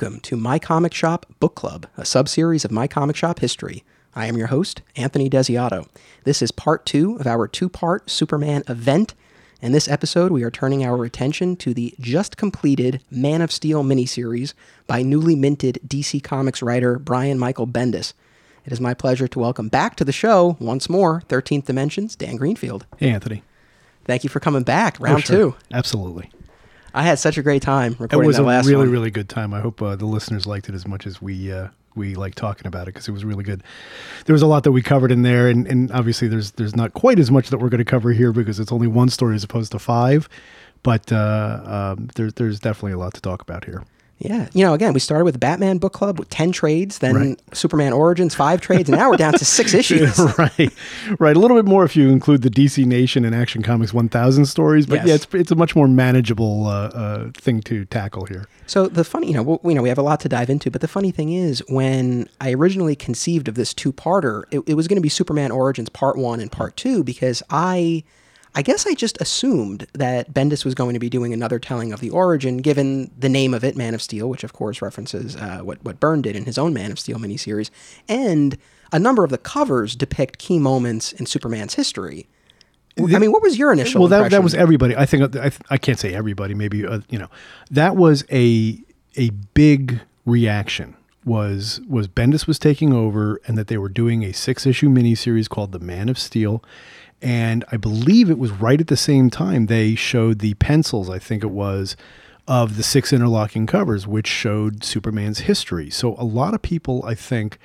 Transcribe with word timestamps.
Welcome 0.00 0.20
to 0.20 0.36
My 0.38 0.58
Comic 0.58 0.94
Shop 0.94 1.26
Book 1.40 1.54
Club, 1.54 1.86
a 1.98 2.04
subseries 2.04 2.64
of 2.64 2.70
My 2.70 2.86
Comic 2.86 3.16
Shop 3.16 3.38
history. 3.38 3.84
I 4.14 4.24
am 4.28 4.38
your 4.38 4.46
host, 4.46 4.80
Anthony 4.96 5.28
Desiato. 5.28 5.88
This 6.24 6.40
is 6.40 6.50
part 6.50 6.86
two 6.86 7.16
of 7.16 7.26
our 7.26 7.46
two 7.46 7.68
part 7.68 8.08
Superman 8.08 8.62
event. 8.66 9.12
In 9.60 9.72
this 9.72 9.88
episode, 9.88 10.32
we 10.32 10.42
are 10.42 10.50
turning 10.50 10.82
our 10.82 11.04
attention 11.04 11.54
to 11.56 11.74
the 11.74 11.94
just 12.00 12.38
completed 12.38 13.02
Man 13.10 13.42
of 13.42 13.52
Steel 13.52 13.84
miniseries 13.84 14.54
by 14.86 15.02
newly 15.02 15.36
minted 15.36 15.78
DC 15.86 16.22
Comics 16.24 16.62
writer 16.62 16.98
Brian 16.98 17.38
Michael 17.38 17.66
Bendis. 17.66 18.14
It 18.64 18.72
is 18.72 18.80
my 18.80 18.94
pleasure 18.94 19.28
to 19.28 19.38
welcome 19.38 19.68
back 19.68 19.96
to 19.96 20.04
the 20.06 20.12
show 20.12 20.56
once 20.58 20.88
more 20.88 21.20
13th 21.28 21.66
Dimensions, 21.66 22.16
Dan 22.16 22.36
Greenfield. 22.36 22.86
Hey, 22.96 23.10
Anthony. 23.10 23.42
Thank 24.06 24.24
you 24.24 24.30
for 24.30 24.40
coming 24.40 24.62
back, 24.62 24.98
round 24.98 25.18
Oh, 25.18 25.20
sure. 25.20 25.36
two. 25.36 25.56
Absolutely. 25.70 26.30
I 26.94 27.02
had 27.02 27.18
such 27.18 27.38
a 27.38 27.42
great 27.42 27.62
time 27.62 27.96
It 28.00 28.16
was 28.16 28.36
that 28.36 28.42
a 28.42 28.44
last 28.44 28.66
really, 28.66 28.78
one. 28.86 28.90
really 28.90 29.10
good 29.10 29.28
time. 29.28 29.54
I 29.54 29.60
hope 29.60 29.80
uh, 29.82 29.96
the 29.96 30.06
listeners 30.06 30.46
liked 30.46 30.68
it 30.68 30.74
as 30.74 30.86
much 30.86 31.06
as 31.06 31.20
we 31.22 31.52
uh, 31.52 31.68
we 31.94 32.14
like 32.14 32.34
talking 32.34 32.66
about 32.66 32.82
it 32.82 32.94
because 32.94 33.08
it 33.08 33.12
was 33.12 33.24
really 33.24 33.44
good. 33.44 33.62
There 34.26 34.32
was 34.32 34.42
a 34.42 34.46
lot 34.46 34.64
that 34.64 34.72
we 34.72 34.82
covered 34.82 35.10
in 35.12 35.22
there, 35.22 35.48
and, 35.48 35.66
and 35.66 35.90
obviously 35.92 36.28
there's 36.28 36.52
there's 36.52 36.76
not 36.76 36.92
quite 36.94 37.18
as 37.18 37.30
much 37.30 37.50
that 37.50 37.58
we're 37.58 37.68
going 37.68 37.78
to 37.78 37.84
cover 37.84 38.12
here 38.12 38.32
because 38.32 38.60
it's 38.60 38.72
only 38.72 38.86
one 38.86 39.08
story 39.08 39.34
as 39.34 39.44
opposed 39.44 39.72
to 39.72 39.78
five. 39.78 40.28
But 40.82 41.12
uh, 41.12 41.94
um, 41.96 42.08
there's 42.14 42.34
there's 42.34 42.60
definitely 42.60 42.92
a 42.92 42.98
lot 42.98 43.14
to 43.14 43.20
talk 43.20 43.42
about 43.42 43.64
here. 43.64 43.84
Yeah. 44.22 44.48
You 44.52 44.64
know, 44.66 44.74
again, 44.74 44.92
we 44.92 45.00
started 45.00 45.24
with 45.24 45.40
Batman 45.40 45.78
book 45.78 45.94
club 45.94 46.18
with 46.18 46.28
10 46.28 46.52
trades, 46.52 46.98
then 46.98 47.14
Right. 47.14 47.40
Superman 47.54 47.94
Origins, 47.94 48.34
five 48.34 48.60
trades, 48.60 48.88
and 48.90 48.98
now 48.98 49.08
we're 49.10 49.16
down 49.16 49.32
to 49.32 49.44
six 49.46 49.72
issues. 49.82 50.18
right, 50.38 50.70
right. 51.18 51.34
A 51.36 51.38
little 51.38 51.56
bit 51.56 51.64
more 51.64 51.84
if 51.84 51.96
you 51.96 52.10
include 52.10 52.42
the 52.42 52.50
DC 52.50 52.84
Nation 52.84 53.24
and 53.24 53.34
Action 53.34 53.62
Comics 53.62 53.94
1000 53.94 54.44
stories, 54.44 54.84
but 54.84 54.96
Yes. 54.96 55.06
yeah, 55.08 55.14
it's 55.14 55.26
it's 55.34 55.50
a 55.50 55.54
much 55.54 55.74
more 55.74 55.88
manageable 55.88 56.66
uh, 56.66 56.88
uh, 56.88 57.30
thing 57.32 57.62
to 57.62 57.86
tackle 57.86 58.26
here. 58.26 58.46
So 58.66 58.88
the 58.88 59.04
funny, 59.04 59.28
you 59.28 59.32
know, 59.32 59.42
w- 59.44 59.60
you 59.64 59.74
know, 59.74 59.82
we 59.82 59.88
have 59.88 59.98
a 59.98 60.02
lot 60.02 60.20
to 60.20 60.28
dive 60.28 60.50
into, 60.50 60.70
but 60.70 60.80
the 60.82 60.88
funny 60.88 61.10
thing 61.10 61.32
is, 61.32 61.60
when 61.68 62.28
I 62.42 62.52
originally 62.52 62.94
conceived 62.94 63.48
of 63.48 63.54
this 63.54 63.72
two-parter, 63.74 64.42
it, 64.50 64.60
it 64.66 64.74
was 64.74 64.86
going 64.86 64.96
to 64.98 65.02
be 65.02 65.08
Superman 65.08 65.50
Origins 65.50 65.88
Part 65.88 66.16
One 66.18 66.40
and 66.40 66.52
Part 66.52 66.76
Two 66.76 67.02
because 67.02 67.42
I, 67.48 68.04
I 68.54 68.62
guess 68.62 68.86
I 68.86 68.94
just 68.94 69.20
assumed 69.20 69.86
that 69.92 70.34
Bendis 70.34 70.64
was 70.64 70.74
going 70.74 70.94
to 70.94 70.98
be 71.00 71.08
doing 71.08 71.32
another 71.32 71.58
telling 71.58 71.92
of 71.92 72.00
the 72.00 72.10
origin, 72.10 72.58
given 72.58 73.10
the 73.16 73.28
name 73.28 73.54
of 73.54 73.62
it, 73.62 73.76
Man 73.76 73.94
of 73.94 74.02
Steel, 74.02 74.28
which 74.28 74.42
of 74.42 74.52
course 74.52 74.82
references 74.82 75.36
uh, 75.36 75.60
what 75.60 75.82
what 75.84 76.00
Byrne 76.00 76.22
did 76.22 76.34
in 76.36 76.44
his 76.44 76.58
own 76.58 76.72
Man 76.74 76.90
of 76.90 76.98
Steel 76.98 77.18
miniseries, 77.18 77.70
and 78.08 78.58
a 78.92 78.98
number 78.98 79.22
of 79.22 79.30
the 79.30 79.38
covers 79.38 79.94
depict 79.94 80.38
key 80.38 80.58
moments 80.58 81.12
in 81.12 81.26
Superman's 81.26 81.74
history. 81.74 82.28
I 82.98 83.18
mean, 83.18 83.32
what 83.32 83.42
was 83.42 83.56
your 83.56 83.72
initial? 83.72 84.00
well 84.00 84.08
that, 84.08 84.30
that 84.30 84.42
was 84.42 84.52
everybody 84.52 84.96
i 84.96 85.06
think 85.06 85.34
I, 85.36 85.52
I 85.70 85.78
can't 85.78 85.98
say 85.98 86.12
everybody 86.12 86.54
maybe 86.54 86.84
uh, 86.84 87.00
you 87.08 87.18
know 87.18 87.28
that 87.70 87.96
was 87.96 88.24
a 88.30 88.78
a 89.16 89.30
big 89.54 90.00
reaction 90.26 90.96
was 91.24 91.80
was 91.88 92.08
bendis 92.08 92.46
was 92.46 92.58
taking 92.58 92.92
over 92.92 93.40
and 93.46 93.56
that 93.56 93.68
they 93.68 93.78
were 93.78 93.88
doing 93.88 94.22
a 94.24 94.32
six 94.32 94.66
issue 94.66 94.88
miniseries 94.88 95.48
called 95.48 95.72
the 95.72 95.78
man 95.78 96.08
of 96.08 96.18
steel 96.18 96.62
and 97.22 97.64
i 97.70 97.76
believe 97.76 98.30
it 98.30 98.38
was 98.38 98.50
right 98.50 98.80
at 98.80 98.86
the 98.86 98.96
same 98.96 99.30
time 99.30 99.66
they 99.66 99.94
showed 99.94 100.38
the 100.38 100.54
pencils 100.54 101.10
i 101.10 101.18
think 101.18 101.42
it 101.42 101.50
was 101.50 101.96
of 102.48 102.76
the 102.76 102.82
six 102.82 103.12
interlocking 103.12 103.66
covers 103.66 104.06
which 104.06 104.26
showed 104.26 104.82
superman's 104.82 105.40
history 105.40 105.90
so 105.90 106.14
a 106.18 106.24
lot 106.24 106.54
of 106.54 106.62
people 106.62 107.04
i 107.06 107.14
think 107.14 107.58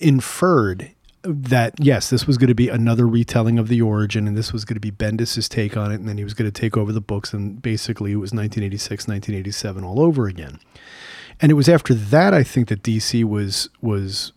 inferred 0.00 0.90
that 1.26 1.74
yes, 1.78 2.10
this 2.10 2.26
was 2.26 2.38
going 2.38 2.48
to 2.48 2.54
be 2.54 2.68
another 2.68 3.06
retelling 3.06 3.58
of 3.58 3.68
the 3.68 3.82
origin, 3.82 4.26
and 4.26 4.36
this 4.36 4.52
was 4.52 4.64
going 4.64 4.74
to 4.74 4.80
be 4.80 4.90
Bendis's 4.90 5.48
take 5.48 5.76
on 5.76 5.90
it, 5.90 5.96
and 5.96 6.08
then 6.08 6.18
he 6.18 6.24
was 6.24 6.34
going 6.34 6.50
to 6.50 6.60
take 6.60 6.76
over 6.76 6.92
the 6.92 7.00
books, 7.00 7.32
and 7.32 7.60
basically 7.60 8.12
it 8.12 8.16
was 8.16 8.32
1986, 8.32 9.08
1987 9.08 9.84
all 9.84 10.00
over 10.00 10.26
again. 10.26 10.58
And 11.40 11.50
it 11.50 11.54
was 11.54 11.68
after 11.68 11.94
that, 11.94 12.32
I 12.32 12.42
think, 12.42 12.68
that 12.68 12.82
DC 12.82 13.24
was 13.24 13.68
was 13.80 14.32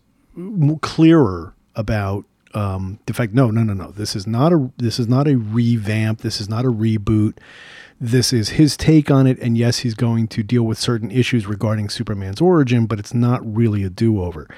clearer 0.82 1.54
about 1.74 2.24
um, 2.54 2.98
the 3.06 3.14
fact. 3.14 3.32
No, 3.32 3.50
no, 3.50 3.62
no, 3.62 3.74
no. 3.74 3.90
This 3.90 4.16
is 4.16 4.26
not 4.26 4.52
a 4.52 4.70
this 4.76 4.98
is 4.98 5.08
not 5.08 5.28
a 5.28 5.36
revamp. 5.36 6.20
This 6.20 6.40
is 6.40 6.48
not 6.48 6.64
a 6.64 6.70
reboot. 6.70 7.38
This 8.00 8.32
is 8.32 8.50
his 8.50 8.76
take 8.76 9.10
on 9.10 9.26
it, 9.26 9.38
and 9.40 9.58
yes, 9.58 9.78
he's 9.78 9.94
going 9.94 10.26
to 10.28 10.42
deal 10.42 10.62
with 10.62 10.78
certain 10.78 11.10
issues 11.10 11.46
regarding 11.46 11.90
Superman's 11.90 12.40
origin, 12.40 12.86
but 12.86 12.98
it's 12.98 13.12
not 13.12 13.40
really 13.44 13.84
a 13.84 13.90
do 13.90 14.22
over 14.22 14.48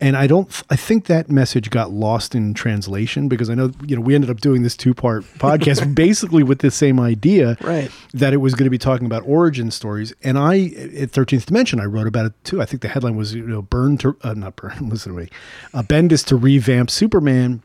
and 0.00 0.16
I 0.16 0.26
don't. 0.26 0.62
I 0.70 0.76
think 0.76 1.06
that 1.06 1.30
message 1.30 1.70
got 1.70 1.90
lost 1.90 2.34
in 2.34 2.54
translation 2.54 3.28
because 3.28 3.48
I 3.48 3.54
know 3.54 3.70
you 3.86 3.96
know 3.96 4.02
we 4.02 4.14
ended 4.14 4.30
up 4.30 4.40
doing 4.40 4.62
this 4.62 4.76
two 4.76 4.94
part 4.94 5.24
podcast 5.38 5.94
basically 5.94 6.42
with 6.42 6.58
the 6.60 6.70
same 6.70 6.98
idea, 7.00 7.56
Right. 7.60 7.90
That 8.12 8.32
it 8.32 8.38
was 8.38 8.54
going 8.54 8.64
to 8.64 8.70
be 8.70 8.78
talking 8.78 9.06
about 9.06 9.22
origin 9.26 9.70
stories, 9.70 10.12
and 10.22 10.38
I 10.38 10.66
at 11.00 11.10
Thirteenth 11.10 11.46
Dimension 11.46 11.80
I 11.80 11.84
wrote 11.84 12.06
about 12.06 12.26
it 12.26 12.32
too. 12.44 12.60
I 12.60 12.64
think 12.64 12.82
the 12.82 12.88
headline 12.88 13.16
was 13.16 13.34
you 13.34 13.46
know 13.46 13.62
Byrne 13.62 13.96
to 13.98 14.16
uh, 14.22 14.34
not 14.34 14.56
Byrne. 14.56 14.88
Listen 14.88 15.14
to 15.14 15.20
me, 15.20 15.28
uh, 15.72 15.82
Bendis 15.82 16.24
to 16.26 16.36
revamp 16.36 16.90
Superman 16.90 17.62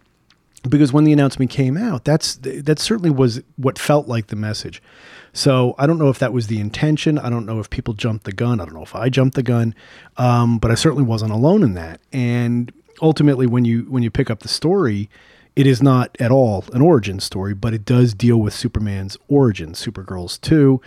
because 0.67 0.91
when 0.91 1.03
the 1.03 1.13
announcement 1.13 1.51
came 1.51 1.77
out, 1.77 2.03
that's 2.03 2.35
that 2.35 2.79
certainly 2.79 3.09
was 3.09 3.41
what 3.55 3.79
felt 3.79 4.07
like 4.07 4.27
the 4.27 4.35
message. 4.35 4.81
So 5.33 5.75
I 5.77 5.85
don't 5.85 5.99
know 5.99 6.09
if 6.09 6.19
that 6.19 6.33
was 6.33 6.47
the 6.47 6.59
intention. 6.59 7.17
I 7.17 7.29
don't 7.29 7.45
know 7.45 7.59
if 7.59 7.69
people 7.69 7.93
jumped 7.93 8.25
the 8.25 8.31
gun. 8.31 8.59
I 8.59 8.65
don't 8.65 8.73
know 8.73 8.83
if 8.83 8.95
I 8.95 9.09
jumped 9.09 9.35
the 9.35 9.43
gun, 9.43 9.75
um, 10.17 10.57
but 10.57 10.71
I 10.71 10.75
certainly 10.75 11.03
wasn't 11.03 11.31
alone 11.31 11.63
in 11.63 11.75
that. 11.75 12.01
And 12.11 12.71
ultimately, 13.01 13.47
when 13.47 13.65
you 13.65 13.83
when 13.83 14.03
you 14.03 14.11
pick 14.11 14.29
up 14.29 14.39
the 14.39 14.47
story, 14.47 15.09
it 15.55 15.67
is 15.67 15.81
not 15.81 16.15
at 16.19 16.31
all 16.31 16.65
an 16.73 16.81
origin 16.81 17.19
story, 17.19 17.53
but 17.53 17.73
it 17.73 17.85
does 17.85 18.13
deal 18.13 18.37
with 18.37 18.53
Superman's 18.53 19.17
origin, 19.27 19.73
Supergirl's 19.73 20.37
too, 20.37 20.81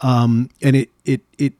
um, 0.00 0.50
and 0.62 0.76
it 0.76 0.90
it 1.04 1.22
it 1.38 1.54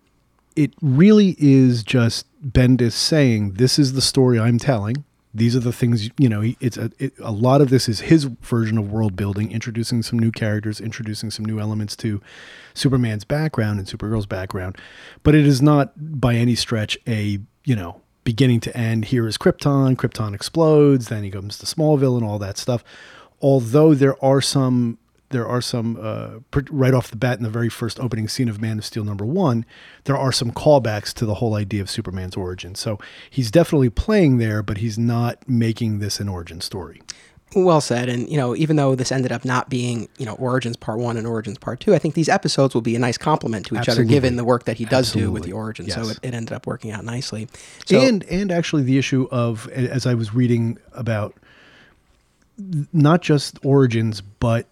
it 0.54 0.72
really 0.80 1.36
is 1.38 1.82
just 1.82 2.26
Bendis 2.44 2.92
saying, 2.92 3.52
"This 3.54 3.78
is 3.78 3.94
the 3.94 4.02
story 4.02 4.38
I'm 4.38 4.58
telling." 4.58 5.04
These 5.36 5.54
are 5.54 5.60
the 5.60 5.72
things 5.72 6.08
you 6.18 6.28
know. 6.28 6.42
It's 6.60 6.76
a 6.76 6.90
it, 6.98 7.12
a 7.20 7.32
lot 7.32 7.60
of 7.60 7.70
this 7.70 7.88
is 7.88 8.00
his 8.00 8.24
version 8.24 8.78
of 8.78 8.90
world 8.90 9.16
building, 9.16 9.52
introducing 9.52 10.02
some 10.02 10.18
new 10.18 10.32
characters, 10.32 10.80
introducing 10.80 11.30
some 11.30 11.44
new 11.44 11.60
elements 11.60 11.94
to 11.96 12.20
Superman's 12.74 13.24
background 13.24 13.78
and 13.78 13.86
Supergirl's 13.86 14.26
background, 14.26 14.78
but 15.22 15.34
it 15.34 15.46
is 15.46 15.60
not 15.60 15.92
by 15.96 16.34
any 16.34 16.54
stretch 16.54 16.96
a 17.06 17.38
you 17.64 17.76
know 17.76 18.00
beginning 18.24 18.60
to 18.60 18.76
end. 18.76 19.06
Here 19.06 19.26
is 19.26 19.38
Krypton. 19.38 19.96
Krypton 19.96 20.34
explodes. 20.34 21.08
Then 21.08 21.22
he 21.22 21.30
comes 21.30 21.58
to 21.58 21.66
Smallville 21.66 22.16
and 22.16 22.24
all 22.24 22.38
that 22.38 22.58
stuff. 22.58 22.82
Although 23.40 23.94
there 23.94 24.22
are 24.24 24.40
some 24.40 24.98
there 25.30 25.46
are 25.46 25.60
some 25.60 25.98
uh, 26.00 26.60
right 26.70 26.94
off 26.94 27.10
the 27.10 27.16
bat 27.16 27.38
in 27.38 27.42
the 27.42 27.50
very 27.50 27.68
first 27.68 27.98
opening 28.00 28.28
scene 28.28 28.48
of 28.48 28.60
Man 28.60 28.78
of 28.78 28.84
Steel 28.84 29.04
number 29.04 29.26
one, 29.26 29.64
there 30.04 30.16
are 30.16 30.32
some 30.32 30.50
callbacks 30.50 31.12
to 31.14 31.26
the 31.26 31.34
whole 31.34 31.54
idea 31.54 31.82
of 31.82 31.90
Superman's 31.90 32.36
origin. 32.36 32.74
So 32.74 32.98
he's 33.28 33.50
definitely 33.50 33.90
playing 33.90 34.38
there, 34.38 34.62
but 34.62 34.78
he's 34.78 34.98
not 34.98 35.48
making 35.48 35.98
this 35.98 36.20
an 36.20 36.28
origin 36.28 36.60
story. 36.60 37.02
Well 37.54 37.80
said. 37.80 38.08
And, 38.08 38.28
you 38.28 38.36
know, 38.36 38.56
even 38.56 38.76
though 38.76 38.94
this 38.94 39.12
ended 39.12 39.30
up 39.30 39.44
not 39.44 39.70
being, 39.70 40.08
you 40.18 40.26
know, 40.26 40.34
Origins 40.34 40.76
Part 40.76 40.98
1 40.98 41.16
and 41.16 41.26
Origins 41.26 41.58
Part 41.58 41.78
2, 41.80 41.94
I 41.94 41.98
think 41.98 42.14
these 42.14 42.28
episodes 42.28 42.74
will 42.74 42.82
be 42.82 42.96
a 42.96 42.98
nice 42.98 43.16
complement 43.16 43.66
to 43.66 43.80
each 43.80 43.88
other 43.88 44.02
given 44.04 44.36
the 44.36 44.44
work 44.44 44.64
that 44.64 44.76
he 44.76 44.84
does 44.84 45.12
do 45.12 45.30
with 45.30 45.44
the 45.44 45.52
Origins. 45.52 45.94
So 45.94 46.08
it, 46.08 46.18
it 46.22 46.34
ended 46.34 46.52
up 46.52 46.66
working 46.66 46.90
out 46.90 47.04
nicely. 47.04 47.48
So, 47.86 48.00
and 48.00 48.24
and 48.24 48.50
actually 48.50 48.82
the 48.82 48.98
issue 48.98 49.28
of 49.30 49.68
as 49.68 50.06
I 50.06 50.14
was 50.14 50.34
reading 50.34 50.78
about 50.92 51.34
not 52.92 53.22
just 53.22 53.64
origins, 53.64 54.20
but 54.20 54.66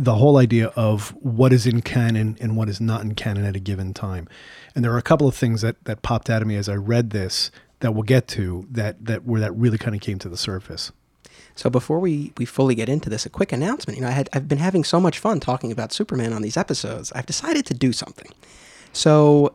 the 0.00 0.14
whole 0.14 0.38
idea 0.38 0.68
of 0.68 1.10
what 1.20 1.52
is 1.52 1.66
in 1.66 1.82
canon 1.82 2.38
and 2.40 2.56
what 2.56 2.70
is 2.70 2.80
not 2.80 3.02
in 3.02 3.14
canon 3.14 3.44
at 3.44 3.54
a 3.54 3.60
given 3.60 3.92
time. 3.92 4.26
And 4.74 4.82
there 4.82 4.92
are 4.92 4.98
a 4.98 5.02
couple 5.02 5.28
of 5.28 5.34
things 5.34 5.60
that 5.60 5.84
that 5.84 6.00
popped 6.00 6.30
out 6.30 6.40
of 6.40 6.48
me 6.48 6.56
as 6.56 6.70
I 6.70 6.74
read 6.74 7.10
this 7.10 7.50
that 7.80 7.92
we'll 7.92 8.02
get 8.04 8.26
to 8.28 8.66
that 8.70 9.04
that 9.04 9.24
where 9.26 9.40
that 9.42 9.52
really 9.52 9.76
kind 9.76 9.94
of 9.94 10.00
came 10.00 10.18
to 10.20 10.28
the 10.30 10.38
surface. 10.38 10.90
so 11.54 11.68
before 11.68 11.98
we, 11.98 12.32
we 12.38 12.46
fully 12.46 12.74
get 12.74 12.88
into 12.88 13.10
this, 13.10 13.26
a 13.26 13.30
quick 13.30 13.52
announcement. 13.52 13.98
You 13.98 14.02
know, 14.02 14.08
I 14.08 14.12
had, 14.12 14.30
I've 14.32 14.48
been 14.48 14.58
having 14.58 14.84
so 14.84 15.00
much 15.00 15.18
fun 15.18 15.38
talking 15.38 15.70
about 15.70 15.92
Superman 15.92 16.32
on 16.32 16.40
these 16.40 16.56
episodes. 16.56 17.12
I've 17.12 17.26
decided 17.26 17.66
to 17.66 17.74
do 17.74 17.92
something. 17.92 18.30
So 18.92 19.54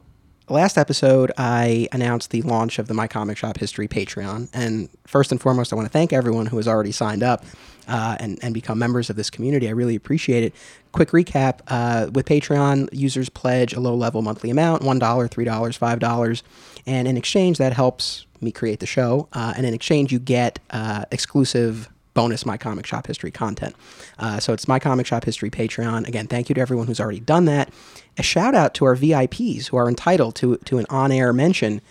last 0.50 0.78
episode, 0.78 1.32
I 1.38 1.88
announced 1.92 2.32
the 2.32 2.42
launch 2.44 2.80
of 2.80 2.88
the 2.88 2.94
My 2.94 3.08
Comic 3.08 3.38
Shop 3.38 3.58
History 3.58 3.88
Patreon. 3.88 4.50
And 4.54 4.90
first 5.06 5.32
and 5.32 5.42
foremost, 5.42 5.74
I 5.74 5.76
want 5.76 5.88
to 5.88 5.92
thank 5.92 6.14
everyone 6.14 6.46
who 6.48 6.58
has 6.58 6.68
already 6.68 6.92
signed 6.92 7.24
up 7.24 7.46
uh, 7.88 8.18
and, 8.20 8.40
and 8.42 8.54
become 8.54 8.80
members 8.80 9.10
of 9.10 9.16
this 9.16 9.30
community. 9.30 9.68
I 9.68 9.72
really 9.72 9.96
appreciate 9.96 10.44
it. 10.44 10.54
Quick 10.92 11.10
recap 11.10 11.60
uh, 11.68 12.10
with 12.12 12.26
Patreon, 12.26 12.90
users 12.92 13.30
pledge 13.30 13.74
a 13.74 13.80
low 13.80 13.96
level 13.96 14.22
monthly 14.22 14.50
amount 14.50 14.84
$1, 14.84 15.00
$3, 15.00 15.30
$5. 15.30 16.42
And 16.86 17.08
in 17.08 17.18
exchange, 17.18 17.58
that 17.58 17.74
helps 17.74 18.26
me 18.42 18.52
create 18.52 18.80
the 18.80 18.86
show. 18.86 19.28
Uh, 19.34 19.54
and 19.58 19.66
in 19.66 19.74
exchange, 19.74 20.12
you 20.12 20.20
get 20.20 20.60
uh, 20.70 21.06
exclusive 21.12 21.90
bonus 22.16 22.46
My 22.46 22.58
Comic 22.58 22.88
Shop 22.88 23.06
History 23.06 23.30
content. 23.30 23.76
Uh, 24.18 24.40
so 24.40 24.54
it's 24.54 24.68
My 24.68 24.80
Comic 24.80 25.06
Shop 25.06 25.24
History 25.24 25.52
Patreon. 25.52 26.08
Again, 26.08 26.26
thank 26.26 26.50
you 26.50 26.56
to 26.56 26.62
everyone 26.62 26.88
who's 26.88 27.00
already 27.00 27.20
done 27.20 27.46
that. 27.46 27.72
A 28.18 28.24
shout 28.24 28.56
out 28.56 28.74
to 28.76 28.86
our 28.86 28.96
VIPs 28.96 29.68
who 29.68 29.78
are 29.78 29.88
entitled 29.88 30.36
to, 30.38 30.58
to 30.58 30.80
an 30.80 30.88
on 30.90 31.12
air 31.12 31.32
mention 31.32 31.82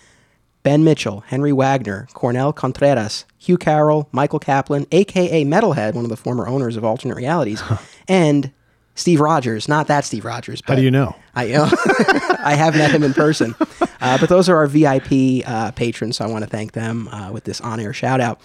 Ben 0.65 0.83
Mitchell, 0.83 1.21
Henry 1.27 1.53
Wagner, 1.53 2.09
Cornel 2.15 2.53
Contreras, 2.53 3.27
Hugh 3.39 3.59
Carroll, 3.59 4.09
Michael 4.13 4.39
Kaplan, 4.39 4.87
aka 4.91 5.45
Metalhead, 5.45 5.95
one 5.95 6.05
of 6.05 6.11
the 6.11 6.17
former 6.17 6.49
owners 6.49 6.77
of 6.77 6.85
Alternate 6.85 7.17
Realities, 7.17 7.63
and 8.09 8.51
Steve 8.97 9.21
Rogers, 9.21 9.69
not 9.69 9.89
that 9.89 10.05
Steve 10.05 10.25
Rogers. 10.25 10.63
How 10.65 10.77
do 10.77 10.83
you 10.83 10.91
know? 10.91 11.17
I 11.35 11.53
uh, 11.53 11.69
I 12.45 12.55
have 12.55 12.77
met 12.77 12.93
him 12.93 13.03
in 13.03 13.13
person, 13.13 13.55
uh, 14.01 14.19
but 14.19 14.29
those 14.29 14.49
are 14.49 14.57
our 14.57 14.67
VIP 14.67 15.47
uh, 15.47 15.73
patrons, 15.73 16.17
so 16.17 16.25
I 16.25 16.29
want 16.29 16.45
to 16.45 16.51
thank 16.51 16.73
them 16.73 17.09
uh, 17.09 17.33
with 17.33 17.45
this 17.45 17.61
on-air 17.61 17.93
shout 17.93 18.21
out. 18.21 18.41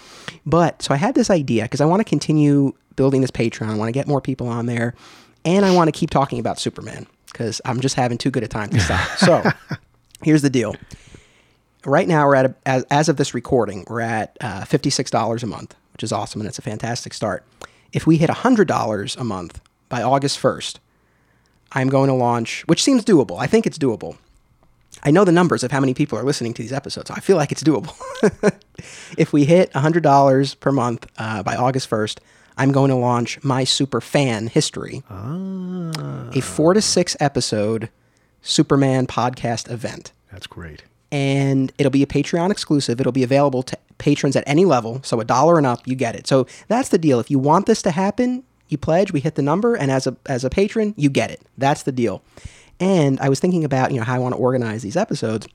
But 0.46 0.82
so 0.82 0.94
I 0.94 0.98
had 0.98 1.14
this 1.14 1.30
idea 1.30 1.64
because 1.64 1.82
I 1.82 1.86
want 1.86 2.00
to 2.00 2.04
continue 2.04 2.74
building 2.96 3.22
this 3.22 3.32
Patreon. 3.32 3.70
I 3.70 3.76
want 3.76 3.90
to 3.90 3.94
get 3.94 4.08
more 4.08 4.22
people 4.22 4.48
on 4.48 4.66
there, 4.66 4.96
and 5.46 5.66
I 5.66 5.76
want 5.76 5.88
to 5.88 5.92
keep 5.92 6.10
talking 6.10 6.40
about 6.40 6.60
Superman 6.60 7.06
because 7.32 7.62
I'm 7.64 7.80
just 7.80 7.96
having 7.96 8.18
too 8.18 8.32
good 8.32 8.44
a 8.44 8.48
time 8.48 8.70
to 8.70 8.80
stop. 8.80 9.08
so 9.18 9.44
here's 10.24 10.42
the 10.42 10.50
deal. 10.50 10.76
Right 11.86 12.08
now, 12.08 12.26
we're 12.26 12.36
at 12.36 12.46
a, 12.48 12.56
as, 12.66 12.84
as 12.90 13.08
of 13.08 13.18
this 13.18 13.34
recording, 13.34 13.86
we're 13.88 14.02
at 14.02 14.36
uh, 14.42 14.62
$56 14.62 15.44
a 15.44 15.46
month, 15.46 15.76
which 15.94 16.04
is 16.04 16.12
awesome, 16.12 16.42
and 16.42 16.48
it's 16.48 16.60
a 16.60 16.64
fantastic 16.64 17.14
start. 17.14 17.46
If 17.94 18.06
we 18.06 18.18
hit 18.18 18.30
$100 18.30 19.18
a 19.18 19.24
month 19.24 19.62
by 19.90 20.02
August 20.02 20.40
1st, 20.40 20.78
I'm 21.72 21.90
going 21.90 22.08
to 22.08 22.14
launch, 22.14 22.64
which 22.68 22.84
seems 22.84 23.04
doable. 23.04 23.40
I 23.40 23.48
think 23.48 23.68
it's 23.68 23.78
doable. 23.78 24.18
I 25.04 25.12
know 25.12 25.24
the 25.24 25.32
numbers 25.32 25.64
of 25.64 25.72
how 25.72 25.80
many 25.80 25.94
people 25.94 26.18
are 26.18 26.24
listening 26.24 26.54
to 26.56 26.62
these 26.62 26.74
episodes. 26.74 27.08
So 27.08 27.14
I 27.16 27.20
feel 27.20 27.38
like 27.38 27.52
it's 27.52 27.64
doable. 27.64 27.96
if 29.18 29.32
we 29.32 29.46
hit 29.46 29.72
$100 29.74 30.60
per 30.60 30.72
month 30.72 31.08
uh, 31.18 31.44
by 31.44 31.56
August 31.56 31.90
1st, 31.90 32.20
I'm 32.58 32.72
going 32.74 32.90
to 32.90 32.96
launch 32.96 33.42
my 33.44 33.64
super 33.64 34.02
fan 34.02 34.48
history, 34.48 35.02
a 35.10 36.42
four 36.42 36.74
to 36.74 36.82
six 36.82 37.16
episode 37.22 37.90
Superman 38.42 39.08
podcast 39.08 39.72
event. 39.72 40.12
That's 40.32 40.46
great. 40.46 40.84
And 41.10 41.72
it'll 41.78 41.90
be 41.90 42.04
a 42.04 42.08
Patreon 42.08 42.52
exclusive. 42.52 43.00
It'll 43.00 43.14
be 43.14 43.24
available 43.24 43.64
to 43.64 43.78
patrons 43.98 44.36
at 44.36 44.44
any 44.46 44.66
level. 44.66 45.02
So 45.04 45.22
a 45.22 45.26
dollar 45.26 45.58
and 45.58 45.66
up, 45.66 45.88
you 45.88 45.96
get 45.96 46.16
it. 46.16 46.28
So 46.28 46.48
that's 46.68 46.90
the 46.90 46.98
deal. 46.98 47.22
If 47.22 47.32
you 47.32 47.40
want 47.40 47.66
this 47.66 47.82
to 47.84 47.92
happen, 47.92 48.44
you 48.70 48.78
pledge, 48.78 49.12
we 49.12 49.20
hit 49.20 49.36
the 49.36 49.42
number, 49.42 49.76
and 49.76 49.92
as 49.92 50.08
a 50.08 50.16
as 50.28 50.44
a 50.44 50.50
patron, 50.50 50.94
you 50.98 51.10
get 51.10 51.32
it. 51.32 51.42
That's 51.58 51.84
the 51.84 51.92
deal. 51.92 52.22
And 52.80 53.20
I 53.20 53.28
was 53.28 53.40
thinking 53.40 53.66
about, 53.66 53.92
you 53.92 53.98
know, 53.98 54.06
how 54.06 54.16
I 54.16 54.20
want 54.20 54.34
to 54.36 54.40
organize 54.40 54.84
these 54.84 54.96
episodes. 54.96 55.48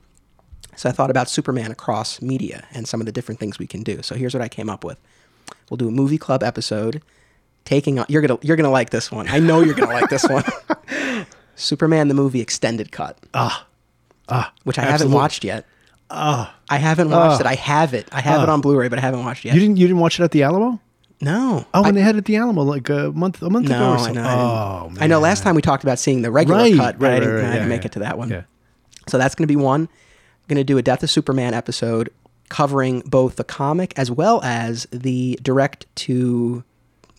So 0.77 0.89
I 0.89 0.93
thought 0.93 1.11
about 1.11 1.29
Superman 1.31 1.71
across 1.71 2.21
media 2.21 2.67
and 2.73 2.87
some 2.87 3.01
of 3.01 3.07
the 3.07 3.13
different 3.13 3.41
things 3.41 3.59
we 3.59 3.67
can 3.67 3.83
do. 3.83 4.03
So 4.03 4.15
here's 4.15 4.35
what 4.35 4.43
I 4.43 4.49
came 4.49 4.69
up 4.69 4.85
with. 4.85 4.99
We'll 5.71 5.77
do 5.79 5.89
a 5.89 5.93
movie 5.93 6.19
club 6.19 6.43
episode 6.43 7.03
taking 7.65 7.99
on 7.99 8.07
you're 8.09 8.21
going 8.21 8.39
to 8.39 8.47
you're 8.47 8.57
to 8.57 8.69
like 8.69 8.91
this 8.91 9.11
one. 9.11 9.29
I 9.29 9.39
know 9.39 9.61
you're 9.61 9.75
going 9.75 9.89
to 9.89 9.95
like 9.95 10.11
this 10.11 10.25
one. 10.29 10.45
Superman 11.55 12.09
the 12.09 12.15
movie 12.15 12.41
extended 12.41 12.93
cut. 12.93 13.19
Ah. 13.33 13.67
Ah. 14.29 14.53
Which 14.65 14.79
I 14.79 14.83
haven't 14.83 15.13
watched 15.13 15.45
yet. 15.45 15.67
Uh 16.11 16.51
I 16.69 16.77
haven't 16.79 17.11
watched 17.11 17.41
it. 17.41 17.47
I 17.47 17.55
have 17.55 17.95
it. 17.95 18.09
I 18.13 18.21
have 18.21 18.43
it 18.43 18.49
on 18.49 18.61
Blu-ray, 18.61 18.89
but 18.89 18.99
I 18.99 19.03
haven't 19.03 19.25
watched 19.25 19.45
it 19.45 19.49
yet. 19.49 19.55
You 19.55 19.61
didn't 19.61 19.77
you 19.79 19.87
didn't 19.87 20.01
watch 20.01 20.21
it 20.21 20.25
at 20.25 20.33
the 20.33 20.43
Alamo? 20.43 20.81
No. 21.21 21.65
Oh, 21.75 21.83
I, 21.83 21.87
when 21.87 21.95
they 21.95 22.01
had 22.03 22.15
it 22.17 22.19
at 22.19 22.25
the 22.27 22.37
Alamo 22.37 22.63
like 22.63 22.89
a 22.89 23.13
month 23.13 23.41
a 23.43 23.51
month 23.51 23.67
ago 23.67 23.79
no, 23.79 23.91
or 23.93 23.95
I 23.95 23.99
something. 23.99 24.15
know. 24.17 24.29
I, 24.29 24.83
oh, 24.85 24.89
man. 24.91 25.03
I 25.03 25.07
know. 25.07 25.21
Last 25.21 25.43
time 25.43 25.55
we 25.55 25.63
talked 25.63 25.83
about 25.85 25.99
seeing 25.99 26.23
the 26.23 26.31
regular 26.31 26.59
Right, 26.61 26.77
cut, 26.77 26.99
but 26.99 27.11
I 27.11 27.15
right, 27.15 27.21
didn't, 27.21 27.35
right, 27.35 27.41
I 27.41 27.47
right, 27.47 27.53
didn't 27.53 27.63
yeah, 27.63 27.69
make 27.69 27.83
yeah. 27.83 27.87
it 27.87 27.93
to 27.93 27.99
that 28.01 28.19
one. 28.19 28.31
Yeah. 28.31 28.43
So 29.09 29.19
that's 29.19 29.35
going 29.35 29.45
to 29.45 29.53
be 29.53 29.57
one. 29.57 29.83
I'm 29.83 29.89
Going 30.49 30.57
to 30.59 30.65
do 30.65 30.77
a 30.79 30.83
Death 30.83 31.03
of 31.03 31.11
Superman 31.11 31.55
episode 31.55 32.11
covering 32.51 33.01
both 33.07 33.37
the 33.37 33.45
comic 33.45 33.99
as 33.99 34.11
well 34.11 34.43
as 34.45 34.87
the 34.91 35.39
direct 35.43 35.87
to 35.97 36.63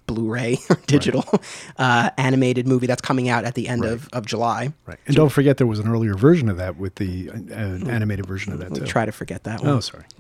Blu-ray 0.08 0.58
or 0.70 0.76
digital 0.86 1.26
uh, 1.78 2.12
animated 2.20 2.68
movie 2.68 2.86
that's 2.86 3.02
coming 3.02 3.28
out 3.30 3.44
at 3.44 3.56
the 3.56 3.68
end 3.68 3.84
of, 3.86 4.08
of 4.14 4.28
July. 4.28 4.72
Right. 4.86 5.00
And 5.08 5.16
don't 5.16 5.30
forget 5.30 5.58
there 5.58 5.66
was 5.66 5.80
an 5.80 5.88
earlier 5.88 6.14
version 6.14 6.48
of 6.50 6.58
that 6.58 6.78
with 6.78 6.96
the 6.96 7.32
uh, 7.32 7.34
uh, 7.34 7.90
animated 7.90 8.28
version 8.28 8.54
of 8.54 8.60
that 8.60 8.70
We'll 8.70 8.82
too. 8.82 8.86
try 8.86 9.06
to 9.06 9.12
forget 9.12 9.44
that 9.46 9.62
one. 9.62 9.70
Oh, 9.72 9.80
sorry. 9.80 10.04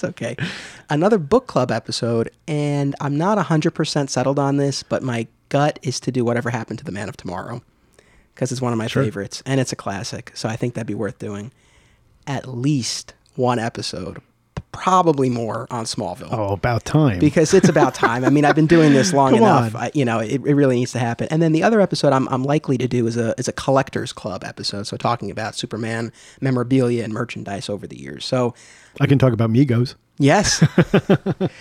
It's 0.00 0.10
okay. 0.10 0.34
Another 0.88 1.18
book 1.18 1.46
club 1.46 1.70
episode, 1.70 2.30
and 2.48 2.94
I'm 3.02 3.18
not 3.18 3.36
100% 3.36 4.08
settled 4.08 4.38
on 4.38 4.56
this, 4.56 4.82
but 4.82 5.02
my 5.02 5.26
gut 5.50 5.78
is 5.82 6.00
to 6.00 6.10
do 6.10 6.24
whatever 6.24 6.48
happened 6.48 6.78
to 6.78 6.84
the 6.86 6.92
Man 6.92 7.10
of 7.10 7.18
Tomorrow 7.18 7.62
because 8.34 8.50
it's 8.50 8.62
one 8.62 8.72
of 8.72 8.78
my 8.78 8.88
favorites 8.88 9.42
and 9.44 9.60
it's 9.60 9.72
a 9.72 9.76
classic. 9.76 10.32
So 10.34 10.48
I 10.48 10.56
think 10.56 10.72
that'd 10.72 10.86
be 10.86 10.94
worth 10.94 11.18
doing. 11.18 11.52
At 12.26 12.48
least 12.48 13.12
one 13.34 13.58
episode, 13.58 14.22
probably 14.72 15.28
more 15.28 15.66
on 15.70 15.84
Smallville. 15.84 16.28
Oh, 16.30 16.52
about 16.54 16.86
time. 16.86 17.18
Because 17.18 17.52
it's 17.52 17.68
about 17.68 17.94
time. 17.94 18.24
I 18.24 18.30
mean, 18.30 18.44
I've 18.44 18.54
been 18.54 18.66
doing 18.66 18.92
this 18.92 19.12
long 19.14 19.32
Come 19.32 19.40
enough. 19.40 19.74
I, 19.74 19.90
you 19.92 20.06
know, 20.06 20.20
it, 20.20 20.40
it 20.46 20.54
really 20.54 20.76
needs 20.76 20.92
to 20.92 20.98
happen. 20.98 21.28
And 21.30 21.42
then 21.42 21.52
the 21.52 21.62
other 21.62 21.80
episode 21.80 22.14
I'm, 22.14 22.26
I'm 22.28 22.44
likely 22.44 22.78
to 22.78 22.88
do 22.88 23.06
is 23.06 23.18
a 23.18 23.34
is 23.38 23.48
a 23.48 23.52
collectors 23.52 24.12
club 24.14 24.44
episode. 24.44 24.86
So 24.86 24.96
talking 24.96 25.30
about 25.30 25.54
Superman 25.54 26.12
memorabilia 26.40 27.04
and 27.04 27.12
merchandise 27.12 27.68
over 27.68 27.86
the 27.86 27.98
years. 27.98 28.24
So 28.24 28.54
I 29.00 29.06
can 29.06 29.18
talk 29.18 29.32
about 29.32 29.50
Megos. 29.50 29.94
Yes. 30.20 30.62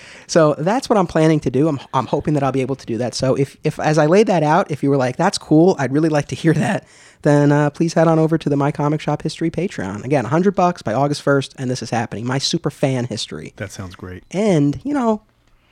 so 0.27 0.53
that's 0.57 0.89
what 0.89 0.97
I'm 0.97 1.07
planning 1.07 1.39
to 1.41 1.49
do. 1.49 1.69
I'm, 1.69 1.79
I'm 1.93 2.07
hoping 2.07 2.33
that 2.33 2.43
I'll 2.43 2.51
be 2.51 2.61
able 2.61 2.75
to 2.75 2.85
do 2.85 2.97
that. 2.97 3.15
So 3.15 3.35
if, 3.35 3.55
if 3.63 3.79
as 3.79 3.97
I 3.97 4.05
laid 4.05 4.27
that 4.27 4.43
out, 4.43 4.69
if 4.69 4.83
you 4.83 4.89
were 4.89 4.97
like, 4.97 5.15
that's 5.15 5.37
cool, 5.37 5.77
I'd 5.79 5.93
really 5.93 6.09
like 6.09 6.27
to 6.27 6.35
hear 6.35 6.53
that, 6.53 6.85
then 7.21 7.53
uh, 7.53 7.69
please 7.69 7.93
head 7.93 8.09
on 8.09 8.19
over 8.19 8.37
to 8.37 8.49
the 8.49 8.57
My 8.57 8.71
Comic 8.71 8.99
Shop 8.99 9.21
History 9.21 9.49
Patreon. 9.49 10.03
Again, 10.03 10.25
100 10.25 10.55
bucks 10.55 10.81
by 10.81 10.93
August 10.93 11.23
1st, 11.23 11.55
and 11.57 11.71
this 11.71 11.81
is 11.81 11.89
happening. 11.89 12.27
My 12.27 12.37
super 12.37 12.69
fan 12.69 13.05
history. 13.05 13.53
That 13.55 13.71
sounds 13.71 13.95
great. 13.95 14.23
And, 14.31 14.81
you 14.83 14.93
know, 14.93 15.21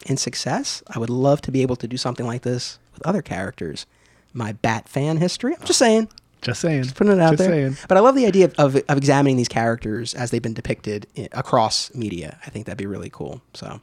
in 0.06 0.15
success, 0.15 0.81
I 0.88 0.98
would 0.98 1.10
love 1.10 1.42
to 1.42 1.51
be 1.51 1.62
able 1.62 1.75
to 1.77 1.88
do 1.88 1.98
something 1.98 2.25
like 2.25 2.44
this 2.44 2.80
with 2.94 3.06
other 3.06 3.21
characters. 3.21 3.86
My 4.33 4.53
Bat 4.53 4.88
fan 4.88 5.18
history. 5.18 5.53
I'm 5.53 5.65
just 5.65 5.80
saying. 5.80 6.07
Just 6.42 6.62
saying. 6.62 6.84
Just 6.84 6.95
Putting 6.95 7.13
it 7.13 7.19
out 7.19 7.31
Just 7.31 7.39
there. 7.44 7.50
saying. 7.72 7.78
But 7.88 7.98
I 7.98 8.01
love 8.01 8.16
the 8.16 8.25
idea 8.25 8.45
of, 8.45 8.54
of, 8.57 8.75
of 8.88 8.98
examining 8.98 9.38
these 9.38 9.48
characters 9.48 10.13
as 10.13 10.31
they've 10.31 10.42
been 10.42 10.54
depicted 10.54 11.07
i- 11.18 11.28
across 11.31 11.94
media. 11.94 12.38
I 12.45 12.50
think 12.50 12.66
that'd 12.66 12.78
be 12.78 12.86
really 12.86 13.10
cool. 13.10 13.42
So, 13.54 13.81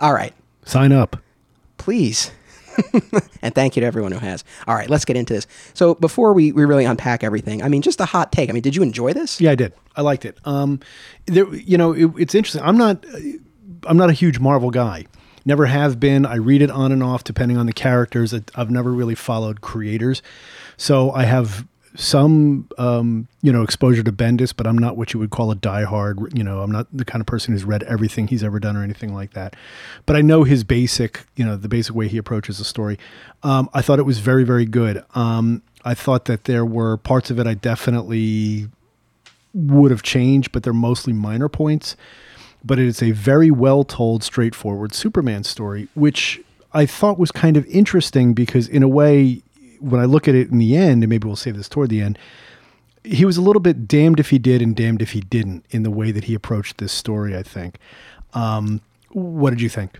all 0.00 0.12
right, 0.12 0.34
Sign 0.64 0.92
up. 0.92 1.16
please. 1.78 2.30
and 3.42 3.54
thank 3.56 3.74
you 3.74 3.80
to 3.80 3.86
everyone 3.86 4.12
who 4.12 4.18
has. 4.18 4.44
All 4.68 4.74
right, 4.74 4.88
let's 4.88 5.04
get 5.04 5.16
into 5.16 5.34
this. 5.34 5.46
So, 5.74 5.94
before 5.96 6.32
we, 6.32 6.52
we 6.52 6.64
really 6.64 6.84
unpack 6.84 7.24
everything, 7.24 7.60
I 7.62 7.68
mean, 7.68 7.82
just 7.82 8.00
a 8.00 8.04
hot 8.04 8.30
take. 8.30 8.50
I 8.50 8.52
mean, 8.52 8.62
did 8.62 8.76
you 8.76 8.82
enjoy 8.84 9.12
this? 9.14 9.40
Yeah, 9.40 9.50
I 9.50 9.54
did. 9.56 9.72
I 9.96 10.02
liked 10.02 10.24
it. 10.24 10.38
Um, 10.44 10.78
there, 11.26 11.52
you 11.54 11.76
know, 11.76 11.92
it, 11.92 12.10
it's 12.16 12.34
interesting. 12.36 12.62
I'm 12.62 12.78
not, 12.78 13.04
I'm 13.84 13.96
not 13.96 14.10
a 14.10 14.12
huge 14.12 14.38
Marvel 14.38 14.70
guy. 14.70 15.06
Never 15.44 15.66
have 15.66 15.98
been. 15.98 16.24
I 16.26 16.36
read 16.36 16.62
it 16.62 16.70
on 16.70 16.92
and 16.92 17.02
off 17.02 17.24
depending 17.24 17.56
on 17.56 17.66
the 17.66 17.72
characters. 17.72 18.32
I've 18.54 18.70
never 18.70 18.92
really 18.92 19.14
followed 19.16 19.60
creators, 19.62 20.22
so 20.76 21.10
I 21.10 21.24
have 21.24 21.66
some, 21.96 22.68
um, 22.78 23.28
you 23.42 23.52
know, 23.52 23.62
exposure 23.62 24.02
to 24.02 24.12
Bendis, 24.12 24.54
but 24.56 24.66
I'm 24.66 24.78
not 24.78 24.96
what 24.96 25.12
you 25.12 25.20
would 25.20 25.30
call 25.30 25.50
a 25.50 25.56
diehard. 25.56 26.36
You 26.36 26.44
know, 26.44 26.60
I'm 26.60 26.70
not 26.70 26.86
the 26.92 27.04
kind 27.04 27.20
of 27.20 27.26
person 27.26 27.52
who's 27.52 27.64
read 27.64 27.82
everything 27.84 28.28
he's 28.28 28.44
ever 28.44 28.58
done 28.60 28.76
or 28.76 28.82
anything 28.82 29.14
like 29.14 29.32
that. 29.32 29.56
But 30.06 30.16
I 30.16 30.20
know 30.20 30.44
his 30.44 30.64
basic, 30.64 31.24
you 31.36 31.44
know, 31.44 31.56
the 31.56 31.68
basic 31.68 31.94
way 31.94 32.08
he 32.08 32.18
approaches 32.18 32.60
a 32.60 32.64
story. 32.64 32.98
Um, 33.42 33.68
I 33.74 33.82
thought 33.82 33.98
it 33.98 34.04
was 34.04 34.18
very, 34.18 34.44
very 34.44 34.64
good. 34.64 35.04
Um, 35.14 35.62
I 35.84 35.94
thought 35.94 36.26
that 36.26 36.44
there 36.44 36.64
were 36.64 36.96
parts 36.96 37.30
of 37.30 37.38
it 37.38 37.46
I 37.46 37.54
definitely 37.54 38.68
would 39.54 39.90
have 39.90 40.02
changed, 40.02 40.52
but 40.52 40.62
they're 40.62 40.72
mostly 40.72 41.12
minor 41.12 41.48
points. 41.48 41.96
But 42.64 42.78
it's 42.78 43.02
a 43.02 43.12
very 43.12 43.50
well 43.50 43.84
told, 43.84 44.24
straightforward 44.24 44.92
Superman 44.92 45.44
story, 45.44 45.88
which 45.94 46.40
I 46.72 46.86
thought 46.86 47.18
was 47.18 47.30
kind 47.30 47.56
of 47.56 47.64
interesting 47.66 48.34
because, 48.34 48.68
in 48.68 48.82
a 48.82 48.88
way, 48.88 49.42
when 49.80 50.00
I 50.00 50.04
look 50.04 50.28
at 50.28 50.34
it 50.34 50.50
in 50.50 50.58
the 50.58 50.76
end, 50.76 51.02
and 51.02 51.08
maybe 51.08 51.26
we'll 51.26 51.36
save 51.36 51.56
this 51.56 51.68
toward 51.68 51.90
the 51.90 52.00
end, 52.00 52.18
he 53.04 53.24
was 53.24 53.36
a 53.36 53.42
little 53.42 53.60
bit 53.60 53.88
damned 53.88 54.20
if 54.20 54.30
he 54.30 54.38
did 54.38 54.60
and 54.60 54.74
damned 54.76 55.00
if 55.02 55.12
he 55.12 55.20
didn't 55.20 55.64
in 55.70 55.82
the 55.82 55.90
way 55.90 56.10
that 56.10 56.24
he 56.24 56.34
approached 56.34 56.78
this 56.78 56.92
story, 56.92 57.36
I 57.36 57.42
think. 57.42 57.76
Um, 58.34 58.80
what 59.10 59.50
did 59.50 59.60
you 59.60 59.68
think? 59.68 59.98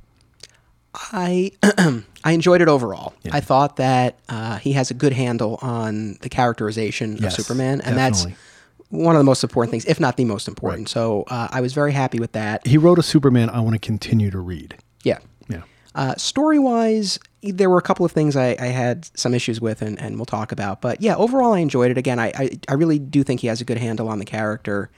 I 0.94 1.52
I 2.25 2.32
enjoyed 2.32 2.61
it 2.61 2.68
overall. 2.68 3.14
I 3.30 3.40
thought 3.40 3.76
that 3.76 4.18
uh, 4.28 4.58
he 4.58 4.73
has 4.73 4.90
a 4.90 4.94
good 4.94 5.12
handle 5.12 5.58
on 5.62 6.14
the 6.23 6.28
characterization 6.28 7.16
Yes, 7.20 7.38
of 7.38 7.44
Superman, 7.47 7.80
and 7.82 7.97
definitely. 7.97 8.32
that's 8.32 8.42
one 8.90 9.14
of 9.14 9.20
the 9.20 9.25
most 9.25 9.44
important 9.44 9.70
things, 9.70 9.85
if 9.85 10.00
not 10.00 10.16
the 10.16 10.25
most 10.25 10.49
important. 10.49 10.88
So 10.88 11.25
uh, 11.28 11.49
I 11.50 11.61
was 11.61 11.73
very 11.75 11.92
happy 11.92 12.18
with 12.18 12.32
that. 12.32 12.66
He 12.66 12.78
wrote 12.78 12.99
a 12.99 13.02
Superman 13.02 13.50
I 13.50 13.61
want 13.61 13.75
to 13.75 13.78
continue 13.78 14.30
to 14.30 14.38
read. 14.40 14.76
Yeah. 15.04 15.18
Yeah. 15.49 15.62
Uh, 15.94 16.14
story 16.16 16.58
wise, 16.58 17.18
there 17.42 17.71
were 17.71 17.78
a 17.78 17.83
couple 17.83 18.04
of 18.04 18.12
things 18.12 18.35
I, 18.37 18.57
I 18.59 18.66
had 18.66 19.09
some 19.16 19.33
issues 19.35 19.61
with, 19.61 19.80
and, 19.83 19.99
and 20.00 20.16
we'll 20.16 20.26
talk 20.26 20.50
about. 20.52 20.80
But 20.80 21.00
yeah, 21.00 21.14
overall, 21.16 21.52
I 21.52 21.61
enjoyed 21.61 21.90
it. 21.90 21.99
Again, 21.99 22.18
I, 22.18 22.33
I, 22.35 22.50
I 22.68 22.75
really 22.75 22.99
do 22.99 23.23
think 23.23 23.40
he 23.40 23.47
has 23.47 23.61
a 23.61 23.64
good 23.64 23.78
handle 23.78 24.09
on 24.09 24.18
the 24.18 24.25
character. 24.25 24.90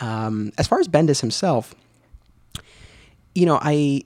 Um, 0.00 0.52
as 0.58 0.66
far 0.66 0.80
as 0.80 0.86
Bendis 0.88 1.20
himself, 1.22 1.74
you 3.34 3.46
know, 3.46 3.58
I 3.60 4.02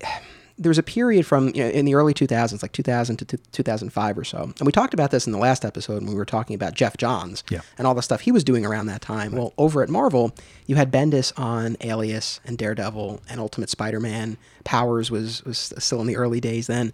there 0.59 0.71
was 0.71 0.79
a 0.79 0.83
period 0.83 1.27
from 1.27 1.49
you 1.49 1.65
know, 1.65 1.69
in 1.71 1.87
the 1.87 1.95
early 1.95 2.15
2000s, 2.15 2.62
like 2.62 2.73
2000 2.73 3.17
to 3.17 3.25
t- 3.25 3.37
2005 3.53 4.19
or 4.19 4.23
so, 4.25 4.43
and 4.59 4.67
we 4.67 4.71
talked 4.71 4.95
about 4.95 5.11
this 5.11 5.27
in 5.27 5.33
the 5.33 5.39
last 5.39 5.65
episode 5.65 6.03
when 6.03 6.11
we 6.12 6.15
were 6.15 6.25
talking 6.27 6.55
about 6.55 6.75
Geoff 6.75 6.97
Johns 6.99 7.43
Yeah. 7.51 7.61
and 7.79 7.87
all 7.87 7.95
the 7.95 8.03
stuff 8.03 8.21
he 8.21 8.31
was 8.33 8.45
doing 8.45 8.65
around 8.65 8.87
that 8.87 9.01
time. 9.01 9.33
Well, 9.33 9.55
over 9.59 9.83
at 9.83 9.89
Marvel, 9.89 10.35
you 10.67 10.77
had 10.77 10.93
Bendis 10.93 11.33
on 11.39 11.77
Alias 11.81 12.39
and 12.45 12.57
Daredevil 12.59 13.23
and 13.29 13.41
Ultimate 13.41 13.71
Spider-Man. 13.71 14.37
Powers 14.65 15.11
was 15.11 15.43
was 15.45 15.73
still 15.79 16.01
in 16.01 16.07
the 16.07 16.17
early 16.17 16.41
days 16.41 16.67
then. 16.69 16.93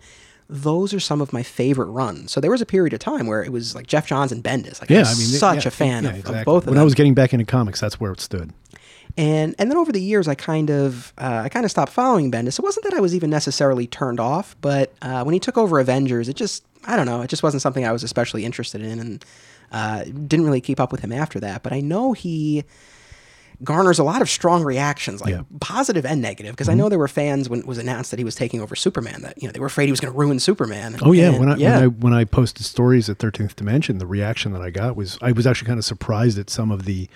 Those 0.49 0.95
are 0.95 1.01
some 1.01 1.21
of 1.21 1.33
my 1.33 1.43
favorite 1.43 1.87
runs. 1.87 2.33
So 2.33 2.41
there 2.41 2.51
was 2.51 2.63
a 2.63 2.67
period 2.67 2.95
of 2.95 3.01
time 3.01 3.27
where 3.27 3.43
it 3.45 3.53
was 3.53 3.75
like 3.75 3.87
Geoff 3.87 4.07
Johns 4.07 4.33
and 4.33 4.43
Bendis. 4.43 4.81
Like 4.81 4.91
I 4.91 5.01
was 5.01 5.09
I 5.09 5.19
mean, 5.19 5.29
such 5.29 5.65
yeah, 5.65 5.69
a 5.69 5.71
fan 5.71 6.05
yeah, 6.05 6.11
of, 6.11 6.17
exactly. 6.17 6.41
of 6.41 6.45
both 6.47 6.63
of 6.63 6.67
When 6.67 6.73
them. 6.73 6.75
When 6.75 6.81
I 6.81 6.85
was 6.85 6.95
getting 6.95 7.15
back 7.15 7.33
into 7.33 7.45
comics, 7.45 7.81
that's 7.81 8.01
where 8.01 8.13
it 8.13 8.21
stood. 8.21 8.53
And 9.17 9.55
and 9.59 9.71
then 9.71 9.77
over 9.77 9.91
the 9.91 10.01
years, 10.01 10.29
I 10.29 10.35
kind 10.35 10.71
of 10.71 11.13
uh, 11.19 11.43
I 11.45 11.49
kind 11.49 11.65
of 11.65 11.71
stopped 11.71 11.93
following 11.93 12.31
Bendis. 12.31 12.59
It 12.59 12.63
wasn't 12.63 12.85
that 12.85 12.95
I 12.95 13.01
was 13.01 13.15
even 13.15 13.31
necessarily 13.31 13.87
turned 13.87 14.21
off, 14.21 14.57
but 14.61 14.93
uh, 15.03 15.23
when 15.25 15.33
he 15.33 15.41
took 15.41 15.59
over 15.59 15.81
Avengers, 15.81 16.29
it 16.29 16.37
just 16.37 16.65
I 16.85 16.97
don't 16.97 17.07
know, 17.07 17.21
it 17.23 17.29
just 17.29 17.43
wasn't 17.43 17.63
something 17.63 17.85
I 17.85 17.93
was 17.93 18.05
especially 18.05 18.45
interested 18.45 18.81
in, 18.81 19.01
and 19.01 19.25
uh, 19.73 20.05
didn't 20.05 20.45
really 20.45 20.61
keep 20.61 20.79
up 20.81 20.93
with 20.93 21.01
him 21.01 21.13
after 21.13 21.41
that. 21.41 21.63
But 21.63 21.73
I 21.73 21.81
know 21.81 22.13
he 22.13 22.65
garners 23.65 23.99
a 23.99 24.05
lot 24.05 24.23
of 24.23 24.31
strong 24.31 24.63
reactions, 24.63 25.21
like 25.21 25.31
Yeah. 25.31 25.43
positive 25.61 26.07
and 26.07 26.23
negative. 26.23 26.53
Because 26.53 26.69
I 26.69 26.73
mm-hmm. 26.73 26.81
know 26.81 26.89
there 26.89 26.99
were 26.99 27.09
fans 27.09 27.49
when 27.49 27.61
it 27.61 27.67
was 27.67 27.79
announced 27.79 28.11
that 28.11 28.19
he 28.19 28.25
was 28.25 28.35
taking 28.35 28.61
over 28.61 28.77
Superman, 28.77 29.23
that 29.23 29.41
you 29.41 29.49
know 29.49 29.53
they 29.53 29.61
were 29.61 29.67
afraid 29.67 29.87
he 29.87 29.93
was 29.93 30.01
going 30.01 30.13
to 30.13 30.19
ruin 30.19 30.39
Superman. 30.39 30.97
Oh 31.03 31.13
yeah, 31.13 31.31
And- 31.31 31.41
when 31.41 31.49
I, 31.51 31.57
yeah. 31.57 31.75
when 31.75 31.83
I 31.83 31.87
when 31.87 32.13
I 32.15 32.25
posted 32.25 32.65
stories 32.65 33.09
at 33.09 33.19
Thirteenth 33.19 33.57
Dimension, 33.57 33.99
the 33.99 34.07
reaction 34.07 34.53
that 34.53 34.63
I 34.63 34.71
got 34.71 34.97
was 34.97 35.19
I 35.21 35.33
was 35.33 35.47
actually 35.47 35.67
kind 35.67 35.79
of 35.79 35.85
surprised 35.85 36.39
at 36.39 36.51
some 36.51 36.71
of 36.71 36.85
the 36.85 37.09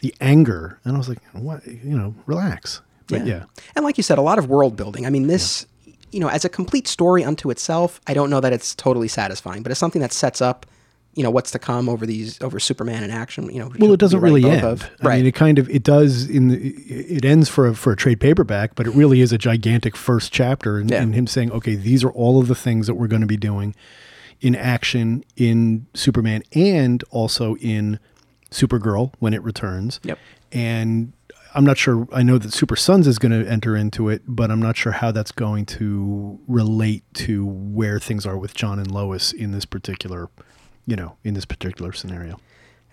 the 0.00 0.14
anger, 0.20 0.78
and 0.84 0.94
I 0.94 0.98
was 0.98 1.08
like, 1.08 1.18
what, 1.32 1.66
you 1.66 1.96
know, 1.96 2.14
relax. 2.26 2.82
But 3.06 3.26
yeah, 3.26 3.44
And 3.76 3.84
like 3.84 3.96
you 3.96 4.02
said, 4.02 4.18
a 4.18 4.22
lot 4.22 4.38
of 4.38 4.48
world 4.48 4.76
building. 4.76 5.06
I 5.06 5.10
mean, 5.10 5.26
this, 5.28 5.66
you 6.10 6.20
know, 6.20 6.28
as 6.28 6.44
a 6.44 6.48
complete 6.48 6.88
story 6.88 7.22
unto 7.24 7.50
itself, 7.50 8.00
I 8.06 8.14
don't 8.14 8.30
know 8.30 8.40
that 8.40 8.52
it's 8.52 8.74
totally 8.74 9.08
satisfying, 9.08 9.62
but 9.62 9.70
it's 9.70 9.78
something 9.80 10.00
that 10.00 10.12
sets 10.12 10.40
up, 10.40 10.66
you 11.14 11.22
know, 11.22 11.30
what's 11.30 11.50
to 11.52 11.58
come 11.58 11.88
over 11.88 12.06
these 12.06 12.40
over 12.42 12.58
Superman 12.58 13.04
in 13.04 13.10
action. 13.10 13.50
You 13.50 13.60
know, 13.60 13.72
well, 13.78 13.92
it 13.92 14.00
doesn't 14.00 14.20
really 14.20 14.44
end. 14.44 14.64
of. 14.64 14.82
I 15.02 15.06
right? 15.06 15.16
mean, 15.18 15.26
it 15.26 15.34
kind 15.34 15.58
of 15.58 15.68
it 15.70 15.82
does 15.82 16.28
in 16.28 16.48
the, 16.48 16.56
it 16.58 17.24
ends 17.24 17.48
for 17.48 17.66
a, 17.68 17.74
for 17.74 17.92
a 17.92 17.96
trade 17.96 18.20
paperback, 18.20 18.74
but 18.74 18.86
it 18.86 18.94
really 18.94 19.20
is 19.20 19.32
a 19.32 19.38
gigantic 19.38 19.96
first 19.96 20.32
chapter, 20.32 20.78
and, 20.78 20.90
Yeah. 20.90 21.02
and 21.02 21.14
him 21.14 21.26
saying, 21.26 21.52
okay, 21.52 21.74
these 21.76 22.02
are 22.04 22.10
all 22.10 22.40
of 22.40 22.48
the 22.48 22.54
things 22.54 22.86
that 22.86 22.94
we're 22.94 23.06
going 23.08 23.22
to 23.22 23.26
be 23.28 23.36
doing 23.36 23.74
in 24.40 24.54
action 24.54 25.24
in 25.36 25.86
Superman 25.94 26.42
and 26.54 27.02
also 27.10 27.56
in 27.56 27.98
Supergirl 28.50 29.12
when 29.18 29.34
it 29.34 29.42
returns. 29.42 30.00
Yep. 30.02 30.18
And 30.52 31.12
I'm 31.54 31.64
not 31.64 31.78
sure. 31.78 32.08
I 32.12 32.22
know 32.24 32.36
that 32.38 32.52
Super 32.52 32.76
Sons 32.76 33.06
is 33.06 33.18
going 33.18 33.32
to 33.32 33.48
enter 33.48 33.76
into 33.76 34.08
it, 34.08 34.22
but 34.26 34.50
I'm 34.50 34.60
not 34.60 34.76
sure 34.76 34.92
how 34.92 35.12
that's 35.12 35.32
going 35.32 35.66
to 35.66 36.40
relate 36.48 37.04
to 37.14 37.46
where 37.46 38.00
things 38.00 38.26
are 38.26 38.36
with 38.36 38.54
Jon 38.54 38.78
and 38.80 38.90
Lois 38.90 39.32
in 39.32 39.52
this 39.52 39.64
particular, 39.64 40.28
you 40.86 40.96
know, 40.96 41.16
in 41.24 41.34
this 41.34 41.44
particular 41.44 41.92
scenario. 41.92 42.38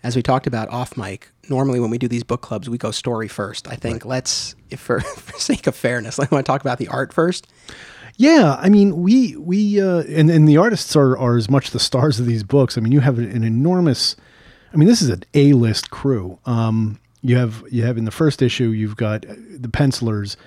as 0.04 0.16
we 0.16 0.24
talked 0.24 0.48
about 0.48 0.68
off 0.70 0.98
mic, 0.98 1.30
normally 1.50 1.80
when 1.80 1.92
we 1.92 1.98
do 1.98 2.08
these 2.08 2.24
book 2.24 2.42
clubs, 2.42 2.70
we 2.70 2.78
go 2.78 2.92
story 2.92 3.28
first. 3.28 3.68
I 3.68 3.76
think 3.76 4.04
let's, 4.06 4.56
if 4.70 4.80
for, 4.80 5.00
for 5.18 5.38
sake 5.40 5.68
of 5.68 5.76
fairness, 5.76 6.20
I 6.20 6.28
want 6.32 6.46
to 6.46 6.50
talk 6.50 6.62
about 6.62 6.78
the 6.78 6.88
art 6.88 7.14
first. 7.14 7.48
Yeah, 8.18 8.56
I 8.60 8.70
mean, 8.70 9.02
we 9.02 9.36
we 9.38 9.82
uh, 9.82 10.04
and 10.04 10.30
and 10.30 10.48
the 10.48 10.58
artists 10.58 10.96
are 10.96 11.18
are 11.18 11.38
as 11.38 11.50
much 11.50 11.72
the 11.72 11.80
stars 11.80 12.20
of 12.20 12.26
these 12.26 12.44
books. 12.44 12.78
I 12.78 12.82
mean, 12.82 12.92
you 12.92 13.00
have 13.00 13.18
an 13.18 13.44
enormous. 13.44 14.16
I 14.74 14.78
mean, 14.78 14.88
this 14.88 15.02
is 15.02 15.10
an 15.10 15.24
A 15.34 15.54
list 15.54 15.90
crew. 15.92 16.38
Um, 16.46 17.00
you 17.22 17.38
have 17.38 17.64
you 17.72 17.84
have 17.84 17.98
in 17.98 18.06
the 18.06 18.12
first 18.12 18.42
issue, 18.42 18.70
you've 18.70 18.98
got 18.98 19.26
uh, 19.26 19.34
the 19.58 19.70
pencilers. 19.70 20.38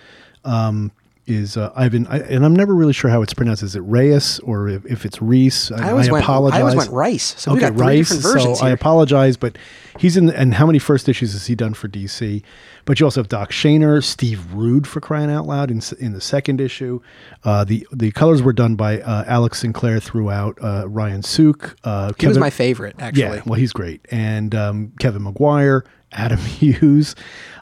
Um, 0.44 0.92
is 1.26 1.56
uh, 1.56 1.72
Ivan, 1.74 2.06
I, 2.06 2.18
and 2.20 2.44
I'm 2.44 2.54
never 2.54 2.74
really 2.74 2.92
sure 2.92 3.10
how 3.10 3.22
it's 3.22 3.34
pronounced. 3.34 3.62
Is 3.62 3.76
it 3.76 3.80
Reyes 3.80 4.38
or 4.40 4.68
if, 4.68 4.84
if 4.86 5.04
it's 5.04 5.22
Reese? 5.22 5.70
I, 5.70 5.88
I 5.88 5.90
always 5.92 6.10
went, 6.10 6.24
apologize. 6.24 6.58
I 6.58 6.60
always 6.60 6.76
went 6.76 6.90
Rice. 6.90 7.34
So 7.38 7.52
we 7.52 7.58
okay, 7.58 7.70
got 7.70 7.78
Rice. 7.78 8.22
so 8.22 8.54
I 8.64 8.70
apologize, 8.70 9.36
but 9.36 9.56
he's 9.98 10.16
in. 10.16 10.26
The, 10.26 10.38
and 10.38 10.54
how 10.54 10.66
many 10.66 10.78
first 10.78 11.08
issues 11.08 11.32
has 11.32 11.46
he 11.46 11.54
done 11.54 11.74
for 11.74 11.88
DC? 11.88 12.42
But 12.84 13.00
you 13.00 13.06
also 13.06 13.20
have 13.20 13.28
Doc 13.28 13.50
Shaner, 13.50 14.02
Steve 14.04 14.52
Rude 14.52 14.86
for 14.86 15.00
crying 15.00 15.30
out 15.30 15.46
loud 15.46 15.70
in, 15.70 15.80
in 15.98 16.12
the 16.12 16.20
second 16.20 16.60
issue. 16.60 17.00
Uh, 17.42 17.64
the 17.64 17.86
the 17.92 18.10
colors 18.12 18.42
were 18.42 18.52
done 18.52 18.76
by 18.76 19.00
uh, 19.00 19.24
Alex 19.26 19.60
Sinclair 19.60 20.00
throughout. 20.00 20.58
Uh, 20.60 20.86
Ryan 20.88 21.22
Sook. 21.22 21.76
Uh, 21.84 22.12
he 22.18 22.26
was 22.26 22.38
my 22.38 22.50
favorite, 22.50 22.96
actually. 22.98 23.36
yeah, 23.36 23.42
well, 23.46 23.58
he's 23.58 23.72
great, 23.72 24.04
and 24.10 24.54
um, 24.54 24.92
Kevin 25.00 25.22
Maguire, 25.22 25.84
Adam 26.12 26.38
Hughes, 26.38 27.14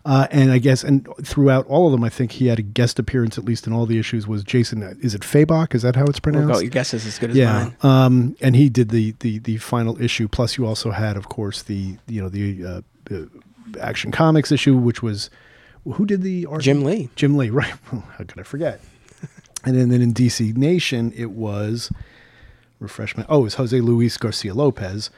uh, 0.05 0.26
and 0.31 0.50
I 0.50 0.59
guess 0.59 0.83
and 0.85 1.09
throughout 1.25 1.67
all 1.69 1.87
of 1.87 1.93
them, 1.93 2.02
I 2.05 2.09
think 2.09 2.33
he 2.33 2.49
had 2.49 2.59
a 2.59 2.62
guest 2.62 2.99
appearance 2.99 3.38
at 3.38 3.45
least 3.45 3.67
in 3.67 3.73
all 3.73 3.87
the 3.87 3.99
issues. 3.99 4.26
Was 4.26 4.43
Jason? 4.45 4.83
Is 5.00 5.14
it 5.14 5.23
Fabok? 5.23 5.75
Is 5.75 5.83
that 5.83 5.95
how 5.97 6.02
it's 6.05 6.21
We'll 6.25 6.33
pronounced? 6.35 6.55
go, 6.55 6.61
your 6.61 6.71
guess 6.71 6.93
is 6.95 7.07
as 7.07 7.19
good 7.19 7.31
as 7.31 7.37
yeah, 7.37 7.71
mine. 7.83 7.91
um, 8.05 8.37
and 8.41 8.57
he 8.57 8.69
did 8.69 8.88
the, 8.91 9.14
the 9.21 9.38
the 9.38 9.57
final 9.59 10.00
issue. 10.02 10.26
Plus, 10.29 10.59
you 10.59 10.67
also 10.67 10.91
had, 10.91 11.17
of 11.17 11.29
course, 11.29 11.62
the 11.62 11.97
you 12.09 12.21
know 12.21 12.29
the 12.29 12.64
uh, 12.67 12.81
uh, 13.14 13.25
Action 13.81 14.11
Comics 14.11 14.52
issue, 14.52 14.76
which 14.76 15.02
was 15.02 15.31
who 15.85 16.07
did 16.07 16.23
the 16.23 16.47
art? 16.47 16.62
Jim 16.62 16.85
Lee. 16.85 17.11
Jim 17.17 17.37
Lee, 17.37 17.50
right? 17.61 17.75
How 17.91 18.25
could 18.25 18.38
I 18.38 18.43
forget? 18.43 18.81
and 19.64 19.76
then, 19.76 19.88
then 19.88 20.02
in 20.02 20.14
DC 20.14 20.57
Nation, 20.57 21.12
it 21.17 21.31
was 21.33 21.91
refreshment. 22.81 23.29
Oh, 23.31 23.41
it 23.41 23.45
was 23.45 23.55
Jose 23.55 23.81
Luis 23.81 24.17
Garcia 24.17 24.55
Lopez. 24.55 25.11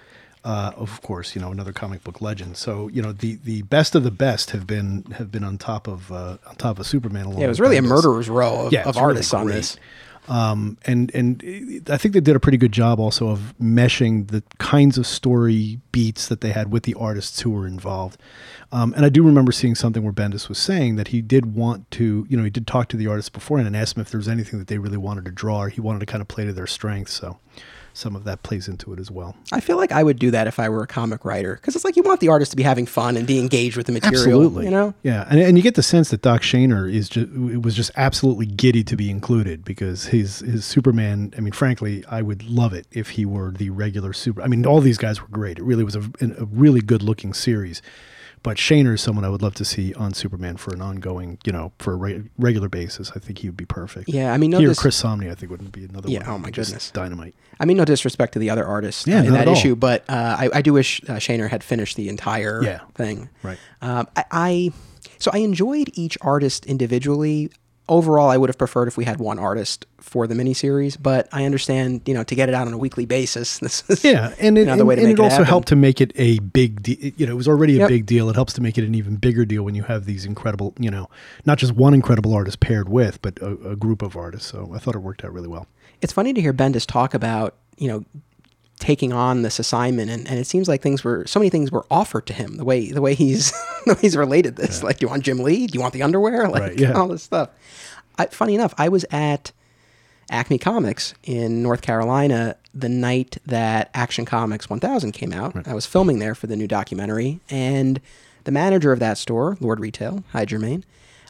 Uh, 0.45 0.73
of 0.77 1.01
course, 1.01 1.35
you 1.35 1.41
know 1.41 1.51
another 1.51 1.73
comic 1.73 2.05
book 2.05 2.21
legend. 2.21 2.59
So 2.59 2.89
you 2.89 3.01
know 3.01 3.13
the 3.13 3.37
the 3.45 3.63
best 3.63 3.95
of 3.95 4.05
the 4.05 4.11
best 4.11 4.51
have 4.51 4.67
been 4.67 5.05
have 5.17 5.33
been 5.33 5.43
on 5.43 5.57
top 5.57 5.89
of 5.89 6.13
uh, 6.13 6.37
on 6.47 6.57
top 6.57 6.79
of 6.79 6.87
Superman. 6.87 7.27
Along 7.27 7.39
Yeah, 7.39 7.47
it 7.47 7.49
was 7.49 7.61
really 7.61 7.79
a 7.79 7.83
murderer's 7.83 8.29
row 8.29 8.67
of, 8.67 8.73
Yeah, 8.73 8.83
of 8.83 8.89
it's 8.89 8.97
really 8.99 9.07
artists 9.07 9.33
on 9.33 9.47
this. 9.47 9.79
Um, 10.27 10.79
and 10.87 11.15
and 11.15 11.43
I 11.91 11.99
think 11.99 12.15
they 12.15 12.21
did 12.21 12.35
a 12.35 12.41
pretty 12.41 12.57
good 12.57 12.73
job 12.73 12.99
also 12.99 13.29
of 13.29 13.55
meshing 13.61 14.29
the 14.29 14.43
kinds 14.59 14.97
of 14.97 15.07
story 15.07 15.81
beats 15.93 16.29
that 16.29 16.41
they 16.41 16.53
had 16.53 16.73
with 16.73 16.85
the 16.85 16.95
artists 16.95 17.41
who 17.41 17.51
were 17.51 17.67
involved. 17.67 18.21
Um, 18.73 18.95
and 18.95 19.05
I 19.05 19.11
do 19.11 19.23
remember 19.23 19.53
seeing 19.53 19.75
something 19.75 20.03
where 20.03 20.13
Bendis 20.13 20.49
was 20.49 20.59
saying 20.59 20.97
that 20.97 21.09
he 21.09 21.21
did 21.21 21.55
want 21.55 21.91
to, 21.93 22.27
you 22.29 22.37
know, 22.37 22.45
he 22.45 22.51
did 22.51 22.67
talk 22.67 22.89
to 22.89 22.97
the 22.97 23.07
artists 23.07 23.29
beforehand 23.29 23.67
and 23.67 23.77
ask 23.77 23.95
them 23.95 24.03
if 24.03 24.11
there 24.11 24.19
was 24.19 24.29
anything 24.29 24.59
that 24.59 24.69
they 24.69 24.79
really 24.79 24.97
wanted 24.97 25.27
to 25.27 25.31
draw 25.31 25.65
or 25.65 25.69
he 25.69 25.81
wanted 25.81 26.01
to 26.01 26.07
kind 26.07 26.23
of 26.23 26.29
play 26.29 26.45
to 26.45 26.53
their 26.53 26.67
strengths. 26.67 27.13
So 27.13 27.39
some 27.95 28.17
of 28.17 28.25
that 28.25 28.43
plays 28.43 28.69
into 28.69 28.93
it 28.93 28.99
as 28.99 29.11
well. 29.11 29.37
I 29.53 29.61
feel 29.61 29.77
like 29.77 29.93
I 29.93 30.03
would 30.03 30.19
do 30.19 30.31
that 30.33 30.47
if 30.47 30.59
I 30.59 30.69
were 30.69 30.83
a 30.83 30.87
comic 30.87 31.25
writer 31.25 31.55
because 31.55 31.75
it's 31.75 31.85
like 31.85 31.97
you 31.97 32.03
want 32.03 32.21
the 32.21 32.29
artist 32.29 32.51
to 32.51 32.57
be 32.57 32.63
having 32.63 32.87
fun 32.87 33.17
and 33.17 33.27
be 33.27 33.39
engaged 33.39 33.77
with 33.77 33.87
the 33.87 33.93
material. 33.93 34.21
Absolutely, 34.21 34.65
You 34.65 34.71
know, 34.71 34.95
yeah, 35.03 35.27
and, 35.31 35.41
and 35.41 35.57
you 35.57 35.63
get 35.63 35.77
the 35.77 35.83
sense 35.83 36.11
that 36.11 36.21
Doc 36.21 36.43
Shaner 36.43 36.93
is 36.93 37.09
just 37.09 37.29
it 37.29 37.63
was 37.63 37.75
just 37.75 37.93
absolutely 37.97 38.47
giddy 38.47 38.85
to 38.85 38.97
be 38.97 39.11
included 39.11 39.65
because 39.65 40.07
his 40.07 40.41
his 40.41 40.65
Superman. 40.65 41.33
I 41.39 41.41
mean, 41.41 41.53
frankly, 41.53 42.05
I 42.11 42.21
would 42.21 42.43
love 42.43 42.75
it 42.75 42.87
if 42.91 43.11
he 43.11 43.25
were 43.25 43.53
the 43.53 43.71
regular 43.71 44.13
super. 44.13 44.43
I 44.43 44.49
mean, 44.49 44.67
all 44.67 44.81
these 44.81 44.99
guys 44.99 45.23
were 45.23 45.29
great. 45.29 45.59
It 45.59 45.65
really 45.65 45.85
was 45.85 45.95
a, 45.95 46.03
a 46.21 46.45
really 46.47 46.81
good 46.81 47.03
looking 47.03 47.33
series. 47.33 47.81
But 48.45 48.59
Shaner 48.59 48.93
is 48.95 49.01
someone 49.01 49.25
I 49.25 49.31
would 49.31 49.41
love 49.43 49.55
to 49.55 49.65
see 49.65 49.95
on 49.95 50.13
Superman 50.15 50.59
for 50.59 50.73
an 50.75 50.83
ongoing, 50.83 51.39
you 51.47 51.51
know, 51.53 51.73
for 51.79 51.95
a 51.95 51.97
re- 51.97 52.23
regular 52.39 52.69
basis. 52.69 53.11
I 53.17 53.19
think 53.19 53.39
he 53.39 53.49
would 53.49 53.57
be 53.57 53.65
perfect. 53.65 54.09
Yeah, 54.09 54.33
I 54.35 54.37
mean, 54.37 54.51
no 54.51 54.59
here 54.59 54.69
dis- 54.69 54.79
Chris 54.79 55.03
Samnee, 55.03 55.31
I 55.31 55.35
think 55.35 55.51
wouldn't 55.51 55.73
be 55.73 55.85
another 55.87 56.11
Yeah, 56.11 56.21
one. 56.27 56.29
oh 56.29 56.39
my 56.39 56.51
Just 56.51 56.71
goodness. 56.71 56.91
dynamite. 56.91 57.35
I 57.59 57.65
mean, 57.65 57.79
no 57.79 57.87
disrespect 57.87 58.35
to 58.35 58.39
the 58.39 58.51
other 58.51 58.67
artists 58.67 59.07
Yeah, 59.07 59.21
uh, 59.21 59.25
in 59.25 59.33
that 59.33 59.49
issue, 59.49 59.75
but 59.75 60.05
uh, 60.11 60.37
I, 60.39 60.51
I 60.55 60.63
do 60.63 60.75
wish 60.75 61.01
uh, 61.09 61.15
Shaner 61.15 61.49
had 61.49 61.65
finished 61.65 61.97
the 61.97 62.09
entire 62.11 62.63
Yeah. 62.63 62.81
thing. 62.95 63.31
Right. 63.43 63.59
Um, 63.81 64.09
I, 64.15 64.25
I 64.31 64.71
so 65.19 65.31
I 65.33 65.39
enjoyed 65.39 65.91
each 65.95 66.19
artist 66.21 66.67
individually. 66.67 67.51
Overall, 67.87 68.31
I 68.31 68.39
would 68.39 68.49
have 68.49 68.57
preferred 68.57 68.89
if 68.89 68.97
we 68.97 69.05
had 69.05 69.19
one 69.19 69.39
artist 69.39 69.85
for 69.99 70.27
the 70.27 70.35
miniseries, 70.35 70.97
but 71.01 71.29
I 71.33 71.45
understand, 71.45 72.01
you 72.07 72.15
know, 72.15 72.25
to 72.25 72.35
get 72.35 72.49
it 72.49 72.55
out 72.55 72.67
on 72.67 72.73
a 72.73 72.79
weekly 72.79 73.05
basis. 73.05 73.59
This 73.61 73.85
is 73.91 74.03
Yeah, 74.03 74.33
and 74.41 74.57
it, 74.57 74.65
the 74.65 74.73
and, 74.73 74.87
way 74.87 74.95
to 74.95 75.03
and 75.03 75.09
make 75.11 75.19
it 75.19 75.21
it 75.21 75.23
also 75.23 75.35
happen. 75.37 75.47
helped 75.47 75.69
to 75.69 75.77
make 75.77 76.01
it 76.01 76.11
a 76.17 76.39
big 76.39 76.83
deal. 76.83 76.97
You 77.19 77.27
know, 77.27 77.33
it 77.33 77.37
was 77.37 77.47
already 77.49 77.75
a 77.77 77.81
Yep. 77.81 77.89
big 77.89 78.07
deal. 78.07 78.31
It 78.31 78.37
helps 78.37 78.55
to 78.55 78.63
make 78.63 78.79
it 78.79 78.85
an 78.85 78.95
even 78.95 79.17
bigger 79.17 79.45
deal 79.45 79.65
when 79.65 79.75
you 79.75 79.83
have 79.83 80.07
these 80.07 80.25
incredible, 80.25 80.73
you 80.79 80.91
know, 80.91 81.11
not 81.45 81.59
just 81.59 81.73
one 81.75 81.93
incredible 81.93 82.33
artist 82.33 82.61
paired 82.61 82.89
with, 82.89 83.21
but 83.21 83.39
a, 83.41 83.53
a 83.73 83.77
group 83.77 84.01
of 84.01 84.17
artists. 84.17 84.51
So 84.51 84.71
I 84.75 84.79
thought 84.79 84.95
it 84.95 85.01
worked 85.01 85.23
out 85.23 85.33
really 85.35 85.49
well. 85.49 85.67
It's 86.01 86.13
funny 86.13 86.33
to 86.33 86.41
hear 86.41 86.55
Bendis 86.55 86.87
talk 86.87 87.13
about, 87.13 87.55
you 87.77 87.89
know, 87.89 88.05
taking 88.85 89.15
on 89.15 89.41
this 89.41 89.59
assignment 89.59 90.11
and, 90.11 90.29
and 90.29 90.39
it 90.39 90.47
seems 90.47 90.69
like 90.69 90.83
things 90.83 91.03
were 91.03 91.25
so 91.27 91.41
many 91.41 91.49
things 91.49 91.73
were 91.73 91.87
offered 91.91 92.27
to 92.27 92.35
him 92.35 92.59
the 92.59 92.65
way 92.67 92.91
the 92.91 93.01
way 93.01 93.15
he's 93.15 93.51
the 93.87 93.95
way 93.95 94.01
he's 94.03 94.15
related 94.15 94.57
this. 94.57 94.83
Like 94.83 94.99
do 94.99 95.07
you 95.07 95.09
want 95.09 95.23
Jim 95.23 95.39
Lee? 95.39 95.67
Do 95.67 95.75
you 95.75 95.81
want 95.81 95.95
the 95.95 96.03
underwear? 96.03 96.51
Like 96.51 96.61
Right, 96.61 96.79
yeah. 96.79 96.93
all 96.93 97.09
this 97.09 97.23
stuff. 97.23 97.49
I, 98.19 98.27
funny 98.27 98.55
enough 98.55 98.75
I 98.77 98.91
was 98.91 99.07
at 99.11 99.53
Acme 100.31 100.59
Comics 100.59 101.15
in 101.23 101.63
North 101.63 101.81
Carolina 101.81 102.57
the 102.75 102.91
night 102.91 103.39
that 103.47 103.91
Action 103.95 104.27
Comics 104.27 104.69
1000 104.69 105.13
came 105.13 105.33
out. 105.33 105.67
I 105.67 105.73
was 105.73 105.87
filming 105.87 106.19
there 106.19 106.35
for 106.35 106.47
the 106.47 106.57
new 106.57 106.67
documentary 106.67 107.41
and 107.49 108.03
the 108.45 108.53
manager 108.53 108.93
of 108.93 108.99
that 108.99 109.17
store 109.17 109.57
Lord 109.61 109.81
Retail 109.81 110.25
hi 110.33 110.45
Jermaine 110.45 110.83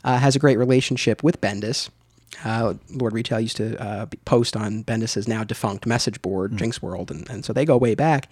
uh, 0.02 0.18
has 0.18 0.34
a 0.34 0.40
great 0.40 0.58
relationship 0.58 1.23
with 1.23 1.40
Bendis 1.40 1.88
uh, 2.45 2.75
Lord 2.91 3.12
Retail 3.12 3.41
used 3.41 3.57
to 3.59 3.81
uh, 3.83 4.07
post 4.25 4.57
on 4.57 4.83
Bendis's 4.85 5.29
now 5.29 5.45
defunct 5.45 5.87
message 5.87 6.21
board, 6.23 6.57
Jinx 6.57 6.81
World, 6.83 7.11
and, 7.11 7.29
and 7.31 7.45
so 7.45 7.53
they 7.53 7.64
go 7.64 7.76
way 7.76 7.95
back. 7.95 8.29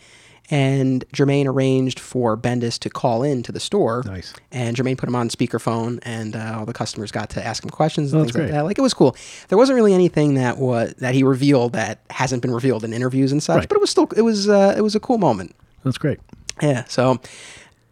And 0.50 1.04
Jermaine 1.14 1.46
arranged 1.46 2.00
for 2.00 2.36
Bendis 2.36 2.76
to 2.80 2.90
call 2.90 3.22
in 3.22 3.44
to 3.44 3.52
the 3.52 3.60
store. 3.60 4.02
Nice. 4.04 4.34
And 4.50 4.76
Jermaine 4.76 4.98
put 4.98 5.08
him 5.08 5.14
on 5.14 5.28
speakerphone, 5.28 6.00
and 6.02 6.34
uh, 6.34 6.56
all 6.58 6.66
the 6.66 6.72
customers 6.72 7.12
got 7.12 7.30
to 7.30 7.46
ask 7.46 7.62
him 7.62 7.70
questions 7.70 8.12
and 8.12 8.20
Oh, 8.20 8.24
things 8.24 8.36
like 8.36 8.50
that. 8.50 8.62
Like 8.62 8.76
it 8.76 8.82
was 8.82 8.92
cool. 8.92 9.16
There 9.48 9.56
wasn't 9.56 9.76
really 9.76 9.94
anything 9.94 10.34
that 10.34 10.58
was 10.58 10.94
that 10.98 11.14
he 11.14 11.22
revealed 11.22 11.74
that 11.74 12.00
hasn't 12.10 12.42
been 12.42 12.50
revealed 12.50 12.82
in 12.82 12.92
interviews 12.92 13.30
and 13.30 13.40
such, 13.42 13.58
Right. 13.60 13.68
but 13.68 13.76
it 13.76 13.80
was 13.80 13.90
still 13.90 14.08
it 14.16 14.22
was 14.22 14.48
uh, 14.48 14.74
it 14.76 14.80
was 14.80 14.96
a 14.96 15.00
cool 15.00 15.18
moment. 15.18 15.54
That's 15.84 15.96
great. 15.98 16.18
Yeah. 16.60 16.84
So 16.84 17.20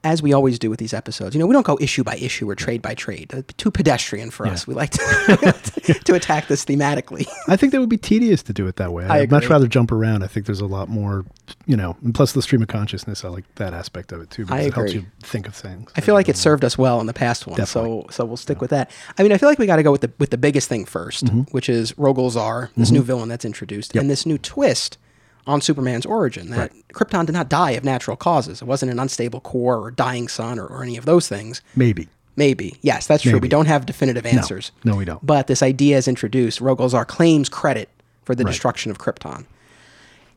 as 0.02 0.22
we 0.22 0.32
always 0.32 0.58
do 0.58 0.70
with 0.70 0.78
these 0.78 0.94
episodes, 0.94 1.34
you 1.34 1.38
know, 1.38 1.46
we 1.46 1.52
don't 1.52 1.66
go 1.66 1.76
issue 1.80 2.02
by 2.02 2.16
issue 2.16 2.48
or 2.48 2.54
trade 2.54 2.80
by 2.80 2.94
trade. 2.94 3.44
Too 3.58 3.70
pedestrian 3.70 4.30
for 4.30 4.46
us. 4.46 4.66
We 4.66 4.74
like 4.74 4.90
to, 4.92 6.00
to 6.04 6.14
attack 6.14 6.46
this 6.48 6.64
thematically. 6.64 7.26
I 7.48 7.56
think 7.56 7.72
that 7.72 7.80
would 7.80 7.88
be 7.90 7.98
tedious 7.98 8.42
to 8.44 8.52
do 8.52 8.66
it 8.66 8.76
that 8.76 8.92
way. 8.92 9.04
I 9.06 9.18
I'd 9.20 9.30
much 9.30 9.48
rather 9.48 9.66
jump 9.66 9.92
around. 9.92 10.22
I 10.22 10.26
think 10.26 10.46
there's 10.46 10.60
a 10.62 10.66
lot 10.66 10.88
more, 10.88 11.26
you 11.66 11.76
know, 11.76 11.96
and 12.02 12.14
plus 12.14 12.32
the 12.32 12.40
stream 12.42 12.62
of 12.62 12.68
consciousness. 12.68 13.24
I 13.24 13.28
like 13.28 13.44
that 13.56 13.74
aspect 13.74 14.12
of 14.12 14.20
it 14.22 14.30
too 14.30 14.46
because 14.46 14.66
it 14.66 14.74
helps 14.74 14.94
you 14.94 15.04
think 15.22 15.46
of 15.46 15.54
things. 15.54 15.90
I 15.96 16.00
feel 16.00 16.14
like 16.14 16.28
it 16.28 16.36
served 16.36 16.64
us 16.64 16.78
well 16.78 17.00
in 17.00 17.06
the 17.06 17.12
past 17.12 17.46
one, 17.46 17.56
so 17.66 17.82
Definitely. 17.82 18.12
so 18.12 18.24
we'll 18.24 18.36
stick 18.38 18.60
with 18.60 18.70
that. 18.70 18.90
I 19.18 19.22
mean, 19.22 19.32
I 19.32 19.38
feel 19.38 19.48
like 19.48 19.58
we 19.58 19.66
got 19.66 19.76
to 19.76 19.82
go 19.82 19.92
with 19.92 20.00
the 20.00 20.12
with 20.18 20.30
the 20.30 20.38
biggest 20.38 20.68
thing 20.68 20.86
1st 20.86 21.20
Mm-hmm. 21.24 21.40
which 21.50 21.68
is 21.68 21.92
Rogol 21.92 22.30
Zaar, 22.30 22.70
this 22.76 22.90
new 22.90 23.02
villain 23.02 23.28
that's 23.28 23.44
introduced, 23.44 23.94
and 23.94 24.08
this 24.08 24.24
new 24.24 24.38
twist 24.38 24.96
on 25.46 25.60
Superman's 25.60 26.06
origin 26.06 26.50
that 26.50 26.72
Krypton 26.92 27.26
did 27.26 27.32
not 27.32 27.48
die 27.48 27.72
of 27.72 27.84
natural 27.84 28.16
causes. 28.16 28.62
It 28.62 28.66
wasn't 28.66 28.92
an 28.92 28.98
unstable 28.98 29.40
core 29.40 29.76
or 29.78 29.90
dying 29.90 30.28
sun 30.28 30.58
or, 30.58 30.66
or 30.66 30.82
any 30.82 30.96
of 30.96 31.04
those 31.06 31.28
things. 31.28 31.62
maybe. 31.74 32.08
Maybe. 32.36 32.78
Yes, 32.80 33.06
that's 33.06 33.22
true. 33.22 33.38
We 33.38 33.48
don't 33.48 33.66
have 33.66 33.84
definitive 33.84 34.24
answers. 34.24 34.70
No, 34.84 34.96
we 34.96 35.04
don't. 35.04 35.24
But 35.26 35.46
this 35.46 35.62
idea 35.62 35.98
is 35.98 36.08
introduced. 36.08 36.60
Rogol 36.60 36.88
Zaar 36.88 37.04
claims 37.06 37.48
credit 37.50 37.90
for 38.24 38.34
the 38.34 38.44
Right. 38.44 38.50
destruction 38.52 38.90
of 38.90 38.98
Krypton. 38.98 39.44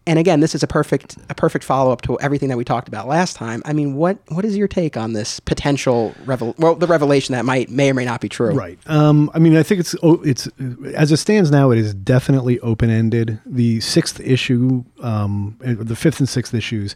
And 0.05 0.19
again, 0.19 0.41
this 0.41 0.53
is 0.53 0.63
a 0.63 0.67
perfect 0.67 1.17
a 1.29 1.35
perfect 1.35 1.63
follow 1.63 1.91
up 1.91 2.01
to 2.01 2.19
everything 2.19 2.49
that 2.49 2.57
we 2.57 2.65
talked 2.65 2.87
about 2.89 3.07
last 3.07 3.35
time. 3.35 3.61
I 3.65 3.71
mean, 3.71 3.95
what 3.95 4.17
what 4.29 4.43
is 4.43 4.57
your 4.57 4.67
take 4.67 4.97
on 4.97 5.13
this 5.13 5.39
potential 5.39 6.13
revel 6.25 6.55
well 6.57 6.75
the 6.75 6.87
revelation 6.87 7.33
that 7.33 7.45
might 7.45 7.69
may 7.69 7.89
or 7.89 7.93
may 7.93 8.03
not 8.03 8.19
be 8.19 8.27
true? 8.27 8.53
Right. 8.53 8.77
Um, 8.87 9.31
I 9.33 9.39
mean, 9.39 9.55
I 9.55 9.63
think 9.63 9.79
it's 9.79 9.95
oh, 10.03 10.21
it's 10.23 10.49
as 10.93 11.11
it 11.11 11.17
stands 11.17 11.51
now. 11.51 11.71
It 11.71 11.79
is 11.79 11.93
definitely 11.93 12.59
open 12.59 12.89
ended. 12.89 13.39
The 13.45 13.79
sixth 13.79 14.19
issue, 14.19 14.83
um, 15.01 15.57
the 15.61 15.95
fifth 15.95 16.19
and 16.19 16.27
sixth 16.27 16.53
issues, 16.53 16.95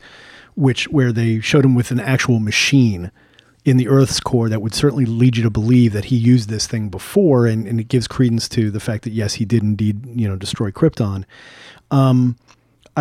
which 0.55 0.89
where 0.89 1.13
they 1.13 1.39
showed 1.39 1.63
him 1.63 1.75
with 1.75 1.91
an 1.91 2.01
actual 2.01 2.39
machine 2.39 3.11
in 3.63 3.77
the 3.77 3.87
Earth's 3.87 4.21
core, 4.21 4.47
that 4.47 4.61
would 4.61 4.73
certainly 4.73 5.05
lead 5.05 5.35
you 5.35 5.43
to 5.43 5.49
believe 5.49 5.91
that 5.91 6.05
he 6.05 6.15
used 6.15 6.47
this 6.47 6.67
thing 6.67 6.87
before, 6.87 7.45
and, 7.45 7.67
and 7.67 7.81
it 7.81 7.89
gives 7.89 8.07
credence 8.07 8.47
to 8.47 8.71
the 8.71 8.79
fact 8.79 9.03
that 9.03 9.09
yes, 9.09 9.35
he 9.35 9.45
did 9.45 9.61
indeed, 9.61 10.05
you 10.05 10.27
know, 10.27 10.37
destroy 10.37 10.71
Krypton. 10.71 11.25
Um, 11.91 12.37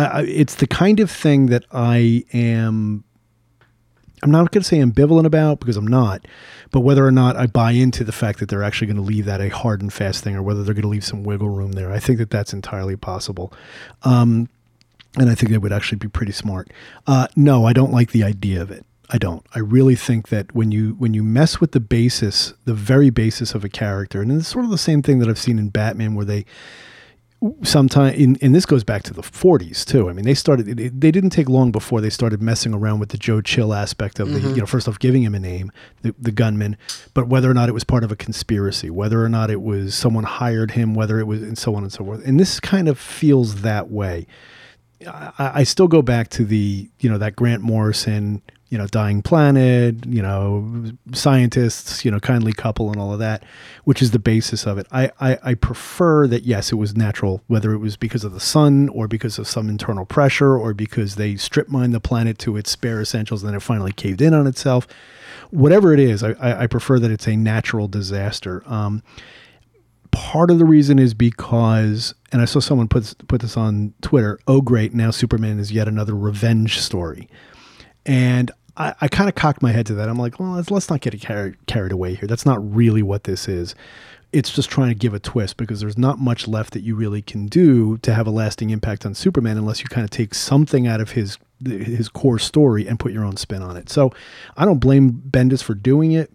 I, 0.03 0.21
it's 0.23 0.55
the 0.55 0.67
kind 0.67 0.99
of 0.99 1.09
thing 1.09 1.47
that 1.47 1.65
I 1.71 2.23
am 2.33 3.03
I'm 4.23 4.31
not 4.31 4.51
going 4.51 4.61
to 4.61 4.67
say 4.67 4.77
ambivalent 4.77 5.25
about 5.25 5.59
because 5.59 5.77
I'm 5.77 5.87
not, 5.87 6.25
but 6.71 6.79
whether 6.79 7.05
or 7.05 7.11
not 7.11 7.35
I 7.35 7.45
buy 7.45 7.71
into 7.71 8.03
the 8.03 8.11
fact 8.11 8.39
that 8.39 8.49
they're 8.49 8.63
actually 8.63 8.87
going 8.87 8.97
to 8.97 9.03
leave 9.03 9.25
that 9.25 9.41
a 9.41 9.49
hard 9.49 9.81
and 9.81 9.93
fast 9.93 10.23
thing 10.23 10.35
or 10.35 10.41
whether 10.41 10.63
they're 10.63 10.73
going 10.73 10.81
to 10.83 10.89
leave 10.89 11.05
some 11.05 11.23
wiggle 11.23 11.49
room 11.49 11.73
there, 11.73 11.91
I 11.91 11.99
think 11.99 12.17
that 12.17 12.31
that's 12.31 12.51
entirely 12.51 12.95
possible. 12.95 13.53
Um, 14.03 14.49
and 15.17 15.29
I 15.29 15.35
think 15.35 15.51
it 15.51 15.59
would 15.59 15.71
actually 15.71 15.99
be 15.99 16.07
pretty 16.07 16.31
smart. 16.31 16.71
Uh, 17.05 17.27
no, 17.35 17.65
I 17.65 17.73
don't 17.73 17.91
like 17.91 18.11
the 18.11 18.23
idea 18.23 18.61
of 18.61 18.71
it. 18.71 18.85
I 19.09 19.17
don't. 19.17 19.45
I 19.53 19.59
really 19.59 19.95
think 19.95 20.29
that 20.29 20.53
when 20.53 20.71
you 20.71 20.95
when 20.97 21.13
you 21.13 21.23
mess 21.23 21.61
with 21.61 21.71
the 21.71 21.79
basis, 21.79 22.53
the 22.65 22.73
very 22.73 23.09
basis 23.09 23.55
of 23.55 23.63
a 23.63 23.69
character, 23.69 24.21
and 24.21 24.29
it's 24.31 24.49
sort 24.49 24.65
of 24.65 24.71
the 24.71 24.77
same 24.77 25.01
thing 25.01 25.19
that 25.19 25.29
I've 25.29 25.39
seen 25.39 25.59
in 25.59 25.69
Batman, 25.69 26.13
where 26.13 26.25
they 26.25 26.45
sometime 27.63 28.13
in, 28.15 28.37
and 28.41 28.55
this 28.55 28.65
goes 28.65 28.83
back 28.83 29.03
to 29.03 29.13
the 29.13 29.21
40s 29.21 29.85
too. 29.85 30.09
I 30.09 30.13
mean, 30.13 30.25
they 30.25 30.33
started. 30.33 30.79
It- 30.79 30.99
they 30.99 31.11
didn't 31.11 31.29
take 31.29 31.49
long 31.49 31.71
before 31.71 32.01
they 32.01 32.09
started 32.09 32.41
messing 32.41 32.73
around 32.73 32.99
with 32.99 33.09
the 33.09 33.17
Joe 33.17 33.41
Chill 33.41 33.73
aspect 33.73 34.19
of 34.19 34.29
the. 34.29 34.39
Mm-hmm. 34.39 34.49
You 34.49 34.55
know, 34.61 34.65
first 34.65 34.87
off, 34.87 34.97
giving 34.99 35.23
him 35.23 35.35
a 35.35 35.39
name, 35.39 35.71
the, 36.01 36.15
the 36.19 36.31
gunman, 36.31 36.77
but 37.13 37.27
whether 37.27 37.49
or 37.49 37.53
not 37.53 37.69
it 37.69 37.73
was 37.73 37.83
part 37.83 38.03
of 38.03 38.11
a 38.11 38.15
conspiracy, 38.15 38.89
whether 38.89 39.23
or 39.23 39.29
not 39.29 39.51
it 39.51 39.61
was 39.61 39.93
someone 39.95 40.23
hired 40.23 40.71
him, 40.71 40.95
whether 40.95 41.19
it 41.19 41.27
was, 41.27 41.43
and 41.43 41.57
so 41.57 41.75
on 41.75 41.83
and 41.83 41.91
so 41.91 42.03
forth. 42.03 42.25
And 42.25 42.39
this 42.39 42.59
kind 42.59 42.87
of 42.87 42.97
feels 42.97 43.61
that 43.61 43.89
way. 43.91 44.25
I, 45.07 45.51
I 45.55 45.63
still 45.63 45.87
go 45.87 46.01
back 46.01 46.29
to 46.29 46.45
the 46.45 46.89
you 46.99 47.09
know 47.09 47.19
that 47.19 47.35
Grant 47.35 47.61
Morrison 47.61 48.41
you 48.69 48.77
know 48.77 48.87
dying 48.87 49.21
planet 49.21 50.05
you 50.05 50.21
know 50.21 50.91
scientists 51.13 52.03
you 52.03 52.11
know 52.11 52.19
kindly 52.19 52.51
couple 52.51 52.91
and 52.91 52.99
all 52.99 53.13
of 53.13 53.19
that 53.19 53.43
which 53.85 54.01
is 54.01 54.11
the 54.11 54.19
basis 54.19 54.65
of 54.65 54.77
it 54.77 54.85
I, 54.91 55.11
I 55.19 55.37
I 55.43 55.53
prefer 55.53 56.27
that 56.27 56.43
yes 56.43 56.71
it 56.71 56.75
was 56.75 56.95
natural 56.95 57.41
whether 57.47 57.71
it 57.73 57.77
was 57.77 57.95
because 57.95 58.23
of 58.23 58.33
the 58.33 58.39
sun 58.39 58.89
or 58.89 59.07
because 59.07 59.39
of 59.39 59.47
some 59.47 59.69
internal 59.69 60.05
pressure 60.05 60.57
or 60.57 60.73
because 60.73 61.15
they 61.15 61.35
strip 61.35 61.69
mined 61.69 61.93
the 61.93 61.99
planet 61.99 62.37
to 62.39 62.57
its 62.57 62.75
bare 62.75 63.01
essentials 63.01 63.43
and 63.43 63.49
then 63.49 63.55
it 63.55 63.61
finally 63.61 63.93
caved 63.93 64.21
in 64.21 64.33
on 64.33 64.47
itself 64.47 64.87
whatever 65.51 65.93
it 65.93 65.99
is 65.99 66.23
I, 66.23 66.31
I, 66.31 66.63
I 66.63 66.67
prefer 66.67 66.99
that 66.99 67.11
it's 67.11 67.27
a 67.27 67.35
natural 67.35 67.87
disaster 67.87 68.63
um, 68.65 69.01
part 70.11 70.49
of 70.49 70.57
the 70.57 70.65
reason 70.65 70.97
is 70.97 71.13
because, 71.13 72.15
and 72.31 72.41
I 72.41 72.45
saw 72.45 72.59
someone 72.59 72.87
put 72.87 73.15
put 73.27 73.41
this 73.41 73.55
on 73.55 73.93
Twitter. 74.01 74.39
Oh, 74.47 74.61
great! 74.61 74.93
Now 74.93 75.11
Superman 75.11 75.59
is 75.59 75.71
yet 75.71 75.87
another 75.87 76.15
revenge 76.15 76.79
story, 76.79 77.29
and 78.05 78.51
I, 78.77 78.93
I 79.01 79.07
kind 79.07 79.27
of 79.27 79.35
cocked 79.35 79.61
my 79.61 79.71
head 79.71 79.85
to 79.87 79.95
that. 79.95 80.07
I'm 80.07 80.19
like, 80.19 80.39
well, 80.39 80.51
let's, 80.51 80.71
let's 80.71 80.89
not 80.89 81.01
get 81.01 81.19
carried 81.19 81.65
carried 81.67 81.91
away 81.91 82.15
here. 82.15 82.27
That's 82.27 82.45
not 82.45 82.75
really 82.75 83.01
what 83.01 83.23
this 83.23 83.47
is. 83.47 83.75
It's 84.33 84.53
just 84.53 84.69
trying 84.69 84.89
to 84.89 84.95
give 84.95 85.13
a 85.13 85.19
twist 85.19 85.57
because 85.57 85.79
there's 85.79 85.97
not 85.97 86.19
much 86.19 86.47
left 86.47 86.73
that 86.73 86.81
you 86.81 86.95
really 86.95 87.21
can 87.21 87.47
do 87.47 87.97
to 87.99 88.13
have 88.13 88.27
a 88.27 88.31
lasting 88.31 88.69
impact 88.69 89.05
on 89.05 89.15
Superman 89.15 89.57
unless 89.57 89.79
you 89.79 89.85
kind 89.85 90.03
of 90.03 90.09
take 90.09 90.33
something 90.33 90.85
out 90.85 91.01
of 91.01 91.11
his 91.11 91.37
his 91.65 92.07
core 92.07 92.37
story 92.37 92.87
and 92.87 92.99
put 92.99 93.11
your 93.11 93.25
own 93.25 93.37
spin 93.37 93.63
on 93.63 93.77
it. 93.77 93.89
So 93.89 94.13
I 94.55 94.65
don't 94.65 94.79
blame 94.79 95.11
Bendis 95.11 95.63
for 95.63 95.73
doing 95.73 96.11
it. 96.11 96.31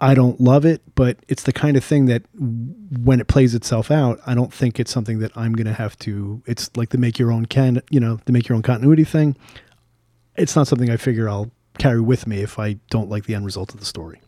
I 0.00 0.14
don't 0.14 0.40
love 0.40 0.64
it, 0.64 0.82
but 0.94 1.18
it's 1.28 1.44
the 1.44 1.52
kind 1.52 1.76
of 1.76 1.84
thing 1.84 2.06
that 2.06 2.22
when 2.34 3.20
it 3.20 3.28
plays 3.28 3.54
itself 3.54 3.90
out, 3.90 4.20
I 4.26 4.34
don't 4.34 4.52
think 4.52 4.80
it's 4.80 4.90
something 4.90 5.18
that 5.20 5.32
I'm 5.36 5.52
going 5.52 5.66
to 5.66 5.72
have 5.72 5.98
to. 6.00 6.42
It's 6.46 6.70
like 6.76 6.90
the 6.90 6.98
make 6.98 7.18
your 7.18 7.32
own 7.32 7.46
can, 7.46 7.80
you 7.90 8.00
know, 8.00 8.18
the 8.24 8.32
make 8.32 8.48
your 8.48 8.56
own 8.56 8.62
continuity 8.62 9.04
thing. 9.04 9.36
It's 10.36 10.56
not 10.56 10.66
something 10.66 10.90
I 10.90 10.96
figure 10.96 11.28
I'll 11.28 11.50
carry 11.78 12.00
with 12.00 12.26
me 12.26 12.40
if 12.40 12.58
I 12.58 12.74
don't 12.90 13.08
like 13.08 13.24
the 13.24 13.34
end 13.34 13.44
result 13.44 13.74
of 13.74 13.80
the 13.80 13.86
story. 13.86 14.20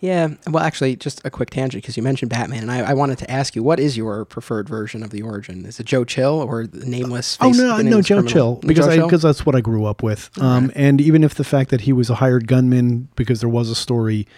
Yeah. 0.00 0.34
Well, 0.46 0.62
actually, 0.62 0.94
just 0.96 1.20
a 1.24 1.30
quick 1.30 1.50
tangent 1.50 1.82
because 1.82 1.96
you 1.96 2.02
mentioned 2.02 2.30
Batman, 2.30 2.62
and 2.62 2.70
I, 2.70 2.90
I 2.90 2.94
wanted 2.94 3.18
to 3.18 3.30
ask 3.30 3.56
you, 3.56 3.64
what 3.64 3.80
is 3.80 3.96
your 3.96 4.24
preferred 4.24 4.68
version 4.68 5.02
of 5.02 5.10
the 5.10 5.22
origin? 5.22 5.66
Is 5.66 5.80
it 5.80 5.86
Joe 5.86 6.04
Chill 6.04 6.40
or 6.40 6.66
the 6.66 6.86
nameless? 6.86 7.36
Oh 7.40 7.50
no, 7.50 7.76
the 7.76 7.82
no, 7.82 7.90
nameless 7.90 8.06
Joe 8.06 8.14
criminal? 8.16 8.32
Chill 8.32 8.54
because 8.64 8.86
Joe 8.86 8.92
I 8.92 8.96
Chill? 8.96 9.06
because 9.06 9.22
that's 9.22 9.44
what 9.44 9.56
I 9.56 9.60
grew 9.60 9.84
up 9.86 10.02
with. 10.02 10.30
Um, 10.40 10.70
and 10.76 11.00
even 11.00 11.24
if 11.24 11.34
the 11.34 11.44
fact 11.44 11.70
that 11.70 11.82
he 11.82 11.92
was 11.92 12.10
a 12.10 12.16
hired 12.16 12.46
gunman 12.46 13.08
because 13.16 13.40
there 13.40 13.48
was 13.48 13.70
a 13.70 13.74
story, 13.74 14.28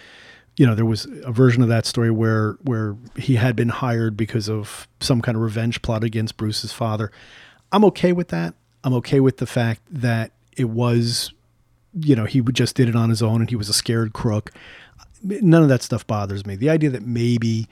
you 0.57 0.65
know, 0.65 0.73
there 0.73 0.85
was 0.85 1.05
a 1.23 1.31
version 1.31 1.61
of 1.61 1.69
that 1.69 1.85
story 1.85 2.09
where 2.09 2.53
where 2.63 2.95
he 3.15 3.35
had 3.35 3.55
been 3.55 3.69
hired 3.69 4.17
because 4.17 4.49
of 4.49 4.87
some 4.99 5.21
kind 5.21 5.35
of 5.35 5.43
revenge 5.43 5.83
plot 5.83 6.03
against 6.03 6.37
Bruce's 6.37 6.73
father. 6.73 7.11
I'm 7.71 7.85
okay 7.85 8.13
with 8.13 8.29
that. 8.29 8.55
I'm 8.83 8.95
okay 8.95 9.19
with 9.19 9.37
the 9.37 9.45
fact 9.45 9.81
that 9.91 10.31
it 10.57 10.69
was, 10.69 11.33
you 11.93 12.15
know, 12.15 12.25
he 12.25 12.41
just 12.41 12.75
did 12.75 12.89
it 12.89 12.95
on 12.95 13.09
his 13.09 13.21
own 13.21 13.41
and 13.41 13.49
he 13.49 13.55
was 13.55 13.69
a 13.69 13.73
scared 13.73 14.13
crook. 14.13 14.51
None 15.23 15.61
of 15.63 15.69
that 15.69 15.81
stuff 15.81 16.05
bothers 16.07 16.45
me. 16.45 16.55
The 16.55 16.69
idea 16.69 16.89
that 16.89 17.03
maybe 17.03 17.67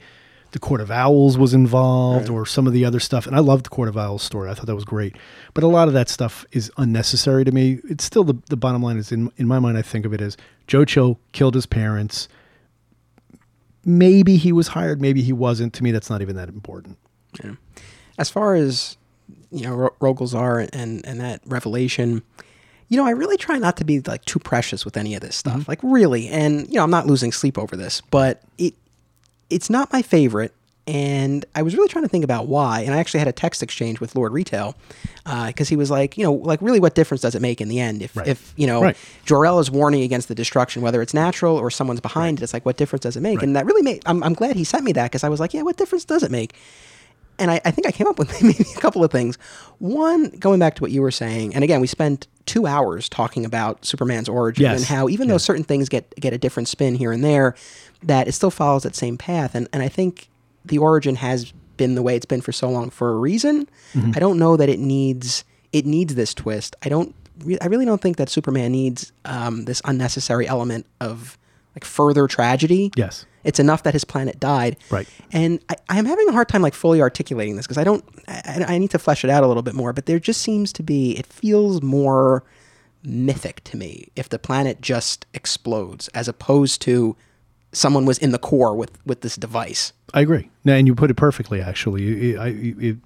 the 0.52 0.58
Court 0.58 0.80
of 0.80 0.90
Owls 0.90 1.38
was 1.38 1.54
involved 1.54 2.28
or 2.28 2.44
some 2.44 2.66
of 2.66 2.72
the 2.72 2.84
other 2.84 3.00
stuff. 3.00 3.26
And 3.26 3.36
I 3.36 3.38
loved 3.38 3.66
the 3.66 3.70
Court 3.70 3.88
of 3.88 3.96
Owls 3.96 4.22
story. 4.22 4.50
I 4.50 4.54
thought 4.54 4.66
that 4.66 4.74
was 4.74 4.84
great. 4.84 5.16
But 5.54 5.64
a 5.64 5.68
lot 5.68 5.88
of 5.88 5.94
that 5.94 6.08
stuff 6.08 6.44
is 6.52 6.70
unnecessary 6.76 7.44
to 7.44 7.52
me. 7.52 7.78
It's 7.88 8.04
still 8.04 8.24
the, 8.24 8.34
the 8.48 8.56
bottom 8.56 8.82
line 8.82 8.96
is 8.96 9.12
in, 9.12 9.30
in 9.36 9.46
my 9.46 9.58
mind, 9.58 9.78
I 9.78 9.82
think 9.82 10.04
of 10.04 10.12
it 10.12 10.20
as 10.20 10.36
Joe 10.66 10.84
Chill 10.84 11.18
killed 11.32 11.54
his 11.54 11.66
parents. 11.66 12.28
Maybe 13.84 14.36
he 14.36 14.52
was 14.52 14.68
hired, 14.68 15.00
maybe 15.00 15.22
he 15.22 15.32
wasn't. 15.32 15.72
To 15.74 15.82
me, 15.84 15.90
that's 15.92 16.10
not 16.10 16.20
even 16.20 16.36
that 16.36 16.48
important. 16.48 16.98
as 18.18 18.28
far 18.28 18.54
as 18.54 18.96
you 19.50 19.64
know 19.64 19.74
Ro- 19.74 19.94
Rogol 20.00 20.28
Zaar 20.28 20.68
and 20.72 21.04
and 21.06 21.20
that 21.20 21.40
revelation 21.46 22.22
you 22.90 22.96
know 22.96 23.06
i 23.06 23.10
really 23.10 23.38
try 23.38 23.56
not 23.56 23.78
to 23.78 23.84
be 23.84 24.00
like 24.00 24.22
too 24.26 24.38
precious 24.38 24.84
with 24.84 24.98
any 24.98 25.14
of 25.14 25.22
this 25.22 25.34
stuff 25.34 25.60
mm-hmm. 25.60 25.70
like 25.70 25.78
really. 25.82 26.28
And 26.28 26.68
you 26.68 26.74
know 26.74 26.82
i'm 26.82 26.90
not 26.90 27.06
losing 27.06 27.32
sleep 27.32 27.56
over 27.56 27.76
this 27.76 28.02
but 28.10 28.42
it 28.58 28.74
it's 29.48 29.70
not 29.70 29.90
my 29.92 30.02
favorite. 30.02 30.52
And 30.86 31.44
i 31.54 31.62
was 31.62 31.76
really 31.76 31.88
trying 31.88 32.04
to 32.04 32.08
think 32.08 32.24
about 32.24 32.48
why. 32.48 32.80
And 32.80 32.92
i 32.92 32.98
actually 32.98 33.20
had 33.20 33.28
a 33.28 33.32
text 33.32 33.62
exchange 33.62 34.00
with 34.00 34.16
lord 34.16 34.32
retail 34.32 34.74
uh, 35.24 35.46
because 35.46 35.68
he 35.68 35.76
was 35.76 35.90
like 35.90 36.18
you 36.18 36.24
know 36.24 36.32
like 36.32 36.60
really 36.60 36.80
what 36.80 36.94
difference 36.94 37.22
does 37.22 37.34
it 37.34 37.42
make 37.42 37.60
in 37.60 37.68
the 37.68 37.78
end? 37.78 38.02
If 38.02 38.16
Right. 38.16 38.26
if 38.26 38.52
you 38.56 38.66
know 38.66 38.82
Right. 38.82 38.96
Jor-El 39.24 39.60
is 39.60 39.70
warning 39.70 40.02
against 40.02 40.26
the 40.28 40.34
destruction 40.34 40.82
whether 40.82 41.00
it's 41.00 41.14
natural 41.14 41.56
or 41.56 41.70
someone's 41.70 42.00
behind 42.00 42.40
it 42.40 42.42
it's 42.42 42.52
like 42.52 42.66
what 42.66 42.76
difference 42.76 43.04
does 43.04 43.16
it 43.16 43.20
make? 43.20 43.42
And 43.42 43.54
that 43.54 43.66
really 43.66 43.82
made 43.82 44.02
I'm, 44.04 44.22
I'm 44.24 44.34
glad 44.34 44.56
he 44.56 44.64
sent 44.64 44.84
me 44.84 44.92
that 44.92 45.04
because 45.10 45.22
i 45.22 45.28
was 45.28 45.38
like 45.38 45.54
yeah 45.54 45.62
what 45.62 45.76
difference 45.76 46.04
does 46.04 46.24
it 46.24 46.30
make 46.30 46.54
and 47.40 47.50
I, 47.50 47.60
I 47.64 47.70
think 47.70 47.86
I 47.86 47.90
came 47.92 48.06
up 48.06 48.18
with 48.18 48.42
maybe 48.42 48.64
a 48.76 48.80
couple 48.80 49.02
of 49.02 49.10
things. 49.10 49.36
One, 49.78 50.30
going 50.38 50.60
back 50.60 50.74
to 50.76 50.82
what 50.82 50.90
you 50.90 51.02
were 51.02 51.10
saying, 51.10 51.54
and 51.54 51.64
again, 51.64 51.80
we 51.80 51.86
spent 51.86 52.26
two 52.46 52.66
hours 52.66 53.08
talking 53.08 53.44
about 53.44 53.84
Superman's 53.84 54.28
origin 54.28 54.62
Yes. 54.64 54.78
and 54.78 54.86
how 54.86 55.08
even 55.08 55.28
though 55.28 55.38
certain 55.38 55.64
things 55.64 55.88
get 55.88 56.12
get 56.20 56.32
a 56.32 56.38
different 56.38 56.68
spin 56.68 56.94
here 56.94 57.12
and 57.12 57.24
there, 57.24 57.54
that 58.02 58.28
it 58.28 58.32
still 58.32 58.50
follows 58.50 58.82
that 58.84 58.94
same 58.94 59.16
path. 59.18 59.54
And 59.54 59.68
and 59.72 59.82
I 59.82 59.88
think 59.88 60.28
the 60.64 60.78
origin 60.78 61.16
has 61.16 61.52
been 61.76 61.94
the 61.94 62.02
way 62.02 62.14
it's 62.16 62.26
been 62.26 62.42
for 62.42 62.52
so 62.52 62.68
long 62.68 62.90
for 62.90 63.10
a 63.12 63.16
reason. 63.16 63.66
Mm-hmm. 63.94 64.12
I 64.14 64.18
don't 64.20 64.38
know 64.38 64.56
that 64.56 64.68
it 64.68 64.78
needs 64.78 65.44
it 65.72 65.86
needs 65.86 66.14
this 66.14 66.34
twist. 66.34 66.76
I 66.82 66.88
don't. 66.88 67.14
Re- 67.44 67.58
I 67.62 67.66
really 67.66 67.86
don't 67.86 68.02
think 68.02 68.18
that 68.18 68.28
Superman 68.28 68.72
needs 68.72 69.12
um, 69.24 69.64
this 69.64 69.80
unnecessary 69.86 70.46
element 70.46 70.84
of 71.00 71.38
like 71.74 71.84
further 71.84 72.26
tragedy. 72.26 72.90
Yes. 72.96 73.24
It's 73.44 73.58
enough 73.58 73.82
that 73.84 73.94
his 73.94 74.04
planet 74.04 74.38
died. 74.38 74.76
Right. 74.90 75.08
And 75.32 75.60
I, 75.68 75.76
I'm 75.88 76.04
having 76.04 76.28
a 76.28 76.32
hard 76.32 76.48
time 76.48 76.62
like 76.62 76.74
fully 76.74 77.00
articulating 77.00 77.56
this 77.56 77.66
because 77.66 77.78
I 77.78 77.84
don't, 77.84 78.04
I, 78.28 78.64
I 78.68 78.78
need 78.78 78.90
to 78.90 78.98
flesh 78.98 79.24
it 79.24 79.30
out 79.30 79.42
a 79.42 79.46
little 79.46 79.62
bit 79.62 79.74
more, 79.74 79.92
but 79.92 80.06
there 80.06 80.18
just 80.18 80.42
seems 80.42 80.72
to 80.74 80.82
be, 80.82 81.16
it 81.16 81.26
feels 81.26 81.82
more 81.82 82.44
mythic 83.02 83.64
to 83.64 83.76
me 83.76 84.08
if 84.16 84.28
the 84.28 84.38
planet 84.38 84.80
just 84.80 85.26
explodes, 85.32 86.08
as 86.08 86.28
opposed 86.28 86.82
to 86.82 87.16
someone 87.72 88.04
was 88.04 88.18
in 88.18 88.32
the 88.32 88.38
core 88.38 88.74
with 88.74 88.98
with 89.06 89.20
this 89.20 89.36
device. 89.36 89.92
I 90.12 90.20
agree. 90.20 90.50
Now, 90.64 90.74
and 90.74 90.86
you 90.86 90.94
put 90.94 91.10
it 91.10 91.14
perfectly. 91.14 91.60
Actually, 91.60 92.36
I, 92.36 92.46
I, 92.46 92.96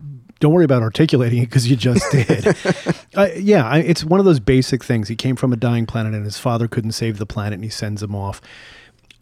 don't 0.40 0.52
worry 0.52 0.64
about 0.64 0.82
articulating 0.82 1.42
it 1.42 1.46
because 1.46 1.68
you 1.70 1.76
just 1.76 2.10
did. 2.10 2.46
uh, 3.14 3.28
yeah, 3.36 3.66
I, 3.66 3.78
it's 3.78 4.04
one 4.04 4.20
of 4.20 4.26
those 4.26 4.40
basic 4.40 4.82
things. 4.82 5.08
He 5.08 5.16
came 5.16 5.36
from 5.36 5.52
a 5.52 5.56
dying 5.56 5.86
planet, 5.86 6.14
and 6.14 6.24
his 6.24 6.38
father 6.38 6.68
couldn't 6.68 6.92
save 6.92 7.18
the 7.18 7.26
planet, 7.26 7.54
and 7.54 7.64
he 7.64 7.70
sends 7.70 8.02
him 8.02 8.14
off. 8.14 8.40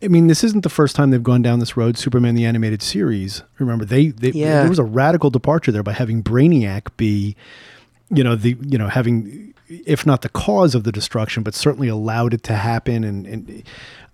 I 0.02 0.08
mean, 0.08 0.26
this 0.26 0.42
isn't 0.44 0.62
the 0.62 0.68
first 0.68 0.96
time 0.96 1.10
they've 1.10 1.22
gone 1.22 1.42
down 1.42 1.58
this 1.60 1.76
road. 1.76 1.96
Superman 1.96 2.34
the 2.34 2.44
animated 2.44 2.82
series. 2.82 3.42
Remember, 3.58 3.84
they, 3.84 4.08
they 4.08 4.30
Yeah. 4.30 4.60
there 4.60 4.68
was 4.68 4.78
a 4.78 4.84
radical 4.84 5.30
departure 5.30 5.70
there 5.72 5.82
by 5.82 5.92
having 5.92 6.22
Brainiac 6.22 6.96
be, 6.96 7.36
you 8.10 8.24
know, 8.24 8.34
the 8.34 8.56
you 8.60 8.78
know 8.78 8.88
having 8.88 9.54
if 9.68 10.04
not 10.04 10.20
the 10.22 10.28
cause 10.28 10.74
of 10.74 10.84
the 10.84 10.92
destruction, 10.92 11.42
but 11.42 11.54
certainly 11.54 11.88
allowed 11.88 12.34
it 12.34 12.42
to 12.42 12.54
happen. 12.54 13.04
And, 13.04 13.26
and 13.26 13.62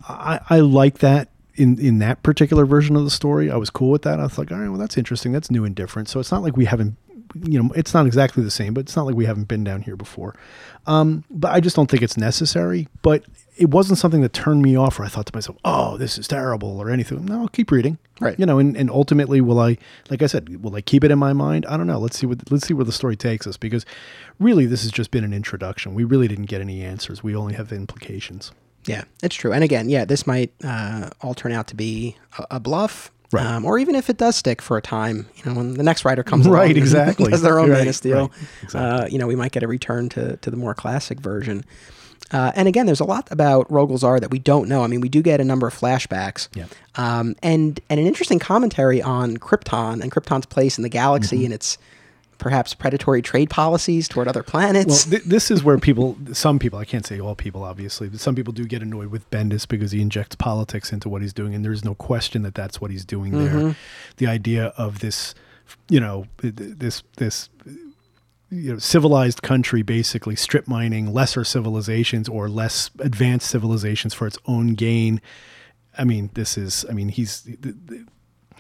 I, 0.09 0.40
I 0.51 0.61
like 0.61 0.98
that 0.98 1.29
in 1.55 1.79
in 1.81 1.98
that 1.98 2.22
particular 2.22 2.64
version 2.66 2.94
of 2.94 3.05
the 3.05 3.11
story. 3.11 3.51
I 3.51 3.57
was 3.57 3.70
cool 3.70 3.90
with 3.90 4.03
that. 4.03 4.20
I 4.20 4.22
was 4.24 4.38
like, 4.38 4.53
all 4.53 4.59
right, 4.59 4.68
well, 4.68 4.79
that's 4.79 4.96
interesting. 4.98 5.33
That's 5.33 5.51
new 5.51 5.64
and 5.64 5.74
different. 5.74 6.09
So 6.09 6.20
it's 6.20 6.31
not 6.31 6.42
like 6.42 6.57
we 6.57 6.66
haven't, 6.66 6.96
you 7.35 7.61
know, 7.61 7.70
it's 7.74 7.92
not 7.94 8.07
exactly 8.07 8.44
the 8.44 8.51
same, 8.51 8.72
but 8.74 8.83
it's 8.83 8.94
not 8.94 9.07
like 9.07 9.16
we 9.16 9.24
haven't 9.27 9.48
been 9.48 9.64
down 9.64 9.83
here 9.83 9.96
before. 9.96 10.37
Um, 10.87 11.24
but 11.31 11.51
I 11.53 11.59
just 11.61 11.74
don't 11.74 11.90
think 11.90 12.03
it's 12.03 12.16
necessary. 12.16 12.87
But 13.03 13.24
it 13.59 13.71
wasn't 13.71 13.99
something 13.99 14.21
that 14.23 14.33
turned 14.33 14.62
me 14.62 14.77
off, 14.77 14.99
or 15.01 15.05
I 15.05 15.09
thought 15.09 15.27
to 15.27 15.35
myself, 15.35 15.59
"Oh, 15.64 15.97
this 15.97 16.16
is 16.18 16.29
terrible," 16.29 16.81
or 16.81 16.90
anything. 16.90 17.25
No, 17.25 17.42
I'll 17.42 17.49
keep 17.49 17.71
reading. 17.71 17.99
Right. 18.21 18.38
You 18.38 18.47
know, 18.47 18.59
and, 18.59 18.77
and 18.77 18.90
ultimately, 18.90 19.40
will 19.40 19.61
I, 19.61 19.79
like 20.11 20.23
I 20.23 20.27
said, 20.27 20.62
will 20.62 20.75
I 20.75 20.81
keep 20.81 21.05
it 21.05 21.11
in 21.11 21.18
my 21.18 21.33
mind? 21.33 21.66
I 21.66 21.77
don't 21.77 21.87
know. 21.87 21.99
Let's 21.99 22.18
see 22.18 22.27
what 22.27 22.51
let's 22.51 22.66
see 22.66 22.75
where 22.75 22.85
the 22.85 22.92
story 22.92 23.16
takes 23.16 23.47
us, 23.47 23.57
because 23.57 23.85
really, 24.38 24.66
this 24.66 24.83
has 24.83 24.92
just 24.92 25.11
been 25.11 25.25
an 25.25 25.35
introduction. 25.35 25.94
We 25.94 26.05
really 26.05 26.29
didn't 26.29 26.47
get 26.47 26.61
any 26.61 26.83
answers. 26.83 27.23
We 27.23 27.35
only 27.37 27.55
have 27.55 27.73
implications. 27.73 28.53
Yeah, 28.87 29.05
it's 29.23 29.35
true. 29.35 29.53
And 29.53 29.62
again, 29.64 29.88
yeah, 29.88 30.05
this 30.05 30.27
might 30.27 30.53
uh, 30.64 31.11
all 31.21 31.35
turn 31.35 31.53
out 31.53 31.66
to 31.68 31.77
be 31.77 32.16
a, 32.38 32.47
a 32.53 32.61
bluff. 32.61 33.11
Right. 33.31 33.44
Um, 33.44 33.66
or 33.66 33.79
even 33.79 33.94
if 33.94 34.09
it 34.09 34.16
does 34.16 34.37
stick 34.37 34.62
for 34.62 34.79
a 34.79 34.81
time, 34.81 35.29
you 35.37 35.44
know, 35.44 35.55
when 35.59 35.75
the 35.75 35.83
next 35.83 36.07
writer 36.07 36.23
comes 36.23 36.49
Right, 36.49 36.71
and 36.71 36.79
exactly. 36.85 37.31
does 37.31 37.42
their 37.42 37.59
own 37.59 37.68
Right, 37.68 37.81
Man 37.81 37.88
of 37.88 37.94
Steel, 37.94 38.29
right, 38.29 38.31
exactly. 38.62 38.81
uh, 38.81 39.07
you 39.09 39.18
know, 39.18 39.27
we 39.27 39.37
might 39.37 39.53
get 39.53 39.62
a 39.62 39.68
return 39.68 40.09
to 40.11 40.38
to 40.38 40.51
the 40.51 40.57
more 40.57 40.75
classic 40.75 41.21
version. 41.21 41.62
Uh, 42.31 42.53
and 42.55 42.69
again, 42.69 42.87
there's 42.87 43.01
a 43.01 43.05
lot 43.05 43.27
about 43.31 43.69
Rogol 43.71 43.99
Zaar 43.99 44.21
that 44.21 44.31
we 44.31 44.38
don't 44.38 44.69
know. 44.69 44.83
I 44.85 44.87
mean, 44.87 45.01
we 45.01 45.09
do 45.09 45.23
get 45.23 45.41
a 45.41 45.45
number 45.45 45.67
of 45.67 45.75
flashbacks, 45.75 46.49
Yeah. 46.55 46.67
um, 46.97 47.35
and 47.43 47.81
and 47.88 47.99
an 47.99 48.07
interesting 48.07 48.38
commentary 48.38 49.01
on 49.01 49.38
Krypton 49.38 50.03
and 50.03 50.12
Krypton's 50.12 50.47
place 50.47 50.77
in 50.79 50.83
the 50.83 50.88
galaxy 50.91 51.37
Mm-hmm. 51.37 51.45
and 51.47 51.55
its 51.55 51.79
perhaps 52.37 52.73
predatory 52.73 53.21
trade 53.21 53.51
policies 53.51 54.07
toward 54.07 54.29
other 54.29 54.45
planets. 54.45 55.07
Well, 55.07 55.11
th- 55.19 55.25
this 55.25 55.51
is 55.51 55.64
where 55.64 55.77
people, 55.77 56.17
some 56.33 56.61
people, 56.61 56.79
I 56.79 56.85
can't 56.85 57.05
say 57.05 57.19
all 57.19 57.35
people, 57.35 57.64
obviously, 57.64 58.09
but 58.09 58.21
some 58.21 58.37
people 58.37 58.53
do 58.53 58.64
get 58.64 58.81
annoyed 58.81 59.09
with 59.09 59.29
Bendis 59.33 59.67
because 59.67 59.91
he 59.91 60.01
injects 60.01 60.37
politics 60.37 60.93
into 60.93 61.09
what 61.09 61.21
he's 61.21 61.33
doing, 61.33 61.53
and 61.53 61.64
there's 61.64 61.85
no 61.85 61.97
question 61.97 62.43
that 62.43 62.55
that's 62.55 62.81
what 62.81 62.93
he's 62.93 63.05
doing 63.05 63.33
there. 63.33 63.75
The 64.19 64.29
idea 64.29 64.67
of 64.77 65.01
this, 65.01 65.35
you 65.88 65.99
know, 65.99 66.27
th- 66.41 66.55
th- 66.55 66.75
this 66.79 67.03
this 67.17 67.49
you 68.51 68.73
know 68.73 68.79
civilized 68.79 69.43
country 69.43 69.83
basically 69.83 70.37
strip 70.37 70.67
mining 70.69 71.13
lesser 71.13 71.45
civilizations 71.45 72.29
or 72.29 72.49
less 72.49 72.91
advanced 72.99 73.49
civilizations 73.51 74.15
for 74.15 74.27
its 74.27 74.39
own 74.47 74.75
gain. 74.75 75.21
I 75.97 76.05
mean, 76.05 76.31
this 76.35 76.57
is, 76.57 76.85
I 76.89 76.93
mean, 76.93 77.09
he's. 77.09 77.43
th- 77.43 77.59
th- 77.89 78.03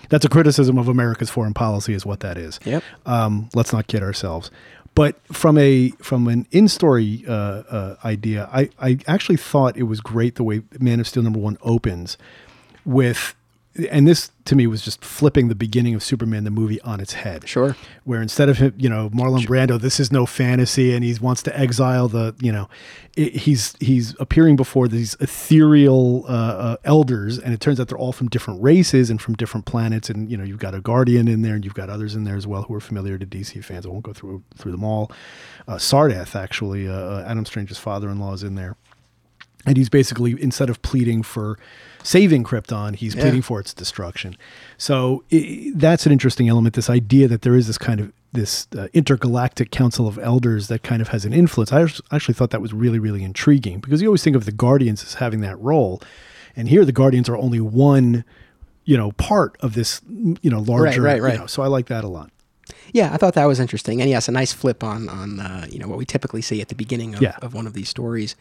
That's 0.08 0.24
a 0.24 0.28
criticism 0.28 0.78
of 0.78 0.88
America's 0.88 1.30
foreign 1.30 1.54
policy, 1.54 1.92
is 1.94 2.04
what 2.06 2.20
that 2.20 2.36
is. 2.36 2.58
Yep. 2.64 2.82
Um, 3.06 3.48
let's 3.54 3.72
not 3.72 3.86
kid 3.86 4.02
ourselves. 4.02 4.50
But 4.94 5.16
from 5.32 5.56
a 5.58 5.90
from 6.02 6.26
an 6.26 6.46
in 6.50 6.66
story 6.66 7.24
uh, 7.28 7.32
uh, 7.32 7.96
idea, 8.04 8.48
I, 8.52 8.70
I 8.80 8.98
actually 9.06 9.36
thought 9.36 9.76
it 9.76 9.84
was 9.84 10.00
great 10.00 10.34
the 10.34 10.42
way 10.42 10.62
Man 10.80 10.98
of 10.98 11.06
Steel 11.06 11.22
number 11.22 11.38
one 11.38 11.56
opens 11.62 12.18
with, 12.84 13.36
and 13.90 14.06
this 14.06 14.30
to 14.44 14.56
me 14.56 14.66
was 14.66 14.82
just 14.82 15.04
flipping 15.04 15.48
the 15.48 15.54
beginning 15.54 15.94
of 15.94 16.02
Superman 16.02 16.44
the 16.44 16.50
movie 16.50 16.80
on 16.80 17.00
its 17.00 17.12
head. 17.12 17.48
Sure. 17.48 17.76
Where 18.04 18.20
instead 18.20 18.48
of 18.48 18.58
him, 18.58 18.74
you 18.76 18.88
know, 18.88 19.10
Marlon 19.10 19.46
Brando, 19.46 19.80
this 19.80 20.00
is 20.00 20.10
no 20.10 20.26
fantasy, 20.26 20.94
and 20.94 21.04
he 21.04 21.14
wants 21.20 21.42
to 21.44 21.58
exile 21.58 22.08
the, 22.08 22.34
you 22.40 22.50
know, 22.50 22.68
i 23.16 23.20
he's 23.20 23.74
he's 23.80 24.14
appearing 24.18 24.56
before 24.56 24.88
these 24.88 25.16
ethereal 25.20 26.24
uh, 26.28 26.32
uh, 26.32 26.76
elders, 26.84 27.38
and 27.38 27.54
it 27.54 27.60
turns 27.60 27.78
out 27.78 27.88
they're 27.88 27.98
all 27.98 28.12
from 28.12 28.28
different 28.28 28.62
races 28.62 29.10
and 29.10 29.20
from 29.20 29.34
different 29.34 29.66
planets, 29.66 30.10
and 30.10 30.30
you 30.30 30.36
know, 30.36 30.44
you've 30.44 30.58
got 30.58 30.74
a 30.74 30.80
Guardian 30.80 31.28
in 31.28 31.42
there, 31.42 31.54
and 31.54 31.64
you've 31.64 31.74
got 31.74 31.90
others 31.90 32.14
in 32.14 32.24
there 32.24 32.36
as 32.36 32.46
well 32.46 32.62
who 32.62 32.74
are 32.74 32.80
familiar 32.80 33.18
to 33.18 33.26
DC 33.26 33.62
fans. 33.64 33.86
I 33.86 33.90
won't 33.90 34.04
go 34.04 34.12
through 34.12 34.42
through 34.56 34.72
them 34.72 34.84
all. 34.84 35.12
Uh, 35.66 35.76
Sardath, 35.76 36.34
actually, 36.34 36.88
uh, 36.88 36.92
uh, 36.92 37.24
Adam 37.26 37.44
Strange's 37.44 37.78
father-in-law 37.78 38.32
is 38.32 38.42
in 38.42 38.54
there 38.54 38.76
and 39.66 39.76
he's 39.76 39.88
basically 39.88 40.40
instead 40.40 40.70
of 40.70 40.80
pleading 40.82 41.22
for 41.22 41.58
saving 42.08 42.42
Krypton, 42.44 42.94
he's 42.96 43.14
Yeah. 43.14 43.22
pleading 43.22 43.42
for 43.42 43.60
its 43.60 43.74
destruction. 43.74 44.36
So 44.78 45.24
i 45.32 45.72
that's 45.74 46.06
an 46.06 46.12
interesting 46.12 46.48
element. 46.48 46.74
This 46.74 46.88
idea 46.90 47.28
that 47.28 47.42
there 47.42 47.54
is 47.60 47.66
this 47.66 47.78
kind 47.78 48.00
of 48.00 48.12
this 48.32 48.66
uh, 48.76 48.88
intergalactic 48.92 49.70
council 49.70 50.06
of 50.06 50.18
elders 50.18 50.68
that 50.68 50.82
kind 50.82 51.00
of 51.02 51.08
has 51.08 51.24
an 51.24 51.32
influence. 51.32 51.72
I 51.72 51.80
actually 52.14 52.34
thought 52.34 52.50
that 52.50 52.62
was 52.62 52.72
really 52.72 52.98
really 52.98 53.22
intriguing 53.24 53.80
because 53.80 54.00
you 54.02 54.08
always 54.08 54.22
think 54.24 54.36
of 54.36 54.44
the 54.44 54.52
Guardians 54.66 55.02
as 55.04 55.14
having 55.14 55.40
that 55.42 55.58
role, 55.60 56.00
and 56.56 56.68
here 56.68 56.84
the 56.84 56.92
Guardians 57.02 57.28
are 57.28 57.36
only 57.36 57.60
one, 57.60 58.24
you 58.84 58.96
know, 58.96 59.12
part 59.12 59.56
of 59.60 59.74
this, 59.74 60.00
you 60.42 60.50
know, 60.50 60.60
larger. 60.60 61.02
right, 61.02 61.16
you 61.18 61.22
right. 61.24 61.38
know, 61.38 61.46
so 61.46 61.62
I 61.62 61.68
like 61.68 61.86
that 61.86 62.04
a 62.04 62.08
lot. 62.08 62.30
Yeah, 62.92 63.12
I 63.14 63.16
thought 63.18 63.34
that 63.34 63.46
was 63.46 63.60
interesting, 63.60 64.00
and 64.02 64.08
yes, 64.10 64.28
a 64.28 64.32
nice 64.32 64.52
flip 64.52 64.82
on 64.82 65.08
on 65.08 65.40
uh, 65.40 65.66
you 65.70 65.78
know 65.78 65.88
what 65.88 65.98
we 65.98 66.04
typically 66.04 66.42
see 66.42 66.60
at 66.60 66.68
the 66.68 66.74
beginning 66.74 67.14
of, 67.14 67.20
Yeah. 67.22 67.36
of 67.42 67.52
one 67.54 67.66
of 67.66 67.72
these 67.74 67.88
stories. 67.88 68.34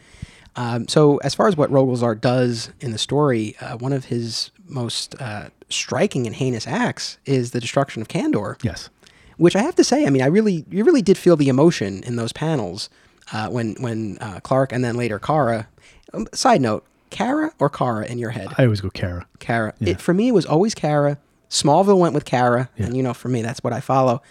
Um, 0.58 0.88
so, 0.88 1.18
as 1.18 1.36
far 1.36 1.48
as 1.48 1.56
what 1.56 1.70
Rogol 1.70 1.96
Zaar 1.96 2.20
does 2.20 2.72
in 2.80 2.92
the 2.92 2.98
story, 2.98 3.56
uh, 3.62 3.78
one 3.78 3.94
of 3.94 4.06
his 4.06 4.50
most 4.68 5.16
uh, 5.22 5.50
striking 5.70 6.26
and 6.26 6.36
heinous 6.36 6.68
acts 6.68 7.20
is 7.26 7.52
the 7.52 7.60
destruction 7.60 8.02
of 8.02 8.08
Kandor. 8.08 8.62
Yes. 8.64 8.90
Which 9.38 9.56
I 9.56 9.62
have 9.62 9.76
to 9.76 9.84
say, 9.84 10.08
I 10.08 10.10
mean, 10.10 10.24
I 10.24 10.26
really, 10.26 10.66
you 10.70 10.84
really 10.84 11.04
did 11.04 11.18
feel 11.18 11.36
the 11.36 11.48
emotion 11.48 12.02
in 12.04 12.16
those 12.16 12.34
panels 12.34 12.90
uh, 13.32 13.50
when 13.50 13.76
when 13.80 14.18
uh, 14.20 14.40
Clark 14.42 14.72
and 14.72 14.84
then 14.84 14.96
later 14.96 15.20
Kara. 15.20 15.68
Um, 16.14 16.28
side 16.34 16.62
note: 16.62 16.84
Kara 17.12 17.54
or 17.60 17.70
Kara 17.70 18.06
in 18.06 18.18
your 18.18 18.32
head? 18.32 18.48
I 18.58 18.64
always 18.64 18.82
go 18.82 18.90
Kara. 18.90 19.28
Kara. 19.40 19.74
It, 19.80 20.02
for 20.02 20.14
me, 20.14 20.30
it 20.30 20.34
was 20.34 20.46
always 20.46 20.74
Kara. 20.74 21.20
Smallville 21.50 22.00
went 22.00 22.14
with 22.14 22.26
Kara, 22.26 22.70
and 22.78 22.98
you 22.98 23.04
know, 23.04 23.14
for 23.14 23.30
me, 23.30 23.42
that's 23.42 23.64
what 23.64 23.74
I 23.74 23.80
follow. 23.80 24.22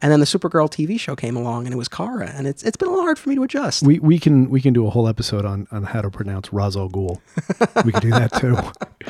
And 0.00 0.12
then 0.12 0.20
the 0.20 0.26
Supergirl 0.26 0.70
TV 0.70 0.98
show 0.98 1.16
came 1.16 1.36
along, 1.36 1.66
and 1.66 1.74
it 1.74 1.76
was 1.76 1.88
Kara, 1.88 2.30
and 2.30 2.46
it's 2.46 2.62
it's 2.62 2.76
been 2.76 2.88
a 2.88 2.90
little 2.90 3.04
hard 3.04 3.18
for 3.18 3.28
me 3.28 3.34
to 3.34 3.42
adjust. 3.42 3.82
We 3.82 3.98
we 3.98 4.18
can 4.18 4.48
we 4.48 4.60
can 4.60 4.72
do 4.72 4.86
a 4.86 4.90
whole 4.90 5.08
episode 5.08 5.44
on 5.44 5.66
on 5.72 5.82
how 5.82 6.02
to 6.02 6.10
pronounce 6.10 6.52
Ra's 6.52 6.76
al 6.76 6.88
Ghul. 6.88 7.18
we 7.84 7.92
can 7.92 8.02
do 8.02 8.10
that 8.10 8.32
too, 8.34 8.56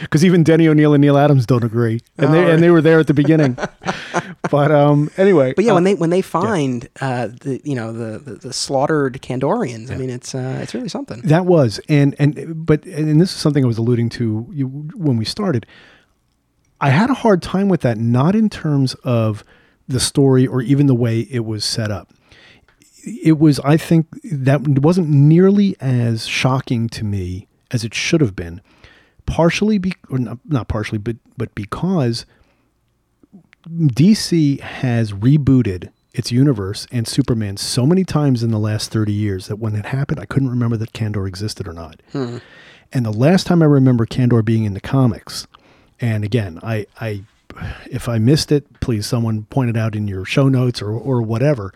because 0.01 0.25
even 0.25 0.43
Denny 0.43 0.67
O'Neil 0.67 0.95
and 0.95 1.03
Neal 1.03 1.19
Adams 1.19 1.45
don't 1.45 1.65
agree, 1.65 2.01
and 2.17 2.33
they 2.33 2.51
and 2.51 2.63
they 2.63 2.71
were 2.71 2.81
there 2.81 2.99
at 2.99 3.07
the 3.07 3.15
beginning. 3.15 3.59
but 4.51 4.71
um, 4.71 5.11
anyway, 5.17 5.53
but 5.55 5.65
yeah, 5.65 5.73
uh, 5.73 5.75
when 5.75 5.85
they 5.85 5.95
when 5.95 6.11
they 6.11 6.23
find 6.23 6.89
uh, 7.01 7.29
the 7.29 7.61
you 7.65 7.75
know 7.75 7.93
the 7.93 8.19
the, 8.19 8.35
the 8.37 8.53
slaughtered 8.53 9.21
Kandorians, 9.21 9.91
I 9.91 9.97
mean, 9.97 10.11
it's 10.11 10.35
uh, 10.35 10.59
it's 10.63 10.75
really 10.75 10.89
something. 10.89 11.21
That 11.23 11.45
was, 11.45 11.81
and 11.89 12.15
and 12.19 12.67
but 12.67 12.85
and 12.87 13.21
this 13.21 13.35
is 13.35 13.37
something 13.37 13.63
I 13.63 13.67
was 13.67 13.79
alluding 13.79 14.09
to 14.11 14.49
you, 14.53 14.67
when 14.95 15.17
we 15.17 15.25
started. 15.25 15.67
I 16.81 16.91
had 16.91 17.11
a 17.11 17.15
hard 17.15 17.43
time 17.43 17.69
with 17.69 17.81
that, 17.81 17.99
not 17.99 18.37
in 18.37 18.49
terms 18.49 18.95
of 19.03 19.43
the 19.89 20.01
story 20.01 20.47
or 20.47 20.63
even 20.63 20.87
the 20.87 20.95
way 20.95 21.21
it 21.21 21.45
was 21.45 21.65
set 21.65 21.91
up. 21.91 22.13
It 23.05 23.39
was, 23.39 23.59
I 23.61 23.77
think, 23.77 24.07
that 24.23 24.67
wasn't 24.67 25.09
nearly 25.09 25.77
as 25.81 26.27
shocking 26.27 26.89
to 26.91 27.05
me 27.05 27.49
as 27.71 27.85
it 27.85 27.95
should 27.95 28.21
have 28.21 28.37
been. 28.37 28.61
Partially, 29.27 29.79
be, 29.79 29.95
or 30.11 30.19
not, 30.19 30.39
not 30.47 30.69
partially, 30.69 30.99
but 30.99 31.17
but 31.37 31.55
because 31.55 32.25
DC 33.69 34.61
has 34.61 35.13
rebooted 35.13 35.91
its 36.15 36.33
universe 36.33 36.87
and 36.91 37.07
Superman 37.07 37.57
so 37.57 37.87
many 37.87 38.05
times 38.05 38.43
in 38.43 38.51
the 38.51 38.59
last 38.59 38.91
30 38.91 39.13
years 39.13 39.47
that 39.47 39.57
when 39.57 39.77
it 39.77 39.87
happened, 39.87 40.19
I 40.19 40.27
couldn't 40.27 40.49
remember 40.49 40.77
that 40.79 40.93
Kandor 40.93 41.29
existed 41.29 41.69
or 41.69 41.73
not. 41.73 42.01
Hmm. 42.13 42.39
And 42.93 43.05
the 43.05 43.13
last 43.13 43.47
time 43.47 43.63
I 43.63 43.67
remember 43.67 44.07
Kandor 44.07 44.45
being 44.45 44.65
in 44.65 44.73
the 44.73 44.81
comics, 44.81 45.47
and 46.01 46.25
again, 46.25 46.59
I, 46.63 46.87
I, 47.01 47.25
if 47.91 48.09
I 48.09 48.19
missed 48.19 48.53
it, 48.53 48.81
please 48.81 49.07
someone 49.07 49.45
point 49.45 49.71
it 49.71 49.77
out 49.77 49.95
in 49.95 50.09
your 50.09 50.25
show 50.25 50.49
notes 50.49 50.83
or, 50.83 50.91
or 50.91 51.23
whatever. 51.23 51.73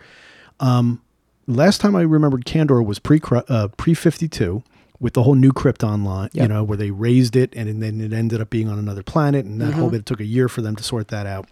Um, 0.59 1.01
last 1.47 1.81
time 1.81 1.95
I 1.95 2.01
remembered 2.01 2.45
Kandor 2.45 2.85
was 2.85 2.99
pre 2.99 3.19
uh, 3.31 3.67
pre 3.77 3.93
52 3.93 4.63
with 4.99 5.13
the 5.13 5.23
whole 5.23 5.35
new 5.35 5.51
Krypton 5.51 6.05
line, 6.05 6.29
you 6.31 6.47
know, 6.47 6.63
where 6.63 6.77
they 6.77 6.91
raised 6.91 7.35
it 7.35 7.53
and 7.55 7.81
then 7.81 7.99
it 7.99 8.13
ended 8.13 8.39
up 8.39 8.49
being 8.49 8.69
on 8.69 8.79
another 8.79 9.03
planet. 9.03 9.45
And 9.45 9.59
that 9.59 9.73
whole 9.73 9.89
bit 9.89 10.05
took 10.05 10.21
a 10.21 10.25
year 10.25 10.47
for 10.47 10.61
them 10.61 10.77
to 10.77 10.83
sort 10.83 11.09
that 11.09 11.25
out. 11.25 11.49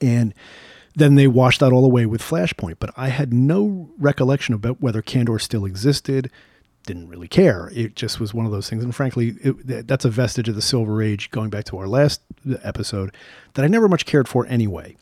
And 0.00 0.32
then 0.94 1.14
they 1.16 1.26
washed 1.26 1.60
that 1.60 1.70
all 1.70 1.84
away 1.84 2.06
with 2.06 2.22
Flashpoint. 2.22 2.76
But 2.78 2.90
I 2.96 3.08
had 3.08 3.32
no 3.32 3.90
recollection 3.98 4.54
about 4.54 4.80
whether 4.80 5.02
Kandor 5.02 5.40
still 5.40 5.66
existed. 5.66 6.30
Didn't 6.84 7.08
really 7.08 7.28
care. 7.28 7.70
It 7.74 7.94
just 7.94 8.18
was 8.18 8.34
one 8.34 8.46
of 8.46 8.52
those 8.52 8.68
things. 8.68 8.82
And 8.82 8.94
frankly, 8.94 9.36
it, 9.42 9.86
that's 9.86 10.04
a 10.04 10.10
vestige 10.10 10.48
of 10.48 10.54
the 10.54 10.62
Silver 10.62 11.02
Age, 11.02 11.30
going 11.30 11.50
back 11.50 11.64
to 11.66 11.78
our 11.78 11.86
last 11.86 12.20
episode, 12.62 13.14
that 13.54 13.64
I 13.64 13.68
never 13.68 13.88
much 13.88 14.04
cared 14.06 14.28
for 14.28 14.46
anyway. 14.46 14.96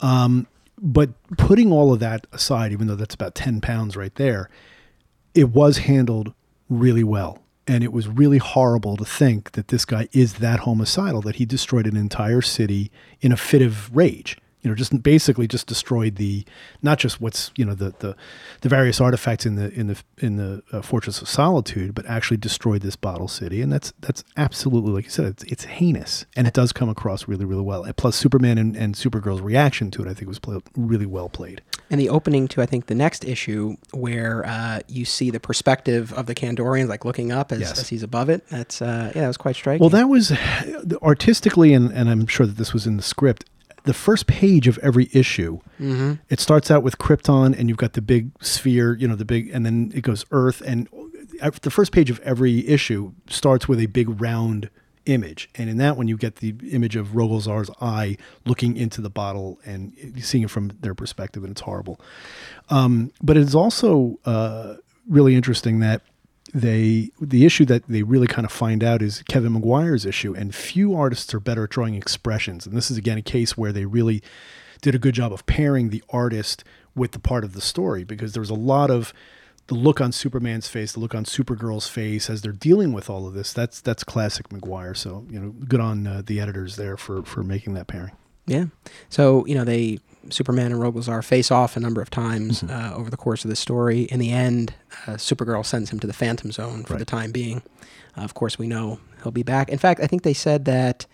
Um, 0.00 0.46
but 0.80 1.10
putting 1.38 1.72
all 1.72 1.92
of 1.92 2.00
that 2.00 2.26
aside, 2.32 2.72
even 2.72 2.88
though 2.88 2.96
that's 2.96 3.14
about 3.14 3.34
10 3.34 3.60
pounds 3.60 3.96
right 3.96 4.14
there, 4.16 4.50
it 5.34 5.50
was 5.50 5.78
handled 5.78 6.34
really 6.68 7.04
well. 7.04 7.40
And 7.66 7.82
it 7.82 7.92
was 7.92 8.08
really 8.08 8.38
horrible 8.38 8.96
to 8.96 9.04
think 9.04 9.52
that 9.52 9.68
this 9.68 9.84
guy 9.84 10.08
is 10.12 10.34
that 10.34 10.60
homicidal 10.60 11.22
that 11.22 11.36
he 11.36 11.46
destroyed 11.46 11.86
an 11.86 11.96
entire 11.96 12.42
city 12.42 12.90
in 13.20 13.32
a 13.32 13.36
fit 13.36 13.62
of 13.62 13.94
rage 13.96 14.36
you 14.64 14.70
know, 14.70 14.74
just 14.74 15.02
basically 15.02 15.46
just 15.46 15.66
destroyed 15.66 16.16
the 16.16 16.44
not 16.82 16.98
just 16.98 17.20
what's 17.20 17.52
you 17.54 17.64
know 17.66 17.74
the 17.74 17.94
the, 17.98 18.16
the 18.62 18.68
various 18.70 18.98
artifacts 19.00 19.44
in 19.44 19.56
the 19.56 19.70
in 19.78 19.88
the 19.88 20.02
in 20.18 20.36
the 20.36 20.62
uh, 20.72 20.80
Fortress 20.80 21.20
of 21.20 21.28
Solitude, 21.28 21.94
but 21.94 22.06
actually 22.06 22.38
destroyed 22.38 22.80
this 22.80 22.96
bottle 22.96 23.28
city, 23.28 23.60
and 23.60 23.70
that's 23.70 23.92
that's 24.00 24.24
absolutely 24.38 24.90
like 24.92 25.04
you 25.04 25.10
said, 25.10 25.26
it's, 25.26 25.44
it's 25.44 25.64
heinous, 25.64 26.24
and 26.34 26.46
it 26.46 26.54
does 26.54 26.72
come 26.72 26.88
across 26.88 27.28
really 27.28 27.44
really 27.44 27.62
well. 27.62 27.84
And 27.84 27.94
plus, 27.96 28.16
Superman 28.16 28.56
and, 28.56 28.74
and 28.74 28.94
Supergirl's 28.94 29.42
reaction 29.42 29.90
to 29.92 30.02
it, 30.02 30.08
I 30.08 30.14
think, 30.14 30.28
was 30.28 30.38
play, 30.38 30.58
really 30.76 31.06
well 31.06 31.28
played. 31.28 31.60
And 31.90 32.00
the 32.00 32.08
opening 32.08 32.48
to 32.48 32.62
I 32.62 32.66
think 32.66 32.86
the 32.86 32.94
next 32.94 33.24
issue 33.26 33.76
where 33.92 34.46
uh, 34.46 34.80
you 34.88 35.04
see 35.04 35.30
the 35.30 35.38
perspective 35.40 36.10
of 36.14 36.24
the 36.24 36.34
Kandorians 36.34 36.88
like 36.88 37.04
looking 37.04 37.30
up 37.32 37.52
as, 37.52 37.60
Yes. 37.60 37.78
as 37.78 37.88
he's 37.90 38.02
above 38.02 38.30
it. 38.30 38.48
That's 38.48 38.80
uh, 38.80 39.12
yeah, 39.14 39.20
that 39.20 39.28
was 39.28 39.36
quite 39.36 39.56
striking. 39.56 39.80
Well, 39.80 39.90
that 39.90 40.08
was 40.08 40.32
artistically, 41.02 41.74
and, 41.74 41.92
and 41.92 42.08
I'm 42.08 42.26
sure 42.26 42.46
that 42.46 42.56
this 42.56 42.72
was 42.72 42.86
in 42.86 42.96
the 42.96 43.02
script. 43.02 43.44
The 43.84 43.94
first 43.94 44.26
page 44.26 44.66
of 44.68 44.78
every 44.78 45.08
issue, 45.12 45.60
it 46.28 46.40
starts 46.40 46.70
out 46.70 46.82
with 46.82 46.98
Krypton, 46.98 47.58
and 47.58 47.68
you've 47.68 47.78
got 47.78 47.92
the 47.92 48.02
big 48.02 48.30
sphere, 48.42 48.94
you 48.94 49.06
know, 49.06 49.14
the 49.14 49.24
big, 49.24 49.50
and 49.52 49.64
then 49.64 49.92
it 49.94 50.00
goes 50.02 50.24
Earth, 50.30 50.62
and 50.66 50.88
the 51.62 51.70
first 51.70 51.92
page 51.92 52.10
of 52.10 52.18
every 52.20 52.66
issue 52.66 53.12
starts 53.28 53.68
with 53.68 53.78
a 53.80 53.86
big 53.86 54.20
round 54.20 54.70
image, 55.06 55.50
and 55.54 55.68
in 55.68 55.76
that 55.76 55.98
one 55.98 56.08
you 56.08 56.16
get 56.16 56.36
the 56.36 56.54
image 56.70 56.96
of 56.96 57.08
Rogol 57.08 57.42
Zaar's 57.42 57.70
eye 57.80 58.16
looking 58.46 58.76
into 58.76 59.02
the 59.02 59.10
bottle 59.10 59.60
and 59.66 59.92
seeing 60.20 60.44
it 60.44 60.50
from 60.50 60.72
their 60.80 60.94
perspective, 60.94 61.44
and 61.44 61.50
it's 61.50 61.60
horrible. 61.60 62.00
Um, 62.70 63.12
but 63.22 63.36
it's 63.36 63.54
also 63.54 64.18
uh, 64.24 64.76
really 65.06 65.34
interesting 65.34 65.80
that 65.80 66.00
they 66.52 67.10
the 67.20 67.44
issue 67.46 67.64
that 67.66 67.86
they 67.88 68.02
really 68.02 68.26
kind 68.26 68.44
of 68.44 68.52
find 68.52 68.84
out 68.84 69.02
is 69.02 69.22
Kevin 69.28 69.54
Maguire's 69.54 70.04
issue, 70.04 70.34
and 70.34 70.54
few 70.54 70.94
artists 70.94 71.32
are 71.34 71.40
better 71.40 71.64
at 71.64 71.70
drawing 71.70 71.94
expressions. 71.94 72.66
And 72.66 72.76
this 72.76 72.90
is 72.90 72.96
again 72.96 73.18
a 73.18 73.22
case 73.22 73.56
where 73.56 73.72
they 73.72 73.86
really 73.86 74.22
did 74.82 74.94
a 74.94 74.98
good 74.98 75.14
job 75.14 75.32
of 75.32 75.46
pairing 75.46 75.90
the 75.90 76.02
artist 76.10 76.64
with 76.94 77.12
the 77.12 77.18
part 77.18 77.44
of 77.44 77.54
the 77.54 77.60
story 77.60 78.04
because 78.04 78.32
there 78.32 78.40
was 78.40 78.50
a 78.50 78.54
lot 78.54 78.90
of 78.90 79.12
the 79.66 79.74
look 79.74 80.00
on 80.00 80.12
Superman's 80.12 80.68
face, 80.68 80.92
the 80.92 81.00
look 81.00 81.14
on 81.14 81.24
Supergirl's 81.24 81.88
face 81.88 82.28
as 82.28 82.42
they're 82.42 82.52
dealing 82.52 82.92
with 82.92 83.08
all 83.08 83.26
of 83.26 83.32
this. 83.32 83.52
That's 83.52 83.80
that's 83.80 84.04
classic 84.04 84.50
McGuire. 84.50 84.96
So 84.96 85.26
you 85.30 85.40
know, 85.40 85.50
good 85.50 85.80
on 85.80 86.06
uh, 86.06 86.22
the 86.24 86.40
editors 86.40 86.76
there 86.76 86.96
for 86.96 87.22
for 87.22 87.42
making 87.42 87.74
that 87.74 87.86
pairing. 87.86 88.12
Yeah. 88.46 88.66
So, 89.08 89.46
you 89.46 89.54
know, 89.54 89.64
they 89.64 89.98
Superman 90.30 90.72
and 90.72 90.80
Rogozar 90.80 91.22
face 91.24 91.50
off 91.50 91.76
a 91.76 91.80
number 91.80 92.00
of 92.02 92.10
times 92.10 92.62
Mm-hmm. 92.62 92.94
uh, 92.94 92.96
over 92.98 93.10
the 93.10 93.16
course 93.16 93.44
of 93.44 93.50
the 93.50 93.56
story. 93.56 94.02
In 94.02 94.18
the 94.20 94.30
end, 94.32 94.74
uh, 95.06 95.12
Supergirl 95.12 95.64
sends 95.64 95.90
him 95.90 95.98
to 96.00 96.06
the 96.06 96.12
Phantom 96.12 96.50
Zone 96.52 96.84
for 96.84 96.96
the 96.96 97.04
time 97.04 97.32
being. 97.32 97.62
Uh, 98.16 98.22
of 98.22 98.34
course, 98.34 98.58
we 98.58 98.66
know 98.66 99.00
he'll 99.22 99.32
be 99.32 99.42
back. 99.42 99.68
In 99.68 99.78
fact, 99.78 100.00
I 100.00 100.06
think 100.06 100.22
they 100.22 100.34
said 100.34 100.64
that, 100.66 101.06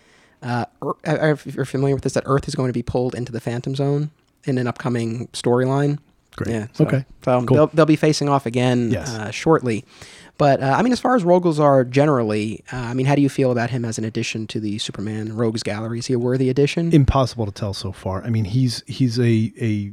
uh, 0.43 0.65
uh, 0.81 0.93
if 1.05 1.45
you're 1.55 1.65
familiar 1.65 1.95
with 1.95 2.03
this, 2.03 2.13
that 2.13 2.23
Earth 2.25 2.47
is 2.47 2.55
going 2.55 2.69
to 2.69 2.73
be 2.73 2.83
pulled 2.83 3.15
into 3.15 3.31
the 3.31 3.39
Phantom 3.39 3.75
Zone 3.75 4.11
in 4.45 4.57
an 4.57 4.67
upcoming 4.67 5.27
storyline. 5.29 5.99
Great. 6.35 6.49
Yeah. 6.53 6.67
So, 6.73 6.85
Okay. 6.85 7.05
So 7.25 7.43
Cool. 7.45 7.55
they'll, 7.57 7.67
they'll 7.67 7.85
be 7.85 7.95
facing 7.97 8.29
off 8.29 8.45
again 8.45 8.91
Yes. 8.91 9.09
uh, 9.09 9.31
shortly. 9.31 9.83
But 10.41 10.63
uh, 10.63 10.73
I 10.75 10.81
mean, 10.81 10.91
as 10.91 10.99
far 10.99 11.15
as 11.15 11.23
Rogozar 11.23 11.87
generally, 11.87 12.63
uh, 12.73 12.77
I 12.77 12.95
mean, 12.95 13.05
how 13.05 13.13
do 13.13 13.21
you 13.21 13.29
feel 13.29 13.51
about 13.51 13.69
him 13.69 13.85
as 13.85 13.99
an 13.99 14.05
addition 14.05 14.47
to 14.47 14.59
the 14.59 14.79
Superman 14.79 15.35
Rogues 15.35 15.61
Gallery? 15.61 15.99
Is 15.99 16.07
he 16.07 16.15
a 16.15 16.19
worthy 16.19 16.49
addition? 16.49 16.91
impossible 16.91 17.45
to 17.45 17.51
tell 17.51 17.75
so 17.75 17.91
far. 17.91 18.23
I 18.23 18.31
mean, 18.31 18.45
he's 18.45 18.81
he's 18.87 19.19
a 19.19 19.53
a 19.61 19.91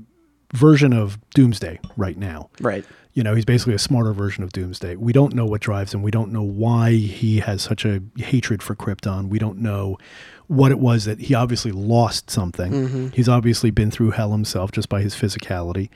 version 0.56 0.94
of 0.94 1.18
Doomsday 1.34 1.80
right 1.98 2.16
now. 2.16 2.48
right. 2.62 2.82
You 3.12 3.24
know, 3.24 3.34
he's 3.34 3.44
basically 3.44 3.74
a 3.74 3.78
smarter 3.78 4.12
version 4.12 4.42
of 4.44 4.52
Doomsday. 4.52 4.94
We 4.96 5.12
don't 5.12 5.34
know 5.34 5.44
what 5.44 5.61
drives 5.61 5.92
him. 5.92 6.02
We 6.02 6.12
don't 6.12 6.32
know 6.32 6.42
why 6.42 6.92
he 6.92 7.40
has 7.40 7.61
such 7.61 7.84
a 7.84 8.00
hatred 8.16 8.62
for 8.62 8.76
Krypton. 8.76 9.28
We 9.28 9.40
don't 9.40 9.58
know 9.58 9.98
what 10.46 10.70
it 10.70 10.78
was 10.78 11.04
that 11.04 11.18
he 11.18 11.34
obviously 11.34 11.72
lost 11.72 12.30
something. 12.30 13.11
He's 13.11 13.28
obviously 13.28 13.70
been 13.72 13.90
through 13.90 14.12
hell 14.12 14.30
himself 14.30 14.70
just 14.70 14.88
by 14.88 15.02
his 15.02 15.14
physicality. 15.16 15.90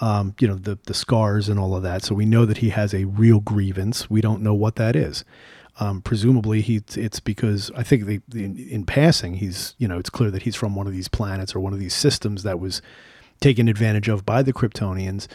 Um, 0.00 0.34
you 0.40 0.48
know, 0.48 0.56
the 0.56 0.78
the 0.86 0.94
scars 0.94 1.48
and 1.48 1.58
all 1.58 1.76
of 1.76 1.82
that. 1.84 2.02
So 2.02 2.14
we 2.14 2.24
know 2.24 2.44
that 2.46 2.58
he 2.58 2.70
has 2.70 2.92
a 2.92 3.04
real 3.04 3.40
grievance. 3.40 4.10
We 4.10 4.20
don't 4.20 4.42
know 4.42 4.54
what 4.54 4.76
that 4.76 4.96
is. 4.96 5.24
Um, 5.80 6.02
presumably, 6.02 6.60
he 6.60 6.82
it's 6.96 7.20
because 7.20 7.70
I 7.76 7.82
think 7.82 8.06
the, 8.06 8.20
the, 8.28 8.44
in, 8.44 8.56
in 8.56 8.86
passing, 8.86 9.34
he's 9.34 9.74
you 9.78 9.88
know 9.88 9.98
it's 9.98 10.10
clear 10.10 10.30
that 10.30 10.42
he's 10.42 10.56
from 10.56 10.74
one 10.74 10.86
of 10.86 10.92
these 10.92 11.08
planets 11.08 11.54
or 11.54 11.60
one 11.60 11.72
of 11.72 11.78
these 11.78 11.94
systems 11.94 12.42
that 12.42 12.60
was 12.60 12.82
taken 13.40 13.68
advantage 13.68 14.08
of 14.08 14.24
by 14.24 14.42
the 14.42 14.52
Kryptonians. 14.52 15.26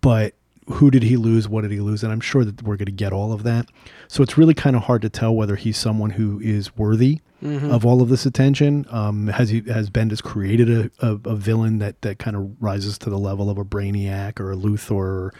But 0.00 0.34
who 0.66 0.90
did 0.90 1.02
he 1.02 1.16
lose? 1.16 1.48
What 1.48 1.62
did 1.62 1.70
he 1.70 1.80
lose? 1.80 2.02
And 2.02 2.12
I'm 2.12 2.20
sure 2.20 2.44
that 2.44 2.62
we're 2.62 2.76
going 2.76 2.86
to 2.86 2.92
get 2.92 3.12
all 3.12 3.32
of 3.32 3.42
that. 3.42 3.66
So 4.08 4.22
it's 4.22 4.38
really 4.38 4.54
kind 4.54 4.76
of 4.76 4.82
hard 4.82 5.02
to 5.02 5.08
tell 5.08 5.34
whether 5.34 5.56
he's 5.56 5.76
someone 5.76 6.10
who 6.10 6.40
is 6.40 6.76
worthy 6.76 7.20
of 7.44 7.84
all 7.84 8.00
of 8.00 8.08
this 8.08 8.24
attention. 8.26 8.86
Um, 8.90 9.26
has 9.28 9.50
he 9.50 9.60
has 9.68 9.90
Bendis 9.90 10.22
created 10.22 10.70
a, 10.70 10.90
a, 11.06 11.12
a 11.30 11.36
villain 11.36 11.78
that 11.78 12.00
that 12.02 12.18
kind 12.18 12.36
of 12.36 12.50
rises 12.62 12.96
to 12.98 13.10
the 13.10 13.18
level 13.18 13.50
of 13.50 13.58
a 13.58 13.64
Brainiac 13.64 14.40
or 14.40 14.50
a 14.52 14.56
Luthor 14.56 14.92
or, 14.92 15.34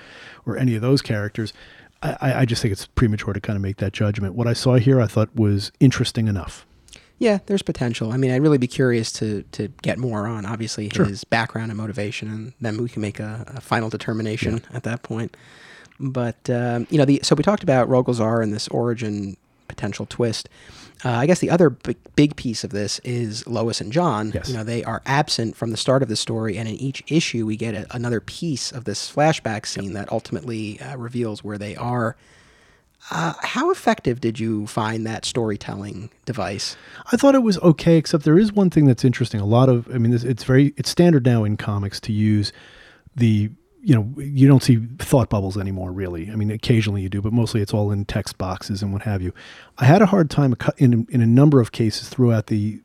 or 0.45 0.57
any 0.59 0.75
of 0.75 0.83
those 0.83 1.01
characters? 1.03 1.53
I, 2.03 2.41
I- 2.41 2.45
just 2.45 2.61
think 2.61 2.73
it's 2.73 2.87
premature 2.87 3.33
to 3.33 3.41
kind 3.41 3.57
of 3.57 3.63
make 3.63 3.79
that 3.79 3.93
judgment. 3.95 4.35
What 4.35 4.47
I 4.47 4.53
saw 4.53 4.75
here, 4.75 5.01
I 5.01 5.07
thought 5.07 5.35
was 5.35 5.73
interesting 5.81 6.29
enough. 6.29 6.67
Yeah, 7.19 7.39
there's 7.47 7.63
potential. 7.63 8.13
I 8.13 8.19
mean, 8.19 8.31
I'd 8.33 8.43
really 8.43 8.59
be 8.59 8.67
curious 8.67 9.11
to 9.13 9.43
to 9.53 9.69
get 9.83 9.97
more 9.99 10.27
on 10.27 10.45
obviously 10.45 10.91
Sure. 10.91 11.07
his 11.07 11.25
background 11.25 11.71
and 11.71 11.79
motivation, 11.79 12.29
and 12.29 12.53
then 12.61 12.83
we 12.83 12.89
can 12.91 13.01
make 13.01 13.19
a, 13.21 13.45
a 13.57 13.61
final 13.63 13.89
determination 13.89 14.61
at 14.75 14.83
that 14.83 15.03
point. 15.03 15.35
But 15.99 16.51
um, 16.51 16.87
you 16.91 16.99
know, 16.99 17.05
the 17.07 17.21
so 17.23 17.35
we 17.35 17.43
talked 17.45 17.63
about 17.63 17.89
Rogozar 17.89 18.43
and 18.43 18.53
this 18.53 18.69
origin 18.69 19.37
potential 19.69 20.05
twist. 20.07 20.49
Uh, 21.05 21.11
I 21.11 21.27
guess 21.27 21.41
the 21.41 21.51
other 21.51 21.71
big, 21.71 21.97
big 22.15 22.37
piece 22.37 22.65
of 22.65 22.71
this 22.71 22.99
is 23.01 23.47
Lois 23.47 23.81
and 23.81 23.93
Jon. 23.93 24.33
Yes. 24.35 24.49
You 24.49 24.55
know, 24.55 24.65
they 24.65 24.85
are 24.85 25.03
absent 25.07 25.57
from 25.57 25.71
the 25.71 25.77
start 25.77 26.03
of 26.03 26.09
the 26.09 26.17
story, 26.17 26.57
and 26.57 26.69
in 26.69 26.77
each 26.77 27.03
issue, 27.09 27.47
we 27.47 27.57
get 27.57 27.75
a, 27.75 27.87
another 27.95 28.21
piece 28.21 28.73
of 28.73 28.85
this 28.85 29.11
flashback 29.11 29.67
scene 29.67 29.93
that 29.95 30.11
ultimately 30.13 30.81
uh, 30.81 30.97
reveals 30.97 31.43
where 31.43 31.59
they 31.59 31.77
are. 31.77 32.17
Uh, 33.11 33.35
how 33.43 33.71
effective 33.71 34.21
did 34.21 34.41
you 34.41 34.67
find 34.67 35.07
that 35.07 35.27
storytelling 35.27 36.09
device? 36.25 36.75
I 37.13 37.19
thought 37.19 37.35
it 37.35 37.43
was 37.43 37.59
okay, 37.59 37.99
except 37.99 38.25
there 38.25 38.39
is 38.39 38.53
one 38.53 38.71
thing 38.71 38.87
that's 38.87 39.05
interesting. 39.05 39.41
A 39.41 39.47
lot 39.47 39.69
of, 39.69 39.87
I 39.95 39.99
mean, 39.99 40.11
this, 40.11 40.25
it's 40.25 40.45
very, 40.45 40.73
it's 40.79 40.89
standard 40.89 41.27
now 41.27 41.45
in 41.45 41.59
comics 41.59 42.01
to 42.01 42.13
use 42.13 42.51
the, 43.15 43.51
you 43.85 43.95
know, 43.95 44.11
you 44.19 44.49
don't 44.49 44.63
see 44.63 44.77
thought 44.99 45.29
bubbles 45.29 45.59
anymore, 45.59 45.93
really. 45.93 46.31
I 46.31 46.37
mean, 46.37 46.51
occasionally 46.51 47.03
you 47.03 47.11
do, 47.11 47.21
but 47.21 47.33
mostly 47.33 47.61
it's 47.61 47.75
all 47.75 47.93
in 47.93 48.07
text 48.07 48.39
boxes 48.39 48.83
and 48.83 48.93
what 48.93 49.03
have 49.03 49.21
you. 49.21 49.33
I 49.77 49.85
had 49.85 50.01
a 50.01 50.07
hard 50.07 50.31
time 50.31 50.57
in 50.79 51.07
in 51.11 51.21
a 51.21 51.27
number 51.27 51.61
of 51.61 51.71
cases 51.73 52.09
throughout 52.09 52.47
the 52.47 52.81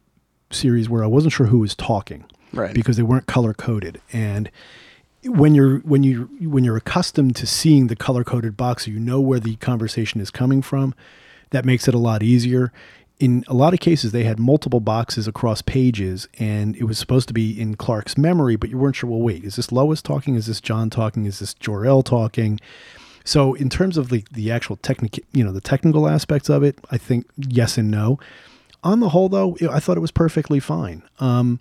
series 0.52 0.90
where 0.90 1.04
I 1.04 1.08
wasn't 1.08 1.34
sure 1.34 1.48
who 1.48 1.60
was 1.60 1.76
talking, 1.76 2.26
Right. 2.52 2.74
Because 2.74 2.98
they 2.98 3.04
weren't 3.04 3.28
color 3.28 3.54
coded, 3.54 4.02
and 4.12 4.50
when 5.24 5.54
you're 5.54 5.80
when 5.80 6.04
you 6.04 6.30
when 6.42 6.64
you're 6.64 6.78
accustomed 6.78 7.36
to 7.38 7.46
seeing 7.46 7.88
the 7.88 7.96
color 7.96 8.24
coded 8.24 8.58
box, 8.58 8.88
you 8.88 9.00
know 9.00 9.22
where 9.22 9.40
the 9.40 9.56
conversation 9.58 10.20
is 10.20 10.32
coming 10.32 10.62
from. 10.62 10.96
That 11.52 11.66
makes 11.66 11.88
it 11.88 11.94
a 11.94 12.00
lot 12.00 12.24
easier. 12.24 12.72
In 13.20 13.44
a 13.50 13.54
lot 13.54 13.74
of 13.74 13.82
cases, 13.82 14.14
they 14.14 14.24
had 14.24 14.40
multiple 14.40 14.80
boxes 14.80 15.28
across 15.28 15.62
pages, 15.62 16.28
and 16.40 16.76
it 16.78 16.86
was 16.86 16.98
supposed 16.98 17.28
to 17.28 17.34
be 17.34 17.60
in 17.60 17.76
Clark's 17.76 18.18
memory, 18.18 18.56
but 18.56 18.70
you 18.70 18.78
weren't 18.78 18.96
sure. 18.96 19.10
Well, 19.10 19.20
wait, 19.20 19.44
is 19.44 19.58
this 19.58 19.74
Lois 19.74 20.02
talking? 20.02 20.36
Is 20.36 20.46
this 20.46 20.62
Jon 20.62 20.90
talking? 20.90 21.26
Is 21.26 21.40
this 21.40 21.54
Jor 21.54 21.86
El 21.86 22.02
talking? 22.02 22.62
So, 23.26 23.54
in 23.56 23.70
terms 23.70 23.98
of 23.98 24.08
the 24.10 24.24
the 24.32 24.52
actual 24.52 24.78
technical, 24.78 25.22
you 25.34 25.44
know, 25.44 25.52
the 25.52 25.62
technical 25.62 26.08
aspects 26.08 26.50
of 26.50 26.64
it, 26.64 26.80
I 26.92 26.98
think 26.98 27.26
yes 27.36 27.78
and 27.78 27.92
no. 27.92 28.20
On 28.84 29.02
the 29.02 29.10
whole, 29.10 29.28
though, 29.28 29.58
I 29.70 29.82
thought 29.82 29.98
it 29.98 30.02
was 30.02 30.12
perfectly 30.12 30.62
fine. 30.62 31.04
Um, 31.20 31.60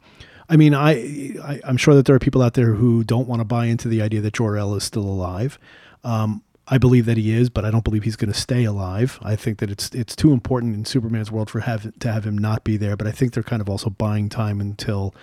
I 0.48 0.56
mean, 0.56 0.72
I, 0.74 1.34
I 1.42 1.60
I'm 1.64 1.76
sure 1.76 1.94
that 1.96 2.06
there 2.06 2.14
are 2.14 2.20
people 2.20 2.40
out 2.40 2.54
there 2.54 2.74
who 2.74 3.02
don't 3.02 3.26
want 3.26 3.40
to 3.40 3.44
buy 3.44 3.66
into 3.66 3.88
the 3.88 4.00
idea 4.00 4.20
that 4.20 4.34
Jor 4.34 4.56
El 4.56 4.76
is 4.76 4.84
still 4.84 5.02
alive. 5.02 5.58
Um, 6.04 6.42
I 6.70 6.78
believe 6.78 7.06
that 7.06 7.16
he 7.16 7.32
is, 7.32 7.48
but 7.48 7.64
I 7.64 7.70
don't 7.70 7.84
believe 7.84 8.02
he's 8.02 8.16
going 8.16 8.32
to 8.32 8.38
stay 8.38 8.64
alive. 8.64 9.18
I 9.22 9.36
think 9.36 9.58
that 9.58 9.70
it's 9.70 9.90
it's 9.90 10.14
too 10.14 10.32
important 10.32 10.74
in 10.74 10.84
Superman's 10.84 11.30
world 11.30 11.50
for 11.50 11.60
have 11.60 11.98
to 11.98 12.12
have 12.12 12.24
him 12.24 12.36
not 12.36 12.64
be 12.64 12.76
there. 12.76 12.96
But 12.96 13.06
I 13.06 13.10
think 13.10 13.32
they're 13.32 13.42
kind 13.42 13.62
of 13.62 13.68
also 13.68 13.90
buying 13.90 14.28
time 14.28 14.60
until 14.60 15.14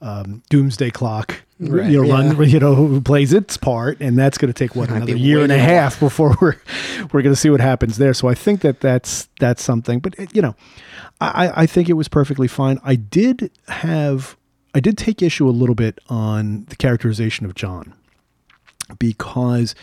um, 0.00 0.42
Doomsday 0.50 0.90
Clock, 0.90 1.42
Right, 1.58 1.90
you 1.90 2.02
know, 2.02 2.08
yeah. 2.08 2.34
run, 2.34 2.48
you 2.48 2.60
know, 2.60 2.74
who 2.74 3.00
plays 3.00 3.32
its 3.32 3.56
part, 3.56 4.00
and 4.00 4.18
that's 4.18 4.36
going 4.36 4.52
to 4.52 4.58
take 4.58 4.76
what 4.76 4.90
another 4.90 5.16
year 5.16 5.40
and 5.42 5.52
a 5.52 5.58
half 5.58 5.98
before 6.00 6.36
we're 6.40 6.56
we're 7.12 7.22
going 7.22 7.34
to 7.34 7.36
see 7.36 7.50
what 7.50 7.60
happens 7.60 7.96
there. 7.96 8.12
So 8.12 8.28
I 8.28 8.34
think 8.34 8.60
that 8.60 8.80
that's 8.80 9.28
that's 9.40 9.62
something. 9.62 10.00
But 10.00 10.14
it, 10.18 10.34
you 10.34 10.42
know, 10.42 10.54
I, 11.20 11.62
I 11.62 11.66
think 11.66 11.88
it 11.88 11.94
was 11.94 12.08
perfectly 12.08 12.48
fine. 12.48 12.78
I 12.84 12.94
did 12.94 13.50
have 13.68 14.36
I 14.74 14.80
did 14.80 14.98
take 14.98 15.22
issue 15.22 15.48
a 15.48 15.50
little 15.50 15.74
bit 15.74 15.98
on 16.08 16.66
the 16.66 16.76
characterization 16.76 17.46
of 17.46 17.54
Jon 17.54 17.94
because 18.98 19.74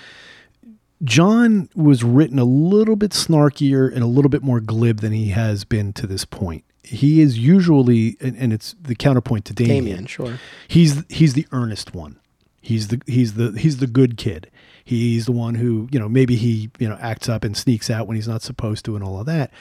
Jon 1.04 1.70
was 1.76 2.04
written 2.04 2.40
a 2.40 2.46
little 2.46 2.96
bit 2.96 3.12
snarkier 3.12 3.92
and 3.92 4.04
a 4.04 4.08
little 4.08 4.30
bit 4.30 4.44
more 4.44 4.60
glib 4.60 5.00
than 5.00 5.12
he 5.12 5.30
has 5.30 5.64
been 5.64 5.94
to 5.94 6.08
this 6.08 6.26
point. 6.26 6.64
He 6.84 7.22
is 7.22 7.38
usually, 7.38 8.18
and, 8.20 8.36
and 8.38 8.54
it's 8.54 8.76
the 8.82 8.96
counterpoint 8.96 9.46
to 9.46 9.54
Damian. 9.54 9.84
Damian, 9.84 10.06
sure. 10.06 10.40
He's 10.68 11.04
he's 11.10 11.34
the 11.34 11.48
earnest 11.52 11.94
one. 11.94 12.20
He's 12.62 12.90
the 12.90 13.02
he's 13.06 13.34
the 13.34 13.52
he's 13.58 13.78
the 13.78 13.88
good 13.88 14.18
kid. 14.18 14.50
He's 14.86 15.26
the 15.26 15.32
one 15.32 15.56
who, 15.56 15.88
you 15.92 16.00
know, 16.00 16.10
maybe 16.10 16.36
he, 16.36 16.70
you 16.78 16.90
know, 16.90 16.98
acts 17.00 17.30
up 17.30 17.46
and 17.46 17.56
sneaks 17.56 17.90
out 17.90 18.06
when 18.06 18.16
he's 18.16 18.28
not 18.28 18.42
supposed 18.42 18.84
to 18.86 18.96
and 18.96 19.04
all 19.04 19.20
of 19.20 19.26
that. 19.28 19.52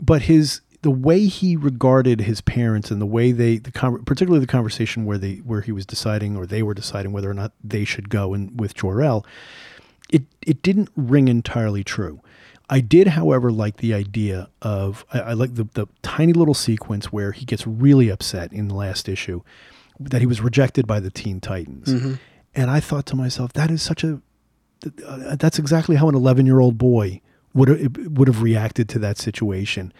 But 0.00 0.22
his 0.22 0.60
the 0.82 0.90
way 0.90 1.26
he 1.26 1.56
regarded 1.56 2.20
his 2.20 2.40
parents 2.40 2.90
and 2.90 3.00
the 3.00 3.06
way 3.06 3.32
they 3.32 3.58
the 3.58 3.72
con- 3.72 4.04
particularly 4.04 4.40
the 4.40 4.50
conversation 4.50 5.04
where 5.04 5.18
they 5.18 5.36
where 5.36 5.60
he 5.60 5.72
was 5.72 5.86
deciding 5.86 6.36
or 6.36 6.46
they 6.46 6.62
were 6.62 6.74
deciding 6.74 7.12
whether 7.12 7.30
or 7.30 7.34
not 7.34 7.52
they 7.64 7.84
should 7.84 8.08
go 8.08 8.34
and 8.34 8.60
with 8.60 8.74
Jor-El, 8.74 9.26
it 10.10 10.22
it 10.42 10.62
didn't 10.62 10.90
ring 10.96 11.28
entirely 11.28 11.84
true. 11.84 12.20
I 12.70 12.80
did, 12.80 13.08
however, 13.08 13.50
like 13.50 13.78
the 13.78 13.94
idea 13.94 14.50
of 14.60 15.04
I, 15.12 15.20
I 15.20 15.32
like 15.32 15.54
the 15.54 15.64
the 15.74 15.86
tiny 16.02 16.32
little 16.32 16.54
sequence 16.54 17.12
where 17.12 17.32
he 17.32 17.44
gets 17.44 17.66
really 17.66 18.08
upset 18.08 18.52
in 18.52 18.68
the 18.68 18.74
last 18.74 19.08
issue 19.08 19.42
that 20.00 20.20
he 20.20 20.26
was 20.26 20.40
rejected 20.40 20.86
by 20.86 21.00
the 21.00 21.10
Teen 21.10 21.40
Titans, 21.40 21.88
mm-hmm. 21.88 22.14
and 22.54 22.70
I 22.70 22.80
thought 22.80 23.06
to 23.06 23.16
myself, 23.16 23.52
that 23.54 23.70
is 23.70 23.82
such 23.82 24.04
a 24.04 24.20
uh, 24.86 25.06
uh, 25.06 25.36
that's 25.36 25.58
exactly 25.58 25.96
how 25.96 26.08
an 26.08 26.14
11 26.14 26.46
year 26.46 26.60
old 26.60 26.78
boy 26.78 27.20
would 27.54 27.70
uh, 27.70 27.88
would 28.10 28.28
have 28.28 28.42
reacted 28.42 28.88
to 28.90 28.98
that 29.00 29.18
situation. 29.18 29.92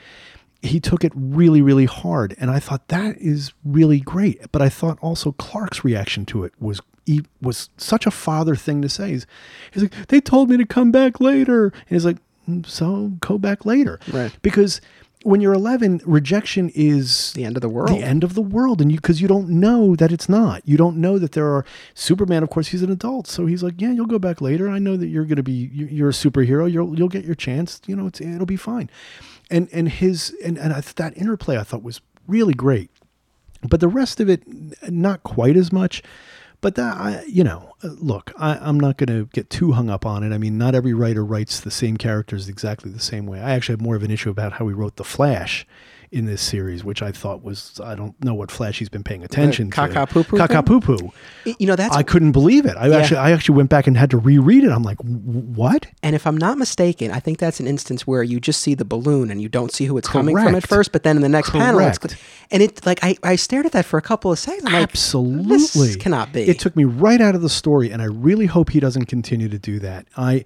He 0.61 0.81
took 0.81 1.05
it 1.05 1.13
really, 1.15 1.63
really 1.63 1.87
hard, 1.87 2.35
and 2.39 2.51
I 2.51 2.59
thought 2.59 2.89
that 2.89 3.17
is 3.19 3.53
really 3.65 4.01
great. 4.01 4.51
But 4.51 4.61
I 4.61 4.69
thought 4.69 4.99
also 5.01 5.33
Clark's 5.33 5.85
reaction 5.85 6.27
to 6.27 6.45
it 6.45 6.53
was 6.61 6.81
was 7.41 7.71
such 7.77 8.07
a 8.07 8.11
father 8.11 8.55
thing 8.57 8.83
to 8.83 8.89
say. 8.89 9.11
He's, 9.11 9.27
he's 9.73 9.83
like, 9.85 10.09
they 10.09 10.21
told 10.21 10.51
me 10.51 10.57
to 10.57 10.67
come 10.67 10.91
back 10.91 11.21
later, 11.21 11.65
and 11.67 11.89
he's 11.89 12.05
like, 12.05 12.19
"Mm, 12.49 12.67
so 12.67 13.13
go 13.21 13.39
back 13.39 13.65
later, 13.65 13.99
Right. 14.13 14.33
Because 14.43 14.81
when 15.25 15.41
you're 15.41 15.53
11, 15.53 16.01
rejection 16.07 16.71
is 16.77 17.33
The 17.33 17.45
end 17.45 17.57
of 17.57 17.61
the 17.61 17.69
world. 17.69 17.91
the 17.91 18.05
end 18.05 18.23
of 18.23 18.35
the 18.35 18.41
world. 18.43 18.81
And 18.81 18.93
you 18.93 18.99
because 18.99 19.21
you 19.21 19.27
don't 19.27 19.49
know 19.49 19.97
that 19.97 20.13
it's 20.13 20.29
not. 20.29 20.63
You 20.65 20.77
don't 20.77 20.97
know 20.97 21.19
that 21.19 21.33
there 21.33 21.49
are 21.49 21.65
superman 21.93 22.45
of 22.45 22.51
course 22.51 22.69
he's 22.69 22.83
an 22.85 22.91
adult. 22.91 23.27
So 23.27 23.45
he's 23.47 23.63
like 23.65 23.81
yeah 23.81 23.91
you'll 23.91 24.07
go 24.07 24.21
back 24.21 24.41
later. 24.41 24.69
I 24.69 24.79
know 24.79 24.97
that 24.97 25.09
you're 25.09 25.25
going 25.25 25.37
to 25.37 25.43
be 25.43 25.71
you- 25.73 25.89
you're 25.91 26.11
a 26.11 26.13
superhero. 26.13 26.71
You'll 26.73 26.97
you'll 26.97 27.09
get 27.09 27.25
your 27.25 27.35
chance. 27.35 27.81
You 27.87 27.97
know 27.97 28.07
it's, 28.07 28.21
it'll 28.21 28.47
be 28.47 28.57
fine. 28.57 28.89
And 29.51 29.69
and 29.73 29.89
his 29.89 30.33
and, 30.45 30.57
and 30.57 30.73
that 30.73 31.17
interplay 31.17 31.59
i 31.59 31.65
thought 31.65 31.83
was 31.83 32.01
really 32.29 32.55
great. 32.55 32.89
But 33.69 33.81
the 33.81 33.89
rest 33.89 34.21
of 34.21 34.29
it 34.29 34.45
not 34.89 35.25
quite 35.25 35.57
as 35.57 35.73
much 35.73 36.01
but 36.61 36.75
that 36.75 36.97
I, 36.97 37.25
you 37.27 37.45
know 37.45 37.75
uh, 37.83 37.89
look 37.99 38.33
I, 38.39 38.57
i'm 38.57 38.79
not 38.79 38.97
going 38.97 39.09
to 39.09 39.29
get 39.33 39.51
too 39.51 39.73
hung 39.73 39.91
up 39.91 40.05
on 40.07 40.23
it. 40.23 40.33
I 40.33 40.39
mean 40.39 40.59
not 40.59 40.75
every 40.75 40.95
writer 40.95 41.25
writes 41.25 41.61
the 41.61 41.71
same 41.71 41.97
characters 41.97 42.49
exactly 42.49 42.91
the 42.91 43.01
same 43.01 43.27
way. 43.27 43.41
I 43.41 43.51
actually 43.51 43.75
have 43.75 43.81
more 43.83 43.97
of 43.97 44.03
an 44.03 44.11
issue 44.11 44.31
about 44.31 44.55
how 44.55 44.69
he 44.69 44.75
wrote 44.75 44.97
the 44.97 45.05
flash 45.05 45.67
in 46.11 46.27
this 46.27 46.43
series 46.43 46.85
which 46.85 47.03
i 47.03 47.13
thought 47.13 47.43
was 47.43 47.81
i 47.85 47.95
don't 47.95 48.15
know 48.25 48.35
what 48.35 48.51
flash 48.51 48.79
he's 48.79 48.89
been 48.89 49.05
paying 49.05 49.23
attention 49.25 49.71
to 49.71 49.77
caca-poo-poo 49.77 50.37
caca 50.37 50.65
poo 50.65 50.81
poo 50.81 51.13
you 51.59 51.67
know 51.67 51.77
that's 51.77 51.95
i 51.97 52.03
couldn't 52.03 52.33
believe 52.33 52.67
it 52.67 52.77
i 52.77 52.91
actually 52.93 53.17
i 53.17 53.31
actually 53.31 53.57
went 53.57 53.71
back 53.71 53.87
and 53.87 53.97
had 53.97 54.11
to 54.11 54.19
reread 54.19 54.65
it 54.65 54.71
i'm 54.71 54.83
like 54.83 54.99
what 55.03 55.87
And 56.03 56.15
if 56.15 56.27
I'm 56.27 56.37
not 56.37 56.59
mistaken, 56.59 57.11
I 57.11 57.21
think 57.21 57.39
that's 57.39 57.61
an 57.61 57.67
instance 57.67 58.07
where 58.07 58.23
you 58.23 58.41
just 58.41 58.61
see 58.61 58.75
the 58.75 58.85
balloon 58.85 59.31
and 59.31 59.43
you 59.43 59.49
don't 59.49 59.73
see 59.73 59.87
who 59.87 59.99
it's 59.99 60.09
coming 60.09 60.37
from 60.37 60.55
at 60.55 60.67
first, 60.67 60.93
but 60.93 61.03
then 61.03 61.17
in 61.17 61.23
the 61.23 61.29
next 61.29 61.51
panel, 61.51 61.81
it's 61.81 61.99
Correct. 61.99 62.17
and 62.51 62.63
it 62.63 62.87
like 62.87 63.01
I, 63.03 63.17
I 63.23 63.37
stared 63.37 63.67
at 63.67 63.73
that 63.73 63.85
for 63.85 63.99
a 63.99 64.03
couple 64.03 64.31
of 64.33 64.39
seconds. 64.39 64.65
I'm 64.67 64.73
like, 64.73 64.83
Absolutely. 64.91 65.57
this 65.57 65.97
cannot 65.97 66.33
be. 66.33 66.43
It 66.43 66.59
took 66.59 66.77
me 66.77 66.85
right 66.85 67.21
out 67.21 67.35
of 67.35 67.43
the 67.43 67.49
story, 67.49 67.91
and 67.91 68.01
I 68.01 68.07
really 68.07 68.47
hope 68.47 68.71
he 68.71 68.81
doesn't 68.81 69.07
continue 69.07 69.49
to 69.49 69.59
do 69.59 69.79
that. 69.81 70.07
I, 70.17 70.45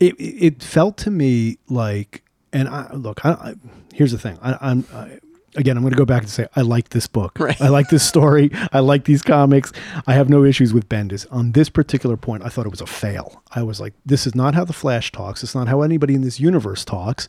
it 0.00 0.14
it 0.18 0.62
felt 0.62 0.96
to 0.98 1.10
me 1.10 1.58
like, 1.68 2.22
and 2.52 2.68
I 2.68 2.92
look. 2.92 3.24
I, 3.24 3.30
I 3.30 3.54
here's 3.92 4.12
the 4.12 4.18
thing. 4.18 4.38
I, 4.42 4.56
I'm. 4.60 4.84
I, 4.92 5.18
Again, 5.56 5.78
I'm 5.78 5.82
going 5.82 5.92
to 5.92 5.98
go 5.98 6.04
back 6.04 6.22
and 6.22 6.30
say 6.30 6.46
I 6.54 6.60
like 6.60 6.90
this 6.90 7.06
book. 7.06 7.38
Right. 7.40 7.60
I 7.60 7.68
like 7.68 7.88
this 7.88 8.06
story. 8.06 8.50
I 8.70 8.80
like 8.80 9.06
these 9.06 9.22
comics. 9.22 9.72
I 10.06 10.12
have 10.12 10.28
no 10.28 10.44
issues 10.44 10.74
with 10.74 10.88
Bendis. 10.90 11.26
On 11.32 11.52
this 11.52 11.70
particular 11.70 12.18
point, 12.18 12.44
I 12.44 12.48
thought 12.48 12.66
it 12.66 12.70
was 12.70 12.82
a 12.82 12.86
fail. 12.86 13.42
I 13.52 13.62
was 13.62 13.80
like, 13.80 13.94
this 14.04 14.26
is 14.26 14.34
not 14.34 14.54
how 14.54 14.64
the 14.66 14.74
Flash 14.74 15.10
talks. 15.10 15.42
It's 15.42 15.54
not 15.54 15.66
how 15.66 15.80
anybody 15.80 16.14
in 16.14 16.20
this 16.20 16.38
universe 16.38 16.84
talks 16.84 17.28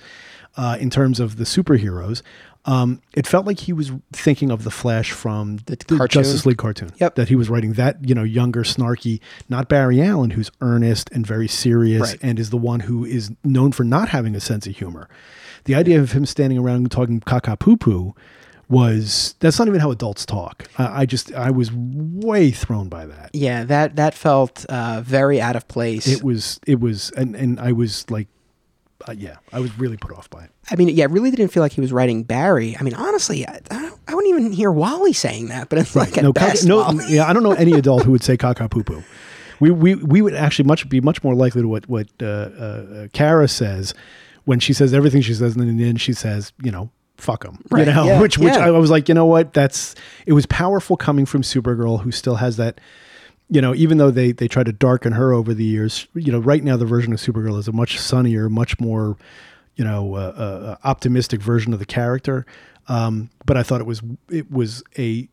uh, 0.57 0.77
in 0.79 0.89
terms 0.89 1.21
of 1.21 1.37
the 1.37 1.45
superheroes. 1.45 2.21
Um, 2.65 3.01
it 3.13 3.25
felt 3.25 3.45
like 3.47 3.59
he 3.61 3.73
was 3.73 3.91
thinking 4.11 4.51
of 4.51 4.63
the 4.63 4.69
Flash 4.71 5.11
from 5.11 5.57
The 5.65 5.77
the? 5.87 6.07
Justice 6.07 6.45
League 6.45 6.57
cartoon. 6.57 6.91
Yep. 6.97 7.15
That 7.15 7.29
he 7.29 7.35
was 7.35 7.49
writing 7.49 7.73
that, 7.73 7.97
you 8.07 8.13
know, 8.13 8.23
younger, 8.23 8.63
snarky, 8.63 9.21
not 9.47 9.69
Barry 9.69 10.01
Allen, 10.01 10.31
who's 10.31 10.51
earnest 10.61 11.09
and 11.11 11.25
very 11.25 11.47
serious 11.47 12.01
Right. 12.11 12.19
and 12.21 12.37
is 12.37 12.49
the 12.49 12.57
one 12.57 12.81
who 12.81 13.05
is 13.05 13.31
known 13.43 13.71
for 13.71 13.83
not 13.85 14.09
having 14.09 14.35
a 14.35 14.39
sense 14.39 14.67
of 14.67 14.75
humor. 14.75 15.07
The 15.63 15.73
idea 15.75 15.99
of 16.01 16.11
him 16.11 16.25
standing 16.25 16.57
around 16.59 16.91
talking 16.91 17.21
caca 17.21 17.57
poo 17.57 17.77
poo 17.77 18.13
was 18.67 19.35
that's 19.39 19.57
not 19.57 19.67
even 19.67 19.79
how 19.79 19.91
adults 19.91 20.25
talk. 20.25 20.67
I, 20.77 21.01
I 21.01 21.05
just 21.05 21.33
I 21.33 21.49
was 21.51 21.71
way 21.73 22.51
thrown 22.51 22.87
by 22.89 23.05
that. 23.07 23.31
yeah, 23.33 23.63
that 23.63 23.95
that 23.95 24.13
felt 24.13 24.65
uh, 24.65 25.01
very 25.01 25.41
out 25.41 25.55
of 25.55 25.67
place. 25.67 26.07
It 26.07 26.23
was 26.23 26.59
it 26.67 26.79
was 26.79 27.11
and 27.17 27.35
and 27.35 27.59
I 27.59 27.71
was 27.71 28.09
like 28.11 28.27
uh, 29.07 29.13
yeah, 29.13 29.37
I 29.53 29.59
was 29.59 29.77
really 29.79 29.97
put 29.97 30.11
off 30.11 30.29
by 30.29 30.43
it. 30.43 30.51
I 30.69 30.75
mean, 30.75 30.89
yeah, 30.89 31.05
it 31.05 31.11
really 31.11 31.31
didn't 31.31 31.49
feel 31.49 31.63
like 31.63 31.71
he 31.71 31.81
was 31.81 31.93
writing 31.93 32.23
Barry. 32.23 32.75
I 32.77 32.83
mean, 32.83 32.93
honestly, 32.93 33.47
I, 33.47 33.59
I, 33.71 33.81
don't, 33.81 33.99
I 34.07 34.15
wouldn't 34.15 34.29
even 34.37 34.51
hear 34.51 34.71
Wally 34.71 35.13
saying 35.13 35.47
that, 35.47 35.69
but 35.69 35.79
it's 35.79 35.95
like 35.95 36.17
at 36.17 36.23
no, 36.23 36.33
best, 36.33 36.67
no, 36.67 36.91
yeah, 37.07 37.27
I 37.27 37.33
don't 37.33 37.43
know 37.43 37.53
any 37.53 37.73
adult 37.73 38.03
who 38.03 38.11
would 38.11 38.23
say 38.23 38.37
caca 38.37 38.69
poo 38.69 38.83
poo. 38.83 39.03
We, 39.59 39.71
we 39.71 39.95
we 39.95 40.21
would 40.21 40.33
actually 40.33 40.67
much 40.67 40.87
be 40.87 41.01
much 41.01 41.23
more 41.23 41.35
likely 41.35 41.61
to 41.61 41.67
what 41.67 41.87
what 41.89 42.07
uh, 42.21 42.25
uh, 42.25 43.07
Kara 43.11 43.47
says 43.47 43.93
when 44.45 44.59
she 44.59 44.73
says 44.73 44.93
everything 44.93 45.21
she 45.21 45.33
says, 45.33 45.53
and 45.53 45.61
then 45.61 45.69
in 45.69 45.77
the 45.77 45.87
end 45.87 45.99
she 45.99 46.13
says, 46.13 46.53
you 46.63 46.71
know, 46.71 46.89
fuck 47.17 47.43
them, 47.43 47.61
Right, 47.69 47.85
you 47.87 47.93
know, 47.93 48.05
yeah, 48.05 48.21
which 48.21 48.37
which 48.37 48.53
yeah. 48.53 48.67
I 48.67 48.71
was 48.71 48.89
like, 48.89 49.09
you 49.09 49.15
know 49.15 49.25
what, 49.25 49.53
that's 49.53 49.95
it 50.25 50.33
was 50.33 50.45
powerful 50.45 50.97
coming 50.97 51.25
from 51.25 51.41
Supergirl, 51.41 52.01
who 52.01 52.11
still 52.11 52.35
has 52.35 52.57
that. 52.57 52.79
You 53.49 53.61
know, 53.61 53.73
even 53.73 53.97
though 53.97 54.11
they 54.11 54.31
they 54.31 54.47
try 54.47 54.63
to 54.63 54.71
darken 54.71 55.13
her 55.13 55.33
over 55.33 55.53
the 55.53 55.63
years, 55.63 56.07
you 56.13 56.31
know, 56.31 56.39
right 56.39 56.63
now 56.63 56.77
the 56.77 56.85
version 56.85 57.13
of 57.13 57.19
Supergirl 57.19 57.57
is 57.57 57.67
a 57.67 57.71
much 57.71 57.99
sunnier, 57.99 58.47
much 58.47 58.79
more, 58.79 59.17
you 59.75 59.83
know, 59.83 60.15
uh, 60.15 60.19
uh, 60.19 60.75
optimistic 60.87 61.41
version 61.41 61.73
of 61.73 61.79
the 61.79 61.85
character. 61.85 62.45
Um, 62.87 63.29
but 63.45 63.57
I 63.57 63.63
thought 63.63 63.81
it 63.81 63.87
was 63.87 64.01
it 64.29 64.51
was 64.51 64.83
a 64.97 65.27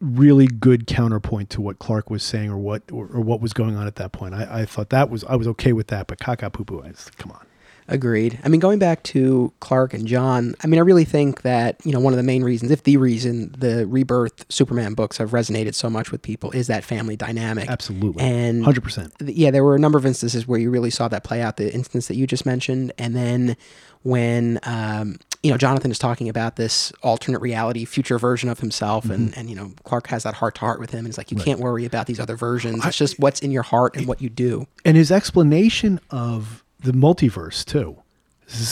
really 0.00 0.46
good 0.46 0.86
counterpoint 0.86 1.50
to 1.50 1.60
what 1.60 1.80
Clark 1.80 2.10
was 2.10 2.22
saying 2.22 2.50
or 2.50 2.58
what 2.58 2.82
or, 2.92 3.08
or 3.08 3.20
what 3.20 3.40
was 3.40 3.52
going 3.52 3.76
on 3.76 3.86
at 3.86 3.96
that 3.96 4.12
point. 4.12 4.34
I, 4.34 4.60
I 4.60 4.64
thought 4.64 4.90
that 4.90 5.10
was 5.10 5.24
I 5.24 5.34
was 5.34 5.48
okay 5.48 5.72
with 5.72 5.88
that, 5.88 6.06
but 6.06 6.18
caca 6.18 6.52
poo 6.52 6.64
poo, 6.64 6.84
come 7.16 7.32
on. 7.32 7.47
Agreed. 7.88 8.38
I 8.44 8.48
mean, 8.48 8.60
going 8.60 8.78
back 8.78 9.02
to 9.04 9.52
Clark 9.60 9.94
and 9.94 10.06
Jon, 10.06 10.54
I 10.62 10.66
mean, 10.66 10.78
I 10.78 10.82
really 10.82 11.06
think 11.06 11.42
that, 11.42 11.76
you 11.84 11.92
know, 11.92 12.00
one 12.00 12.12
of 12.12 12.18
the 12.18 12.22
main 12.22 12.44
reasons, 12.44 12.70
if 12.70 12.82
the 12.82 12.98
reason 12.98 13.54
the 13.56 13.86
Rebirth 13.86 14.44
Superman 14.50 14.92
books 14.94 15.16
have 15.16 15.30
resonated 15.30 15.74
so 15.74 15.88
much 15.88 16.12
with 16.12 16.20
people 16.20 16.50
is 16.50 16.66
that 16.66 16.84
family 16.84 17.16
dynamic. 17.16 17.68
Absolutely. 17.68 18.22
And 18.22 18.62
hundred 18.62 18.82
percent. 18.84 19.18
th- 19.18 19.34
yeah, 19.36 19.50
there 19.50 19.64
were 19.64 19.74
a 19.74 19.78
number 19.78 19.96
of 19.96 20.04
instances 20.04 20.46
where 20.46 20.60
you 20.60 20.70
really 20.70 20.90
saw 20.90 21.08
that 21.08 21.24
play 21.24 21.40
out. 21.40 21.56
The 21.56 21.72
instance 21.72 22.08
that 22.08 22.16
you 22.16 22.26
just 22.26 22.44
mentioned, 22.44 22.92
and 22.98 23.16
then 23.16 23.56
when 24.02 24.60
um, 24.64 25.18
you 25.42 25.50
know 25.50 25.56
Jonathan 25.56 25.90
is 25.90 25.98
talking 25.98 26.28
about 26.28 26.56
this 26.56 26.92
alternate 27.02 27.40
reality, 27.40 27.84
future 27.84 28.18
version 28.18 28.48
of 28.48 28.60
himself, 28.60 29.06
and 29.06 29.30
Mm-hmm. 29.30 29.40
and 29.40 29.50
you 29.50 29.56
know 29.56 29.72
Clark 29.84 30.08
has 30.08 30.24
that 30.24 30.34
heart 30.34 30.56
to 30.56 30.60
heart 30.60 30.78
with 30.78 30.90
him, 30.90 31.00
and 31.00 31.08
it's 31.08 31.18
like 31.18 31.30
you 31.30 31.36
can't 31.38 31.58
worry 31.60 31.84
about 31.84 32.06
these 32.06 32.20
other 32.20 32.36
versions. 32.36 32.84
It's 32.84 32.98
just 32.98 33.18
what's 33.18 33.40
in 33.40 33.50
your 33.50 33.62
heart 33.62 33.96
and 33.96 34.06
what 34.06 34.20
you 34.20 34.28
do. 34.28 34.66
And 34.84 34.96
his 34.96 35.10
explanation 35.10 36.00
of 36.10 36.62
the 36.80 36.92
multiverse 36.92 37.64
too. 37.64 37.96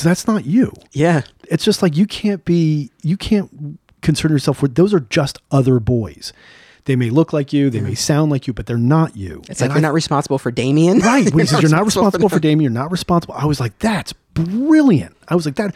That's 0.02 0.26
not 0.26 0.46
you. 0.46 0.72
Yeah, 0.92 1.22
It's 1.50 1.64
just 1.64 1.82
like 1.82 1.96
you 1.96 2.06
can't 2.06 2.44
be 2.44 2.90
you 3.02 3.16
can't 3.16 3.78
concern 4.00 4.30
yourself 4.32 4.62
with 4.62 4.74
those 4.74 4.94
are 4.94 5.00
just 5.00 5.40
other 5.50 5.78
boys. 5.80 6.32
They 6.86 6.94
may 6.94 7.10
look 7.10 7.32
like 7.32 7.52
you, 7.52 7.68
they 7.68 7.80
may 7.80 7.96
sound 7.96 8.30
like 8.30 8.46
you, 8.46 8.52
but 8.52 8.66
they're 8.66 8.78
not 8.78 9.16
you. 9.16 9.42
it's 9.48 9.60
And 9.60 9.70
like 9.70 9.76
you're 9.76 9.82
not 9.82 9.92
responsible 9.92 10.38
for 10.38 10.52
Damian, 10.52 11.00
Right. 11.00 11.24
When 11.34 11.40
he 11.40 11.46
says 11.46 11.60
you're 11.60 11.68
not 11.70 11.84
responsible 11.84 12.06
responsible 12.06 12.28
for 12.28 12.38
Damian, 12.38 12.60
you're 12.72 12.80
not 12.82 12.92
responsible. 12.92 13.34
I 13.34 13.44
was 13.44 13.58
like, 13.58 13.76
that's 13.80 14.12
brilliant. 14.34 15.16
I 15.26 15.34
was 15.34 15.46
like 15.46 15.56
that, 15.56 15.74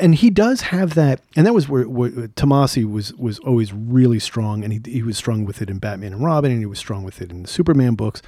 and 0.00 0.14
he 0.14 0.30
does 0.30 0.62
have 0.62 0.94
that, 0.94 1.20
and 1.36 1.46
that 1.46 1.52
was 1.52 1.68
where, 1.68 1.86
where 1.86 2.08
uh, 2.08 2.12
Tomasi 2.28 2.90
was 2.90 3.12
was 3.14 3.38
always 3.40 3.74
really 3.74 4.18
strong, 4.18 4.64
and 4.64 4.72
he 4.72 4.80
he 4.90 5.02
was 5.02 5.18
strong 5.18 5.44
with 5.44 5.60
it 5.60 5.68
in 5.68 5.78
Batman 5.78 6.14
and 6.14 6.24
Robin, 6.24 6.50
and 6.50 6.60
he 6.60 6.66
was 6.66 6.78
strong 6.78 7.04
with 7.04 7.20
it 7.20 7.30
in 7.30 7.42
the 7.42 7.48
Superman 7.48 7.94
books. 7.94 8.22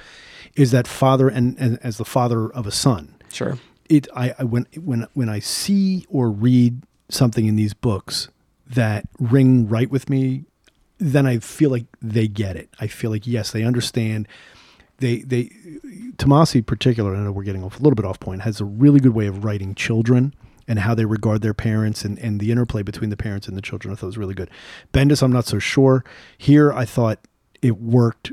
Is 0.55 0.69
that 0.71 0.87
father 0.87 1.27
and, 1.27 1.57
and 1.57 1.79
as 1.81 1.97
the 1.97 2.05
father 2.05 2.51
of 2.51 2.67
a 2.67 2.71
son? 2.71 3.15
Sure. 3.33 3.57
it 3.89 4.07
I, 4.15 4.33
I 4.39 4.43
when 4.43 4.67
when 4.75 5.07
when 5.13 5.29
I 5.29 5.39
see 5.39 6.05
or 6.09 6.29
read 6.29 6.83
something 7.09 7.45
in 7.45 7.55
these 7.55 7.73
books 7.73 8.29
that 8.67 9.07
ring 9.19 9.67
right 9.67 9.89
with 9.89 10.09
me, 10.09 10.45
then 10.97 11.25
I 11.25 11.39
feel 11.39 11.69
like 11.69 11.85
they 12.01 12.27
get 12.27 12.55
it. 12.55 12.69
I 12.79 12.87
feel 12.87 13.11
like 13.11 13.27
yes, 13.27 13.51
they 13.51 13.63
understand. 13.63 14.27
They 14.97 15.19
they 15.19 15.49
Tomasi 16.17 16.65
particular, 16.65 17.15
I 17.15 17.19
know 17.19 17.31
we're 17.31 17.43
getting 17.43 17.63
off 17.63 17.79
a 17.79 17.83
little 17.83 17.95
bit 17.95 18.05
off 18.05 18.19
point, 18.19 18.43
has 18.43 18.61
a 18.61 18.65
really 18.65 18.99
good 18.99 19.15
way 19.15 19.25
of 19.25 19.43
writing 19.43 19.73
children 19.75 20.33
and 20.67 20.79
how 20.79 20.93
they 20.93 21.05
regard 21.05 21.41
their 21.41 21.55
parents 21.55 22.05
and, 22.05 22.19
and 22.19 22.39
the 22.39 22.51
interplay 22.51 22.83
between 22.83 23.09
the 23.09 23.17
parents 23.17 23.47
and 23.47 23.57
the 23.57 23.61
children. 23.61 23.91
I 23.91 23.95
thought 23.95 24.05
was 24.05 24.17
really 24.17 24.35
good. 24.35 24.49
Bendis, 24.93 25.23
I'm 25.23 25.31
not 25.31 25.45
so 25.45 25.57
sure. 25.59 26.05
Here 26.37 26.71
I 26.71 26.85
thought 26.85 27.19
it 27.61 27.77
worked 27.81 28.31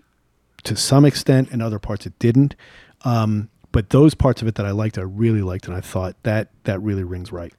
to 0.64 0.77
some 0.77 1.05
extent, 1.07 1.49
and 1.51 1.62
other 1.62 1.79
parts 1.79 2.05
it 2.05 2.18
didn't. 2.18 2.55
Um, 3.03 3.49
but 3.73 3.91
those 3.91 4.14
parts 4.14 4.43
of 4.43 4.49
it 4.49 4.55
that 4.57 4.66
I 4.66 4.71
liked, 4.71 4.99
I 4.99 5.03
really 5.03 5.43
liked, 5.43 5.66
and 5.66 5.77
I 5.77 5.81
thought 5.81 6.16
that 6.23 6.49
that 6.64 6.81
really 6.81 7.05
rings 7.05 7.33
right. 7.33 7.53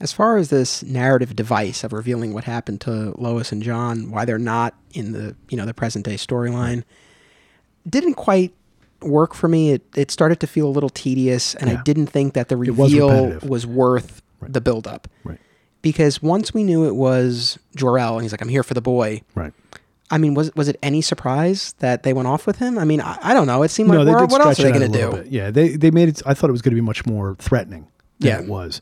As 0.00 0.12
far 0.12 0.38
as 0.38 0.48
this 0.48 0.82
narrative 0.82 1.36
device 1.36 1.84
of 1.84 1.92
revealing 1.92 2.32
what 2.32 2.44
happened 2.44 2.80
to 2.82 3.14
Lois 3.20 3.52
and 3.52 3.62
Jon, 3.62 4.10
why 4.10 4.24
they're 4.24 4.38
not 4.38 4.74
in 4.94 5.12
the 5.12 5.36
you 5.48 5.56
know 5.56 5.66
the 5.66 5.74
present 5.74 6.04
day 6.04 6.14
storyline, 6.14 6.84
didn't 7.88 8.14
quite 8.14 8.54
work 9.02 9.34
for 9.34 9.48
me. 9.48 9.72
It 9.72 9.82
it 9.94 10.10
started 10.10 10.40
to 10.40 10.46
feel 10.46 10.66
a 10.66 10.70
little 10.70 10.88
tedious, 10.88 11.54
and 11.54 11.70
I 11.70 11.82
didn't 11.82 12.06
think 12.06 12.34
that 12.34 12.48
the 12.48 12.56
reveal 12.56 13.10
repetitive. 13.10 13.48
was, 13.48 13.66
worth 13.66 14.22
the 14.40 14.60
build 14.60 14.86
up. 14.86 15.08
Right. 15.24 15.38
Because 15.82 16.22
once 16.22 16.52
we 16.52 16.64
knew 16.64 16.86
it 16.86 16.94
was 16.94 17.58
Jor-El, 17.76 18.14
and 18.14 18.22
he's 18.22 18.32
like, 18.32 18.42
"I'm 18.42 18.48
here 18.48 18.62
for 18.62 18.74
the 18.74 18.82
boy." 18.82 19.22
Right. 19.34 19.52
I 20.10 20.18
mean, 20.18 20.34
was 20.34 20.54
was 20.56 20.68
it 20.68 20.76
any 20.82 21.02
surprise 21.02 21.74
that 21.78 22.02
they 22.02 22.12
went 22.12 22.26
off 22.28 22.46
with 22.46 22.58
him? 22.58 22.78
I 22.78 22.84
mean, 22.84 23.00
I, 23.00 23.16
I 23.22 23.34
don't 23.34 23.46
know. 23.46 23.62
It 23.62 23.68
seemed 23.70 23.88
like, 23.90 24.04
they 24.04 24.12
what 24.12 24.40
else 24.40 24.58
are 24.58 24.64
they 24.64 24.72
going 24.72 24.90
to 24.90 24.98
do? 24.98 25.12
bit. 25.12 25.26
Yeah, 25.28 25.50
they 25.50 25.76
they 25.76 25.90
made 25.90 26.08
it. 26.08 26.22
I 26.26 26.34
thought 26.34 26.50
it 26.50 26.52
was 26.52 26.62
going 26.62 26.72
to 26.72 26.80
be 26.80 26.84
much 26.84 27.06
more 27.06 27.36
threatening. 27.38 27.86
Than 28.18 28.28
Yeah. 28.28 28.40
it 28.40 28.48
was. 28.48 28.80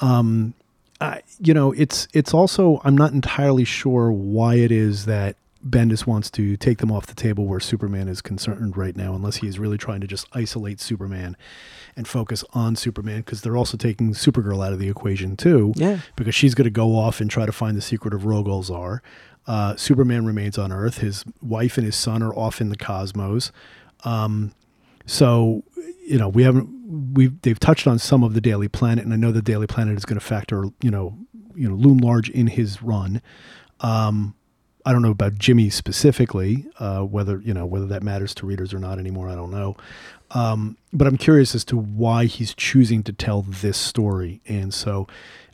Um, 0.00 0.54
I, 1.00 1.22
you 1.38 1.54
know, 1.54 1.72
it's 1.72 2.08
it's 2.12 2.34
also 2.34 2.80
I'm 2.84 2.96
not 2.96 3.12
entirely 3.12 3.64
sure 3.64 4.10
why 4.10 4.56
it 4.56 4.72
is 4.72 5.04
that 5.06 5.36
Bendis 5.66 6.06
wants 6.06 6.30
to 6.32 6.56
take 6.56 6.78
them 6.78 6.90
off 6.92 7.06
the 7.06 7.14
table 7.14 7.46
where 7.46 7.60
Superman 7.60 8.08
is 8.08 8.20
concerned 8.20 8.76
right 8.76 8.96
now, 8.96 9.14
unless 9.14 9.36
he's 9.36 9.58
really 9.58 9.78
trying 9.78 10.00
to 10.00 10.06
just 10.06 10.26
isolate 10.32 10.80
Superman 10.80 11.36
and 11.96 12.08
focus 12.08 12.44
on 12.52 12.76
Superman, 12.76 13.18
because 13.18 13.42
they're 13.42 13.56
also 13.56 13.76
taking 13.76 14.12
Supergirl 14.12 14.64
out 14.66 14.72
of 14.72 14.78
the 14.78 14.88
equation 14.88 15.36
too. 15.36 15.72
Yeah. 15.76 15.98
because 16.16 16.34
she's 16.34 16.54
going 16.54 16.64
to 16.64 16.70
go 16.70 16.96
off 16.96 17.20
and 17.20 17.30
try 17.30 17.46
to 17.46 17.52
find 17.52 17.76
the 17.76 17.82
secret 17.82 18.14
of 18.14 18.22
Rogol 18.22 18.64
Zaar. 18.64 19.00
Uh, 19.46 19.76
Superman 19.76 20.24
remains 20.24 20.56
on 20.58 20.72
Earth. 20.72 20.98
His 20.98 21.24
wife 21.42 21.76
and 21.76 21.84
his 21.84 21.96
son 21.96 22.22
are 22.22 22.34
off 22.34 22.60
in 22.60 22.70
the 22.70 22.76
cosmos. 22.76 23.52
Um, 24.04 24.52
so, 25.06 25.62
you 26.06 26.18
know, 26.18 26.28
we 26.28 26.42
haven't 26.42 26.68
we 27.14 27.28
they've 27.42 27.58
touched 27.60 27.86
on 27.86 27.98
some 27.98 28.22
of 28.22 28.34
the 28.34 28.40
Daily 28.40 28.68
Planet, 28.68 29.04
and 29.04 29.12
I 29.12 29.16
know 29.16 29.32
the 29.32 29.42
Daily 29.42 29.66
Planet 29.66 29.96
is 29.96 30.04
going 30.04 30.18
to 30.18 30.24
factor, 30.24 30.64
you 30.82 30.90
know, 30.90 31.18
you 31.54 31.68
know, 31.68 31.74
loom 31.74 31.98
large 31.98 32.28
in 32.30 32.46
his 32.48 32.82
run. 32.82 33.20
Um, 33.80 34.34
I 34.84 34.92
don't 34.92 35.02
know 35.02 35.10
about 35.10 35.34
Jimmy 35.38 35.70
specifically, 35.70 36.66
uh, 36.78 37.00
whether 37.00 37.40
you 37.40 37.54
know 37.54 37.64
whether 37.66 37.86
that 37.86 38.02
matters 38.02 38.34
to 38.36 38.46
readers 38.46 38.74
or 38.74 38.78
not 38.78 38.98
anymore. 38.98 39.28
I 39.28 39.34
don't 39.34 39.50
know, 39.50 39.76
um, 40.32 40.76
but 40.92 41.06
I'm 41.06 41.16
curious 41.16 41.54
as 41.54 41.64
to 41.66 41.76
why 41.76 42.26
he's 42.26 42.54
choosing 42.54 43.02
to 43.04 43.12
tell 43.12 43.42
this 43.42 43.76
story. 43.78 44.40
And 44.46 44.74
so, 44.74 45.06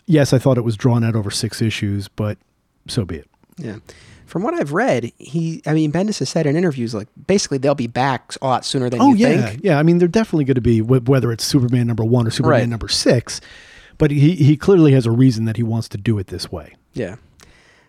yes, 0.07 0.33
I 0.33 0.39
thought 0.39 0.59
it 0.59 0.65
was 0.65 0.77
drawn 0.77 1.05
out 1.05 1.15
over 1.15 1.31
six 1.31 1.63
issues, 1.63 2.09
but 2.09 2.39
so 2.89 3.05
be 3.05 3.17
it. 3.17 3.29
Yeah. 3.57 3.77
From 4.27 4.43
what 4.45 4.55
I've 4.55 4.73
read, 4.73 5.11
he, 5.19 5.61
I 5.67 5.75
mean, 5.75 5.91
Bendis 5.91 6.21
has 6.21 6.29
said 6.29 6.47
in 6.47 6.55
interviews, 6.55 6.95
like, 6.95 7.09
basically 7.27 7.59
they'll 7.59 7.75
be 7.75 7.89
back 7.89 8.35
a 8.41 8.47
lot 8.47 8.65
sooner 8.65 8.89
than 8.89 9.01
Oh 9.01 9.09
you 9.13 9.27
yeah, 9.27 9.47
think. 9.51 9.61
yeah. 9.65 9.77
I 9.77 9.83
mean, 9.83 9.99
they're 9.99 10.07
definitely 10.07 10.45
going 10.45 10.55
to 10.55 10.61
be 10.61 10.81
whether 10.81 11.33
it's 11.33 11.43
Superman 11.45 11.89
number 11.89 12.05
one 12.05 12.29
or 12.29 12.31
Superman 12.31 12.61
Right. 12.61 12.69
number 12.69 12.87
six, 12.87 13.41
but 13.99 14.13
he 14.13 14.37
he 14.37 14.57
clearly 14.57 14.93
has 14.93 15.05
a 15.05 15.11
reason 15.11 15.47
that 15.47 15.57
he 15.57 15.65
wants 15.65 15.89
to 15.89 15.99
do 15.99 16.17
it 16.19 16.29
this 16.29 16.51
way. 16.51 16.77
Yeah. 16.95 17.17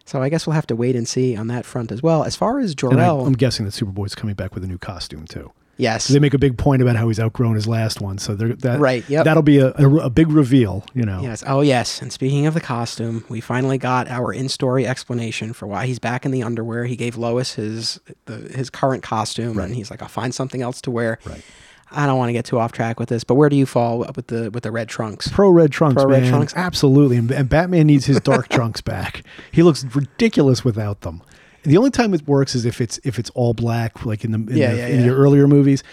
So 0.05 0.21
I 0.21 0.29
guess 0.29 0.45
we'll 0.47 0.53
have 0.55 0.67
to 0.67 0.75
wait 0.75 0.95
and 0.95 1.07
see 1.07 1.35
on 1.35 1.47
that 1.47 1.65
front 1.65 1.91
as 1.91 2.01
well. 2.03 2.23
As 2.23 2.35
far 2.35 2.59
as 2.59 2.71
And 2.83 2.93
I, 2.99 3.05
Jor-El, 3.05 3.25
I'm 3.25 3.33
guessing 3.33 3.65
that 3.65 3.71
Superboy's 3.73 4.15
coming 4.15 4.35
back 4.35 4.53
with 4.55 4.63
a 4.63 4.67
new 4.67 4.77
costume 4.77 5.25
too. 5.27 5.51
yes. 5.77 6.07
They 6.07 6.19
make 6.19 6.33
a 6.33 6.37
big 6.39 6.57
point 6.57 6.81
about 6.81 6.95
how 6.95 7.07
he's 7.07 7.19
outgrown 7.19 7.55
his 7.55 7.67
last 7.67 8.01
one, 8.01 8.17
so 8.17 8.35
they're, 8.35 8.53
that 8.55 8.79
Right, 8.79 9.07
yep. 9.09 9.25
that'll 9.25 9.41
be 9.43 9.57
a, 9.59 9.73
a, 9.77 9.95
a 10.05 10.09
big 10.09 10.29
reveal. 10.29 10.83
You 10.93 11.03
know, 11.05 11.21
Yes. 11.21 11.43
Oh, 11.47 11.61
yes. 11.61 12.01
And 12.01 12.11
speaking 12.11 12.45
of 12.45 12.53
the 12.53 12.61
costume, 12.61 13.23
we 13.29 13.41
finally 13.41 13.77
got 13.77 14.07
our 14.09 14.33
in-story 14.33 14.85
explanation 14.85 15.53
for 15.53 15.67
why 15.67 15.85
he's 15.87 15.99
back 15.99 16.25
in 16.25 16.31
the 16.31 16.43
underwear. 16.43 16.85
He 16.85 16.95
gave 16.95 17.15
Lois 17.17 17.53
his 17.55 17.99
the, 18.25 18.37
his 18.55 18.69
current 18.69 19.03
costume, 19.03 19.57
and 19.59 19.73
he's 19.75 19.89
like, 19.91 20.01
"I'll 20.01 20.07
find 20.07 20.33
something 20.35 20.61
else 20.61 20.81
to 20.81 20.91
wear." 20.91 21.19
Right. 21.25 21.43
I 21.91 22.05
don't 22.05 22.17
want 22.17 22.29
to 22.29 22.33
get 22.33 22.45
too 22.45 22.57
off 22.59 22.71
track 22.71 22.99
with 22.99 23.09
this, 23.09 23.23
but 23.23 23.35
where 23.35 23.49
do 23.49 23.55
you 23.55 23.65
fall 23.65 23.99
with 24.15 24.27
the 24.27 24.49
with 24.51 24.63
the 24.63 24.71
red 24.71 24.87
trunks? 24.89 25.27
pro 25.27 25.49
red 25.49 25.71
trunks, 25.71 26.01
Pro 26.01 26.09
red 26.11 26.25
trunks. 26.27 26.53
absolutely. 26.55 27.17
And, 27.17 27.29
and 27.31 27.49
Batman 27.49 27.87
needs 27.87 28.05
his 28.05 28.19
dark 28.21 28.47
trunks 28.57 28.81
back. 28.81 29.23
He 29.51 29.61
looks 29.63 29.83
ridiculous 29.95 30.63
without 30.63 31.01
them. 31.01 31.21
The 31.63 31.77
only 31.77 31.91
time 31.91 32.13
it 32.13 32.27
works 32.27 32.55
is 32.55 32.65
if 32.65 32.81
it's 32.81 32.99
if 33.03 33.19
it's 33.19 33.29
all 33.31 33.53
black, 33.53 34.05
like 34.05 34.23
in 34.23 34.31
the 34.31 34.37
in, 34.37 34.57
Yeah, 34.57 34.71
the, 34.71 34.77
yeah, 34.77 34.87
in 34.87 34.99
yeah. 35.01 35.05
your 35.05 35.17
earlier 35.17 35.47
movies. 35.47 35.83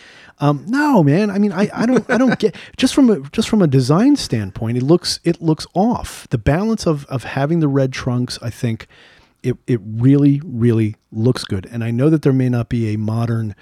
Um, 0.40 0.64
no, 0.68 1.02
man. 1.02 1.30
I 1.30 1.38
mean, 1.38 1.50
I, 1.52 1.68
I 1.74 1.84
don't 1.84 2.08
I 2.08 2.16
don't 2.16 2.38
get 2.38 2.54
just 2.76 2.94
from 2.94 3.10
a 3.10 3.20
just 3.30 3.48
from 3.48 3.60
a 3.60 3.66
design 3.66 4.14
standpoint, 4.14 4.76
it 4.78 4.84
looks 4.84 5.18
it 5.24 5.42
looks 5.42 5.66
off. 5.74 6.28
The 6.30 6.38
balance 6.38 6.86
of 6.86 7.04
of 7.06 7.24
having 7.24 7.58
the 7.60 7.66
red 7.68 7.92
trunks, 7.92 8.38
I 8.40 8.50
think, 8.50 8.86
it 9.42 9.56
it 9.66 9.80
really 9.84 10.40
really 10.44 10.94
looks 11.10 11.42
good. 11.44 11.66
And 11.72 11.82
I 11.82 11.90
know 11.90 12.08
that 12.08 12.22
there 12.22 12.32
may 12.32 12.48
not 12.48 12.68
be 12.68 12.94
a 12.94 12.96
modern 12.96 13.56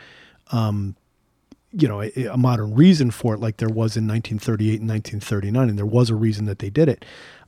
you 1.73 1.89
know, 1.89 2.03
a, 2.03 2.13
a 2.33 2.37
modern 2.37 2.75
reason 2.75 3.11
for 3.11 3.35
it, 3.35 3.41
like 3.41 3.59
there 3.59 3.69
was 3.69 3.97
in 3.97 4.07
1938 4.07 4.81
and 4.81 4.89
1939, 4.89 5.69
and 5.69 5.79
there 5.79 5.87
was 5.87 6.11
a 6.11 6.15
reason 6.15 6.47
that 6.47 6.59
they 6.59 6.71
did 6.71 6.89
it. 6.89 7.05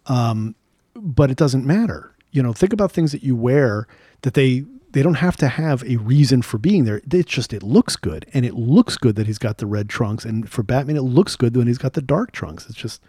Um, 0.07 0.55
but 0.95 1.31
it 1.31 1.37
doesn't 1.37 1.64
matter. 1.64 2.14
You 2.31 2.43
know, 2.43 2.53
think 2.53 2.73
about 2.73 2.93
things 2.93 3.12
that 3.12 3.23
you 3.23 3.37
wear 3.37 3.87
that 4.23 4.35
they 4.35 4.64
they 4.91 5.03
don't 5.03 5.14
have 5.14 5.37
to 5.37 5.49
have 5.49 5.85
a 5.85 5.97
reason 5.97 6.43
for 6.43 6.59
being 6.59 6.85
there. 6.85 7.01
It's 7.11 7.31
just 7.31 7.53
it 7.53 7.62
looks 7.62 7.97
good, 7.97 8.27
and 8.35 8.45
it 8.45 8.55
looks 8.55 8.97
good 8.97 9.16
that 9.16 9.27
he's 9.27 9.39
got 9.39 9.59
the 9.59 9.66
red 9.66 9.89
trunks, 9.89 10.25
and 10.25 10.51
for 10.51 10.62
Batman, 10.62 10.97
it 10.97 11.03
looks 11.03 11.37
good 11.37 11.57
when 11.57 11.66
he's 11.66 11.79
got 11.79 11.93
the 11.93 12.03
dark 12.03 12.33
trunks. 12.33 12.66
It's 12.69 12.79
just 12.79 13.03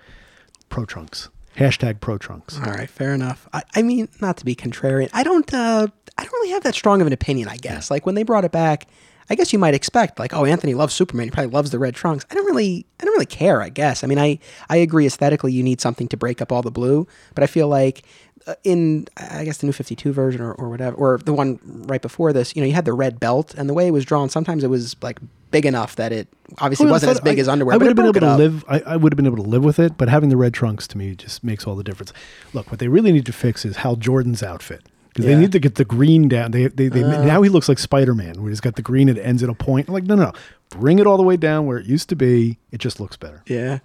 pro 0.69 0.85
trunks. 0.85 1.29
Hashtag 1.57 1.99
pro 1.99 2.17
trunks. 2.17 2.57
All 2.57 2.71
right, 2.71 2.89
fair 2.89 3.13
enough. 3.13 3.47
I, 3.51 3.63
I 3.75 3.81
mean, 3.81 4.07
not 4.21 4.37
to 4.37 4.45
be 4.45 4.55
contrarian, 4.55 5.09
I 5.13 5.23
don't. 5.23 5.51
Uh, 5.53 5.87
I 6.17 6.23
don't 6.23 6.33
really 6.33 6.51
have 6.51 6.63
that 6.63 6.75
strong 6.75 7.01
of 7.01 7.07
an 7.07 7.13
opinion. 7.13 7.47
I 7.47 7.57
guess. 7.57 7.89
Like 7.89 8.05
when 8.05 8.15
they 8.15 8.23
brought 8.23 8.45
it 8.45 8.51
back, 8.51 8.87
I 9.29 9.35
guess 9.35 9.53
you 9.53 9.59
might 9.59 9.73
expect 9.73 10.19
like, 10.19 10.33
oh, 10.33 10.45
Anthony 10.45 10.73
loves 10.73 10.93
Superman. 10.93 11.27
He 11.27 11.31
probably 11.31 11.51
loves 11.51 11.71
the 11.71 11.79
red 11.79 11.95
trunks. 11.95 12.25
I 12.31 12.35
don't 12.35 12.45
really. 12.45 12.85
I 12.99 13.05
don't 13.05 13.13
really 13.13 13.25
care. 13.25 13.61
I 13.61 13.69
guess. 13.69 14.03
I 14.03 14.07
mean, 14.07 14.17
I 14.19 14.39
I 14.69 14.77
agree 14.77 15.05
aesthetically. 15.05 15.51
You 15.53 15.63
need 15.63 15.79
something 15.81 16.07
to 16.09 16.17
break 16.17 16.41
up 16.41 16.51
all 16.51 16.61
the 16.61 16.71
blue, 16.71 17.07
but 17.35 17.43
I 17.43 17.47
feel 17.47 17.67
like. 17.67 18.03
uh, 18.47 18.55
In 18.63 19.05
I 19.17 19.43
guess 19.45 19.57
the 19.59 19.65
new 19.67 19.73
Fifty 19.73 19.95
Two 19.95 20.13
version 20.13 20.41
or, 20.41 20.53
or 20.53 20.69
whatever, 20.69 20.95
or 20.95 21.17
the 21.19 21.33
one 21.33 21.59
right 21.87 22.01
before 22.01 22.31
this, 22.33 22.55
you 22.55 22.61
know, 22.61 22.67
you 22.67 22.73
had 22.73 22.85
the 22.85 22.93
red 22.93 23.19
belt, 23.19 23.53
and 23.57 23.69
the 23.69 23.73
way 23.73 23.85
it 23.87 23.91
was 23.91 24.05
drawn, 24.05 24.29
sometimes 24.29 24.63
it 24.63 24.69
was 24.69 24.95
like 25.01 25.19
big 25.51 25.65
enough 25.65 25.95
that 25.97 26.11
it 26.11 26.27
obviously 26.59 26.85
wasn't 26.89 27.11
as 27.11 27.19
big 27.19 27.37
I- 27.37 27.41
as 27.41 27.47
underwear. 27.47 27.73
I 27.73 27.77
would 27.77 27.87
have 27.87 27.95
been 27.95 28.05
able 28.05 28.19
to 28.21 28.27
up. 28.27 28.37
live. 28.39 28.63
I, 28.69 28.79
I 28.81 28.95
would 28.95 29.11
have 29.11 29.17
been 29.17 29.25
able 29.25 29.43
to 29.43 29.49
live 29.49 29.63
with 29.63 29.77
it, 29.79 29.97
but 29.97 30.07
having 30.09 30.29
the 30.29 30.37
red 30.37 30.53
trunks 30.53 30.87
to 30.89 30.97
me 30.97 31.15
just 31.15 31.43
makes 31.43 31.67
all 31.67 31.75
the 31.75 31.83
difference. 31.83 32.13
Look, 32.53 32.71
what 32.71 32.79
they 32.79 32.87
really 32.87 33.11
need 33.11 33.25
to 33.25 33.33
fix 33.33 33.65
is 33.65 33.77
Hal 33.77 33.95
Jordan's 33.97 34.41
outfit 34.43 34.83
because 35.19 35.29
Yeah. 35.29 35.35
Uh. 35.35 35.37
they 35.37 35.41
need 35.41 35.51
to 35.53 35.59
get 35.59 35.75
the 35.75 35.85
green 35.85 36.27
down. 36.27 36.51
They, 36.51 36.67
they, 36.67 36.87
they 36.87 37.01
now 37.01 37.41
he 37.41 37.49
looks 37.49 37.69
like 37.69 37.79
Spider 37.79 38.13
Man, 38.15 38.41
where 38.41 38.49
he's 38.49 38.61
got 38.61 38.75
the 38.75 38.81
green. 38.81 39.09
It 39.09 39.17
ends 39.17 39.43
at 39.43 39.49
a 39.49 39.53
point. 39.53 39.87
I'm 39.87 39.93
like, 39.93 40.03
no, 40.05 40.15
no, 40.15 40.25
no, 40.25 40.33
bring 40.69 40.99
it 40.99 41.07
all 41.07 41.17
the 41.17 41.23
way 41.23 41.37
down 41.37 41.65
where 41.65 41.77
it 41.77 41.85
used 41.85 42.09
to 42.09 42.15
be. 42.15 42.57
It 42.71 42.79
just 42.79 42.99
looks 42.99 43.17
better. 43.17 43.43
Yeah. 43.47 43.79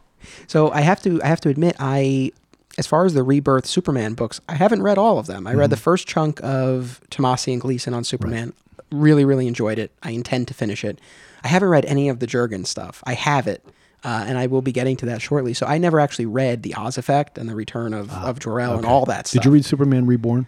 So 0.47 0.71
I 0.71 0.81
have 0.81 1.03
to 1.03 1.23
I 1.23 1.27
have 1.27 1.41
to 1.43 1.49
admit 1.49 1.77
I 1.79 2.33
as 2.79 2.87
far 2.87 3.05
as 3.05 3.15
the 3.15 3.23
Rebirth 3.23 3.67
Superman 3.67 4.15
books, 4.15 4.41
I 4.49 4.55
haven't 4.55 4.83
read 4.83 4.99
all 4.99 5.19
of 5.19 5.27
them. 5.27 5.47
I 5.47 5.55
read 5.55 5.71
the 5.71 5.77
first 5.77 6.09
chunk 6.09 6.41
of 6.43 7.01
Tomasi 7.11 7.53
and 7.53 7.61
Gleason 7.61 7.95
on 7.95 8.03
Superman. 8.05 8.53
Really, 8.91 9.25
really 9.25 9.47
enjoyed 9.47 9.79
it. 9.79 9.93
I 10.03 10.11
intend 10.11 10.49
to 10.49 10.55
finish 10.55 10.85
it. 10.85 11.01
I 11.45 11.49
haven't 11.49 11.69
read 11.69 11.85
any 11.85 12.09
of 12.09 12.19
the 12.21 12.27
Jurgen 12.27 12.65
stuff. 12.65 13.03
I 13.07 13.15
have 13.15 13.47
it, 13.47 13.65
uh, 14.03 14.25
and 14.27 14.39
I 14.39 14.47
will 14.47 14.63
be 14.63 14.73
getting 14.73 14.97
to 14.97 15.07
that 15.07 15.21
shortly. 15.23 15.55
So 15.55 15.67
I 15.67 15.79
never 15.79 16.01
actually 16.01 16.27
read 16.27 16.63
the 16.63 16.75
Oz 16.75 16.97
Effect 16.99 17.39
and 17.39 17.49
the 17.49 17.55
Return 17.55 17.93
of, 17.95 18.11
of 18.13 18.39
Jor-El 18.41 18.77
and 18.79 18.87
all 18.87 19.05
that 19.07 19.27
stuff. 19.29 19.43
Did 19.43 19.47
you 19.47 19.53
read 19.53 19.65
Superman 19.65 20.07
Reborn? 20.07 20.47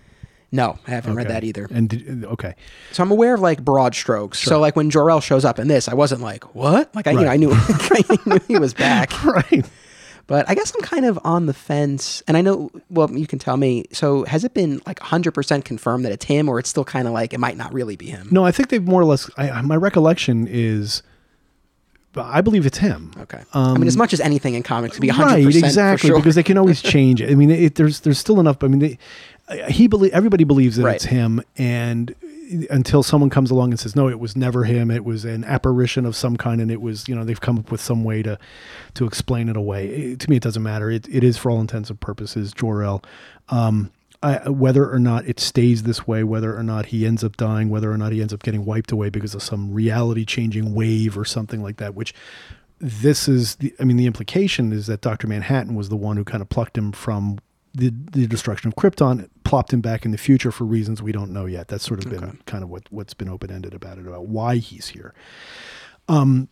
No, 0.53 0.79
I 0.87 0.91
haven't 0.93 1.15
read 1.17 1.27
Okay. 1.27 1.35
that 1.35 1.45
either. 1.45 1.67
And 1.71 1.89
did, 1.89 2.25
okay, 2.25 2.55
So 2.93 3.03
I'm 3.03 3.11
aware 3.11 3.35
of 3.35 3.41
like 3.41 3.65
broad 3.65 3.95
strokes. 3.95 4.39
So 4.39 4.61
like 4.61 4.77
when 4.77 4.91
Jor-El 4.91 5.21
shows 5.21 5.45
up 5.45 5.59
in 5.59 5.69
this, 5.69 5.89
I 5.89 5.95
wasn't 5.95 6.21
like, 6.23 6.55
what? 6.55 6.95
Like 6.95 7.07
I, 7.07 7.11
you 7.13 7.21
know, 7.23 7.29
I 7.29 7.37
knew, 7.37 7.51
I 7.55 8.19
knew 8.27 8.39
he 8.47 8.59
was 8.59 8.73
back. 8.73 9.25
right. 9.25 9.65
But 10.29 10.49
I 10.49 10.55
guess 10.55 10.73
I'm 10.75 10.81
kind 10.83 11.05
of 11.05 11.19
on 11.25 11.47
the 11.47 11.55
fence. 11.55 12.23
And 12.27 12.37
I 12.37 12.41
know, 12.43 12.71
well, 12.91 13.11
you 13.13 13.27
can 13.29 13.39
tell 13.39 13.57
me. 13.57 13.85
So 13.93 14.25
has 14.25 14.43
it 14.45 14.55
been 14.55 14.81
like 14.87 14.99
100% 14.99 15.65
confirmed 15.65 16.05
that 16.05 16.11
it's 16.13 16.25
him, 16.25 16.49
or 16.49 16.59
it's 16.59 16.69
still 16.69 16.85
kind 16.85 17.07
of 17.07 17.13
like 17.15 17.33
it 17.33 17.39
might 17.39 17.57
not 17.57 17.73
really 17.73 17.95
be 17.97 18.07
him? 18.07 18.29
No, 18.33 18.45
I 18.45 18.51
think 18.51 18.69
they've 18.71 18.83
more 18.83 19.01
or 19.01 19.05
less. 19.05 19.31
I, 19.37 19.61
my 19.63 19.77
recollection 19.77 20.49
is, 20.49 21.03
I 22.17 22.41
believe 22.41 22.67
it's 22.67 22.79
him. 22.79 23.13
Okay. 23.19 23.41
I 23.53 23.75
mean, 23.75 23.87
as 23.87 23.97
much 23.97 24.13
as 24.13 24.21
anything 24.21 24.55
in 24.55 24.63
comics 24.65 24.97
to 24.97 25.01
be 25.01 25.09
100% 25.09 25.13
Um, 25.13 25.27
right 25.29 25.43
for 25.45 25.49
exactly 25.51 26.09
sure. 26.09 26.17
because 26.19 26.35
they 26.35 26.43
can 26.43 26.57
always 26.59 26.81
change 26.83 27.21
it 27.21 27.31
i 27.31 27.35
mean 27.35 27.51
it, 27.51 27.75
there's 27.75 28.01
there's 28.01 28.19
still 28.19 28.41
enough 28.41 28.65
i 28.65 28.69
mean 28.69 28.79
they, 28.79 28.99
Uh, 29.49 29.71
he 29.71 29.87
believe 29.87 30.13
everybody 30.13 30.45
believes 30.45 30.77
that 30.77 30.85
Right. 30.85 30.97
it's 30.97 31.05
him 31.05 31.41
and 31.57 32.11
uh, 32.13 32.67
until 32.71 33.03
someone 33.03 33.31
comes 33.31 33.51
along 33.51 33.71
and 33.71 33.79
says 33.79 33.95
no 33.95 34.09
it 34.09 34.19
was 34.19 34.35
never 34.37 34.65
him 34.65 34.91
it 34.91 35.05
was 35.05 35.25
an 35.25 35.45
apparition 35.45 36.05
of 36.05 36.17
some 36.17 36.37
kind 36.37 36.61
and 36.61 36.71
it 36.71 36.81
was 36.81 37.07
you 37.09 37.15
know 37.15 37.25
they've 37.25 37.41
come 37.41 37.59
up 37.59 37.71
with 37.71 37.81
some 37.81 38.03
way 38.03 38.23
to 38.23 38.39
to 38.95 39.07
explain 39.07 39.49
it 39.49 39.57
away 39.57 39.89
It- 39.89 40.21
to 40.21 40.31
me 40.31 40.37
it 40.37 40.43
doesn't 40.43 40.63
matter 40.63 40.91
it, 40.91 41.07
it 41.09 41.23
is 41.23 41.37
for 41.39 41.51
all 41.51 41.61
intents 41.61 41.91
and 41.91 42.01
purposes 42.01 42.53
Jor-El 42.53 43.03
um 43.49 43.91
I, 44.23 44.37
uh, 44.39 44.51
whether 44.53 44.91
or 44.91 44.99
not 44.99 45.27
it 45.29 45.39
stays 45.39 45.83
this 45.83 46.07
way, 46.09 46.25
whether 46.25 46.57
or 46.57 46.63
not 46.63 46.87
he 46.87 47.05
ends 47.07 47.23
up 47.23 47.37
dying, 47.37 47.69
whether 47.69 47.93
or 47.93 47.99
not 47.99 48.13
he 48.13 48.23
ends 48.23 48.33
up 48.33 48.43
getting 48.43 48.65
wiped 48.65 48.91
away 48.91 49.11
because 49.11 49.35
of 49.35 49.43
some 49.43 49.73
reality 49.75 50.25
changing 50.25 50.75
wave 50.75 51.19
or 51.19 51.25
something 51.27 51.63
like 51.63 51.77
that, 51.77 51.95
which 51.95 52.15
this 52.81 53.29
is 53.29 53.57
the, 53.57 53.75
I 53.79 53.85
mean, 53.85 53.99
the 53.99 54.07
implication 54.07 54.73
is 54.73 54.87
that 54.87 55.03
Dr. 55.03 55.27
Manhattan 55.27 55.75
was 55.75 55.91
the 55.91 55.97
one 55.97 56.17
who 56.17 56.25
kind 56.25 56.41
of 56.41 56.49
plucked 56.49 56.79
him 56.79 56.93
from 56.93 57.39
the, 57.77 57.93
the 58.13 58.27
destruction 58.27 58.69
of 58.69 58.75
Krypton, 58.75 59.29
plopped 59.45 59.73
him 59.73 59.81
back 59.81 60.05
in 60.05 60.11
the 60.11 60.19
future 60.19 60.51
for 60.51 60.65
reasons 60.65 61.03
we 61.03 61.13
don't 61.13 61.33
know 61.33 61.47
yet. 61.47 61.69
That's 61.69 61.85
sort 61.85 62.05
of 62.05 62.11
been 62.11 62.41
kind 62.47 62.65
of 62.65 62.71
what, 62.71 62.85
what's 62.91 63.15
been 63.15 63.29
open 63.29 63.51
ended 63.51 63.75
about 63.75 63.99
it, 63.99 64.07
about 64.07 64.27
why 64.27 64.57
he's 64.57 64.89
here. 64.89 65.15
Um, 66.09 66.49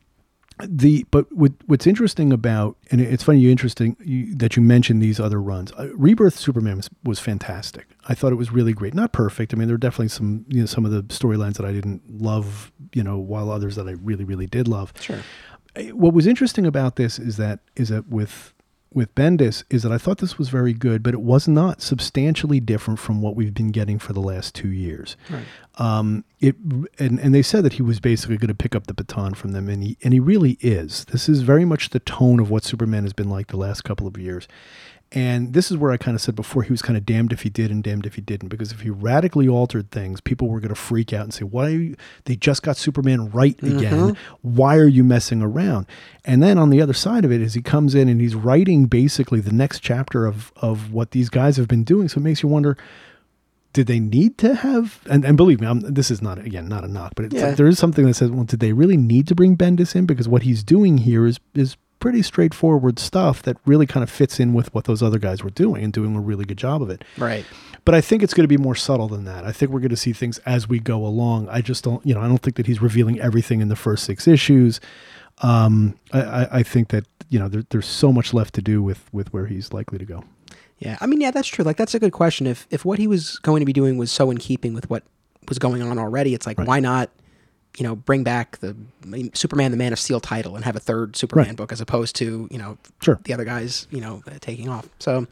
the 0.60 1.04
but 1.10 1.32
what, 1.32 1.52
what's 1.66 1.84
interesting 1.86 2.32
about 2.32 2.76
and 2.92 3.00
it's 3.00 3.24
funny 3.24 3.40
you 3.40 3.50
interesting 3.50 3.96
you, 3.98 4.36
that 4.36 4.54
you 4.54 4.62
mentioned 4.62 5.02
these 5.02 5.18
other 5.18 5.42
runs 5.42 5.72
uh, 5.72 5.88
rebirth 5.96 6.36
superman 6.36 6.76
was, 6.76 6.88
was 7.02 7.18
fantastic 7.18 7.88
i 8.06 8.14
thought 8.14 8.30
it 8.30 8.36
was 8.36 8.52
really 8.52 8.72
great 8.72 8.94
not 8.94 9.12
perfect 9.12 9.52
i 9.52 9.56
mean 9.56 9.66
there 9.66 9.74
were 9.74 9.78
definitely 9.78 10.06
some 10.06 10.44
you 10.48 10.60
know 10.60 10.66
some 10.66 10.84
of 10.84 10.92
the 10.92 11.02
storylines 11.04 11.54
that 11.54 11.66
i 11.66 11.72
didn't 11.72 12.02
love 12.08 12.70
you 12.92 13.02
know 13.02 13.18
while 13.18 13.50
others 13.50 13.74
that 13.74 13.88
i 13.88 13.92
really 14.00 14.24
really 14.24 14.46
did 14.46 14.68
love 14.68 14.92
Sure. 15.00 15.18
Uh, 15.76 15.82
what 15.86 16.14
was 16.14 16.24
interesting 16.24 16.66
about 16.66 16.94
this 16.94 17.18
is 17.18 17.36
that 17.36 17.58
is 17.74 17.88
that 17.88 18.08
with 18.08 18.53
with 18.94 19.14
Bendis 19.14 19.64
is 19.70 19.82
that 19.82 19.92
I 19.92 19.98
thought 19.98 20.18
this 20.18 20.38
was 20.38 20.48
very 20.48 20.72
good, 20.72 21.02
but 21.02 21.14
it 21.14 21.20
was 21.20 21.48
not 21.48 21.82
substantially 21.82 22.60
different 22.60 23.00
from 23.00 23.20
what 23.20 23.36
we've 23.36 23.54
been 23.54 23.70
getting 23.70 23.98
for 23.98 24.12
the 24.12 24.20
last 24.20 24.54
two 24.54 24.68
years. 24.68 25.16
Right. 25.28 25.44
Um, 25.76 26.24
it 26.40 26.56
and 26.98 27.18
and 27.18 27.34
they 27.34 27.42
said 27.42 27.64
that 27.64 27.74
he 27.74 27.82
was 27.82 27.98
basically 27.98 28.36
going 28.36 28.48
to 28.48 28.54
pick 28.54 28.74
up 28.74 28.86
the 28.86 28.94
baton 28.94 29.34
from 29.34 29.52
them, 29.52 29.68
and 29.68 29.82
he 29.82 29.98
and 30.02 30.12
he 30.12 30.20
really 30.20 30.56
is. 30.60 31.04
This 31.06 31.28
is 31.28 31.42
very 31.42 31.64
much 31.64 31.90
the 31.90 32.00
tone 32.00 32.38
of 32.38 32.50
what 32.50 32.64
Superman 32.64 33.02
has 33.02 33.12
been 33.12 33.28
like 33.28 33.48
the 33.48 33.56
last 33.56 33.82
couple 33.82 34.06
of 34.06 34.16
years. 34.16 34.46
And 35.12 35.52
this 35.52 35.70
is 35.70 35.76
where 35.76 35.92
I 35.92 35.96
kind 35.96 36.16
of 36.16 36.20
said 36.20 36.34
before 36.34 36.64
he 36.64 36.72
was 36.72 36.82
kind 36.82 36.96
of 36.96 37.06
damned 37.06 37.32
if 37.32 37.42
he 37.42 37.48
did 37.48 37.70
and 37.70 37.84
damned 37.84 38.04
if 38.04 38.16
he 38.16 38.20
didn't. 38.20 38.48
Because 38.48 38.72
if 38.72 38.80
he 38.80 38.90
radically 38.90 39.46
altered 39.48 39.92
things, 39.92 40.20
people 40.20 40.48
were 40.48 40.58
going 40.58 40.70
to 40.70 40.74
freak 40.74 41.12
out 41.12 41.22
and 41.22 41.32
say, 41.32 41.44
"Why? 41.44 41.66
Are 41.66 41.70
you, 41.70 41.96
they 42.24 42.34
just 42.34 42.64
got 42.64 42.76
Superman 42.76 43.30
right 43.30 43.56
mm-hmm. 43.58 43.78
again. 43.78 44.16
Why 44.42 44.76
are 44.76 44.88
you 44.88 45.04
messing 45.04 45.40
around?" 45.40 45.86
And 46.24 46.42
then 46.42 46.58
on 46.58 46.70
the 46.70 46.82
other 46.82 46.94
side 46.94 47.24
of 47.24 47.30
it 47.30 47.40
is 47.40 47.54
he 47.54 47.62
comes 47.62 47.94
in 47.94 48.08
and 48.08 48.20
he's 48.20 48.34
writing 48.34 48.86
basically 48.86 49.40
the 49.40 49.52
next 49.52 49.80
chapter 49.80 50.26
of 50.26 50.52
of 50.56 50.92
what 50.92 51.12
these 51.12 51.28
guys 51.28 51.58
have 51.58 51.68
been 51.68 51.84
doing. 51.84 52.08
So 52.08 52.18
it 52.18 52.24
makes 52.24 52.42
you 52.42 52.48
wonder. 52.48 52.76
Did 53.72 53.88
they 53.88 53.98
need 53.98 54.38
to 54.38 54.54
have? 54.54 55.00
And, 55.10 55.24
and 55.24 55.36
believe 55.36 55.60
me, 55.60 55.66
I'm, 55.66 55.80
this 55.80 56.08
is 56.08 56.22
not 56.22 56.38
again 56.38 56.68
not 56.68 56.84
a 56.84 56.88
knock, 56.88 57.14
but 57.16 57.24
it's 57.24 57.34
Yeah. 57.34 57.48
like 57.48 57.56
there 57.56 57.66
is 57.66 57.76
something 57.76 58.06
that 58.06 58.14
says, 58.14 58.30
well, 58.30 58.44
did 58.44 58.60
they 58.60 58.72
really 58.72 58.96
need 58.96 59.26
to 59.26 59.34
bring 59.34 59.56
Bendis 59.56 59.96
in? 59.96 60.06
Because 60.06 60.28
what 60.28 60.42
he's 60.42 60.62
doing 60.62 60.98
here 60.98 61.26
is 61.26 61.40
is 61.54 61.76
pretty 62.04 62.20
straightforward 62.20 62.98
stuff 62.98 63.42
that 63.44 63.56
really 63.64 63.86
kind 63.86 64.02
of 64.04 64.10
fits 64.10 64.38
in 64.38 64.52
with 64.52 64.74
what 64.74 64.84
those 64.84 65.02
other 65.02 65.18
guys 65.18 65.42
were 65.42 65.48
doing 65.48 65.82
and 65.82 65.90
doing 65.90 66.14
a 66.14 66.20
really 66.20 66.44
good 66.44 66.58
job 66.58 66.82
of 66.82 66.90
it. 66.90 67.02
Right. 67.16 67.46
But 67.86 67.94
I 67.94 68.02
think 68.02 68.22
it's 68.22 68.34
going 68.34 68.44
to 68.44 68.48
be 68.58 68.58
more 68.58 68.74
subtle 68.74 69.08
than 69.08 69.24
that. 69.24 69.46
I 69.46 69.52
think 69.52 69.70
we're 69.70 69.80
going 69.80 69.88
to 69.88 69.96
see 69.96 70.12
things 70.12 70.36
as 70.40 70.68
we 70.68 70.80
go 70.80 71.06
along. 71.06 71.48
I 71.48 71.62
just 71.62 71.82
don't, 71.82 72.04
you 72.04 72.12
know, 72.12 72.20
I 72.20 72.28
don't 72.28 72.42
think 72.42 72.56
that 72.56 72.66
he's 72.66 72.82
revealing 72.82 73.18
everything 73.20 73.62
in 73.62 73.68
the 73.68 73.74
first 73.76 74.04
six 74.04 74.28
issues. 74.28 74.82
Um, 75.38 75.98
I, 76.12 76.20
I, 76.20 76.48
I 76.58 76.62
think 76.62 76.88
that 76.88 77.06
you 77.30 77.38
know 77.38 77.48
there, 77.48 77.62
there's 77.70 77.86
so 77.86 78.12
much 78.12 78.34
left 78.34 78.54
to 78.56 78.60
do 78.62 78.82
with 78.82 79.08
with 79.12 79.32
where 79.32 79.46
he's 79.46 79.72
likely 79.72 79.96
to 79.96 80.04
go. 80.04 80.24
Yeah, 80.80 80.98
I 81.00 81.06
mean, 81.06 81.22
yeah, 81.22 81.30
that's 81.30 81.48
true. 81.48 81.64
Like, 81.64 81.78
that's 81.78 81.94
a 81.94 81.98
good 81.98 82.12
question. 82.12 82.46
If 82.46 82.66
if 82.70 82.84
what 82.84 82.98
he 82.98 83.06
was 83.06 83.38
going 83.38 83.60
to 83.60 83.66
be 83.66 83.72
doing 83.72 83.96
was 83.96 84.12
so 84.12 84.30
in 84.30 84.36
keeping 84.36 84.74
with 84.74 84.90
what 84.90 85.04
was 85.48 85.58
going 85.58 85.80
on 85.80 85.98
already, 85.98 86.34
it's 86.34 86.46
like, 86.46 86.58
Right. 86.58 86.68
why 86.68 86.80
not, 86.80 87.08
you 87.76 87.82
know, 87.84 87.96
bring 87.96 88.22
back 88.24 88.58
the 88.58 88.76
Superman, 89.34 89.70
the 89.70 89.76
Man 89.76 89.92
of 89.92 89.98
Steel 89.98 90.20
title, 90.20 90.56
and 90.56 90.64
have 90.64 90.76
a 90.76 90.80
third 90.80 91.16
Superman 91.16 91.46
Right. 91.48 91.56
book 91.56 91.72
as 91.72 91.80
opposed 91.80 92.14
to 92.16 92.48
you 92.50 92.58
know 92.58 92.78
Sure. 93.02 93.18
the 93.24 93.32
other 93.34 93.44
guys, 93.44 93.86
you 93.90 94.00
know, 94.00 94.22
uh, 94.26 94.32
taking 94.40 94.68
off. 94.68 94.88
So. 94.98 95.26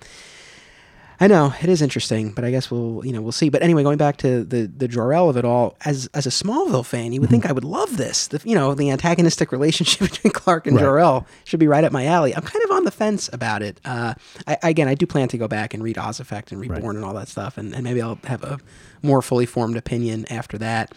I 1.20 1.28
know 1.28 1.54
it 1.62 1.68
is 1.68 1.82
interesting, 1.82 2.30
but 2.32 2.44
I 2.44 2.50
guess 2.50 2.68
we'll 2.68 3.02
you 3.06 3.12
know 3.12 3.22
we'll 3.22 3.30
see. 3.30 3.48
But 3.48 3.62
anyway, 3.62 3.84
going 3.84 3.98
back 3.98 4.16
to 4.18 4.42
the 4.42 4.66
the 4.66 4.88
Jor-El 4.88 5.28
of 5.30 5.36
it 5.36 5.44
all, 5.44 5.76
as 5.84 6.08
as 6.14 6.26
a 6.26 6.30
Smallville 6.30 6.84
fan, 6.84 7.12
you 7.12 7.20
would 7.20 7.30
think 7.30 7.46
I 7.46 7.52
would 7.52 7.62
love 7.62 7.96
this. 7.96 8.26
The 8.26 8.40
you 8.44 8.56
know 8.56 8.74
the 8.74 8.90
antagonistic 8.90 9.52
relationship 9.56 10.10
between 10.10 10.32
Clark 10.32 10.66
and 10.66 10.74
Right. 10.74 10.82
Jor-El 10.82 11.24
should 11.44 11.60
be 11.60 11.68
right 11.68 11.84
up 11.84 11.92
my 11.92 12.06
alley. 12.06 12.34
I'm 12.34 12.42
kind 12.42 12.64
of 12.64 12.72
on 12.72 12.82
the 12.84 12.90
fence 12.90 13.30
about 13.32 13.62
it. 13.62 13.78
Uh, 13.84 14.14
I, 14.48 14.58
again, 14.64 14.88
I 14.88 14.94
do 14.96 15.06
plan 15.06 15.28
to 15.28 15.38
go 15.38 15.46
back 15.46 15.74
and 15.74 15.82
read 15.84 15.96
Oz 15.96 16.18
Effect 16.18 16.50
and 16.50 16.60
Reborn 16.60 16.96
and 16.96 17.04
all 17.04 17.14
that 17.14 17.28
stuff, 17.28 17.56
and, 17.56 17.72
and 17.72 17.84
maybe 17.84 18.02
I'll 18.02 18.18
have 18.24 18.42
a 18.42 18.58
more 19.00 19.22
fully 19.22 19.46
formed 19.46 19.76
opinion 19.76 20.24
after 20.28 20.58
that. 20.58 20.92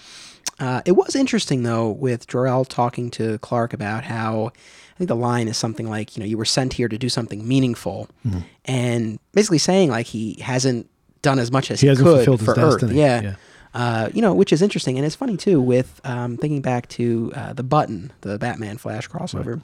Uh, 0.59 0.81
it 0.85 0.93
was 0.93 1.15
interesting 1.15 1.63
though 1.63 1.89
with 1.89 2.27
Jor-El 2.27 2.65
talking 2.65 3.11
to 3.11 3.37
Clark 3.39 3.73
about 3.73 4.05
how 4.05 4.51
I 4.95 4.97
think 4.97 5.09
the 5.09 5.15
line 5.15 5.47
is 5.49 5.57
something 5.57 5.89
like, 5.89 6.15
you 6.15 6.21
know, 6.23 6.27
you 6.27 6.37
were 6.37 6.45
sent 6.45 6.73
here 6.73 6.87
to 6.87 6.97
do 6.97 7.09
something 7.09 7.45
meaningful, 7.47 8.07
Mm-hmm. 8.25 8.39
and 8.65 9.19
basically 9.33 9.57
saying 9.57 9.89
like 9.89 10.05
he 10.05 10.35
hasn't 10.41 10.89
done 11.21 11.39
as 11.39 11.51
much 11.51 11.71
as 11.71 11.81
He 11.81 11.89
he, 11.89 11.95
could 11.95 12.39
for 12.39 12.51
Earth. 12.51 12.79
destiny. 12.81 12.99
Yeah. 12.99 13.21
Yeah. 13.21 13.35
Uh, 13.73 14.09
you 14.13 14.21
know, 14.21 14.33
which 14.33 14.53
is 14.53 14.61
interesting, 14.61 14.97
and 14.97 15.05
it's 15.05 15.15
funny 15.15 15.35
too. 15.35 15.59
With 15.59 15.99
um, 16.05 16.37
thinking 16.37 16.61
back 16.61 16.87
to 16.89 17.33
uh, 17.35 17.51
the 17.51 17.63
Button, 17.63 18.13
the 18.21 18.39
Batman 18.39 18.77
Flash 18.77 19.09
crossover, 19.09 19.61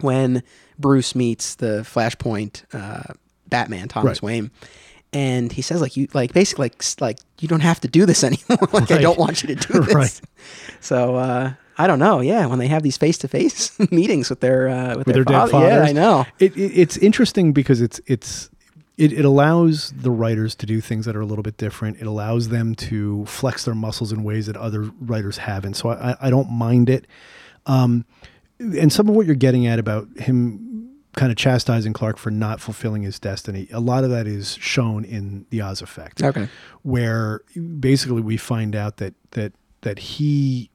when 0.00 0.42
Bruce 0.78 1.14
meets 1.14 1.54
the 1.54 1.80
Flashpoint 1.82 2.64
uh, 2.74 3.14
Batman 3.48 3.88
Thomas 3.88 4.22
Right. 4.22 4.22
Wayne, 4.22 4.50
and 5.12 5.50
he 5.52 5.62
says 5.62 5.80
like 5.80 5.96
you 5.96 6.08
like 6.14 6.32
basically 6.32 6.64
like 6.64 6.84
like 7.00 7.18
you 7.40 7.48
don't 7.48 7.60
have 7.60 7.80
to 7.80 7.88
do 7.88 8.06
this 8.06 8.22
anymore. 8.30 8.68
like 8.72 8.90
I 8.90 8.98
don't 8.98 9.18
want 9.18 9.42
you 9.42 9.54
to 9.54 9.66
do 9.72 9.80
this. 9.82 9.94
Right. 9.94 10.20
So 10.80 11.16
uh, 11.16 11.52
I 11.78 11.86
don't 11.86 11.98
know. 11.98 12.20
Yeah, 12.20 12.46
when 12.46 12.58
they 12.58 12.68
have 12.68 12.82
these 12.82 12.96
face 12.96 13.18
to 13.18 13.28
face 13.28 13.78
meetings 13.90 14.30
with 14.30 14.40
their 14.40 14.68
uh, 14.68 14.88
with, 14.96 15.06
with 15.06 15.14
their, 15.14 15.14
their, 15.16 15.24
dead 15.24 15.50
father, 15.50 15.52
fathers. 15.52 15.72
yeah, 15.72 15.84
I 15.84 15.92
know. 15.92 16.26
It, 16.38 16.56
it, 16.56 16.72
it's 16.78 16.96
interesting 16.98 17.52
because 17.52 17.80
it's 17.80 18.00
it's 18.06 18.50
it, 18.98 19.14
it 19.14 19.24
allows 19.24 19.92
the 19.92 20.10
writers 20.10 20.54
to 20.56 20.66
do 20.66 20.82
things 20.82 21.06
that 21.06 21.16
are 21.16 21.22
a 21.22 21.26
little 21.26 21.42
bit 21.42 21.56
different. 21.56 21.96
It 22.00 22.06
allows 22.06 22.50
them 22.50 22.74
to 22.76 23.24
flex 23.24 23.64
their 23.64 23.74
muscles 23.74 24.12
in 24.12 24.22
ways 24.24 24.46
that 24.46 24.56
other 24.58 24.90
writers 25.00 25.38
haven't. 25.38 25.74
So 25.74 25.88
I, 25.88 26.10
I- 26.12 26.16
I 26.26 26.30
don't 26.30 26.50
mind 26.50 26.90
it. 26.90 27.06
Um, 27.66 28.04
and 28.58 28.92
some 28.92 29.08
of 29.08 29.14
what 29.14 29.24
you're 29.24 29.34
getting 29.34 29.66
at 29.66 29.78
about 29.78 30.06
him 30.18 30.69
kind 31.16 31.32
of 31.32 31.36
chastising 31.36 31.92
Clark 31.92 32.16
for 32.18 32.30
not 32.30 32.60
fulfilling 32.60 33.02
his 33.02 33.18
destiny, 33.18 33.68
a 33.72 33.80
lot 33.80 34.04
of 34.04 34.10
that 34.10 34.26
is 34.26 34.56
shown 34.60 35.04
in 35.04 35.46
the 35.50 35.60
Oz 35.60 35.82
effect 35.82 36.22
Okay. 36.22 36.48
where 36.82 37.40
basically 37.80 38.20
we 38.20 38.36
find 38.36 38.76
out 38.76 38.98
that 38.98 39.14
that 39.32 39.52
that 39.82 39.98
he 40.00 40.70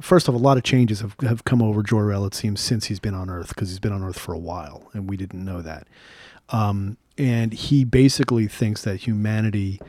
first 0.00 0.28
of 0.28 0.34
all, 0.34 0.40
a 0.40 0.42
lot 0.42 0.58
of 0.58 0.62
changes 0.62 1.00
have, 1.00 1.16
have 1.22 1.44
come 1.44 1.62
over 1.62 1.82
Jor-El 1.82 2.26
it 2.26 2.34
seems 2.34 2.60
since 2.60 2.86
he's 2.86 3.00
been 3.00 3.14
on 3.14 3.30
Earth 3.30 3.48
because 3.48 3.70
he's 3.70 3.78
been 3.78 3.92
on 3.92 4.02
Earth 4.02 4.18
for 4.18 4.34
a 4.34 4.38
while 4.38 4.90
and 4.92 5.08
we 5.08 5.16
didn't 5.16 5.42
know 5.44 5.62
that. 5.62 5.86
Um, 6.50 6.98
and 7.16 7.52
he 7.54 7.84
basically 7.84 8.46
thinks 8.46 8.82
that 8.82 8.96
humanity 8.96 9.80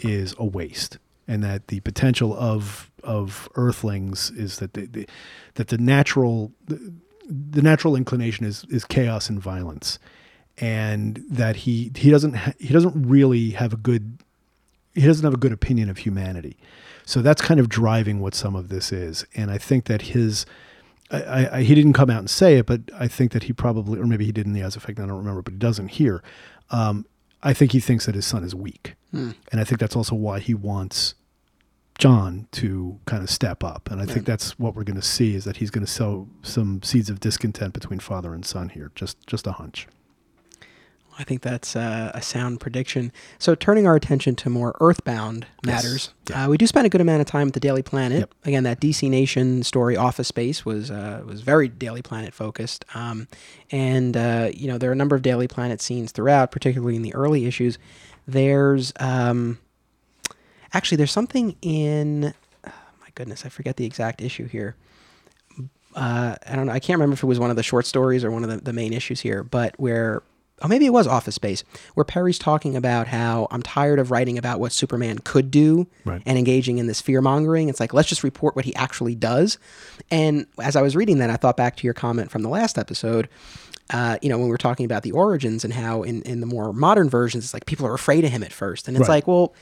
is 0.00 0.34
a 0.38 0.44
waste 0.44 0.98
and 1.26 1.42
that 1.42 1.68
the 1.68 1.80
potential 1.80 2.36
of 2.36 2.90
of 3.02 3.48
Earthlings 3.54 4.30
is 4.32 4.58
that 4.58 4.74
the, 4.74 4.86
the 4.86 5.08
that 5.54 5.68
the 5.68 5.78
natural 5.78 6.52
the, 7.28 7.62
natural 7.62 7.96
inclination 7.96 8.46
is 8.46 8.64
is 8.70 8.84
chaos 8.84 9.28
and 9.28 9.40
violence, 9.40 9.98
and 10.58 11.22
that 11.28 11.56
he 11.56 11.92
he 11.96 12.10
doesn't 12.10 12.34
ha- 12.34 12.54
he 12.58 12.68
doesn't 12.68 13.06
really 13.06 13.50
have 13.50 13.72
a 13.72 13.76
good 13.76 14.18
he 14.94 15.02
doesn't 15.02 15.24
have 15.24 15.34
a 15.34 15.38
good 15.38 15.52
opinion 15.52 15.90
of 15.90 15.98
humanity. 15.98 16.56
So 17.04 17.22
that's 17.22 17.42
kind 17.42 17.60
of 17.60 17.68
driving 17.68 18.18
what 18.20 18.34
some 18.34 18.56
of 18.56 18.68
this 18.68 18.90
is. 18.92 19.24
And 19.34 19.50
I 19.50 19.58
think 19.58 19.84
that 19.84 20.02
his, 20.02 20.46
I, 21.10 21.48
I, 21.52 21.62
he 21.62 21.74
didn't 21.74 21.92
come 21.92 22.10
out 22.10 22.18
and 22.18 22.30
say 22.30 22.56
it, 22.56 22.66
but 22.66 22.80
I 22.98 23.06
think 23.06 23.32
that 23.32 23.44
he 23.44 23.52
probably, 23.52 24.00
or 24.00 24.06
maybe 24.06 24.24
he 24.24 24.32
did 24.32 24.46
in 24.46 24.54
the 24.54 24.62
Oz 24.62 24.74
Effect, 24.74 24.98
I 24.98 25.06
don't 25.06 25.18
remember, 25.18 25.42
but 25.42 25.52
he 25.52 25.58
doesn't 25.58 25.88
here. 25.88 26.22
Um, 26.70 27.06
I 27.42 27.52
think 27.52 27.72
he 27.72 27.80
thinks 27.80 28.06
that 28.06 28.14
his 28.14 28.26
son 28.26 28.42
is 28.42 28.54
weak. 28.54 28.94
And 29.52 29.60
I 29.60 29.64
think 29.64 29.80
that's 29.80 29.94
also 29.94 30.16
why 30.16 30.40
he 30.40 30.52
wants 30.52 31.14
Jon 31.98 32.46
to 32.52 32.98
kind 33.06 33.22
of 33.22 33.30
step 33.30 33.64
up. 33.64 33.90
And 33.90 34.00
I 34.00 34.06
think 34.06 34.26
that's 34.26 34.58
what 34.58 34.74
we're 34.74 34.84
going 34.84 35.00
to 35.00 35.02
see 35.06 35.34
is 35.34 35.44
that 35.44 35.56
he's 35.58 35.70
going 35.70 35.84
to 35.84 35.90
sow 35.90 36.28
some 36.42 36.82
seeds 36.82 37.08
of 37.10 37.20
discontent 37.20 37.72
between 37.72 38.00
father 38.00 38.34
and 38.34 38.44
son 38.44 38.68
here. 38.70 38.92
Just, 38.94 39.26
just 39.26 39.46
a 39.46 39.52
hunch. 39.52 39.86
I 41.18 41.24
think 41.24 41.40
that's 41.40 41.74
uh, 41.74 42.10
a 42.12 42.20
sound 42.20 42.60
prediction. 42.60 43.10
So, 43.38 43.54
turning 43.54 43.86
our 43.86 43.96
attention 43.96 44.36
to 44.36 44.50
more 44.50 44.76
earthbound 44.82 45.46
matters, 45.64 46.10
Yeah. 46.28 46.44
uh, 46.44 46.48
we 46.50 46.58
do 46.58 46.66
spend 46.66 46.84
a 46.86 46.90
good 46.90 47.00
amount 47.00 47.22
of 47.22 47.26
time 47.26 47.48
at 47.48 47.54
the 47.54 47.60
Daily 47.60 47.80
Planet. 47.82 48.18
Yep. 48.18 48.34
Again, 48.44 48.64
that 48.64 48.80
DC 48.82 49.08
Nation 49.08 49.62
story, 49.62 49.96
Office 49.96 50.28
Space, 50.28 50.66
was 50.66 50.90
uh, 50.90 51.22
was 51.24 51.40
very 51.40 51.68
Daily 51.68 52.02
Planet 52.02 52.34
focused. 52.34 52.84
Um, 52.94 53.28
and 53.72 54.14
uh, 54.14 54.50
you 54.52 54.68
know, 54.68 54.76
there 54.76 54.90
are 54.90 54.92
a 54.92 54.96
number 54.96 55.16
of 55.16 55.22
Daily 55.22 55.48
Planet 55.48 55.80
scenes 55.80 56.12
throughout, 56.12 56.50
particularly 56.50 56.96
in 56.96 57.02
the 57.02 57.14
early 57.14 57.46
issues. 57.46 57.78
There's 58.28 58.92
um, 59.00 59.58
actually 60.76 60.96
there's 60.98 61.12
something 61.12 61.56
in 61.62 62.34
oh, 62.66 62.70
my 63.00 63.08
goodness, 63.14 63.44
I 63.46 63.48
forget 63.48 63.76
the 63.76 63.84
exact 63.86 64.20
issue 64.20 64.46
here. 64.46 64.76
Uh, 65.94 66.36
I 66.46 66.54
don't 66.56 66.66
know. 66.66 66.72
I 66.72 66.78
can't 66.78 66.98
remember 66.98 67.14
if 67.14 67.22
it 67.22 67.26
was 67.26 67.38
one 67.40 67.48
of 67.50 67.56
the 67.56 67.62
short 67.62 67.86
stories 67.86 68.22
or 68.22 68.30
one 68.30 68.44
of 68.44 68.50
the, 68.50 68.58
the 68.58 68.72
main 68.74 68.92
issues 68.92 69.20
here, 69.20 69.42
but 69.42 69.74
where, 69.80 70.22
oh, 70.60 70.68
maybe 70.68 70.84
it 70.84 70.92
was 70.92 71.06
Office 71.06 71.34
Space, 71.34 71.64
where 71.94 72.04
Perry's 72.04 72.38
talking 72.38 72.76
about 72.76 73.06
how 73.06 73.48
I'm 73.50 73.62
tired 73.62 73.98
of 73.98 74.10
writing 74.10 74.36
about 74.36 74.60
what 74.60 74.72
Superman 74.72 75.20
could 75.20 75.50
do 75.50 75.86
Right. 76.04 76.20
and 76.26 76.36
engaging 76.36 76.76
in 76.76 76.86
this 76.86 77.00
fear 77.00 77.22
mongering. 77.22 77.70
It's 77.70 77.80
like, 77.80 77.94
let's 77.94 78.10
just 78.10 78.22
report 78.22 78.54
what 78.54 78.66
he 78.66 78.74
actually 78.74 79.14
does. 79.14 79.56
And 80.10 80.46
as 80.62 80.76
I 80.76 80.82
was 80.82 80.94
reading 80.94 81.16
that, 81.18 81.30
I 81.30 81.36
thought 81.36 81.56
back 81.56 81.76
to 81.76 81.84
your 81.86 81.94
comment 81.94 82.30
from 82.30 82.42
the 82.42 82.50
last 82.50 82.76
episode. 82.76 83.30
Uh, 83.88 84.18
you 84.20 84.28
know, 84.28 84.36
when 84.36 84.48
we 84.48 84.50
were 84.50 84.58
talking 84.58 84.84
about 84.84 85.02
the 85.02 85.12
origins 85.12 85.64
and 85.64 85.72
how 85.72 86.02
in, 86.02 86.20
in 86.22 86.40
the 86.40 86.46
more 86.46 86.74
modern 86.74 87.08
versions, 87.08 87.44
it's 87.44 87.54
like 87.54 87.64
people 87.64 87.86
are 87.86 87.94
afraid 87.94 88.22
of 88.26 88.30
him 88.32 88.42
at 88.42 88.52
first. 88.52 88.86
And 88.86 88.96
it's 88.98 89.08
Right. 89.08 89.14
like, 89.16 89.26
well, 89.28 89.54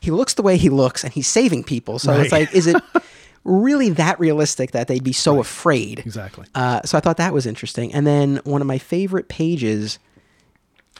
he 0.00 0.10
looks 0.10 0.34
the 0.34 0.42
way 0.42 0.56
he 0.56 0.68
looks 0.68 1.04
and 1.04 1.12
he's 1.12 1.28
saving 1.28 1.64
people. 1.64 1.98
So 1.98 2.12
it's 2.20 2.32
like, 2.32 2.54
is 2.54 2.66
it 2.66 2.76
really 3.44 3.90
that 3.90 4.18
realistic 4.18 4.72
that 4.72 4.88
they'd 4.88 5.04
be 5.04 5.12
so 5.12 5.40
afraid? 5.40 6.00
Exactly. 6.00 6.46
Uh, 6.54 6.82
so 6.84 6.96
I 6.96 7.00
thought 7.00 7.18
that 7.18 7.32
was 7.34 7.46
interesting. 7.46 7.92
And 7.92 8.06
then 8.06 8.40
one 8.44 8.60
of 8.60 8.66
my 8.66 8.78
favorite 8.78 9.28
pages 9.28 9.98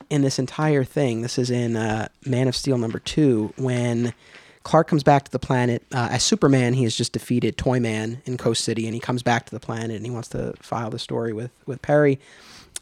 in 0.09 0.23
this 0.23 0.39
entire 0.39 0.85
thing, 0.85 1.23
this 1.23 1.39
is 1.39 1.51
in 1.51 1.77
uh, 1.77 2.09
Man 2.27 2.49
of 2.49 2.57
Steel 2.57 2.79
number 2.79 2.99
two, 2.99 3.53
when 3.57 4.15
Clark 4.63 4.89
comes 4.89 5.03
back 5.03 5.25
to 5.25 5.31
the 5.31 5.39
planet 5.39 5.83
uh, 5.93 6.09
as 6.11 6.23
Superman. 6.23 6.75
He 6.75 6.85
has 6.85 6.95
just 6.95 7.13
defeated 7.13 7.57
Toyman 7.57 8.21
in 8.27 8.37
Coast 8.37 8.63
City, 8.63 8.87
and 8.87 8.95
he 8.95 9.01
comes 9.01 9.23
back 9.23 9.47
to 9.47 9.51
the 9.53 9.61
planet 9.61 9.97
and 9.97 10.05
he 10.05 10.11
wants 10.11 10.29
to 10.29 10.53
file 10.61 10.91
the 10.91 10.99
story 10.99 11.33
with 11.33 11.51
with 11.67 11.81
Perry. 11.81 12.21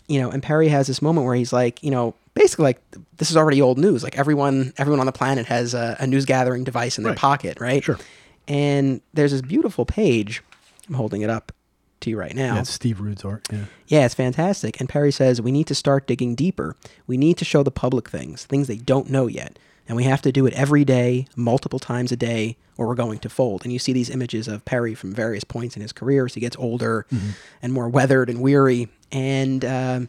You 0.08 0.20
know, 0.20 0.30
and 0.30 0.42
Perry 0.42 0.68
has 0.68 0.86
this 0.86 1.02
moment 1.02 1.26
where 1.26 1.36
he's 1.36 1.52
like, 1.52 1.82
you 1.82 1.90
know, 1.90 2.14
basically 2.38 2.64
like 2.64 2.80
this 3.18 3.30
is 3.30 3.36
already 3.36 3.60
old 3.60 3.78
news. 3.78 4.02
Like 4.02 4.16
everyone, 4.18 4.72
everyone 4.78 5.00
on 5.00 5.06
the 5.06 5.12
planet 5.12 5.46
has 5.46 5.74
a, 5.74 5.96
a 6.00 6.06
news 6.06 6.24
gathering 6.24 6.64
device 6.64 6.96
in 6.98 7.04
their 7.04 7.12
Right. 7.12 7.18
pocket, 7.18 7.60
right? 7.60 7.82
Sure. 7.84 7.98
And 8.46 9.00
there's 9.14 9.32
this 9.32 9.42
beautiful 9.42 9.84
page. 9.84 10.42
I'm 10.88 10.94
holding 10.94 11.22
it 11.22 11.30
up 11.30 11.52
to 12.00 12.10
you 12.10 12.18
right 12.18 12.34
now. 12.34 12.54
That's 12.54 12.70
Steve 12.70 13.00
Rude's 13.00 13.24
art. 13.24 13.46
Yeah. 13.52 13.64
Yeah, 13.88 14.04
it's 14.06 14.14
fantastic. 14.14 14.80
And 14.80 14.88
Perry 14.88 15.12
says, 15.12 15.42
We 15.42 15.52
need 15.52 15.66
to 15.66 15.74
start 15.74 16.06
digging 16.06 16.34
deeper. 16.34 16.76
We 17.06 17.16
need 17.16 17.36
to 17.38 17.44
show 17.44 17.62
the 17.62 17.70
public 17.70 18.08
things, 18.08 18.44
things 18.46 18.66
they 18.68 18.76
don't 18.76 19.10
know 19.10 19.26
yet. 19.26 19.58
And 19.88 19.96
we 19.96 20.04
have 20.04 20.20
to 20.22 20.32
do 20.32 20.44
it 20.46 20.52
every 20.52 20.84
day, 20.84 21.26
multiple 21.34 21.78
times 21.78 22.12
a 22.12 22.16
day, 22.16 22.56
or 22.76 22.86
we're 22.86 22.94
going 22.94 23.18
to 23.20 23.28
fold. 23.30 23.62
And 23.64 23.72
you 23.72 23.78
see 23.78 23.92
these 23.94 24.10
images 24.10 24.46
of 24.46 24.64
Perry 24.66 24.94
from 24.94 25.12
various 25.14 25.44
points 25.44 25.76
in 25.76 25.82
his 25.82 25.92
career 25.92 26.26
as 26.26 26.34
he 26.34 26.40
gets 26.40 26.56
older 26.58 27.06
and 27.62 27.72
more 27.72 27.88
weathered 27.88 28.28
and 28.30 28.40
weary. 28.42 28.88
And 29.10 29.64
um, 29.64 30.08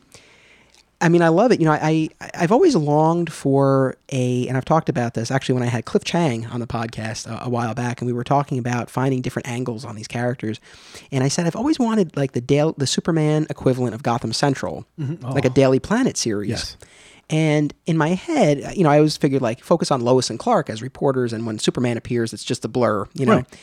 I 1.02 1.08
mean, 1.08 1.22
I 1.22 1.30
love 1.30 1.52
it. 1.52 1.60
You 1.60 1.66
know, 1.66 1.72
I, 1.72 2.10
I 2.20 2.30
I've 2.34 2.52
always 2.52 2.76
longed 2.76 3.32
for 3.32 3.96
a, 4.10 4.48
and 4.48 4.58
I've 4.58 4.66
talked 4.66 4.90
about 4.90 5.14
this 5.14 5.32
actually 5.32 5.54
when 5.54 5.64
I 5.64 5.68
had 5.68 5.86
Cliff 5.86 6.04
Chiang 6.04 6.46
on 6.48 6.60
the 6.60 6.68
podcast 6.68 7.26
a, 7.26 7.46
a 7.46 7.50
while 7.50 7.74
back, 7.74 8.02
and 8.02 8.08
we 8.08 8.14
were 8.14 8.24
talking 8.24 8.58
about 8.60 8.90
finding 8.90 9.22
different 9.22 9.48
angles 9.48 9.86
on 9.86 9.96
these 9.96 10.08
characters. 10.08 10.60
And 11.12 11.24
I 11.24 11.30
said 11.30 11.48
I've 11.48 11.56
always 11.56 11.80
wanted 11.80 12.18
like 12.18 12.34
the 12.34 12.42
Dale, 12.42 12.74
the 12.78 12.88
Superman 12.88 13.48
equivalent 13.50 13.96
of 13.96 14.04
Gotham 14.04 14.34
Central, 14.34 14.86
mm-hmm. 15.00 15.26
like 15.26 15.46
a 15.46 15.50
oh. 15.50 15.54
Daily 15.54 15.80
Planet 15.80 16.18
series. 16.18 16.50
Yes. 16.50 16.78
And 17.30 17.74
in 17.86 17.96
my 17.96 18.10
head, 18.10 18.76
you 18.76 18.84
know, 18.84 18.90
I 18.90 18.98
always 18.98 19.16
figured 19.16 19.42
like 19.42 19.64
focus 19.64 19.92
on 19.92 20.02
Lois 20.02 20.30
and 20.30 20.40
Clark 20.40 20.70
as 20.70 20.82
reporters, 20.82 21.32
and 21.32 21.46
when 21.46 21.60
Superman 21.60 21.96
appears, 21.96 22.34
it's 22.34 22.44
just 22.44 22.66
a 22.66 22.68
blur, 22.68 23.08
you 23.14 23.26
know. 23.26 23.36
Right. 23.38 23.60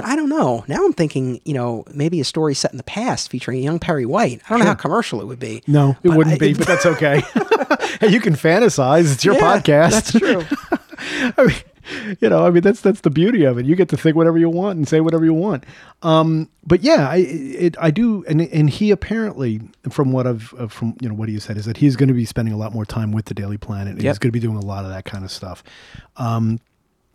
But 0.00 0.04
I 0.08 0.14
don't 0.14 0.28
know. 0.28 0.64
Now 0.68 0.84
I'm 0.84 0.92
thinking, 0.92 1.40
you 1.44 1.54
know, 1.54 1.84
maybe 1.92 2.20
a 2.20 2.24
story 2.24 2.54
set 2.54 2.70
in 2.70 2.76
the 2.76 2.84
past 2.84 3.30
featuring 3.30 3.58
a 3.58 3.62
young 3.62 3.80
Perry 3.80 4.06
White. 4.06 4.40
I 4.46 4.50
don't 4.50 4.60
know 4.60 4.66
how 4.66 4.74
commercial 4.74 5.20
it 5.20 5.24
would 5.26 5.40
be. 5.40 5.62
No, 5.66 5.96
it 6.04 6.10
wouldn't 6.10 6.36
I- 6.36 6.38
be, 6.38 6.54
but 6.54 6.66
that's 6.68 6.86
okay. 6.86 7.20
hey, 8.00 8.08
you 8.08 8.20
can 8.20 8.34
fantasize. 8.34 9.12
It's 9.12 9.24
your 9.24 9.34
Yeah, 9.34 9.58
podcast. 9.60 9.90
That's 9.90 10.12
true. 10.12 10.44
I 11.36 11.44
mean, 11.46 12.16
you 12.20 12.28
know, 12.28 12.46
I 12.46 12.50
mean, 12.50 12.62
that's 12.62 12.80
that's 12.80 13.00
the 13.00 13.10
beauty 13.10 13.44
of 13.44 13.58
it. 13.58 13.64
You 13.66 13.74
get 13.74 13.88
to 13.88 13.96
think 13.96 14.14
whatever 14.14 14.36
you 14.38 14.50
want 14.50 14.76
and 14.76 14.86
say 14.86 15.00
whatever 15.00 15.24
you 15.24 15.32
want. 15.34 15.64
Um, 16.02 16.48
but 16.66 16.82
yeah, 16.82 17.08
I 17.08 17.16
it, 17.16 17.76
I 17.80 17.90
do, 17.90 18.24
and 18.28 18.42
and 18.42 18.68
he 18.70 18.90
apparently, 18.90 19.62
from 19.90 20.12
what 20.12 20.26
I've 20.26 20.52
uh, 20.58 20.68
from 20.68 20.96
you 21.00 21.08
know 21.08 21.14
what 21.14 21.28
he 21.28 21.38
said, 21.40 21.56
is 21.56 21.64
that 21.64 21.78
he's 21.78 21.96
going 21.96 22.08
to 22.08 22.14
be 22.14 22.24
spending 22.26 22.52
a 22.54 22.58
lot 22.58 22.72
more 22.74 22.84
time 22.84 23.10
with 23.10 23.24
the 23.24 23.34
Daily 23.34 23.56
Planet. 23.58 23.94
And 23.94 24.02
Yep. 24.02 24.10
He's 24.12 24.18
going 24.18 24.28
to 24.28 24.32
be 24.32 24.40
doing 24.40 24.56
a 24.58 24.64
lot 24.64 24.84
of 24.84 24.90
that 24.90 25.06
kind 25.06 25.24
of 25.24 25.30
stuff. 25.30 25.64
Um, 26.18 26.60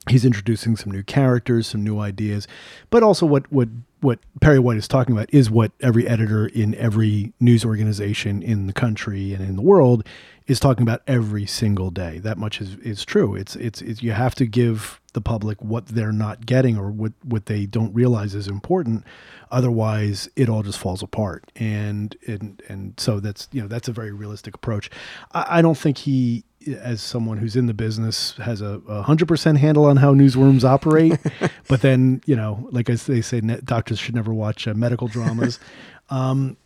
he's 0.09 0.25
introducing 0.25 0.75
some 0.75 0.91
new 0.91 1.03
characters, 1.03 1.67
some 1.67 1.83
new 1.83 1.99
ideas, 1.99 2.47
but 2.89 3.03
also 3.03 3.25
what 3.25 3.51
what 3.51 3.69
what 4.01 4.19
Perry 4.41 4.59
White 4.59 4.77
is 4.77 4.87
talking 4.87 5.15
about 5.15 5.33
is 5.33 5.49
what 5.49 5.71
every 5.79 6.07
editor 6.07 6.47
in 6.47 6.75
every 6.75 7.31
news 7.39 7.63
organization 7.63 8.43
in 8.43 8.67
the 8.67 8.73
country 8.73 9.33
and 9.33 9.41
in 9.43 9.55
the 9.55 9.61
world 9.61 10.05
is 10.45 10.59
talking 10.59 10.83
about 10.83 11.01
every 11.07 11.45
single 11.45 11.89
day. 11.89 12.19
That 12.19 12.37
much 12.37 12.59
is 12.59 12.75
is 12.77 13.05
true. 13.05 13.33
It's 13.35 13.55
it's, 13.55 13.81
it's 13.81 14.03
you 14.03 14.11
have 14.11 14.35
to 14.35 14.45
give 14.45 14.99
the 15.13 15.21
public 15.21 15.61
what 15.61 15.87
they're 15.87 16.11
not 16.11 16.45
getting 16.45 16.77
or 16.77 16.91
what 16.91 17.13
what 17.23 17.45
they 17.45 17.65
don't 17.65 17.93
realize 17.93 18.35
is 18.35 18.47
important. 18.47 19.05
Otherwise, 19.51 20.27
it 20.35 20.49
all 20.49 20.63
just 20.63 20.79
falls 20.79 21.01
apart. 21.01 21.49
And 21.55 22.15
and 22.27 22.61
and 22.67 22.93
so 22.97 23.19
that's 23.19 23.47
you 23.51 23.61
know 23.61 23.67
that's 23.67 23.87
a 23.87 23.93
very 23.93 24.11
realistic 24.11 24.55
approach. 24.55 24.89
I, 25.31 25.59
I 25.59 25.61
don't 25.61 25.77
think 25.77 25.99
he 25.99 26.43
as 26.67 27.01
someone 27.01 27.37
who's 27.37 27.55
in 27.55 27.65
the 27.65 27.73
business 27.73 28.33
has 28.37 28.61
a, 28.61 28.81
a 28.87 29.01
hundred 29.01 29.27
percent 29.27 29.57
handle 29.57 29.85
on 29.85 29.97
how 29.97 30.13
newsrooms 30.13 30.63
operate, 30.63 31.19
but 31.67 31.81
then 31.81 32.21
you 32.25 32.35
know, 32.35 32.67
like 32.71 32.89
as 32.89 33.05
they 33.05 33.21
say, 33.21 33.41
ne- 33.41 33.61
doctors 33.63 33.99
should 33.99 34.15
never 34.15 34.33
watch 34.33 34.67
uh, 34.67 34.73
medical 34.73 35.07
dramas. 35.07 35.59
um, 36.09 36.57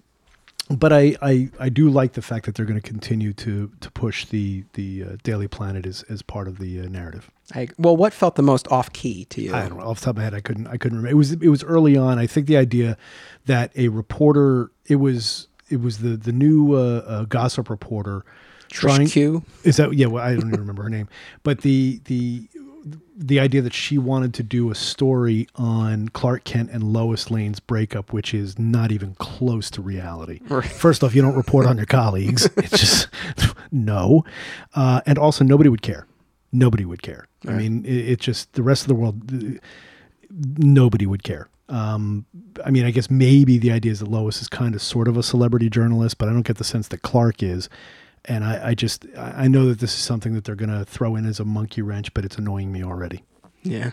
but 0.69 0.91
I, 0.91 1.15
I 1.21 1.49
I 1.59 1.69
do 1.69 1.89
like 1.89 2.13
the 2.13 2.21
fact 2.21 2.45
that 2.45 2.55
they're 2.55 2.65
going 2.65 2.79
to 2.79 2.87
continue 2.87 3.33
to 3.33 3.71
to 3.79 3.91
push 3.91 4.25
the 4.25 4.65
the 4.73 5.03
uh, 5.03 5.07
Daily 5.23 5.47
Planet 5.47 5.85
as 5.85 6.03
as 6.09 6.21
part 6.21 6.47
of 6.47 6.59
the 6.59 6.81
uh, 6.81 6.83
narrative. 6.87 7.31
I, 7.55 7.69
well, 7.77 7.95
what 7.95 8.13
felt 8.13 8.35
the 8.35 8.43
most 8.43 8.67
off 8.69 8.91
key 8.91 9.25
to 9.25 9.41
you? 9.41 9.55
I 9.55 9.69
don't 9.69 9.77
know 9.77 9.85
off 9.85 9.99
the 9.99 10.05
top 10.05 10.11
of 10.13 10.17
my 10.17 10.23
head. 10.23 10.33
I 10.33 10.41
couldn't. 10.41 10.67
I 10.67 10.77
couldn't 10.77 10.97
remember. 10.97 11.11
It 11.11 11.17
was. 11.17 11.31
It 11.33 11.47
was 11.47 11.63
early 11.63 11.95
on. 11.95 12.19
I 12.19 12.27
think 12.27 12.47
the 12.47 12.57
idea 12.57 12.97
that 13.45 13.71
a 13.75 13.87
reporter. 13.87 14.71
It 14.85 14.97
was. 14.97 15.47
It 15.69 15.81
was 15.81 15.99
the 15.99 16.17
the 16.17 16.31
new 16.31 16.73
uh, 16.73 17.03
uh, 17.07 17.23
gossip 17.25 17.69
reporter. 17.69 18.25
Trish 18.71 19.11
Q. 19.11 19.43
Is 19.63 19.77
that 19.77 19.93
yeah? 19.93 20.07
Well, 20.07 20.23
I 20.23 20.31
don't 20.33 20.47
even 20.47 20.59
remember 20.59 20.83
her 20.83 20.89
name. 20.89 21.07
But 21.43 21.61
the 21.61 22.01
the 22.05 22.47
the 23.17 23.39
idea 23.39 23.61
that 23.61 23.73
she 23.73 23.97
wanted 23.97 24.33
to 24.35 24.43
do 24.43 24.69
a 24.71 24.75
story 24.75 25.47
on 25.55 26.07
Clark 26.09 26.43
Kent 26.45 26.69
and 26.71 26.83
Lois 26.83 27.29
Lane's 27.31 27.59
breakup, 27.59 28.13
which 28.13 28.33
is 28.33 28.57
not 28.59 28.91
even 28.91 29.15
close 29.15 29.69
to 29.71 29.81
reality. 29.81 30.39
Right. 30.47 30.63
First 30.63 31.03
off, 31.03 31.13
you 31.15 31.21
don't 31.21 31.35
report 31.35 31.65
on 31.65 31.77
your 31.77 31.85
colleagues. 31.87 32.47
It's 32.57 32.79
just 32.79 33.07
no, 33.71 34.23
uh, 34.75 35.01
and 35.05 35.17
also 35.17 35.43
nobody 35.43 35.69
would 35.69 35.81
care. 35.81 36.05
Nobody 36.53 36.85
would 36.85 37.01
care. 37.01 37.27
I 37.47 37.51
mean, 37.53 37.83
it, 37.85 38.09
it 38.09 38.19
just 38.19 38.53
the 38.53 38.63
rest 38.63 38.83
of 38.83 38.87
the 38.87 38.95
world. 38.95 39.31
uh, 39.33 39.59
Nobody 40.57 41.05
would 41.05 41.23
care. 41.23 41.49
Um, 41.69 42.25
I 42.65 42.69
mean, 42.71 42.85
I 42.85 42.91
guess 42.91 43.09
maybe 43.09 43.57
the 43.57 43.71
idea 43.71 43.91
is 43.91 43.99
that 43.99 44.09
Lois 44.09 44.41
is 44.41 44.47
kind 44.47 44.75
of 44.75 44.81
sort 44.81 45.07
of 45.07 45.17
a 45.17 45.23
celebrity 45.23 45.69
journalist, 45.69 46.17
but 46.17 46.29
I 46.29 46.33
don't 46.33 46.45
get 46.45 46.57
the 46.57 46.63
sense 46.63 46.87
that 46.89 47.01
Clark 47.01 47.41
is. 47.43 47.69
And 48.25 48.43
I, 48.43 48.69
I 48.69 48.73
just 48.73 49.05
I 49.17 49.47
know 49.47 49.67
that 49.67 49.79
this 49.79 49.93
is 49.93 49.99
something 49.99 50.33
that 50.33 50.43
they're 50.43 50.55
going 50.55 50.69
to 50.69 50.83
throw 50.85 51.15
in 51.15 51.25
as 51.25 51.39
a 51.39 51.45
monkey 51.45 51.81
wrench, 51.81 52.13
but 52.13 52.25
it's 52.25 52.37
annoying 52.37 52.71
me 52.71 52.83
already. 52.83 53.23
Yeah, 53.63 53.91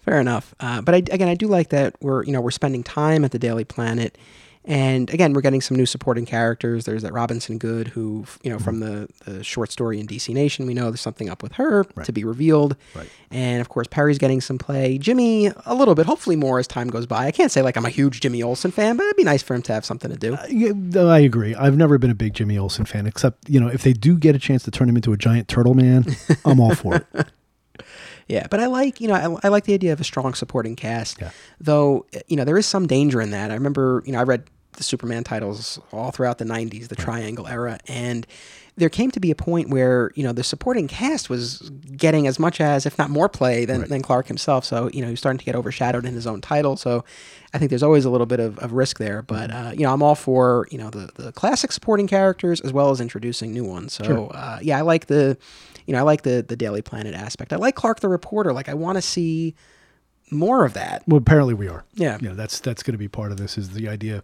fair 0.00 0.20
enough. 0.20 0.54
Uh, 0.58 0.82
but 0.82 0.94
I, 0.94 0.98
again, 0.98 1.28
I 1.28 1.34
do 1.34 1.46
like 1.46 1.68
that 1.68 1.94
we're 2.00 2.24
you 2.24 2.32
know 2.32 2.40
we're 2.40 2.50
spending 2.50 2.82
time 2.82 3.24
at 3.24 3.30
the 3.30 3.38
Daily 3.38 3.64
Planet, 3.64 4.18
and 4.64 5.10
again 5.10 5.32
we're 5.32 5.40
getting 5.40 5.60
some 5.60 5.76
new 5.76 5.86
supporting 5.86 6.24
characters. 6.26 6.84
There's 6.84 7.02
that 7.02 7.12
Robinson 7.12 7.58
Goode 7.58 7.88
who 7.88 8.24
you 8.42 8.50
know 8.50 8.58
from 8.58 8.80
mm-hmm. 8.80 9.30
the, 9.30 9.32
the 9.38 9.44
short 9.44 9.70
story 9.72 9.98
in 9.98 10.06
DC 10.06 10.32
Nation. 10.32 10.66
We 10.66 10.74
know 10.74 10.90
there's 10.90 11.00
something 11.00 11.28
up 11.28 11.42
with 11.42 11.52
her 11.52 11.84
to 11.84 12.12
be 12.12 12.24
revealed, 12.24 12.76
Right. 12.94 13.08
and 13.30 13.60
of 13.60 13.68
course 13.68 13.86
Perry's 13.88 14.18
getting 14.18 14.40
some 14.40 14.58
play. 14.58 14.98
Jimmy 14.98 15.50
a 15.66 15.74
little 15.74 15.94
bit, 15.94 16.06
hopefully 16.06 16.36
more 16.36 16.58
as 16.58 16.66
time 16.66 16.88
goes 16.88 17.06
by. 17.06 17.26
I 17.26 17.30
can't 17.32 17.50
say 17.50 17.62
like 17.62 17.76
I'm 17.76 17.86
a 17.86 17.90
huge 17.90 18.20
Jimmy 18.20 18.42
Olsen 18.42 18.70
fan, 18.70 18.96
but 18.96 19.04
it'd 19.04 19.16
be 19.16 19.24
nice 19.24 19.42
for 19.42 19.54
him 19.54 19.62
to 19.62 19.72
have 19.72 19.84
something 19.84 20.10
to 20.10 20.16
do. 20.16 20.34
Uh, 20.34 20.46
yeah, 20.48 21.02
I 21.02 21.18
agree. 21.20 21.54
I've 21.54 21.76
never 21.76 21.98
been 21.98 22.10
a 22.10 22.14
big 22.14 22.34
Jimmy 22.34 22.58
Olsen 22.58 22.84
fan, 22.84 23.06
except 23.06 23.48
you 23.48 23.60
know 23.60 23.68
if 23.68 23.82
they 23.82 23.92
do 23.92 24.16
get 24.16 24.36
a 24.36 24.38
chance 24.38 24.62
to 24.64 24.70
turn 24.70 24.88
him 24.88 24.96
into 24.96 25.12
a 25.12 25.16
giant 25.16 25.48
turtle 25.48 25.74
man, 25.74 26.04
I'm 26.44 26.60
all 26.60 26.74
for 26.74 26.96
it. 26.96 27.26
Yeah, 28.28 28.46
but 28.50 28.60
I 28.60 28.66
like 28.66 29.00
you 29.00 29.08
know 29.08 29.14
I, 29.14 29.46
I 29.46 29.48
like 29.48 29.64
the 29.64 29.74
idea 29.74 29.92
of 29.92 30.00
a 30.00 30.04
strong 30.04 30.34
supporting 30.34 30.76
cast. 30.76 31.20
Yeah. 31.20 31.30
Though 31.60 32.06
you 32.26 32.36
know 32.36 32.44
there 32.44 32.58
is 32.58 32.66
some 32.66 32.86
danger 32.86 33.20
in 33.20 33.30
that. 33.30 33.50
I 33.50 33.54
remember 33.54 34.02
you 34.06 34.12
know 34.12 34.20
I 34.20 34.24
read 34.24 34.44
the 34.74 34.82
Superman 34.82 35.22
titles 35.22 35.78
all 35.92 36.10
throughout 36.10 36.38
the 36.38 36.44
'90s, 36.44 36.88
the 36.88 36.96
Triangle 36.96 37.46
era, 37.46 37.78
and 37.88 38.26
there 38.76 38.88
came 38.88 39.10
to 39.10 39.20
be 39.20 39.30
a 39.30 39.34
point 39.34 39.68
where 39.68 40.10
you 40.14 40.22
know 40.22 40.32
the 40.32 40.42
supporting 40.42 40.88
cast 40.88 41.28
was 41.28 41.70
getting 41.94 42.26
as 42.26 42.38
much 42.38 42.60
as, 42.60 42.86
if 42.86 42.96
not 42.98 43.10
more, 43.10 43.28
play 43.28 43.64
than, 43.66 43.86
than 43.88 44.00
Clark 44.00 44.28
himself. 44.28 44.64
So 44.64 44.88
you 44.92 45.00
know 45.02 45.08
he 45.08 45.12
was 45.12 45.20
starting 45.20 45.38
to 45.38 45.44
get 45.44 45.54
overshadowed 45.54 46.06
in 46.06 46.14
his 46.14 46.26
own 46.26 46.40
title. 46.40 46.76
So 46.76 47.04
I 47.52 47.58
think 47.58 47.68
there's 47.68 47.82
always 47.82 48.06
a 48.06 48.10
little 48.10 48.26
bit 48.26 48.40
of, 48.40 48.58
of 48.60 48.72
risk 48.72 48.98
there. 48.98 49.20
But 49.20 49.50
uh, 49.50 49.72
you 49.74 49.82
know 49.82 49.92
I'm 49.92 50.02
all 50.02 50.14
for 50.14 50.66
you 50.70 50.78
know 50.78 50.88
the 50.88 51.10
the 51.14 51.32
classic 51.32 51.70
supporting 51.72 52.06
characters 52.06 52.60
as 52.62 52.72
well 52.72 52.90
as 52.90 53.00
introducing 53.00 53.52
new 53.52 53.64
ones. 53.64 53.92
So 53.92 54.28
uh, 54.28 54.58
yeah, 54.62 54.78
I 54.78 54.80
like 54.80 55.06
the 55.06 55.36
you 55.86 55.92
know 55.92 55.98
I 55.98 56.02
like 56.02 56.22
the 56.22 56.44
the 56.46 56.56
Daily 56.56 56.82
Planet 56.82 57.14
aspect. 57.14 57.52
I 57.52 57.56
like 57.56 57.74
Clark 57.74 58.00
the 58.00 58.08
reporter. 58.08 58.52
Like 58.52 58.68
I 58.68 58.74
want 58.74 58.96
to 58.96 59.02
see 59.02 59.54
more 60.30 60.64
of 60.64 60.72
that. 60.74 61.02
Well, 61.06 61.18
apparently 61.18 61.54
we 61.54 61.68
are. 61.68 61.84
Yeah. 61.94 62.18
you 62.20 62.28
know 62.28 62.34
that's 62.34 62.60
that's 62.60 62.82
going 62.82 62.92
to 62.94 62.98
be 62.98 63.08
part 63.08 63.32
of 63.32 63.38
this 63.38 63.58
is 63.58 63.70
the 63.70 63.88
idea, 63.88 64.22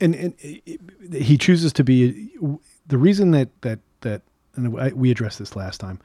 and 0.00 0.14
and 0.14 0.34
it- 0.40 0.62
it- 0.66 0.80
he 1.22 1.36
chooses 1.38 1.72
to 1.74 1.84
be 1.84 2.30
the 2.86 2.98
reason 2.98 3.30
that 3.32 3.48
that 3.62 3.78
that 4.00 4.22
and 4.54 4.78
I, 4.80 4.88
we 4.88 5.10
addressed 5.10 5.38
this 5.38 5.54
last 5.56 5.78
time. 5.80 6.00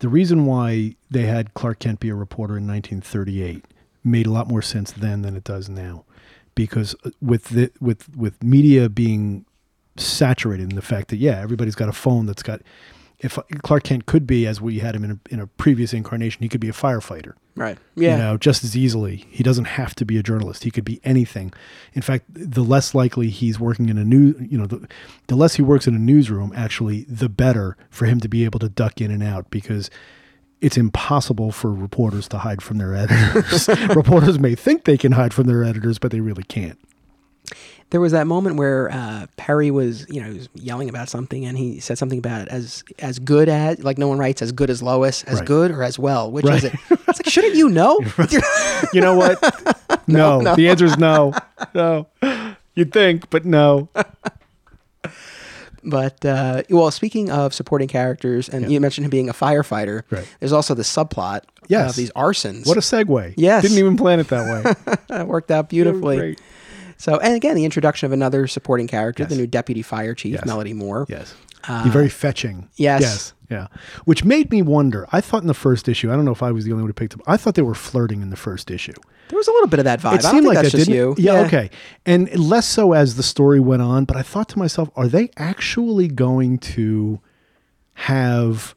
The 0.00 0.08
reason 0.08 0.44
why 0.44 0.94
they 1.10 1.22
had 1.22 1.54
Clark 1.54 1.78
Kent 1.78 2.00
be 2.00 2.08
a 2.10 2.14
reporter 2.14 2.58
in 2.58 2.66
1938 2.66 3.64
made 4.04 4.26
a 4.26 4.30
lot 4.30 4.46
more 4.46 4.60
sense 4.62 4.92
then 4.92 5.22
than 5.22 5.36
it 5.36 5.44
does 5.44 5.68
now, 5.70 6.04
because 6.54 6.94
uh, 7.04 7.10
with 7.22 7.44
the 7.46 7.70
with 7.80 8.14
with 8.16 8.42
media 8.42 8.88
being 8.88 9.46
saturated 9.96 10.68
in 10.70 10.76
the 10.76 10.82
fact 10.82 11.08
that 11.08 11.16
yeah 11.16 11.40
everybody's 11.40 11.74
got 11.74 11.88
a 11.88 11.92
phone 11.92 12.26
that's 12.26 12.42
got 12.42 12.60
if 13.20 13.38
Clark 13.62 13.84
Kent 13.84 14.06
could 14.06 14.26
be 14.26 14.46
as 14.46 14.60
we 14.60 14.78
had 14.80 14.94
him 14.94 15.04
in 15.04 15.10
a, 15.10 15.18
in 15.30 15.40
a 15.40 15.46
previous 15.46 15.92
incarnation 15.92 16.42
he 16.42 16.48
could 16.48 16.60
be 16.60 16.68
a 16.68 16.72
firefighter 16.72 17.34
Right. 17.56 17.78
Yeah. 17.94 18.12
you 18.12 18.22
know, 18.22 18.36
just 18.36 18.62
as 18.62 18.76
easily. 18.76 19.24
He 19.30 19.42
doesn't 19.42 19.64
have 19.64 19.94
to 19.96 20.04
be 20.04 20.18
a 20.18 20.22
journalist. 20.22 20.64
He 20.64 20.70
could 20.70 20.84
be 20.84 21.00
anything. 21.04 21.54
In 21.94 22.02
fact, 22.02 22.26
the 22.28 22.62
less 22.62 22.94
likely 22.94 23.30
he's 23.30 23.58
working 23.58 23.88
in 23.88 23.96
a 23.96 24.04
new, 24.04 24.34
you 24.38 24.58
know, 24.58 24.66
the, 24.66 24.86
the 25.28 25.36
less 25.36 25.54
he 25.54 25.62
works 25.62 25.86
in 25.86 25.94
a 25.94 25.98
newsroom, 25.98 26.52
actually, 26.54 27.04
the 27.08 27.30
better 27.30 27.76
for 27.88 28.04
him 28.04 28.20
to 28.20 28.28
be 28.28 28.44
able 28.44 28.58
to 28.58 28.68
duck 28.68 29.00
in 29.00 29.10
and 29.10 29.22
out 29.22 29.50
because 29.50 29.90
it's 30.60 30.76
impossible 30.76 31.50
for 31.50 31.72
reporters 31.72 32.28
to 32.28 32.38
hide 32.38 32.60
from 32.60 32.76
their 32.76 32.94
editors. 32.94 33.68
reporters 33.96 34.38
may 34.38 34.54
think 34.54 34.84
they 34.84 34.98
can 34.98 35.12
hide 35.12 35.32
from 35.32 35.46
their 35.46 35.64
editors, 35.64 35.98
but 35.98 36.10
they 36.10 36.20
really 36.20 36.44
can't. 36.44 36.78
There 37.90 38.00
was 38.00 38.10
that 38.12 38.26
moment 38.26 38.56
where 38.56 38.90
uh, 38.90 39.26
Perry 39.36 39.70
was, 39.70 40.06
you 40.10 40.20
know, 40.20 40.28
he 40.32 40.38
was 40.38 40.48
yelling 40.54 40.88
about 40.88 41.08
something, 41.08 41.44
and 41.44 41.56
he 41.56 41.78
said 41.78 41.98
something 41.98 42.18
about 42.18 42.48
as 42.48 42.82
as 42.98 43.20
good 43.20 43.48
as, 43.48 43.78
like 43.84 43.96
no 43.96 44.08
one 44.08 44.18
writes 44.18 44.42
as 44.42 44.50
good 44.50 44.70
as 44.70 44.82
Lois, 44.82 45.22
as 45.24 45.38
Right. 45.38 45.46
good 45.46 45.70
or 45.70 45.84
as 45.84 45.96
well. 45.98 46.30
Which 46.32 46.44
Right. 46.44 46.56
is 46.56 46.64
it? 46.64 46.74
It's 46.90 47.06
like, 47.20 47.28
shouldn't 47.28 47.54
you 47.54 47.68
know? 47.68 48.00
You 48.92 49.00
know 49.00 49.14
what? 49.16 49.40
no, 50.08 50.40
no. 50.40 50.54
The 50.56 50.68
answer 50.68 50.84
is 50.84 50.98
no. 50.98 51.32
No. 51.74 52.06
You'd 52.74 52.92
think, 52.92 53.30
but 53.30 53.44
no. 53.46 53.88
But 55.84 56.24
uh, 56.24 56.62
well, 56.68 56.90
speaking 56.90 57.30
of 57.30 57.54
supporting 57.54 57.86
characters, 57.88 58.48
and 58.48 58.62
Yeah. 58.64 58.68
you 58.70 58.80
mentioned 58.80 59.04
him 59.04 59.10
being 59.10 59.28
a 59.28 59.32
firefighter. 59.32 60.02
Right. 60.10 60.26
There's 60.40 60.52
also 60.52 60.74
the 60.74 60.82
subplot 60.82 61.42
Yes. 61.68 61.90
of 61.90 61.96
these 61.96 62.10
arsons. 62.12 62.66
What 62.66 62.76
a 62.76 62.80
segue. 62.80 63.34
Yes. 63.36 63.62
Didn't 63.62 63.78
even 63.78 63.96
plan 63.96 64.18
it 64.20 64.28
that 64.28 64.64
way. 64.86 64.96
that 65.08 65.28
worked 65.28 65.50
out 65.52 65.68
beautifully. 65.68 66.36
So, 66.98 67.18
and 67.18 67.34
again, 67.34 67.54
the 67.56 67.64
introduction 67.64 68.06
of 68.06 68.12
another 68.12 68.46
supporting 68.46 68.86
character, 68.88 69.22
Yes. 69.24 69.30
the 69.30 69.36
new 69.36 69.46
deputy 69.46 69.82
fire 69.82 70.14
chief, 70.14 70.34
Yes. 70.34 70.46
Melody 70.46 70.72
Moore. 70.72 71.06
Yes. 71.08 71.34
Uh, 71.68 71.82
be 71.84 71.90
very 71.90 72.08
fetching. 72.08 72.68
yes. 72.76 73.00
Yes. 73.02 73.32
Yeah. 73.50 73.66
Which 74.04 74.24
made 74.24 74.50
me 74.50 74.62
wonder. 74.62 75.06
I 75.12 75.20
thought 75.20 75.42
in 75.42 75.46
the 75.48 75.54
first 75.54 75.88
issue, 75.88 76.10
I 76.12 76.16
don't 76.16 76.24
know 76.24 76.32
if 76.32 76.42
I 76.42 76.50
was 76.52 76.64
the 76.64 76.72
only 76.72 76.82
one 76.82 76.88
who 76.88 76.94
picked 76.94 77.14
up, 77.14 77.20
I 77.26 77.36
thought 77.36 77.54
they 77.54 77.62
were 77.62 77.74
flirting 77.74 78.20
in 78.22 78.30
the 78.30 78.36
first 78.36 78.70
issue. 78.70 78.92
There 79.28 79.36
was 79.36 79.46
a 79.48 79.52
little 79.52 79.68
bit 79.68 79.78
of 79.80 79.84
that 79.84 80.00
vibe. 80.00 80.06
I 80.06 80.14
It 80.16 80.20
don't 80.22 80.30
seemed 80.30 80.42
think 80.44 80.54
like 80.54 80.62
that's 80.62 80.72
that, 80.72 80.78
just 80.78 80.90
you. 80.90 81.12
it? 81.12 81.18
Yeah, 81.18 81.40
okay. 81.46 81.70
And 82.06 82.32
less 82.38 82.66
so 82.66 82.92
as 82.92 83.16
the 83.16 83.22
story 83.24 83.58
went 83.60 83.82
on, 83.82 84.04
but 84.04 84.16
I 84.16 84.22
thought 84.22 84.48
to 84.50 84.58
myself, 84.58 84.90
are 84.96 85.08
they 85.08 85.30
actually 85.36 86.06
going 86.08 86.58
to 86.58 87.20
have 87.94 88.74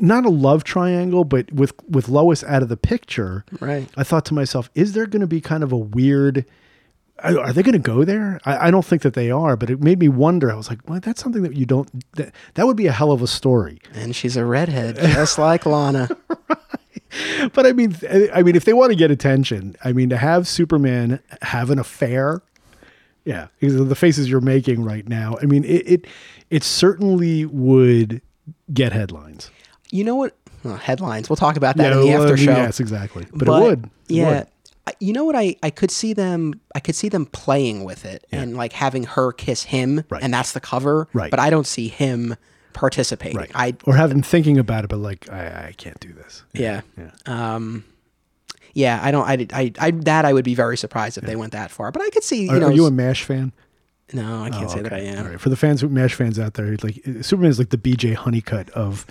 not 0.00 0.24
a 0.24 0.30
love 0.30 0.62
triangle, 0.64 1.24
but 1.24 1.52
with 1.52 1.72
with 1.88 2.08
Lois 2.08 2.44
out 2.44 2.62
of 2.62 2.68
the 2.68 2.76
picture? 2.76 3.44
Right. 3.60 3.88
I 3.96 4.04
thought 4.04 4.24
to 4.26 4.34
myself, 4.34 4.70
is 4.74 4.92
there 4.92 5.06
going 5.06 5.20
to 5.22 5.26
be 5.26 5.40
kind 5.40 5.62
of 5.64 5.72
a 5.72 5.76
weird 5.76 6.44
are 7.22 7.52
they 7.52 7.62
going 7.62 7.72
to 7.72 7.78
go 7.78 8.04
there? 8.04 8.40
I, 8.44 8.68
I 8.68 8.70
don't 8.70 8.84
think 8.84 9.02
that 9.02 9.14
they 9.14 9.30
are, 9.30 9.56
but 9.56 9.70
it 9.70 9.82
made 9.82 9.98
me 9.98 10.08
wonder. 10.08 10.52
I 10.52 10.54
was 10.54 10.68
like, 10.68 10.78
well, 10.88 11.00
that's 11.00 11.20
something 11.20 11.42
that 11.42 11.54
you 11.54 11.66
don't. 11.66 11.88
That, 12.14 12.32
that 12.54 12.66
would 12.66 12.76
be 12.76 12.86
a 12.86 12.92
hell 12.92 13.10
of 13.10 13.22
a 13.22 13.26
story. 13.26 13.80
And 13.94 14.14
she's 14.14 14.36
a 14.36 14.44
redhead, 14.44 14.96
just 14.96 15.38
like 15.38 15.66
Lana. 15.66 16.08
right. 16.48 17.52
But 17.52 17.66
I 17.66 17.72
mean, 17.72 17.96
I 18.34 18.42
mean, 18.42 18.54
if 18.54 18.64
they 18.64 18.72
want 18.72 18.90
to 18.92 18.96
get 18.96 19.10
attention, 19.10 19.76
I 19.82 19.92
mean, 19.92 20.10
to 20.10 20.16
have 20.16 20.46
Superman 20.46 21.20
have 21.42 21.70
an 21.70 21.78
affair, 21.78 22.42
yeah, 23.24 23.48
because 23.58 23.76
of 23.76 23.88
the 23.88 23.94
faces 23.94 24.28
you're 24.28 24.40
making 24.40 24.84
right 24.84 25.08
now. 25.08 25.36
I 25.40 25.46
mean, 25.46 25.64
it 25.64 25.88
it, 25.88 26.06
it 26.50 26.62
certainly 26.62 27.46
would 27.46 28.20
get 28.72 28.92
headlines. 28.92 29.50
You 29.90 30.04
know 30.04 30.16
what? 30.16 30.36
well, 30.64 30.76
headlines. 30.76 31.28
We'll 31.28 31.36
talk 31.36 31.56
about 31.56 31.76
that 31.76 31.92
in 31.92 32.00
the 32.00 32.12
after 32.12 32.36
show. 32.36 32.50
Yes, 32.50 32.80
exactly. 32.80 33.26
But, 33.32 33.48
it 33.48 33.50
would. 33.50 33.84
It 33.84 33.90
yeah. 34.08 34.38
would. 34.38 34.46
You 35.00 35.12
know 35.12 35.24
what? 35.24 35.36
I, 35.36 35.56
I 35.62 35.70
could 35.70 35.90
see 35.90 36.12
them. 36.12 36.60
I 36.74 36.80
could 36.80 36.94
see 36.94 37.08
them 37.08 37.26
playing 37.26 37.84
with 37.84 38.04
it 38.04 38.26
and 38.32 38.56
like 38.56 38.72
having 38.72 39.04
her 39.04 39.32
kiss 39.32 39.64
him, 39.64 40.04
Right. 40.10 40.22
and 40.22 40.32
that's 40.32 40.52
the 40.52 40.60
cover. 40.60 41.08
Right. 41.12 41.30
But 41.30 41.40
I 41.40 41.50
don't 41.50 41.66
see 41.66 41.88
him 41.88 42.36
participating. 42.72 43.36
Right. 43.38 43.50
I 43.54 43.74
or 43.84 43.96
have 43.96 44.10
them 44.10 44.22
thinking 44.22 44.58
about 44.58 44.84
it, 44.84 44.88
but 44.90 44.98
like, 44.98 45.30
I, 45.30 45.68
I 45.68 45.74
can't 45.76 45.98
do 46.00 46.12
this. 46.12 46.44
yeah. 46.52 46.82
Yeah. 46.96 47.10
Um, 47.26 47.84
yeah. 48.74 49.00
I 49.02 49.10
don't. 49.10 49.26
I, 49.26 49.46
I 49.52 49.72
I 49.78 49.90
that 49.90 50.24
I 50.24 50.32
would 50.32 50.44
be 50.44 50.54
very 50.54 50.76
surprised 50.76 51.18
if 51.18 51.24
they 51.24 51.36
went 51.36 51.52
that 51.52 51.70
far. 51.70 51.90
But 51.90 52.02
I 52.02 52.10
could 52.10 52.22
see. 52.24 52.44
You 52.44 52.52
Are, 52.52 52.60
know. 52.60 52.66
are 52.68 52.72
you 52.72 52.86
a 52.86 52.90
Mash 52.90 53.24
fan? 53.24 53.52
no, 54.12 54.42
I 54.42 54.48
can't 54.50 54.64
Oh, 54.64 54.68
say 54.68 54.80
that 54.80 54.92
I 54.92 55.00
am. 55.00 55.24
All 55.24 55.30
right. 55.32 55.40
For 55.40 55.48
the 55.50 55.56
fans, 55.56 55.82
Mash 55.84 56.14
fans 56.14 56.38
out 56.38 56.54
there, 56.54 56.76
like 56.82 57.02
Superman 57.22 57.50
is 57.50 57.58
like 57.58 57.70
the 57.70 57.76
BJ 57.76 58.16
Hunnicutt 58.16 58.70
of, 58.70 59.04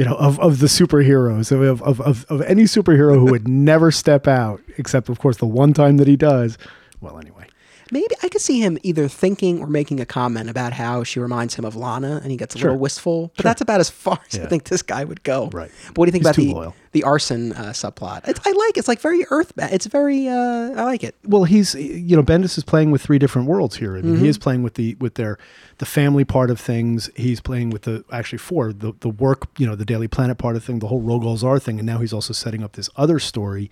you 0.00 0.06
know, 0.06 0.14
of, 0.14 0.40
of 0.40 0.60
the 0.60 0.66
superheroes 0.66 1.52
of, 1.52 1.82
of, 1.82 2.00
of, 2.00 2.24
of 2.30 2.40
any 2.40 2.62
superhero 2.62 3.16
who 3.16 3.26
would 3.26 3.46
never 3.68 3.90
step 3.90 4.26
out, 4.26 4.62
except 4.78 5.10
of 5.10 5.18
course 5.18 5.36
the 5.36 5.44
one 5.44 5.74
time 5.74 5.98
that 5.98 6.06
he 6.06 6.16
does. 6.16 6.56
Well, 7.02 7.18
anyway, 7.18 7.44
Maybe 7.92 8.14
I 8.22 8.28
could 8.28 8.40
see 8.40 8.60
him 8.60 8.78
either 8.82 9.08
thinking 9.08 9.60
or 9.60 9.66
making 9.66 10.00
a 10.00 10.06
comment 10.06 10.48
about 10.50 10.72
how 10.72 11.02
she 11.04 11.20
reminds 11.20 11.54
him 11.54 11.64
of 11.64 11.76
Lana, 11.76 12.20
and 12.22 12.30
he 12.30 12.36
gets 12.36 12.54
a 12.54 12.58
Sure. 12.58 12.70
little 12.70 12.80
wistful. 12.80 13.32
But 13.36 13.44
that's 13.44 13.60
about 13.60 13.80
as 13.80 13.90
far 13.90 14.18
as 14.32 14.38
I 14.38 14.46
think 14.46 14.64
this 14.64 14.82
guy 14.82 15.04
would 15.04 15.22
go. 15.22 15.48
Right. 15.52 15.70
But 15.88 15.98
what 15.98 16.06
do 16.06 16.08
you 16.08 16.12
think 16.12 16.24
He's 16.24 16.28
about 16.28 16.36
the 16.36 16.52
loyal. 16.54 16.74
the 16.92 17.02
arson 17.04 17.52
uh, 17.52 17.70
subplot? 17.72 18.28
It's, 18.28 18.40
I 18.46 18.50
like. 18.52 18.76
it. 18.76 18.78
It's 18.80 18.88
like 18.88 19.00
very 19.00 19.24
earth. 19.30 19.52
It's 19.56 19.86
very. 19.86 20.28
Uh, 20.28 20.70
I 20.80 20.84
like 20.84 21.02
it. 21.04 21.14
well, 21.24 21.44
he's 21.44 21.74
you 21.74 22.16
know 22.16 22.22
Bendis 22.22 22.56
is 22.58 22.64
playing 22.64 22.90
with 22.90 23.02
three 23.02 23.18
different 23.18 23.48
worlds 23.48 23.76
here. 23.76 23.96
I 23.96 24.02
mean, 24.02 24.14
Mm-hmm. 24.14 24.22
he 24.24 24.28
is 24.28 24.38
playing 24.38 24.62
with 24.62 24.74
the 24.74 24.94
with 25.00 25.14
their 25.14 25.38
the 25.78 25.86
family 25.86 26.24
part 26.24 26.50
of 26.50 26.60
things. 26.60 27.10
He's 27.16 27.40
playing 27.40 27.70
with 27.70 27.82
the 27.82 28.04
actually 28.12 28.38
four 28.38 28.72
the 28.72 28.92
the 29.00 29.08
work 29.08 29.48
you 29.58 29.66
know 29.66 29.74
the 29.76 29.84
Daily 29.84 30.08
Planet 30.08 30.38
part 30.38 30.56
of 30.56 30.64
thing, 30.64 30.78
the 30.78 30.88
whole 30.88 31.02
Rogol 31.02 31.36
Zaar 31.38 31.60
thing, 31.60 31.78
and 31.78 31.86
now 31.86 31.98
he's 31.98 32.12
also 32.12 32.32
setting 32.32 32.62
up 32.62 32.72
this 32.72 32.88
other 32.96 33.18
story 33.18 33.70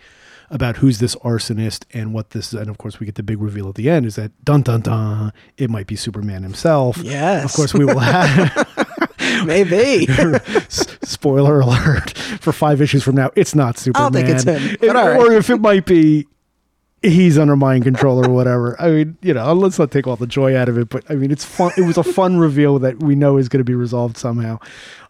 about 0.51 0.79
who's 0.79 0.99
this 0.99 1.15
arsonist 1.17 1.85
and 1.93 2.15
what 2.15 2.31
this 2.31 2.49
is. 2.49 2.55
and 2.61 2.71
of 2.71 2.79
course 2.79 2.99
we 3.01 3.07
get 3.07 3.17
the 3.17 3.23
big 3.23 3.41
reveal 3.41 3.69
at 3.69 3.75
the 3.75 3.89
end 3.91 4.07
is 4.07 4.17
that 4.17 4.33
dun 4.45 4.63
dun 4.63 4.81
dun 4.81 5.33
it 5.57 5.69
might 5.71 5.87
be 5.87 5.97
Superman 5.97 6.43
himself. 6.43 6.97
Yes. 6.99 7.45
Of 7.45 7.53
course 7.53 7.75
we 7.75 7.85
will 7.85 7.99
have 7.99 8.67
Maybe. 9.45 10.07
Spoiler 10.69 11.61
alert 11.61 12.17
for 12.41 12.53
five 12.53 12.81
issues 12.81 13.03
from 13.03 13.15
now 13.17 13.31
it's 13.37 13.55
not 13.55 13.79
Superman. 13.79 14.13
don't 14.13 14.23
think 14.23 14.35
it's 14.35 14.45
him, 14.81 14.89
all 14.89 14.95
right. 14.95 15.17
Or 15.21 15.33
if 15.33 15.51
it 15.51 15.59
might 15.61 15.87
be 15.87 16.27
he's 17.03 17.39
under 17.39 17.57
mind 17.57 17.85
control 17.85 18.25
or 18.25 18.29
whatever. 18.31 18.81
I 18.81 18.91
mean, 18.91 19.19
you 19.23 19.35
know, 19.35 19.53
let's 19.53 19.79
not 19.79 19.91
take 19.91 20.07
all 20.07 20.17
the 20.17 20.27
joy 20.27 20.57
out 20.57 20.69
of 20.69 20.79
it, 20.79 20.89
but 20.89 21.05
I 21.09 21.15
mean, 21.15 21.31
it's 21.31 21.45
fun. 21.45 21.71
It 21.77 21.83
was 21.83 21.97
a 21.97 22.03
fun 22.05 22.39
reveal 22.39 22.79
that 22.81 23.01
we 23.03 23.15
know 23.15 23.37
is 23.37 23.49
going 23.49 23.61
to 23.61 23.65
be 23.65 23.75
resolved 23.75 24.17
somehow. 24.17 24.59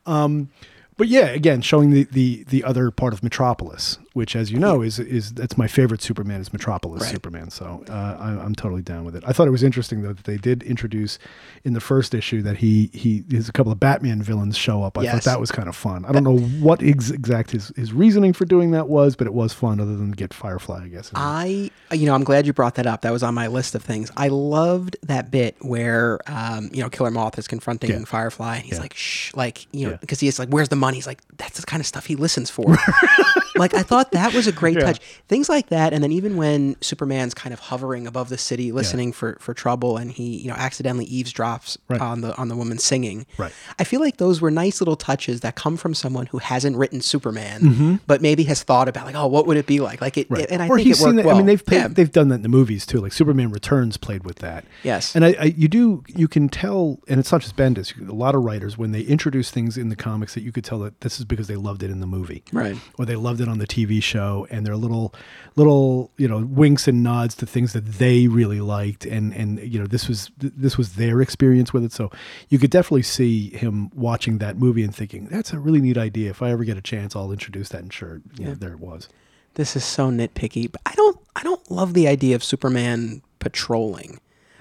Um, 0.06 0.50
but 0.96 1.08
yeah, 1.08 1.26
again, 1.26 1.62
showing 1.62 1.90
the, 1.90 2.04
the 2.10 2.44
the 2.48 2.64
other 2.64 2.90
part 2.90 3.12
of 3.12 3.22
Metropolis, 3.22 3.98
which, 4.18 4.36
as 4.36 4.50
you 4.52 4.58
know, 4.58 4.82
is 4.82 4.98
is 4.98 5.32
that's 5.32 5.56
my 5.56 5.66
favorite 5.68 6.02
Superman 6.02 6.40
is 6.40 6.52
Metropolis 6.52 7.02
Right. 7.02 7.12
Superman. 7.12 7.50
So 7.50 7.84
uh, 7.88 8.16
I, 8.20 8.28
I'm 8.44 8.54
totally 8.54 8.82
down 8.82 9.04
with 9.04 9.14
it. 9.16 9.22
I 9.26 9.32
thought 9.32 9.46
it 9.46 9.52
was 9.52 9.62
interesting 9.62 10.02
though 10.02 10.12
that 10.12 10.24
they 10.24 10.36
did 10.36 10.62
introduce 10.64 11.18
in 11.64 11.72
the 11.72 11.80
first 11.80 12.14
issue 12.14 12.42
that 12.42 12.56
he 12.58 12.90
he 12.92 13.20
there's 13.28 13.48
a 13.48 13.52
couple 13.52 13.72
of 13.72 13.78
Batman 13.80 14.20
villains 14.22 14.56
show 14.56 14.82
up. 14.82 14.98
I 14.98 15.02
Yes. 15.04 15.12
thought 15.14 15.24
that 15.30 15.40
was 15.40 15.50
kind 15.52 15.68
of 15.68 15.76
fun. 15.76 16.04
I 16.04 16.12
don't 16.12 16.24
know 16.24 16.36
what 16.66 16.82
ex- 16.82 17.10
exact 17.10 17.52
his 17.52 17.72
his 17.76 17.92
reasoning 17.92 18.32
for 18.32 18.44
doing 18.44 18.72
that 18.72 18.88
was, 18.88 19.16
but 19.16 19.26
it 19.26 19.32
was 19.34 19.52
fun. 19.52 19.80
Other 19.80 19.96
than 19.96 20.10
get 20.10 20.34
Firefly, 20.34 20.84
I 20.84 20.88
guess. 20.88 21.10
I, 21.14 21.70
you 21.92 22.06
know, 22.06 22.14
I'm 22.14 22.24
glad 22.24 22.46
you 22.46 22.52
brought 22.52 22.74
that 22.74 22.86
up. 22.86 23.02
That 23.02 23.12
was 23.12 23.22
on 23.22 23.34
my 23.34 23.46
list 23.46 23.74
of 23.74 23.82
things. 23.84 24.10
I 24.16 24.28
loved 24.28 24.96
that 25.02 25.30
bit 25.30 25.56
where, 25.60 26.18
um, 26.26 26.70
you 26.72 26.82
know, 26.82 26.90
Killer 26.90 27.10
Moth 27.12 27.38
is 27.38 27.46
confronting 27.46 27.90
Yeah. 27.90 28.04
Firefly, 28.04 28.56
and 28.56 28.64
he's 28.64 28.74
Yeah. 28.74 28.80
like, 28.80 28.94
"Shh," 28.94 29.32
like, 29.34 29.66
you 29.72 29.84
know, 29.86 29.90
Yeah. 29.92 29.96
because 30.00 30.18
he's 30.20 30.38
like, 30.38 30.48
"Where's 30.48 30.68
the 30.68 30.76
money?" 30.76 30.96
He's 30.96 31.06
like, 31.06 31.20
"That's 31.36 31.60
the 31.60 31.66
kind 31.66 31.80
of 31.80 31.86
stuff 31.86 32.06
he 32.06 32.16
listens 32.16 32.50
for." 32.50 32.76
like, 33.56 33.74
I 33.74 33.82
thought 33.82 34.07
that 34.12 34.34
was 34.34 34.46
a 34.46 34.52
great 34.52 34.74
Yeah. 34.76 34.84
touch. 34.84 35.00
Things 35.28 35.48
like 35.48 35.68
that, 35.68 35.92
and 35.92 36.02
then 36.02 36.12
even 36.12 36.36
when 36.36 36.76
Superman's 36.80 37.34
kind 37.34 37.52
of 37.52 37.60
hovering 37.60 38.06
above 38.06 38.28
the 38.28 38.38
city, 38.38 38.72
listening 38.72 39.12
for 39.12 39.36
for 39.40 39.54
trouble, 39.54 39.96
and 39.96 40.10
he, 40.10 40.36
you 40.38 40.48
know, 40.48 40.54
accidentally 40.54 41.06
eavesdrops 41.06 41.76
Right. 41.88 42.00
on 42.00 42.20
the 42.20 42.36
on 42.36 42.48
the 42.48 42.56
woman 42.56 42.78
singing. 42.78 43.26
Right. 43.36 43.52
I 43.78 43.84
feel 43.84 44.00
like 44.00 44.16
those 44.18 44.40
were 44.40 44.50
nice 44.50 44.80
little 44.80 44.96
touches 44.96 45.40
that 45.40 45.54
come 45.56 45.76
from 45.76 45.94
someone 45.94 46.26
who 46.26 46.38
hasn't 46.38 46.76
written 46.76 47.00
Superman, 47.00 48.00
but 48.06 48.22
maybe 48.22 48.44
has 48.44 48.62
thought 48.62 48.88
about 48.88 49.06
like, 49.06 49.14
oh, 49.14 49.26
what 49.26 49.46
would 49.46 49.56
it 49.56 49.66
be 49.66 49.80
like? 49.80 50.00
Like 50.00 50.16
it, 50.16 50.26
Mm-hmm. 50.28 50.34
Right. 50.34 50.46
and 50.50 50.62
I 50.62 50.68
or 50.68 50.76
think 50.76 50.90
it 50.90 51.00
worked 51.00 51.16
that. 51.16 51.24
well. 51.24 51.34
I 51.36 51.38
mean, 51.38 51.46
they've 51.46 51.64
played, 51.64 51.78
Yeah. 51.78 51.88
they've 51.88 52.10
done 52.12 52.28
that 52.28 52.36
in 52.36 52.42
the 52.42 52.48
movies 52.48 52.84
too. 52.84 53.00
Like 53.00 53.12
Superman 53.12 53.50
Returns 53.50 53.96
played 53.96 54.24
with 54.24 54.36
that. 54.40 54.64
Yes. 54.82 55.14
And 55.14 55.24
I, 55.24 55.36
I 55.40 55.44
you 55.56 55.68
do 55.68 56.02
you 56.14 56.28
can 56.28 56.48
tell, 56.48 57.00
and 57.08 57.18
it's 57.20 57.32
not 57.32 57.40
just 57.40 57.56
Bendis. 57.56 57.92
A 58.08 58.12
lot 58.12 58.34
of 58.34 58.42
writers 58.44 58.76
when 58.78 58.92
they 58.92 59.00
introduce 59.02 59.50
things 59.50 59.76
in 59.78 59.88
the 59.88 59.96
comics 59.96 60.34
that 60.34 60.42
you 60.42 60.52
could 60.52 60.64
tell 60.64 60.78
that 60.80 61.00
this 61.00 61.18
is 61.18 61.24
because 61.24 61.46
they 61.46 61.56
loved 61.56 61.82
it 61.82 61.90
in 61.90 62.00
the 62.00 62.06
movie, 62.06 62.42
Right. 62.52 62.76
Or 62.98 63.04
they 63.06 63.16
loved 63.16 63.40
it 63.40 63.48
on 63.48 63.58
the 63.58 63.66
TV 63.66 63.97
show, 64.00 64.46
and 64.50 64.66
they're 64.66 64.76
little 64.76 65.14
little 65.56 66.10
you 66.16 66.28
know 66.28 66.38
winks 66.44 66.86
and 66.88 67.02
nods 67.02 67.34
to 67.36 67.46
things 67.46 67.72
that 67.72 67.84
they 67.84 68.28
really 68.28 68.60
liked, 68.60 69.04
and 69.06 69.32
and 69.34 69.58
you 69.60 69.78
know 69.78 69.86
this 69.86 70.08
was 70.08 70.30
this 70.38 70.76
was 70.78 70.94
their 70.94 71.20
experience 71.20 71.72
with 71.72 71.84
it. 71.84 71.92
So 71.92 72.10
you 72.48 72.58
could 72.58 72.70
definitely 72.70 73.02
see 73.02 73.50
him 73.50 73.90
watching 73.94 74.38
that 74.38 74.56
movie 74.56 74.82
and 74.82 74.94
thinking 74.94 75.26
that's 75.26 75.52
a 75.52 75.58
really 75.58 75.80
neat 75.80 75.98
idea. 75.98 76.30
If 76.30 76.42
I 76.42 76.50
ever 76.50 76.64
get 76.64 76.76
a 76.76 76.82
chance, 76.82 77.14
I'll 77.16 77.32
introduce 77.32 77.68
that. 77.70 77.82
And 77.82 77.92
sure, 77.92 78.20
yeah, 78.36 78.54
there 78.58 78.72
it 78.72 78.80
was. 78.80 79.08
this 79.54 79.74
is 79.76 79.84
so 79.84 80.10
nitpicky, 80.10 80.70
but 80.70 80.80
I 80.86 80.94
don't 80.94 81.18
I 81.36 81.42
don't 81.42 81.70
love 81.70 81.94
the 81.94 82.08
idea 82.08 82.34
of 82.36 82.42
Superman 82.44 83.22
patrolling. 83.38 84.20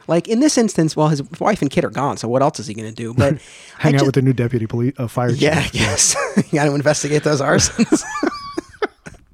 Like 0.09 0.29
in 0.29 0.39
this 0.39 0.57
instance, 0.57 0.95
well, 0.95 1.09
his 1.09 1.21
wife 1.41 1.61
and 1.61 1.69
kid 1.69 1.83
are 1.83 1.89
gone, 1.89 2.15
so 2.15 2.29
what 2.29 2.41
else 2.41 2.61
is 2.61 2.67
he 2.67 2.73
going 2.73 2.87
to 2.87 2.95
do? 2.95 3.13
But 3.17 3.41
hang 3.77 3.93
I 3.93 3.97
out 3.97 3.99
just- 3.99 4.05
with 4.05 4.15
the 4.15 4.21
new 4.21 4.31
deputy 4.31 4.65
police 4.65 4.93
uh, 4.97 5.07
fire 5.07 5.31
chief. 5.31 5.41
yeah, 5.41 5.67
yes, 5.73 6.15
you 6.37 6.43
got 6.59 6.63
to 6.65 6.73
investigate 6.75 7.23
those 7.23 7.41
arsons. 7.41 8.03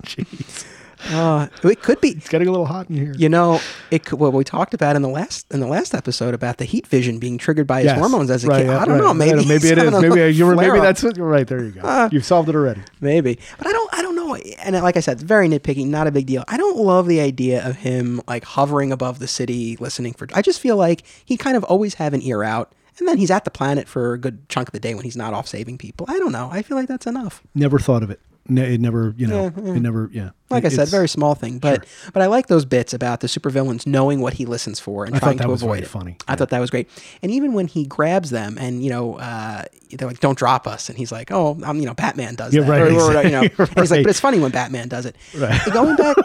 Jeez. 0.03 0.65
uh, 1.11 1.47
it 1.67 1.81
could 1.81 1.99
be, 1.99 2.09
It's 2.11 2.29
getting 2.29 2.47
a 2.47 2.51
little 2.51 2.65
hot 2.65 2.89
in 2.89 2.95
here. 2.95 3.13
you 3.17 3.27
know, 3.27 3.59
it 3.91 4.05
could, 4.05 4.19
what 4.19 4.31
we 4.31 4.43
talked 4.45 4.73
about 4.73 4.95
in 4.95 5.01
the 5.01 5.09
last 5.09 5.45
in 5.53 5.59
the 5.59 5.67
last 5.67 5.93
episode 5.93 6.33
about 6.33 6.57
the 6.59 6.65
heat 6.65 6.87
vision 6.87 7.19
being 7.19 7.37
triggered 7.37 7.67
by 7.67 7.79
his 7.79 7.87
Yes. 7.87 7.99
hormones 7.99 8.29
as 8.29 8.45
a 8.45 8.47
Right, 8.47 8.59
kid. 8.61 8.67
yeah, 8.67 8.79
I 8.81 8.85
don't 8.85 8.99
right. 8.99 9.03
know, 9.07 9.13
maybe 9.13 9.45
maybe 9.45 9.67
it 9.69 9.77
is. 9.77 9.91
Maybe 9.91 10.33
you 10.33 10.45
were, 10.45 10.55
maybe 10.55 10.79
that's 10.79 11.03
what, 11.03 11.17
right. 11.17 11.45
There 11.45 11.61
you 11.63 11.71
go. 11.71 12.07
You've 12.11 12.25
solved 12.25 12.47
it 12.47 12.55
already. 12.55 12.81
Maybe, 13.01 13.37
but 13.57 13.67
I 13.67 13.71
don't. 13.73 13.93
I 13.93 14.01
don't 14.01 14.15
know. 14.15 14.35
And 14.63 14.75
like 14.81 14.95
I 14.95 15.01
said, 15.01 15.13
it's 15.13 15.23
very 15.23 15.47
nitpicky. 15.49 15.85
Not 15.85 16.07
a 16.07 16.11
big 16.11 16.25
deal. 16.25 16.43
I 16.47 16.55
don't 16.57 16.77
love 16.77 17.07
the 17.07 17.19
idea 17.19 17.67
of 17.67 17.75
him 17.77 18.21
like 18.27 18.43
hovering 18.45 18.91
above 18.93 19.19
the 19.19 19.27
city, 19.27 19.75
listening 19.81 20.13
for. 20.13 20.27
I 20.33 20.41
just 20.41 20.59
feel 20.61 20.77
like 20.77 21.03
he 21.25 21.35
kind 21.37 21.57
of 21.57 21.63
always 21.65 21.95
have 21.95 22.13
an 22.13 22.21
ear 22.21 22.43
out, 22.43 22.73
and 22.97 23.07
then 23.09 23.17
he's 23.17 23.29
at 23.29 23.43
the 23.43 23.51
planet 23.51 23.89
for 23.89 24.13
a 24.13 24.17
good 24.17 24.47
chunk 24.47 24.69
of 24.69 24.71
the 24.71 24.79
day 24.79 24.95
when 24.95 25.03
he's 25.03 25.17
not 25.17 25.33
off 25.33 25.47
saving 25.49 25.77
people. 25.77 26.05
I 26.09 26.17
don't 26.17 26.31
know. 26.31 26.47
I 26.51 26.61
feel 26.61 26.77
like 26.77 26.87
that's 26.87 27.05
enough. 27.05 27.43
Never 27.53 27.77
thought 27.77 28.03
of 28.03 28.09
it. 28.09 28.21
Ne- 28.49 28.73
it 28.73 28.81
never, 28.81 29.13
you 29.17 29.25
know, 29.25 29.43
Yeah, 29.55 29.63
yeah. 29.63 29.73
it 29.75 29.79
never, 29.79 30.09
yeah. 30.11 30.29
Like 30.49 30.65
I 30.65 30.69
said, 30.69 30.89
very 30.89 31.07
small 31.07 31.33
thing, 31.33 31.59
but 31.59 31.85
but 32.13 32.21
I 32.21 32.27
like 32.27 32.47
those 32.47 32.65
bits 32.65 32.93
about 32.93 33.21
the 33.21 33.27
supervillains 33.27 33.87
knowing 33.87 34.19
what 34.19 34.33
he 34.33 34.45
listens 34.45 34.79
for 34.79 35.05
and 35.05 35.15
I 35.15 35.19
trying 35.19 35.37
to 35.39 35.49
avoid 35.49 35.83
it. 35.83 35.87
funny. 35.87 36.17
I 36.27 36.35
thought 36.35 36.49
that 36.49 36.59
was 36.59 36.69
great. 36.69 36.89
And 37.23 37.31
even 37.31 37.53
when 37.53 37.67
he 37.67 37.85
grabs 37.85 38.29
them 38.29 38.57
and 38.59 38.83
you 38.83 38.89
know 38.89 39.15
uh, 39.15 39.63
they're 39.91 40.07
like, 40.07 40.19
"Don't 40.19 40.37
drop 40.37 40.67
us," 40.67 40.89
and 40.89 40.97
he's 40.97 41.11
like, 41.11 41.31
"Oh, 41.31 41.57
I'm 41.65 41.79
you 41.79 41.85
know 41.87 41.93
Batman 41.95 42.35
does 42.35 42.53
Yeah, 42.53 42.61
that," 42.63 42.69
right, 42.69 42.81
Or- 42.91 43.17
or, 43.17 43.23
you 43.23 43.31
know, 43.31 43.41
exactly, 43.43 43.65
and 43.69 43.79
he's 43.79 43.91
like, 43.91 44.03
"But 44.03 44.09
it's 44.11 44.19
funny 44.27 44.39
when 44.39 44.51
Batman 44.51 44.89
does 44.89 45.05
it." 45.07 45.15
Right. 45.37 45.59
Going 45.71 45.95
back. 45.95 46.15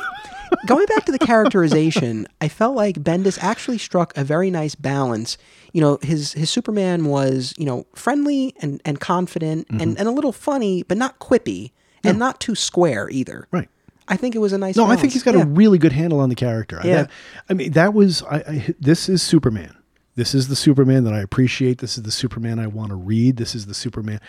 Going 0.67 0.87
back 0.87 1.05
to 1.05 1.13
the 1.13 1.19
characterization, 1.19 2.27
I 2.41 2.49
felt 2.49 2.75
like 2.75 2.97
Bendis 2.97 3.39
actually 3.43 3.77
struck 3.77 4.17
a 4.17 4.25
very 4.25 4.51
nice 4.51 4.75
balance. 4.75 5.37
You 5.75 5.83
know, 5.83 5.99
his 6.01 6.33
his 6.33 6.49
Superman 6.51 7.05
was, 7.05 7.53
you 7.59 7.67
know, 7.67 7.87
friendly 7.95 8.55
and, 8.61 8.81
and 8.85 8.99
confident 8.99 9.69
Mm-hmm. 9.69 9.81
and, 9.83 9.99
and 9.99 10.09
a 10.09 10.11
little 10.11 10.33
funny, 10.33 10.83
but 10.85 10.97
not 10.97 11.19
quippy 11.19 11.73
and 12.05 12.19
not 12.19 12.41
too 12.41 12.55
square 12.55 13.09
either. 13.11 13.47
Right. 13.51 13.69
I 14.07 14.17
think 14.17 14.35
it 14.35 14.39
was 14.39 14.53
a 14.53 14.59
nice. 14.59 14.77
No, 14.77 14.87
I 14.87 14.97
think 14.97 15.13
he's 15.13 15.23
got 15.23 15.35
Yeah. 15.35 15.43
a 15.43 15.47
really 15.47 15.77
good 15.79 15.93
handle 15.93 16.21
on 16.21 16.29
the 16.31 16.35
character. 16.35 16.81
I- 16.83 16.87
Yeah. 16.87 16.95
that- 17.03 17.11
I, 17.51 17.55
mean, 17.55 17.73
that 17.73 17.93
was 17.95 18.23
I, 18.23 18.37
I. 18.37 18.75
This 18.81 19.09
is 19.09 19.23
Superman. 19.23 19.75
This 20.15 20.35
is 20.35 20.49
the 20.49 20.57
Superman 20.57 21.05
that 21.05 21.13
I 21.15 21.21
appreciate. 21.21 21.79
This 21.79 21.97
is 21.97 22.03
the 22.03 22.11
Superman 22.11 22.59
I 22.59 22.67
want 22.67 22.89
to 22.91 22.97
read. 22.97 23.37
This 23.37 23.55
is 23.55 23.67
the 23.67 23.75
Superman. 23.75 24.21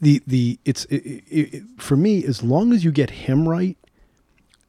The 0.00 0.22
the 0.26 0.58
it's 0.64 0.86
it, 0.86 0.96
it, 0.96 1.24
it, 1.54 1.62
for 1.78 1.96
me 1.96 2.24
as 2.24 2.42
long 2.42 2.72
as 2.72 2.82
you 2.84 2.90
get 2.90 3.10
him 3.10 3.48
right. 3.48 3.76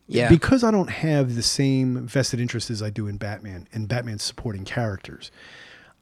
Yeah. 0.09 0.29
Because 0.29 0.63
I 0.63 0.71
don't 0.71 0.89
have 0.89 1.35
the 1.35 1.41
same 1.43 2.05
vested 2.07 2.39
interest 2.39 2.69
as 2.69 2.81
I 2.81 2.89
do 2.89 3.07
in 3.07 3.17
Batman 3.17 3.67
and 3.73 3.87
Batman's 3.89 4.23
supporting 4.23 4.63
characters. 4.65 5.31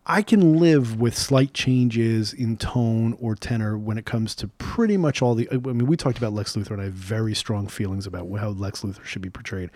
I 0.07 0.21
can 0.21 0.59
live 0.59 0.99
with 0.99 1.17
slight 1.17 1.53
changes 1.53 2.31
in 2.31 2.57
tone 2.57 3.17
or 3.19 3.33
tenor 3.33 3.75
when 3.77 3.97
it 3.97 4.05
comes 4.05 4.35
to 4.35 4.47
pretty 4.47 4.97
much 4.97 5.21
all 5.21 5.33
the. 5.33 5.47
I 5.51 5.57
mean, 5.57 5.87
we 5.87 5.97
talked 5.97 6.17
about 6.17 6.33
Lex 6.33 6.55
Luthor, 6.55 6.71
and 6.71 6.81
I 6.81 6.85
have 6.85 6.93
very 6.93 7.33
strong 7.33 7.67
feelings 7.67 8.05
about 8.05 8.29
how 8.37 8.49
Lex 8.49 8.81
Luthor 8.81 9.03
should 9.03 9.23
be 9.23 9.31
portrayed. 9.31 9.71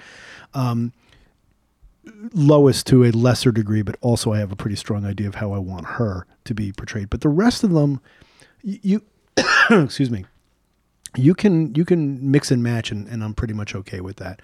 Um, 0.53 0.93
Lois 2.33 2.83
to 2.83 3.05
a 3.05 3.11
lesser 3.11 3.51
degree, 3.51 3.81
but 3.81 3.97
also 4.01 4.31
I 4.31 4.39
have 4.39 4.51
a 4.51 4.55
pretty 4.55 4.75
strong 4.75 5.05
idea 5.05 5.27
of 5.27 5.35
how 5.35 5.51
I 5.51 5.57
want 5.57 5.85
her 5.85 6.25
to 6.45 6.53
be 6.53 6.71
portrayed. 6.71 7.09
But 7.09 7.21
the 7.21 7.29
rest 7.29 7.63
of 7.63 7.71
them, 7.71 7.99
you, 8.61 9.01
excuse 9.69 10.11
me, 10.11 10.25
you 11.15 11.33
can 11.33 11.73
you 11.75 11.85
can 11.85 12.31
mix 12.31 12.51
and 12.51 12.61
match, 12.61 12.91
and, 12.91 13.07
and 13.07 13.23
I'm 13.23 13.33
pretty 13.33 13.53
much 13.53 13.75
okay 13.75 13.99
with 13.99 14.17
that. 14.17 14.41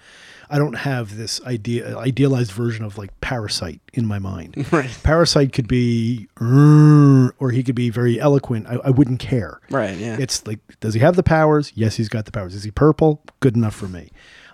I 0.50 0.58
don't 0.58 0.74
have 0.74 1.16
this 1.16 1.40
idea 1.44 1.96
idealized 1.96 2.52
version 2.52 2.84
of 2.84 2.98
like 2.98 3.18
Parasite 3.20 3.80
in 3.94 4.06
my 4.06 4.18
mind. 4.18 4.54
Right. 4.72 4.90
Parasite 5.04 5.52
could 5.52 5.68
be, 5.68 6.28
or 6.40 7.50
he 7.50 7.62
could 7.62 7.74
be 7.76 7.88
very 7.88 8.20
eloquent. 8.20 8.66
I, 8.66 8.74
I 8.84 8.90
wouldn't 8.90 9.20
care. 9.20 9.60
Right, 9.70 9.96
yeah. 9.96 10.16
It's 10.18 10.46
like, 10.46 10.58
does 10.80 10.92
he 10.94 11.00
have 11.00 11.16
the 11.16 11.22
powers? 11.22 11.72
Yes, 11.74 11.96
he's 11.96 12.08
got 12.08 12.24
the 12.26 12.32
powers. 12.32 12.54
Is 12.54 12.64
he 12.64 12.70
purple? 12.70 13.22
Good 13.40 13.56
enough 13.56 13.74
for 13.74 13.88
me. 13.88 14.10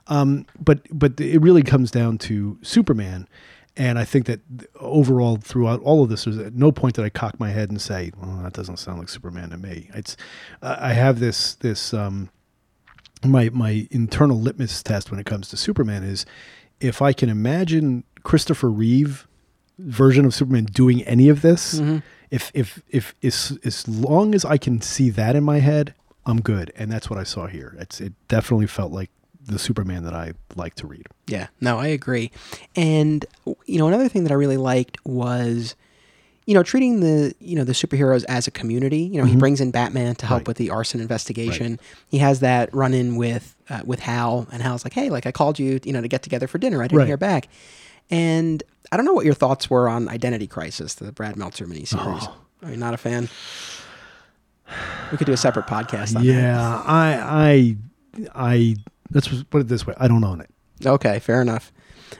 Um, 0.09 0.47
but 0.61 0.81
but 0.93 1.19
it 1.21 1.39
really 1.39 1.63
comes 1.63 1.91
down 1.91 2.19
to 2.19 2.59
Superman, 2.63 3.27
and 3.77 3.99
I 3.99 4.05
think 4.05 4.27
that 4.27 4.41
overall 4.81 5.37
throughout 5.37 5.81
all 5.83 6.03
of 6.03 6.11
this, 6.11 6.25
there's 6.25 6.39
at 6.39 6.55
no 6.55 6.73
point 6.73 6.97
that 6.97 7.05
I 7.05 7.09
cock 7.09 7.41
my 7.41 7.51
head 7.51 7.71
and 7.71 7.81
say, 7.81 8.13
"Well, 8.21 8.41
that 8.43 8.53
doesn't 8.53 8.79
sound 8.79 8.99
like 8.99 9.09
Superman 9.09 9.51
to 9.51 9.57
me." 9.57 9.89
It's 9.95 10.17
I 10.61 10.93
have 10.93 11.21
this 11.21 11.55
this 11.55 11.95
um, 11.95 12.31
my 13.25 13.49
my 13.51 13.87
internal 13.91 14.39
litmus 14.39 14.83
test 14.83 15.11
when 15.11 15.19
it 15.19 15.27
comes 15.27 15.49
to 15.51 15.57
Superman 15.57 16.03
is 16.03 16.27
if 16.81 17.01
I 17.01 17.13
can 17.13 17.29
imagine 17.29 18.05
Christopher 18.23 18.71
Reeve 18.71 19.27
version 19.79 20.25
of 20.25 20.35
Superman 20.35 20.67
doing 20.67 21.03
any 21.05 21.29
of 21.29 21.43
this, 21.43 21.81
if 22.31 22.51
if 22.55 22.83
if 22.91 23.15
as 23.23 23.59
as 23.65 23.89
long 23.89 24.35
as 24.35 24.45
I 24.45 24.59
can 24.59 24.81
see 24.83 25.09
that 25.11 25.35
in 25.35 25.45
my 25.45 25.61
head, 25.61 25.95
I'm 26.27 26.41
good, 26.41 26.73
and 26.77 26.91
that's 26.91 27.09
what 27.09 27.19
I 27.19 27.23
saw 27.25 27.47
here. 27.47 27.77
It's 27.79 28.01
it 28.01 28.13
definitely 28.29 28.67
felt 28.67 28.93
like 28.93 29.11
the 29.47 29.59
Superman 29.59 30.05
that 30.05 30.15
I 30.15 30.33
like 30.57 30.75
to 30.77 30.87
read. 30.87 31.07
Yeah, 31.27 31.49
no, 31.61 31.79
I 31.79 31.89
agree. 31.89 32.31
And 32.77 33.25
you 33.67 33.79
know, 33.79 33.89
another 33.89 34.09
thing 34.09 34.23
that 34.25 34.33
I 34.33 34.37
really 34.37 34.57
liked 34.57 34.99
was, 35.05 35.75
you 36.47 36.55
know, 36.55 36.63
treating 36.63 37.01
the 37.01 37.35
you 37.41 37.57
know 37.57 37.65
the 37.65 37.73
superheroes 37.73 38.25
as 38.29 38.47
a 38.47 38.51
community. 38.51 39.01
You 39.03 39.21
know, 39.21 39.27
he 39.27 39.37
brings 39.37 39.61
in 39.61 39.71
Batman 39.71 40.15
to 40.17 40.27
help 40.27 40.41
Mm-hmm. 40.43 40.43
Right. 40.43 40.49
with 40.49 40.57
the 40.59 40.71
arson 40.71 41.01
investigation. 41.01 41.79
He 42.09 42.19
has 42.19 42.41
that 42.41 42.73
run 42.75 42.95
in 42.95 43.17
with 43.17 43.55
uh, 43.71 43.81
with 43.85 44.01
Hal, 44.01 44.47
and 44.53 44.63
Hal's 44.63 44.85
like, 44.85 44.93
"Hey, 44.93 45.11
like 45.11 45.27
I 45.27 45.33
called 45.33 45.59
you, 45.59 45.81
you 45.85 45.93
know, 45.93 46.01
to 46.03 46.09
get 46.09 46.23
together 46.23 46.47
for 46.47 46.59
dinner. 46.59 46.81
I 46.83 46.87
didn't 46.87 46.99
Right. 46.99 47.07
hear 47.09 47.17
back." 47.17 47.49
And 48.11 48.63
I 48.91 48.97
don't 48.97 49.07
know 49.07 49.13
what 49.15 49.25
your 49.25 49.35
thoughts 49.35 49.71
were 49.71 49.89
on 49.89 50.09
Identity 50.09 50.47
Crisis, 50.47 50.95
the 50.95 51.13
Brad 51.13 51.37
Meltzer 51.37 51.67
miniseries. 51.67 52.27
Oh. 52.29 52.37
Are 52.65 52.71
you 52.71 52.77
not 52.77 52.93
a 52.95 52.97
fan? 52.99 53.29
We 55.11 55.19
could 55.19 55.27
do 55.27 55.33
a 55.33 55.37
separate 55.37 55.67
podcast 55.67 56.17
on 56.17 56.25
that. 56.25 56.33
Yeah, 56.33 56.83
I 56.87 57.77
I 58.35 58.35
I 58.35 58.77
let's 59.13 59.43
put 59.45 59.61
it 59.61 59.69
this 59.69 59.87
way: 59.87 59.95
I 59.99 60.09
don't 60.09 60.25
own 60.25 60.41
it. 60.41 60.51
Okay, 60.85 61.19
fair 61.19 61.41
enough. 61.41 61.73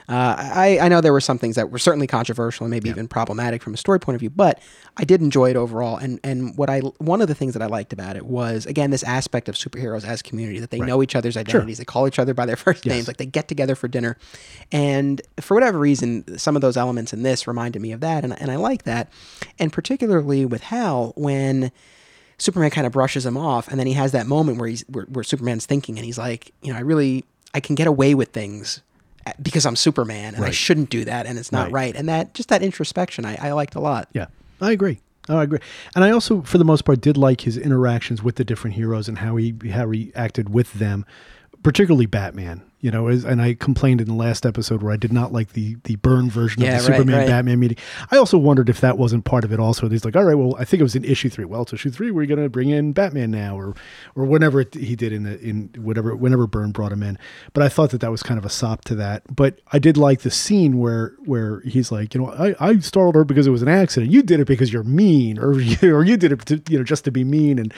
Uh, 0.09 0.35
I, 0.37 0.79
I 0.81 0.87
know 0.87 1.01
there 1.01 1.13
were 1.13 1.21
some 1.21 1.37
things 1.37 1.55
that 1.55 1.71
were 1.71 1.79
certainly 1.79 2.07
controversial 2.07 2.65
and 2.65 2.71
maybe 2.71 2.89
even 2.89 3.07
problematic 3.07 3.61
from 3.61 3.73
a 3.73 3.77
story 3.77 3.99
point 3.99 4.15
of 4.15 4.19
view, 4.19 4.29
but 4.29 4.59
I 4.97 5.03
did 5.03 5.21
enjoy 5.21 5.51
it 5.51 5.55
overall. 5.55 5.97
And 5.97 6.19
and 6.23 6.57
what 6.57 6.69
I 6.69 6.79
one 6.79 7.21
of 7.21 7.27
the 7.27 7.35
things 7.35 7.53
that 7.53 7.61
I 7.61 7.67
liked 7.67 7.93
about 7.93 8.15
it 8.15 8.25
was 8.25 8.65
again 8.65 8.91
this 8.91 9.03
aspect 9.03 9.49
of 9.49 9.55
superheroes 9.55 10.03
as 10.03 10.21
community 10.21 10.59
that 10.59 10.71
they 10.71 10.79
know 10.79 11.01
each 11.03 11.15
other's 11.15 11.37
identities, 11.37 11.77
they 11.77 11.85
call 11.85 12.07
each 12.07 12.19
other 12.19 12.33
by 12.33 12.45
their 12.45 12.55
first 12.65 12.85
names, 12.85 13.07
like 13.07 13.17
they 13.17 13.25
get 13.25 13.47
together 13.47 13.75
for 13.75 13.87
dinner. 13.87 14.17
And 14.71 15.21
for 15.39 15.53
whatever 15.53 15.79
reason, 15.79 16.37
some 16.37 16.55
of 16.55 16.61
those 16.61 16.77
elements 16.77 17.13
in 17.13 17.23
this 17.23 17.47
reminded 17.47 17.81
me 17.81 17.91
of 17.91 17.99
that, 18.01 18.23
and 18.23 18.39
and 18.39 18.51
I 18.51 18.55
like 18.55 18.83
that. 18.83 19.11
And 19.59 19.71
particularly 19.71 20.45
with 20.45 20.63
Hal 20.63 21.13
when. 21.15 21.71
Superman 22.37 22.69
kind 22.71 22.85
of 22.87 22.93
brushes 22.93 23.25
him 23.25 23.37
off, 23.37 23.67
and 23.67 23.79
then 23.79 23.87
he 23.87 23.93
has 23.93 24.11
that 24.11 24.27
moment 24.27 24.57
where 24.59 24.67
he's 24.69 24.83
where, 24.89 25.05
where 25.05 25.23
Superman's 25.23 25.65
thinking, 25.65 25.97
and 25.97 26.05
he's 26.05 26.17
like, 26.17 26.51
you 26.61 26.71
know, 26.73 26.77
I 26.79 26.81
really 26.81 27.25
I 27.53 27.59
can 27.59 27.75
get 27.75 27.87
away 27.87 28.15
with 28.15 28.29
things 28.29 28.81
uh, 29.25 29.31
because 29.41 29.65
I'm 29.65 29.75
Superman, 29.75 30.35
and 30.35 30.43
I 30.43 30.51
shouldn't 30.51 30.89
do 30.89 31.05
that, 31.05 31.25
and 31.25 31.37
it's 31.39 31.51
not 31.51 31.65
Right. 31.65 31.73
right. 31.73 31.95
And 31.95 32.09
that 32.09 32.33
just 32.33 32.49
that 32.49 32.61
introspection, 32.63 33.25
I, 33.25 33.37
I 33.39 33.51
liked 33.53 33.75
a 33.75 33.79
lot. 33.79 34.09
Yeah, 34.13 34.27
I 34.59 34.71
agree. 34.71 34.99
Oh, 35.29 35.37
I 35.37 35.43
agree. 35.43 35.59
And 35.95 36.03
I 36.03 36.09
also, 36.11 36.41
for 36.41 36.57
the 36.57 36.65
most 36.65 36.83
part, 36.83 36.99
did 36.99 37.15
like 37.15 37.41
his 37.41 37.57
interactions 37.57 38.21
with 38.21 38.35
the 38.35 38.43
different 38.43 38.75
heroes 38.75 39.07
and 39.07 39.19
how 39.19 39.37
he 39.37 39.53
how 39.71 39.89
he 39.91 40.11
acted 40.15 40.49
with 40.49 40.73
them, 40.73 41.05
particularly 41.61 42.05
Batman. 42.07 42.61
You 42.83 42.91
know, 42.91 43.07
as, 43.07 43.23
and 43.23 43.41
I 43.41 43.53
complained 43.53 44.01
in 44.01 44.07
the 44.07 44.13
last 44.13 44.45
episode 44.45 44.83
where 44.83 44.91
I 44.91 44.97
did 44.97 45.13
not 45.13 45.31
like 45.31 45.53
the 45.53 45.77
the 45.85 45.95
Byrne 45.95 46.29
version 46.29 46.61
Yeah, 46.61 46.75
of 46.75 46.83
the 46.83 46.89
right, 46.89 46.97
Superman 46.97 47.19
right. 47.19 47.27
Batman 47.29 47.57
meeting. 47.57 47.77
I 48.11 48.17
also 48.17 48.37
wondered 48.37 48.67
if 48.67 48.81
that 48.81 48.97
wasn't 48.97 49.23
part 49.23 49.45
of 49.45 49.53
it. 49.53 49.59
Also, 49.59 49.87
he's 49.87 50.03
like, 50.03 50.17
all 50.17 50.25
right, 50.25 50.35
well, 50.35 50.57
I 50.59 50.65
think 50.65 50.81
it 50.81 50.83
was 50.83 50.93
in 50.93 51.05
issue 51.05 51.29
three. 51.29 51.45
Well, 51.45 51.61
it's 51.61 51.71
issue 51.71 51.91
three. 51.91 52.11
We're 52.11 52.25
going 52.25 52.43
to 52.43 52.49
bring 52.49 52.71
in 52.71 52.91
Batman 52.91 53.31
now, 53.31 53.57
or 53.57 53.73
or 54.15 54.25
whatever 54.25 54.59
it, 54.59 54.73
he 54.73 54.97
did 54.97 55.13
in 55.13 55.23
the 55.23 55.39
in 55.39 55.69
whatever 55.77 56.13
whenever 56.13 56.45
Byrne 56.45 56.73
brought 56.73 56.91
him 56.91 57.03
in. 57.03 57.17
But 57.53 57.63
I 57.63 57.69
thought 57.69 57.91
that 57.91 58.01
that 58.01 58.11
was 58.11 58.21
kind 58.21 58.37
of 58.37 58.43
a 58.43 58.49
sop 58.49 58.83
to 58.85 58.95
that. 58.95 59.23
But 59.33 59.61
I 59.71 59.79
did 59.79 59.95
like 59.95 60.19
the 60.19 60.31
scene 60.31 60.77
where 60.77 61.13
where 61.23 61.61
he's 61.61 61.89
like, 61.89 62.13
you 62.13 62.19
know, 62.19 62.31
I, 62.33 62.53
I 62.59 62.79
startled 62.79 63.15
her 63.15 63.23
because 63.23 63.47
it 63.47 63.51
was 63.51 63.61
an 63.61 63.69
accident. 63.69 64.11
You 64.11 64.23
did 64.23 64.41
it 64.41 64.45
because 64.45 64.73
you're 64.73 64.83
mean, 64.83 65.39
or 65.41 65.57
you, 65.57 65.95
or 65.95 66.03
you 66.03 66.17
did 66.17 66.33
it 66.33 66.45
to, 66.47 66.61
you 66.67 66.79
know 66.79 66.83
just 66.83 67.05
to 67.05 67.11
be 67.11 67.23
mean. 67.23 67.59
And 67.59 67.73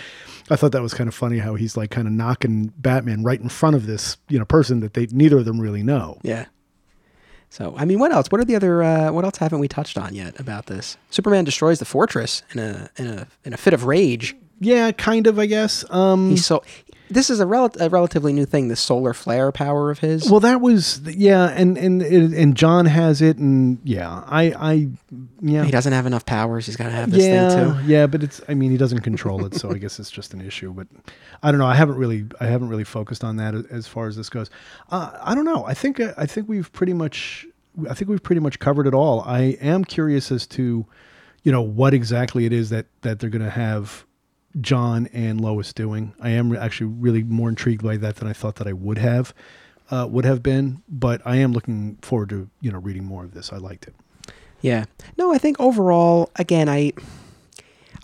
I 0.50 0.56
thought 0.56 0.72
that 0.72 0.82
was 0.82 0.96
kind 0.96 1.08
of 1.08 1.14
funny 1.14 1.38
how 1.38 1.54
he's 1.54 1.78
like 1.78 1.92
kind 1.92 2.08
of 2.08 2.14
knocking 2.14 2.74
Batman 2.78 3.24
right 3.24 3.40
in 3.40 3.50
front 3.50 3.76
of 3.76 3.86
this 3.86 4.18
you 4.30 4.40
know 4.40 4.46
person 4.46 4.80
that 4.80 4.95
they 4.96 5.06
neither 5.12 5.38
of 5.38 5.46
them 5.46 5.60
really 5.62 5.84
know. 5.84 6.20
Yeah. 6.24 6.46
So 7.50 7.76
I 7.78 7.86
mean, 7.86 8.00
what 8.00 8.12
else? 8.12 8.28
What 8.32 8.42
are 8.42 8.46
the 8.46 8.56
other? 8.56 8.84
Uh, 8.84 9.12
what 9.12 9.24
else 9.24 9.38
haven't 9.38 9.60
we 9.60 9.68
touched 9.68 9.98
on 9.98 10.14
yet 10.16 10.40
about 10.40 10.66
this? 10.66 10.98
Superman 11.10 11.46
destroys 11.46 11.80
the 11.80 11.86
fortress 11.86 12.42
in 12.54 12.60
a 12.60 12.90
in 12.98 13.08
a 13.08 13.28
in 13.46 13.54
a 13.54 13.58
fit 13.58 13.74
of 13.74 13.86
rage. 13.86 14.36
Yeah, 14.60 14.92
kind 14.92 15.28
of, 15.28 15.38
I 15.38 15.48
guess. 15.48 15.84
Um, 15.92 16.30
He's 16.32 16.46
so. 16.46 16.64
This 17.10 17.30
is 17.30 17.40
a, 17.40 17.46
rel- 17.46 17.72
a 17.80 17.90
relatively 17.90 18.34
new 18.34 18.46
thing. 18.46 18.68
This 18.68 18.80
solar 18.80 19.14
flare 19.14 19.52
power 19.52 19.92
of 19.92 20.00
his. 20.00 20.30
Well, 20.30 20.40
that 20.40 20.62
was 20.62 21.02
yeah, 21.02 21.50
and 21.50 21.78
and 21.78 22.02
and 22.02 22.56
Jon 22.56 22.86
has 22.86 23.22
it, 23.22 23.38
and 23.38 23.80
yeah, 23.84 24.24
I 24.26 24.44
I 24.58 24.88
yeah 25.42 25.64
he 25.64 25.72
doesn't 25.72 25.94
have 25.94 26.06
enough 26.06 26.26
powers. 26.26 26.66
He's 26.66 26.76
got 26.76 26.86
to 26.86 26.92
have 26.92 27.12
this 27.12 27.26
yeah 27.26 27.50
thing 27.50 27.74
too. 27.86 27.92
yeah, 27.92 28.08
but 28.08 28.24
it's 28.24 28.42
I 28.48 28.54
mean 28.54 28.72
he 28.72 28.78
doesn't 28.78 29.02
control 29.02 29.46
it, 29.46 29.56
so 29.56 29.72
I 29.72 29.78
guess 29.78 30.00
it's 30.00 30.12
just 30.12 30.34
an 30.34 30.42
issue. 30.42 30.74
But 30.74 30.88
I 31.44 31.52
don't 31.52 31.60
know. 31.60 31.68
I 31.68 31.76
haven't 31.76 31.98
really 31.98 32.26
I 32.40 32.46
haven't 32.46 32.70
really 32.70 32.84
focused 32.84 33.24
on 33.24 33.38
that 33.38 33.54
as 33.70 33.88
far 33.88 34.08
as 34.08 34.16
this 34.16 34.30
goes. 34.30 34.50
Uh, 34.90 35.12
I 35.22 35.36
don't 35.36 35.46
know. 35.46 35.66
I 35.66 35.74
think 35.74 36.00
uh, 36.00 36.14
I 36.18 36.26
think 36.26 36.50
we've 36.50 36.72
pretty 36.74 36.94
much 36.94 37.46
I 37.90 37.94
think 37.94 38.10
we've 38.10 38.24
pretty 38.24 38.42
much 38.42 38.60
covered 38.60 38.88
it 38.88 38.94
all. 38.94 39.22
I 39.22 39.58
am 39.62 39.84
curious 39.86 40.32
as 40.32 40.48
to 40.48 40.86
you 41.44 41.52
know 41.52 41.62
what 41.62 41.94
exactly 41.94 42.46
it 42.46 42.54
is 42.54 42.70
that 42.70 42.88
that 43.02 43.20
they're 43.20 43.30
going 43.30 43.44
to 43.44 43.50
have 43.50 44.05
Jon 44.62 45.08
and 45.14 45.42
Lois 45.42 45.74
doing. 45.74 46.14
I 46.20 46.30
am 46.30 46.56
actually 46.56 46.88
really 46.88 47.24
more 47.24 47.50
intrigued 47.50 47.84
by 47.84 47.98
that 47.98 48.18
than 48.18 48.28
I 48.28 48.34
thought 48.34 48.56
that 48.56 48.68
I 48.68 48.74
would 48.74 48.98
have 48.98 49.34
uh, 49.92 50.08
would 50.10 50.26
have 50.26 50.42
been. 50.42 50.82
But 50.90 51.22
I 51.26 51.36
am 51.38 51.52
looking 51.54 51.98
forward 52.02 52.30
to 52.30 52.50
you 52.62 52.72
know 52.72 52.80
reading 52.80 53.04
more 53.06 53.24
of 53.24 53.34
this. 53.34 53.52
I 53.54 53.58
liked 53.58 53.88
it. 53.88 53.94
Yeah. 54.62 54.86
No, 55.18 55.34
I 55.34 55.38
think 55.38 55.60
overall, 55.60 56.32
again, 56.38 56.70
I 56.70 56.94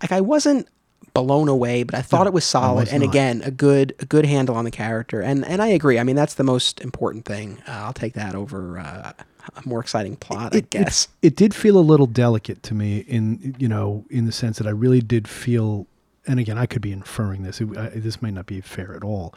like 0.02 0.12
I 0.12 0.22
wasn't 0.22 0.68
blown 1.14 1.48
away, 1.50 1.84
but 1.84 1.96
I 1.96 2.02
thought 2.02 2.24
No, 2.24 2.28
it 2.28 2.34
was 2.34 2.46
solid, 2.46 2.82
was 2.84 2.94
and 2.94 3.02
not. 3.04 3.10
again, 3.10 3.42
a 3.44 3.52
good 3.52 3.94
a 4.00 4.06
good 4.06 4.26
handle 4.26 4.56
on 4.56 4.66
the 4.66 4.72
character, 4.72 5.22
and 5.22 5.46
and 5.46 5.62
I 5.62 5.68
agree. 5.68 6.00
I 6.00 6.04
mean, 6.04 6.16
that's 6.16 6.36
the 6.36 6.44
most 6.44 6.80
important 6.82 7.26
thing. 7.26 7.62
Uh, 7.68 7.72
I'll 7.72 7.94
take 7.94 8.14
that 8.14 8.36
over 8.36 8.80
uh, 8.80 9.14
a 9.56 9.68
more 9.68 9.80
exciting 9.80 10.16
plot, 10.18 10.54
I 10.54 10.58
it, 10.58 10.64
it- 10.66 10.70
guess. 10.70 11.08
It, 11.22 11.36
did 11.36 11.54
feel 11.56 11.78
a 11.78 11.82
little 11.82 12.06
delicate 12.06 12.62
to 12.64 12.74
me 12.76 13.00
in 13.00 13.56
you 13.58 13.68
know 13.68 14.06
in 14.10 14.26
the 14.26 14.32
sense 14.32 14.58
that 14.58 14.68
I 14.68 14.72
really 14.72 15.02
did 15.02 15.28
feel 15.28 15.88
and 16.28 16.40
again, 16.40 16.58
I 16.58 16.66
could 16.66 16.82
be 16.82 16.92
inferring 16.92 17.44
this. 17.44 17.62
It, 17.62 17.76
I, 17.78 17.90
this 17.90 18.22
might 18.22 18.34
not 18.34 18.46
be 18.46 18.62
fair 18.62 18.96
at 18.96 19.04
all, 19.04 19.34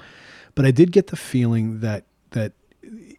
but 0.54 0.64
I 0.64 0.70
did 0.70 0.92
get 0.92 1.08
the 1.08 1.16
feeling 1.16 1.80
that 1.80 2.04
that 2.30 2.52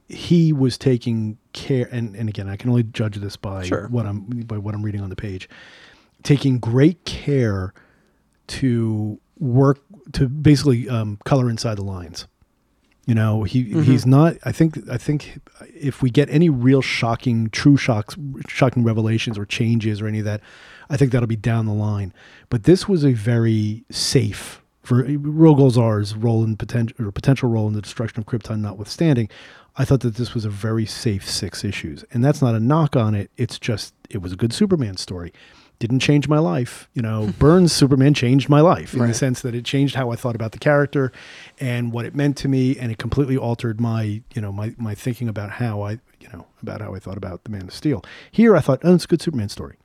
he 0.08 0.54
was 0.54 0.78
taking 0.78 1.38
care, 1.54 1.88
and, 1.92 2.16
and 2.16 2.30
again, 2.30 2.48
I 2.48 2.58
can 2.58 2.70
only 2.70 2.84
judge 2.84 3.16
this 3.18 3.36
by 3.36 3.64
Sure. 3.64 3.88
what 3.88 4.06
I'm 4.06 4.22
by 4.22 4.58
what 4.58 4.76
I'm 4.76 4.84
reading 4.84 5.02
on 5.02 5.10
the 5.10 5.16
page, 5.16 5.50
taking 6.24 6.60
great 6.60 7.04
care 7.06 7.74
to 8.48 9.20
work 9.40 9.80
to 10.14 10.28
basically 10.30 10.88
um, 10.88 11.18
color 11.26 11.50
inside 11.50 11.78
the 11.78 11.84
lines. 11.84 12.28
You 13.08 13.14
know, 13.14 13.44
he 13.44 13.64
he's 13.84 14.06
not. 14.06 14.36
I 14.44 14.52
think 14.52 14.80
I 14.90 14.98
think 14.98 15.40
if 15.76 16.02
we 16.02 16.10
get 16.10 16.28
any 16.30 16.50
real 16.50 16.82
shocking, 16.82 17.50
true 17.52 17.78
shocks, 17.78 18.16
shocking 18.48 18.84
revelations 18.84 19.38
or 19.38 19.46
changes 19.46 20.02
or 20.02 20.08
any 20.08 20.20
of 20.20 20.26
that, 20.26 20.42
I 20.90 20.98
think 20.98 21.12
that'll 21.12 21.28
be 21.28 21.36
down 21.36 21.66
the 21.66 21.74
line. 21.74 22.14
But 22.50 22.64
this 22.64 22.88
was 22.88 23.04
a 23.04 23.14
very 23.14 23.86
safe 23.90 24.62
for 24.86 25.04
Rogol 25.04 25.72
Zaar's 25.72 26.16
role 26.16 26.44
in 26.44 26.56
potential 26.56 27.08
or 27.08 27.12
potential 27.12 27.50
role 27.50 27.68
in 27.68 27.74
the 27.74 27.82
destruction 27.82 28.20
of 28.20 28.26
Krypton 28.26 28.60
notwithstanding. 28.60 29.30
I 29.78 29.84
thought 29.84 30.02
that 30.02 30.16
this 30.16 30.34
was 30.34 30.46
a 30.46 30.50
very 30.50 30.86
safe 30.86 31.30
six 31.30 31.64
issues, 31.64 32.06
and 32.12 32.24
that's 32.24 32.42
not 32.42 32.56
a 32.56 32.60
knock 32.60 32.96
on 32.96 33.14
it. 33.14 33.30
It's 33.36 33.60
just 33.60 33.94
it 34.10 34.20
was 34.20 34.32
a 34.32 34.36
good 34.38 34.54
Superman 34.54 34.96
story. 34.96 35.34
Didn't 35.80 36.00
change 36.00 36.30
my 36.30 36.40
life, 36.40 36.88
you 36.94 37.02
know. 37.02 37.34
Byrne's 37.40 37.74
Superman 37.74 38.14
changed 38.14 38.48
my 38.48 38.62
life 38.62 38.94
in 38.94 39.06
the 39.06 39.14
sense 39.14 39.42
that 39.42 39.54
it 39.54 39.66
changed 39.66 39.96
how 39.96 40.12
I 40.12 40.16
thought 40.16 40.36
about 40.36 40.54
the 40.54 40.60
character 40.60 41.12
and 41.60 41.92
what 41.92 42.06
it 42.06 42.16
meant 42.16 42.38
to 42.38 42.48
me, 42.48 42.78
and 42.78 42.92
it 42.92 42.98
completely 42.98 43.36
altered 43.36 43.82
my, 43.82 44.22
you 44.34 44.42
know, 44.42 44.54
my 44.54 44.74
my 44.78 44.96
thinking 44.96 45.28
about 45.28 45.52
how 45.52 45.82
I, 45.82 46.00
you 46.22 46.30
know, 46.32 46.48
about 46.62 46.80
how 46.80 46.96
I 46.96 47.00
thought 47.00 47.18
about 47.18 47.44
the 47.44 47.50
Man 47.50 47.64
of 47.64 47.74
Steel. 47.74 48.06
Here, 48.32 48.56
I 48.56 48.62
thought, 48.62 48.80
oh, 48.84 48.96
it's 48.96 49.04
a 49.04 49.08
good 49.08 49.22
Superman 49.22 49.50
story. 49.50 49.76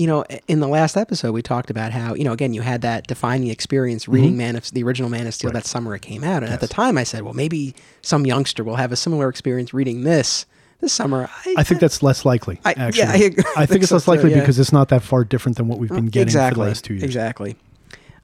You 0.00 0.06
know, 0.06 0.24
in 0.48 0.60
the 0.60 0.66
last 0.66 0.96
episode, 0.96 1.32
we 1.32 1.42
talked 1.42 1.68
about 1.68 1.92
how, 1.92 2.14
you 2.14 2.24
know, 2.24 2.32
again, 2.32 2.54
you 2.54 2.62
had 2.62 2.80
that 2.80 3.06
defining 3.06 3.48
experience 3.48 4.08
reading 4.08 4.34
Man 4.36 4.56
of 4.56 4.70
the 4.70 4.82
original 4.82 5.10
Man 5.10 5.26
of 5.26 5.34
Steel 5.34 5.50
Mm-hmm. 5.50 5.56
Right. 5.56 5.62
that 5.64 5.68
summer 5.68 5.94
it 5.94 6.00
came 6.02 6.24
out. 6.24 6.42
And 6.42 6.50
at 6.52 6.60
the 6.60 6.68
time, 6.68 6.96
I 6.96 7.04
said, 7.04 7.22
well, 7.22 7.34
maybe 7.34 7.74
some 8.00 8.24
youngster 8.24 8.64
will 8.64 8.76
have 8.76 8.92
a 8.92 8.96
similar 8.96 9.28
experience 9.28 9.74
reading 9.74 10.04
this 10.04 10.46
this 10.80 10.92
summer. 10.94 11.28
I 11.58 11.62
think 11.62 11.80
that's 11.80 12.02
less 12.02 12.24
likely. 12.24 12.58
I- 12.64 12.70
yeah, 12.76 12.82
actually, 12.86 13.04
I. 13.04 13.08
I 13.12 13.18
I 13.18 13.20
think 13.20 13.68
think 13.70 13.82
it's 13.82 13.88
so 13.90 13.96
less 13.96 14.08
likely 14.08 14.30
yeah. 14.30 14.40
because 14.40 14.58
it's 14.58 14.72
not 14.72 14.88
that 14.88 15.02
far 15.02 15.24
different 15.24 15.58
than 15.58 15.68
what 15.68 15.78
we've 15.78 15.90
been 15.90 16.06
getting 16.06 16.22
exactly 16.28 16.54
for 16.54 16.64
the 16.64 16.68
last 16.70 16.84
two 16.84 16.94
years. 16.94 17.02
exactly. 17.04 17.56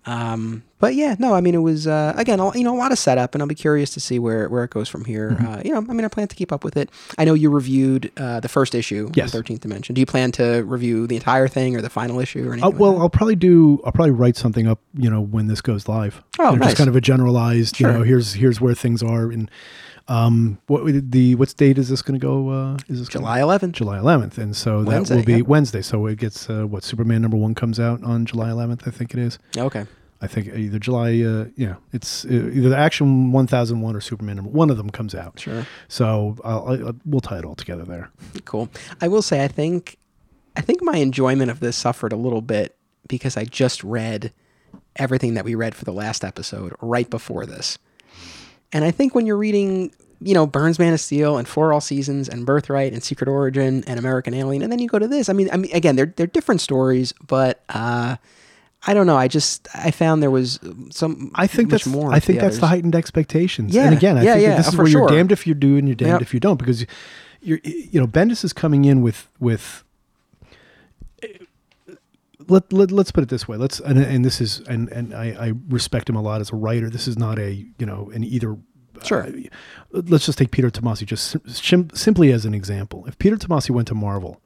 Um, 0.07 0.62
but 0.78 0.94
yeah, 0.94 1.16
no, 1.18 1.34
I 1.34 1.40
mean, 1.40 1.54
it 1.54 1.59
was 1.62 1.86
uh, 1.86 2.12
again, 2.16 2.38
you 2.54 2.62
know, 2.62 2.74
a 2.74 2.78
lot 2.78 2.92
of 2.92 2.98
setup, 2.98 3.34
and 3.34 3.42
I'll 3.42 3.48
be 3.48 3.54
curious 3.57 3.90
to 3.94 4.00
see 4.00 4.18
where 4.18 4.48
where 4.48 4.62
it 4.62 4.70
goes 4.70 4.88
from 4.88 5.04
here. 5.04 5.30
Mm-hmm. 5.32 5.46
Uh, 5.46 5.62
you 5.64 5.72
know, 5.72 5.78
I 5.78 5.92
mean, 5.92 6.04
I 6.04 6.09
plan 6.09 6.28
to 6.28 6.36
keep 6.36 6.52
up 6.52 6.62
with 6.62 6.76
it. 6.76 6.90
I 7.18 7.24
know 7.24 7.34
you 7.34 7.50
reviewed 7.50 8.12
uh, 8.16 8.40
the 8.40 8.48
first 8.48 8.74
issue, 8.74 9.11
Yes. 9.14 9.32
Thirteenth 9.32 9.61
Dimension. 9.62 9.94
Do 9.94 10.00
you 10.00 10.07
plan 10.07 10.32
to 10.32 10.62
review 10.62 11.07
the 11.07 11.16
entire 11.16 11.48
thing 11.48 11.76
or 11.76 11.80
the 11.82 11.90
final 11.90 12.20
issue 12.20 12.40
or 12.48 12.52
anything? 12.52 12.70
Like 12.70 12.78
well, 12.78 12.92
that? 12.94 13.00
I'll 13.00 13.11
probably 13.11 13.36
do. 13.36 13.80
I'll 13.84 13.92
probably 13.92 14.12
write 14.12 14.36
something 14.36 14.66
up. 14.66 14.80
You 14.94 15.11
know, 15.11 15.20
when 15.20 15.46
this 15.48 15.61
goes 15.61 15.88
live. 15.88 16.22
Oh, 16.38 16.44
You 16.44 16.50
know, 16.52 16.57
nice. 16.59 16.68
Just 16.68 16.76
kind 16.78 16.88
of 16.88 16.96
a 16.96 17.00
generalized. 17.00 17.76
sure. 17.76 17.90
You 17.90 17.98
know, 17.98 18.04
here's 18.04 18.34
here's 18.34 18.61
where 18.61 18.74
things 18.74 19.02
are. 19.02 19.30
And 19.32 19.50
um, 20.09 20.59
what 20.66 20.84
the 21.11 21.34
what's 21.34 21.54
date 21.54 21.78
is 21.78 21.88
this 21.88 22.02
going 22.02 22.18
to 22.18 22.24
go? 22.24 22.50
Uh, 22.50 22.78
is 22.88 23.00
this 23.00 23.09
July 23.09 23.40
11th. 23.40 23.72
July 23.72 23.98
11th, 23.98 24.38
and 24.38 24.54
so 24.54 24.84
that 24.84 24.90
Wednesday, 24.90 25.16
will 25.16 25.24
be. 25.24 25.42
Wednesday. 25.42 25.82
So 25.82 26.07
it 26.07 26.18
gets 26.18 26.48
uh, 26.48 26.66
what 26.66 26.84
Superman 26.84 27.22
number 27.22 27.36
one 27.36 27.54
comes 27.54 27.80
out 27.80 28.02
on 28.02 28.24
July 28.24 28.50
11th. 28.50 28.86
I 28.86 28.90
think 28.90 29.14
it 29.14 29.18
is. 29.18 29.38
Okay. 29.57 29.86
I 30.20 30.26
think 30.26 30.48
either 30.48 30.78
July. 30.78 31.20
Uh, 31.20 31.46
yeah, 31.57 31.76
it's 31.92 32.24
uh, 32.24 32.28
either 32.28 32.68
the 32.68 32.76
Action 32.76 33.32
1001 33.32 33.96
or 33.96 34.00
Superman 34.00 34.36
number 34.36 34.50
one 34.50 34.70
of 34.70 34.76
them 34.76 34.90
comes 34.90 35.14
out. 35.14 35.40
Sure. 35.40 35.66
So 35.88 36.36
I'll, 36.44 36.88
I, 36.88 36.92
we'll 37.04 37.20
tie 37.20 37.38
it 37.38 37.44
all 37.44 37.54
together 37.54 37.84
there. 37.84 38.11
Cool. 38.44 38.68
I 39.00 39.09
will 39.09 39.22
say, 39.22 39.44
I 39.44 39.48
think, 39.48 39.98
I 40.57 40.61
think 40.61 40.82
my 40.82 40.96
enjoyment 40.98 41.50
of 41.50 41.61
this 41.61 41.76
suffered 41.76 42.12
a 42.12 42.16
little 42.16 42.40
bit 42.40 42.76
because 43.09 43.36
I 43.36 43.44
just 43.44 43.84
read 43.84 44.32
everything 44.96 45.34
that 45.34 45.44
we 45.44 45.54
read 45.54 45.74
for 45.74 45.84
the 45.84 45.92
last 45.92 46.24
episode 46.24 46.74
right 46.80 47.09
before 47.11 47.44
this, 47.44 47.78
and 48.72 48.84
I 48.84 48.90
think 48.90 49.14
when 49.14 49.26
you're 49.26 49.36
reading, 49.36 49.92
you 50.20 50.34
know, 50.34 50.46
Byrne's 50.46 50.78
Man 50.78 50.92
of 50.92 51.00
Steel 51.00 51.36
and 51.38 51.46
For 51.46 51.72
All 51.72 51.80
Seasons 51.80 52.28
and 52.28 52.44
Birthright 52.46 52.92
and 52.92 53.02
Secret 53.02 53.28
Origin 53.28 53.84
and 53.86 53.98
American 53.98 54.34
Alien, 54.34 54.62
and 54.62 54.72
then 54.72 54.78
you 54.78 54.88
go 54.88 54.98
to 54.98 55.08
this. 55.08 55.28
I 55.28 55.32
mean, 55.32 55.48
I 55.52 55.56
mean, 55.56 55.70
again, 55.74 55.96
they're 55.96 56.12
they're 56.16 56.26
different 56.26 56.60
stories, 56.60 57.12
but 57.26 57.62
uh, 57.68 58.16
I 58.86 58.94
don't 58.94 59.06
know. 59.06 59.16
I 59.16 59.28
just 59.28 59.68
I 59.74 59.90
found 59.90 60.22
there 60.22 60.30
was 60.30 60.58
some. 60.90 61.30
I 61.34 61.46
think 61.46 61.70
much 61.70 61.84
that's 61.84 61.94
more. 61.94 62.12
I 62.12 62.20
think 62.20 62.40
that's 62.40 62.58
the 62.58 62.66
heightened 62.66 62.94
expectations. 62.94 63.74
Yeah, 63.74 63.86
and 63.86 63.96
again, 63.96 64.16
I 64.16 64.22
yeah, 64.22 64.32
think 64.34 64.42
yeah, 64.46 64.56
this 64.56 64.68
is 64.68 64.76
where 64.76 64.86
you're 64.86 65.08
damned 65.08 65.32
if 65.32 65.46
you 65.46 65.54
do 65.54 65.76
and 65.76 65.88
you're 65.88 65.94
damned 65.96 66.12
Yep. 66.12 66.22
if 66.22 66.34
you 66.34 66.40
don't 66.40 66.56
because 66.58 66.86
you're 67.42 67.58
you 67.64 68.00
know 68.00 68.06
Bendis 68.06 68.44
is 68.44 68.52
coming 68.52 68.84
in 68.84 69.02
with 69.02 69.28
with 69.38 69.84
let, 72.49 72.72
let 72.72 72.90
let's 72.90 73.11
put 73.11 73.22
it 73.22 73.28
this 73.28 73.47
way. 73.49 73.57
Let's 73.57 73.80
and, 73.80 73.99
and 73.99 74.24
this 74.24 74.40
is 74.40 74.61
and 74.68 74.88
and 74.90 75.14
I, 75.14 75.26
I 75.38 75.53
respect 75.68 76.09
him 76.09 76.16
a 76.16 76.22
lot 76.22 76.40
as 76.40 76.51
a 76.53 76.57
writer. 76.57 76.90
This 76.90 77.09
is 77.09 77.18
not 77.18 77.38
a 77.38 77.66
you 77.78 77.86
know 77.86 78.11
an 78.14 78.24
either. 78.24 78.57
Sure. 79.05 79.24
uh, 79.26 79.30
let's 79.90 80.24
just 80.24 80.38
take 80.38 80.51
Peter 80.51 80.70
Tomasi 80.70 81.05
just 81.05 81.36
sim- 81.47 81.90
simply 81.90 82.32
as 82.32 82.47
an 82.47 82.55
example. 82.55 83.05
If 83.07 83.18
Peter 83.18 83.36
Tomasi 83.36 83.70
went 83.70 83.88
to 83.88 83.94
Marvel, 83.94 84.40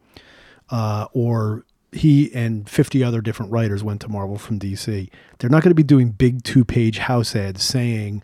uh, 0.70 1.07
or 1.12 1.64
he 1.92 2.32
and 2.34 2.68
50 2.68 3.03
other 3.03 3.20
different 3.20 3.53
writers 3.53 3.82
went 3.84 4.01
to 4.03 4.09
Marvel 4.09 4.38
from 4.38 4.59
DC, 4.59 5.09
they're 5.38 5.51
not 5.51 5.62
going 5.62 5.70
to 5.70 5.76
be 5.76 5.82
doing 5.82 6.11
big 6.11 6.42
two 6.42 6.64
page 6.64 6.98
house 6.98 7.34
ads 7.34 7.62
saying, 7.62 8.22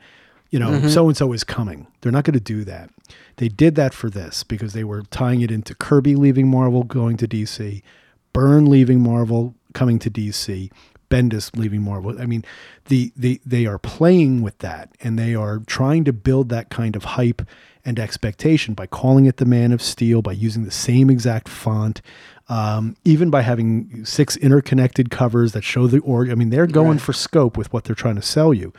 you 0.51 0.59
know, 0.59 0.89
so 0.89 1.07
and 1.09 1.17
so 1.17 1.33
is 1.33 1.45
coming. 1.45 1.87
They're 2.01 2.13
not 2.13 2.25
going 2.25 2.35
to 2.35 2.41
do 2.41 2.65
that. 2.65 2.91
They 3.37 3.49
did 3.49 3.75
that 3.75 3.95
for 3.95 4.09
this 4.09 4.43
because 4.45 4.73
they 4.73 4.85
were 4.85 5.03
tying 5.03 5.41
it 5.41 5.51
into 5.51 5.75
Kirby 5.75 6.17
leaving 6.17 6.49
Marvel, 6.49 6.85
going 6.85 7.17
to 7.19 7.29
DC, 7.29 7.83
Byrne 8.33 8.67
leaving 8.67 9.01
Marvel, 9.01 9.55
coming 9.77 9.99
to 10.01 10.11
DC, 10.11 10.71
Bendis 11.11 11.57
leaving 11.57 11.83
Marvel. 11.83 12.21
I 12.21 12.27
mean, 12.27 12.45
the, 12.87 13.13
the 13.17 13.41
they 13.47 13.67
are 13.67 13.79
playing 13.79 14.43
with 14.43 14.59
that 14.59 14.91
and 15.01 15.17
they 15.19 15.35
are 15.37 15.61
trying 15.67 16.03
to 16.05 16.13
build 16.13 16.49
that 16.49 16.69
kind 16.71 16.97
of 16.97 17.05
hype 17.05 17.43
and 17.85 18.01
expectation 18.01 18.75
by 18.75 18.87
calling 18.87 19.27
it 19.27 19.37
the 19.37 19.45
Man 19.45 19.71
of 19.71 19.81
Steel, 19.81 20.21
by 20.23 20.33
using 20.33 20.65
the 20.65 20.73
same 20.73 21.09
exact 21.09 21.49
font, 21.49 22.03
um, 22.49 22.97
even 23.05 23.31
by 23.31 23.43
having 23.43 24.05
six 24.05 24.37
interconnected 24.39 25.11
covers 25.11 25.53
that 25.53 25.63
show 25.63 25.87
the 25.87 26.01
org. 26.01 26.31
I 26.31 26.35
mean, 26.35 26.51
they're 26.51 26.67
going 26.67 26.93
Right. 26.99 27.01
for 27.01 27.13
scope 27.13 27.57
with 27.57 27.73
what 27.73 27.85
they're 27.85 27.95
trying 27.95 28.17
to 28.17 28.23
sell 28.23 28.53
you. 28.53 28.73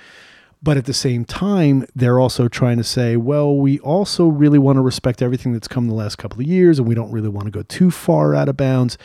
But 0.62 0.76
at 0.76 0.86
the 0.86 0.94
same 0.94 1.24
time, 1.24 1.86
they're 1.96 2.20
also 2.20 2.48
trying 2.48 2.78
to 2.78 2.84
say, 2.84 3.16
well, 3.16 3.56
we 3.56 3.78
also 3.80 4.28
really 4.28 4.58
want 4.60 4.78
to 4.78 4.82
respect 4.82 5.22
everything 5.22 5.54
that's 5.54 5.68
come 5.68 5.88
the 5.88 5.94
last 5.94 6.18
couple 6.18 6.42
of 6.42 6.48
years, 6.48 6.80
and 6.80 6.88
we 6.88 6.96
don't 6.96 7.12
really 7.12 7.30
want 7.30 7.46
to 7.46 7.52
go 7.52 7.62
too 7.62 7.92
far 7.92 8.34
out 8.34 8.50
of 8.50 8.58
bounds. 8.58 8.98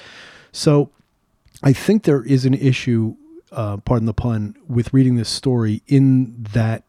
So 0.51 0.91
I 1.63 1.73
think 1.73 2.05
there 2.05 2.23
is 2.25 2.45
an 2.45 2.55
issue, 2.55 3.17
uh, 3.53 3.77
pardon 3.79 4.07
the 4.07 4.15
pun, 4.15 4.57
with 4.69 4.93
reading 4.93 5.17
this 5.17 5.29
story 5.29 5.83
in 5.87 6.47
that 6.53 6.85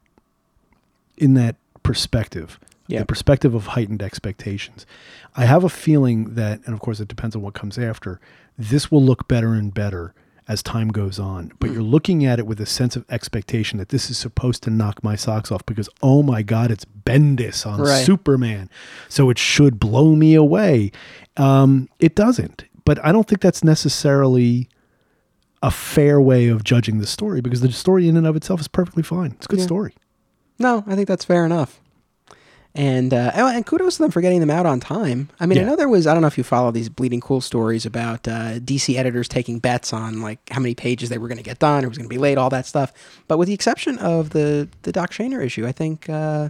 in 1.17 1.35
that 1.35 1.55
perspective, 1.83 2.59
Yeah. 2.87 2.99
the 2.99 3.05
perspective 3.05 3.53
of 3.53 3.67
heightened 3.67 4.01
expectations. 4.01 4.85
I 5.35 5.45
have 5.45 5.63
a 5.63 5.69
feeling 5.69 6.33
that, 6.33 6.59
and 6.65 6.73
of 6.73 6.79
course 6.81 6.99
it 6.99 7.07
depends 7.07 7.35
on 7.35 7.41
what 7.43 7.53
comes 7.53 7.77
after. 7.77 8.19
This 8.57 8.91
will 8.91 9.03
look 9.03 9.27
better 9.27 9.53
and 9.53 9.71
better 9.73 10.13
as 10.47 10.61
time 10.63 10.89
goes 10.89 11.19
on, 11.19 11.51
but 11.59 11.71
you're 11.71 11.81
looking 11.83 12.25
at 12.25 12.39
it 12.39 12.45
with 12.47 12.59
a 12.59 12.65
sense 12.65 12.95
of 12.97 13.05
expectation 13.09 13.77
that 13.79 13.89
this 13.89 14.09
is 14.09 14.17
supposed 14.17 14.61
to 14.63 14.69
knock 14.69 15.01
my 15.03 15.15
socks 15.15 15.51
off 15.51 15.65
because 15.65 15.87
oh 16.01 16.21
my 16.23 16.41
god, 16.41 16.71
it's 16.71 16.85
Bendis 17.05 17.65
on 17.65 17.79
Right. 17.79 18.03
Superman, 18.05 18.69
so 19.07 19.29
it 19.29 19.37
should 19.37 19.79
blow 19.79 20.15
me 20.15 20.33
away. 20.33 20.91
Um, 21.37 21.87
it 21.99 22.15
doesn't, 22.15 22.65
but 22.85 23.03
I 23.05 23.11
don't 23.11 23.27
think 23.27 23.41
that's 23.41 23.63
necessarily 23.63 24.67
a 25.61 25.71
fair 25.71 26.19
way 26.19 26.47
of 26.47 26.63
judging 26.63 26.99
the 26.99 27.07
story 27.07 27.39
because 27.41 27.61
the 27.61 27.71
story 27.71 28.07
in 28.09 28.17
and 28.17 28.27
of 28.27 28.35
itself 28.35 28.59
is 28.59 28.67
perfectly 28.67 29.03
fine. 29.03 29.31
It's 29.37 29.45
a 29.45 29.49
good 29.49 29.59
Yeah. 29.59 29.65
story. 29.65 29.95
No, 30.59 30.83
I 30.87 30.95
think 30.95 31.07
that's 31.07 31.25
fair 31.25 31.45
enough. 31.45 31.79
And 32.75 33.13
uh, 33.13 33.31
oh, 33.35 33.47
and 33.47 33.63
kudos 33.65 33.97
to 33.97 34.01
them 34.03 34.09
for 34.11 34.19
getting 34.19 34.39
them 34.39 34.49
out 34.49 34.65
on 34.65 34.79
time. 34.79 35.29
I 35.39 35.45
mean, 35.45 35.59
I 35.59 35.63
know 35.63 35.75
there 35.75 35.87
was 35.87 36.07
I 36.07 36.13
don't 36.13 36.21
know 36.21 36.27
if 36.27 36.39
you 36.39 36.43
follow 36.43 36.71
these 36.71 36.89
bleeding 36.89 37.21
cool 37.21 37.39
stories 37.39 37.85
about 37.85 38.27
uh, 38.27 38.57
DC 38.59 38.95
editors 38.95 39.27
taking 39.27 39.59
bets 39.59 39.93
on 39.93 40.21
like 40.21 40.39
how 40.49 40.59
many 40.59 40.73
pages 40.73 41.09
they 41.09 41.19
were 41.19 41.27
going 41.27 41.37
to 41.37 41.43
get 41.43 41.59
done, 41.59 41.85
or 41.85 41.89
was 41.89 41.99
going 41.99 42.09
to 42.09 42.13
be 42.13 42.17
late, 42.17 42.35
all 42.39 42.49
that 42.49 42.65
stuff. 42.65 42.91
But 43.27 43.37
with 43.37 43.47
the 43.47 43.53
exception 43.53 43.99
of 43.99 44.31
the 44.31 44.67
the 44.81 44.91
Doc 44.91 45.11
Shaner 45.11 45.43
issue, 45.45 45.67
I 45.67 45.71
think 45.71 46.09
uh, 46.09 46.49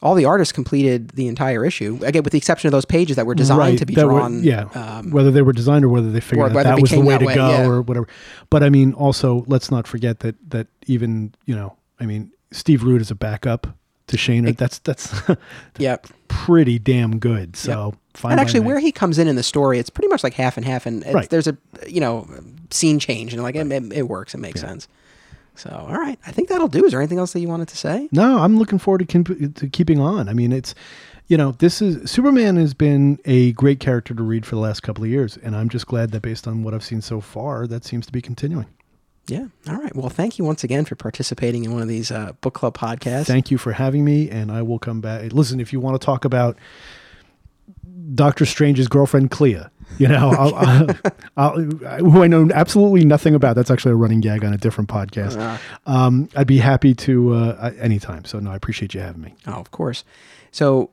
all 0.00 0.14
the 0.14 0.24
artists 0.24 0.52
completed 0.52 1.10
the 1.10 1.26
entire 1.26 1.64
issue. 1.64 1.98
Again, 2.02 2.22
with 2.22 2.32
the 2.32 2.38
exception 2.38 2.68
of 2.68 2.72
those 2.72 2.84
pages 2.84 3.16
that 3.16 3.26
were 3.26 3.34
designed 3.34 3.78
to 3.78 3.86
be 3.86 3.94
that 3.94 4.06
were- 4.06 4.12
drawn. 4.12 4.42
yeah, 4.44 4.62
um, 4.74 5.10
whether 5.10 5.30
they 5.30 5.42
were 5.42 5.52
designed 5.52 5.84
or 5.84 5.88
whether 5.88 6.10
they 6.10 6.20
figured 6.20 6.46
or 6.46 6.50
out 6.50 6.54
whether 6.54 6.70
that 6.70 6.80
was 6.80 6.90
the 6.90 7.00
way 7.00 7.14
that 7.14 7.18
to 7.20 7.26
way, 7.26 7.34
go 7.34 7.50
yeah. 7.50 7.66
or 7.66 7.82
whatever. 7.82 8.06
But 8.50 8.62
I 8.62 8.70
mean, 8.70 8.92
also 8.92 9.44
let's 9.48 9.70
not 9.70 9.86
forget 9.86 10.20
that 10.20 10.36
that 10.50 10.68
even 10.86 11.34
you 11.46 11.54
know, 11.56 11.76
I 11.98 12.06
mean, 12.06 12.30
Steve 12.52 12.84
Rude 12.84 13.00
is 13.02 13.10
a 13.10 13.14
backup 13.16 13.66
to 14.06 14.16
Shaner. 14.16 14.56
That's 14.56 14.78
that's 14.78 15.12
yeah. 15.78 15.96
pretty 16.28 16.78
damn 16.78 17.18
good. 17.18 17.56
So 17.56 17.94
fine. 18.14 18.32
And 18.32 18.40
actually, 18.40 18.60
where 18.60 18.78
he 18.78 18.92
comes 18.92 19.18
in 19.18 19.26
in 19.28 19.36
the 19.36 19.42
story, 19.42 19.78
it's 19.78 19.90
pretty 19.90 20.08
much 20.08 20.22
like 20.22 20.34
half 20.34 20.56
and 20.56 20.64
half, 20.64 20.86
and 20.86 21.02
it's, 21.04 21.14
Right. 21.14 21.28
there's 21.28 21.46
a 21.48 21.56
you 21.88 22.00
know 22.00 22.28
scene 22.70 22.98
change, 23.00 23.34
and 23.34 23.42
like 23.42 23.56
it, 23.56 23.70
it, 23.70 23.92
it 23.92 24.02
works, 24.08 24.34
it 24.34 24.38
makes 24.38 24.60
sense. 24.60 24.86
So, 25.58 25.70
all 25.70 25.98
right, 25.98 26.18
I 26.26 26.30
think 26.30 26.48
that'll 26.48 26.68
do. 26.68 26.84
Is 26.84 26.92
there 26.92 27.00
anything 27.00 27.18
else 27.18 27.32
that 27.32 27.40
you 27.40 27.48
wanted 27.48 27.68
to 27.68 27.76
say? 27.76 28.08
No, 28.12 28.38
I'm 28.38 28.58
looking 28.58 28.78
forward 28.78 28.98
to, 28.98 29.04
keep, 29.04 29.54
to 29.56 29.68
keeping 29.68 30.00
on. 30.00 30.28
I 30.28 30.32
mean, 30.32 30.52
it's, 30.52 30.74
you 31.26 31.36
know, 31.36 31.52
this 31.52 31.82
is 31.82 32.10
Superman 32.10 32.56
has 32.56 32.74
been 32.74 33.18
a 33.24 33.52
great 33.52 33.80
character 33.80 34.14
to 34.14 34.22
read 34.22 34.46
for 34.46 34.54
the 34.54 34.60
last 34.60 34.82
couple 34.82 35.04
of 35.04 35.10
years, 35.10 35.36
and 35.36 35.56
I'm 35.56 35.68
just 35.68 35.86
glad 35.86 36.12
that 36.12 36.22
based 36.22 36.46
on 36.46 36.62
what 36.62 36.74
I've 36.74 36.84
seen 36.84 37.00
so 37.00 37.20
far, 37.20 37.66
that 37.66 37.84
seems 37.84 38.06
to 38.06 38.12
be 38.12 38.22
continuing. 38.22 38.66
Yeah. 39.26 39.46
All 39.68 39.76
right. 39.76 39.94
Well, 39.94 40.08
thank 40.08 40.38
you 40.38 40.44
once 40.44 40.64
again 40.64 40.86
for 40.86 40.94
participating 40.94 41.64
in 41.64 41.72
one 41.72 41.82
of 41.82 41.88
these 41.88 42.10
uh, 42.10 42.32
book 42.40 42.54
club 42.54 42.78
podcasts. 42.78 43.26
Thank 43.26 43.50
you 43.50 43.58
for 43.58 43.72
having 43.72 44.04
me, 44.04 44.30
and 44.30 44.50
I 44.50 44.62
will 44.62 44.78
come 44.78 45.02
back. 45.02 45.32
Listen, 45.32 45.60
if 45.60 45.72
you 45.72 45.80
want 45.80 46.00
to 46.00 46.04
talk 46.04 46.24
about 46.24 46.56
Doctor 48.14 48.46
Strange's 48.46 48.88
girlfriend 48.88 49.30
Clea, 49.30 49.64
you 49.98 50.08
know, 50.08 50.30
I'll, 50.30 50.54
I'll, 50.54 50.88
I'll, 51.36 51.60
who 51.60 52.22
I 52.22 52.26
know 52.26 52.48
absolutely 52.54 53.04
nothing 53.04 53.34
about. 53.34 53.56
That's 53.56 53.70
actually 53.70 53.92
a 53.92 53.96
running 53.96 54.20
gag 54.20 54.44
on 54.44 54.52
a 54.52 54.58
different 54.58 54.90
podcast. 54.90 55.36
Uh, 55.38 55.58
Um, 55.86 56.28
I'd 56.36 56.46
be 56.46 56.58
happy 56.58 56.94
to 56.94 57.34
uh, 57.34 57.72
anytime. 57.80 58.24
So 58.24 58.38
no, 58.38 58.50
I 58.50 58.56
appreciate 58.56 58.94
you 58.94 59.00
having 59.00 59.22
me. 59.22 59.34
oh, 59.46 59.52
of 59.54 59.70
course. 59.70 60.04
So, 60.50 60.90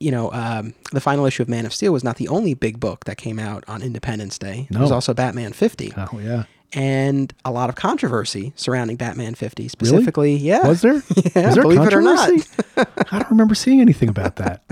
you 0.00 0.10
know, 0.10 0.32
um, 0.32 0.74
the 0.92 1.00
final 1.00 1.26
issue 1.26 1.42
of 1.42 1.48
Man 1.48 1.66
of 1.66 1.72
Steel 1.74 1.92
was 1.92 2.04
not 2.04 2.16
the 2.16 2.28
only 2.28 2.54
big 2.54 2.78
book 2.78 3.04
that 3.06 3.16
came 3.16 3.38
out 3.38 3.64
on 3.66 3.82
Independence 3.82 4.38
Day. 4.38 4.68
There 4.70 4.80
was 4.80 4.92
also 4.92 5.12
Batman 5.14 5.52
50. 5.52 5.92
Oh 5.96 6.18
yeah, 6.20 6.44
and 6.72 7.32
a 7.44 7.50
lot 7.50 7.68
of 7.68 7.74
controversy 7.76 8.52
surrounding 8.54 8.96
Batman 8.96 9.34
50 9.34 9.68
specifically. 9.68 10.36
Yeah. 10.36 10.66
was 10.68 10.82
there? 10.82 10.94
Yeah, 11.34 11.46
was 11.46 11.54
there 11.54 11.62
believe 11.62 11.80
it 11.80 11.94
or 11.94 12.00
not. 12.02 12.28
controversy? 12.28 12.50
I 13.10 13.18
don't 13.18 13.30
remember 13.30 13.54
seeing 13.54 13.80
anything 13.80 14.08
about 14.08 14.36
that. 14.36 14.62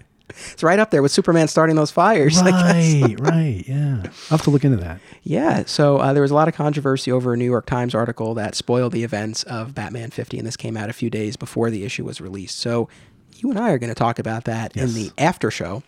It's 0.52 0.62
right 0.62 0.78
up 0.78 0.90
there 0.90 1.02
with 1.02 1.12
Superman 1.12 1.48
starting 1.48 1.76
those 1.76 1.90
fires. 1.90 2.40
Right, 2.40 3.14
right, 3.18 3.64
yeah. 3.66 4.02
I'll 4.04 4.38
have 4.38 4.42
to 4.42 4.50
look 4.50 4.64
into 4.64 4.76
that. 4.78 5.00
Yeah. 5.22 5.64
So 5.66 5.98
uh, 5.98 6.12
there 6.12 6.22
was 6.22 6.30
a 6.30 6.34
lot 6.34 6.48
of 6.48 6.54
controversy 6.54 7.10
over 7.10 7.34
a 7.34 7.36
New 7.36 7.44
York 7.44 7.66
Times 7.66 7.94
article 7.94 8.34
that 8.34 8.54
spoiled 8.54 8.92
the 8.92 9.04
events 9.04 9.42
of 9.44 9.74
Batman 9.74 10.10
50, 10.10 10.38
and 10.38 10.46
this 10.46 10.56
came 10.56 10.76
out 10.76 10.90
a 10.90 10.92
few 10.92 11.10
days 11.10 11.36
before 11.36 11.70
the 11.70 11.84
issue 11.84 12.04
was 12.04 12.20
released. 12.20 12.58
So 12.58 12.88
you 13.36 13.50
and 13.50 13.58
I 13.58 13.70
are 13.70 13.78
going 13.78 13.90
to 13.90 13.94
talk 13.94 14.18
about 14.18 14.44
that 14.44 14.76
in 14.76 14.94
the 14.94 15.10
after 15.18 15.50
show. 15.50 15.82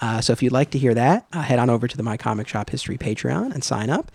Uh, 0.00 0.20
so 0.20 0.32
if 0.32 0.42
you'd 0.42 0.52
like 0.52 0.70
to 0.70 0.78
hear 0.78 0.94
that, 0.94 1.26
uh, 1.32 1.42
head 1.42 1.58
on 1.58 1.70
over 1.70 1.88
to 1.88 1.96
the 1.96 2.02
My 2.02 2.16
Comic 2.16 2.48
Shop 2.48 2.70
History 2.70 2.98
Patreon 2.98 3.54
and 3.54 3.62
sign 3.62 3.90
up. 3.90 4.10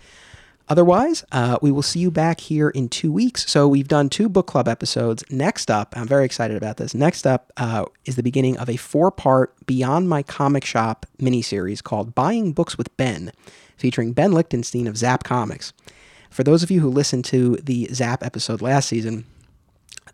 Otherwise, 0.70 1.24
uh, 1.32 1.58
we 1.60 1.72
will 1.72 1.82
see 1.82 1.98
you 1.98 2.12
back 2.12 2.38
here 2.38 2.70
in 2.70 2.88
two 2.88 3.10
weeks. 3.10 3.44
So 3.50 3.66
we've 3.66 3.88
done 3.88 4.08
two 4.08 4.28
book 4.28 4.46
club 4.46 4.68
episodes. 4.68 5.24
Next 5.28 5.68
up, 5.68 5.94
I'm 5.96 6.06
very 6.06 6.24
excited 6.24 6.56
about 6.56 6.76
this. 6.76 6.94
Next 6.94 7.26
up 7.26 7.52
uh, 7.56 7.86
is 8.04 8.14
the 8.14 8.22
beginning 8.22 8.56
of 8.56 8.70
a 8.70 8.76
four-part 8.76 9.66
Beyond 9.66 10.08
My 10.08 10.22
Comic 10.22 10.64
Shop 10.64 11.06
miniseries 11.18 11.82
called 11.82 12.14
"Buying 12.14 12.52
Books 12.52 12.78
with 12.78 12.96
Ben," 12.96 13.32
featuring 13.76 14.12
Ben 14.12 14.32
Lichtenstein 14.32 14.86
of 14.86 14.96
Zap 14.96 15.24
Comics. 15.24 15.72
For 16.30 16.44
those 16.44 16.62
of 16.62 16.70
you 16.70 16.78
who 16.80 16.88
listened 16.88 17.24
to 17.26 17.56
the 17.56 17.88
Zap 17.92 18.22
episode 18.22 18.62
last 18.62 18.88
season, 18.88 19.26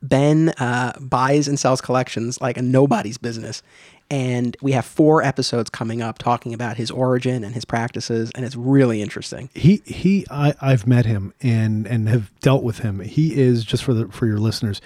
Ben 0.02 0.50
uh, 0.58 0.92
buys 1.00 1.48
and 1.48 1.58
sells 1.58 1.80
collections 1.80 2.40
like 2.40 2.56
a 2.56 2.62
nobody's 2.62 3.18
business. 3.18 3.62
And 4.08 4.56
we 4.62 4.72
have 4.72 4.84
four 4.84 5.22
episodes 5.22 5.68
coming 5.68 6.00
up 6.00 6.18
talking 6.18 6.54
about 6.54 6.76
his 6.76 6.92
origin 6.92 7.42
and 7.42 7.54
his 7.54 7.64
practices, 7.64 8.30
and 8.36 8.44
it's 8.44 8.54
really 8.54 9.02
interesting. 9.02 9.50
He 9.52 9.82
he 9.84 10.24
I, 10.30 10.54
I've 10.60 10.86
met 10.86 11.06
him 11.06 11.34
and 11.42 11.88
and 11.88 12.08
have 12.08 12.30
dealt 12.38 12.62
with 12.62 12.78
him. 12.78 13.00
He 13.00 13.36
is 13.36 13.64
just 13.64 13.82
for 13.82 13.94
the 13.94 14.06
for 14.08 14.26
your 14.26 14.38
listeners, 14.38 14.80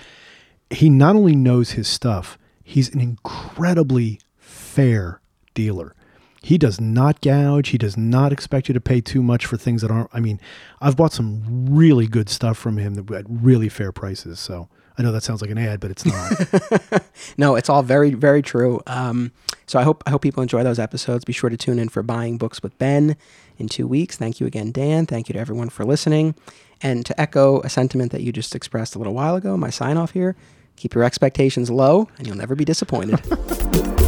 he 0.70 0.88
not 0.88 1.16
only 1.16 1.36
knows 1.36 1.72
his 1.72 1.86
stuff, 1.86 2.38
he's 2.64 2.88
an 2.94 3.00
incredibly 3.00 4.20
fair 4.38 5.20
dealer. 5.52 5.94
He 6.42 6.56
does 6.56 6.80
not 6.80 7.20
gouge. 7.20 7.68
He 7.68 7.78
does 7.78 7.98
not 7.98 8.32
expect 8.32 8.68
you 8.68 8.72
to 8.72 8.80
pay 8.80 9.02
too 9.02 9.22
much 9.22 9.44
for 9.44 9.58
things 9.58 9.82
that 9.82 9.90
aren't. 9.90 10.08
I 10.14 10.20
mean, 10.20 10.40
I've 10.80 10.96
bought 10.96 11.12
some 11.12 11.66
really 11.68 12.06
good 12.06 12.30
stuff 12.30 12.56
from 12.56 12.78
him 12.78 13.06
at 13.14 13.26
really 13.28 13.68
fair 13.68 13.92
prices. 13.92 14.40
So 14.40 14.70
I 15.00 15.02
know 15.02 15.12
that 15.12 15.22
sounds 15.22 15.40
like 15.40 15.50
an 15.50 15.56
ad, 15.56 15.80
but 15.80 15.90
it's 15.90 16.04
not. 16.04 17.02
No, 17.38 17.56
it's 17.56 17.70
all 17.70 17.82
very, 17.82 18.10
very 18.10 18.42
true. 18.42 18.82
Um, 18.86 19.32
so 19.66 19.78
I 19.78 19.82
hope 19.82 20.02
I 20.06 20.10
hope 20.10 20.20
people 20.20 20.42
enjoy 20.42 20.62
those 20.62 20.78
episodes. 20.78 21.24
Be 21.24 21.32
sure 21.32 21.48
to 21.48 21.56
tune 21.56 21.78
in 21.78 21.88
for 21.88 22.02
buying 22.02 22.36
books 22.36 22.62
with 22.62 22.76
Ben 22.76 23.16
in 23.56 23.68
two 23.68 23.86
weeks. 23.86 24.18
Thank 24.18 24.40
you 24.40 24.46
again, 24.46 24.72
Dan. 24.72 25.06
Thank 25.06 25.28
you 25.28 25.32
to 25.32 25.38
everyone 25.38 25.70
for 25.70 25.86
listening. 25.86 26.34
And 26.82 27.06
to 27.06 27.18
echo 27.18 27.60
a 27.62 27.70
sentiment 27.70 28.12
that 28.12 28.20
you 28.20 28.30
just 28.30 28.54
expressed 28.54 28.94
a 28.94 28.98
little 28.98 29.14
while 29.14 29.36
ago, 29.36 29.56
my 29.56 29.70
sign 29.70 29.96
off 29.96 30.10
here: 30.10 30.36
keep 30.76 30.94
your 30.94 31.04
expectations 31.04 31.70
low, 31.70 32.08
and 32.18 32.26
you'll 32.26 32.36
never 32.36 32.54
be 32.54 32.66
disappointed. 32.66 33.20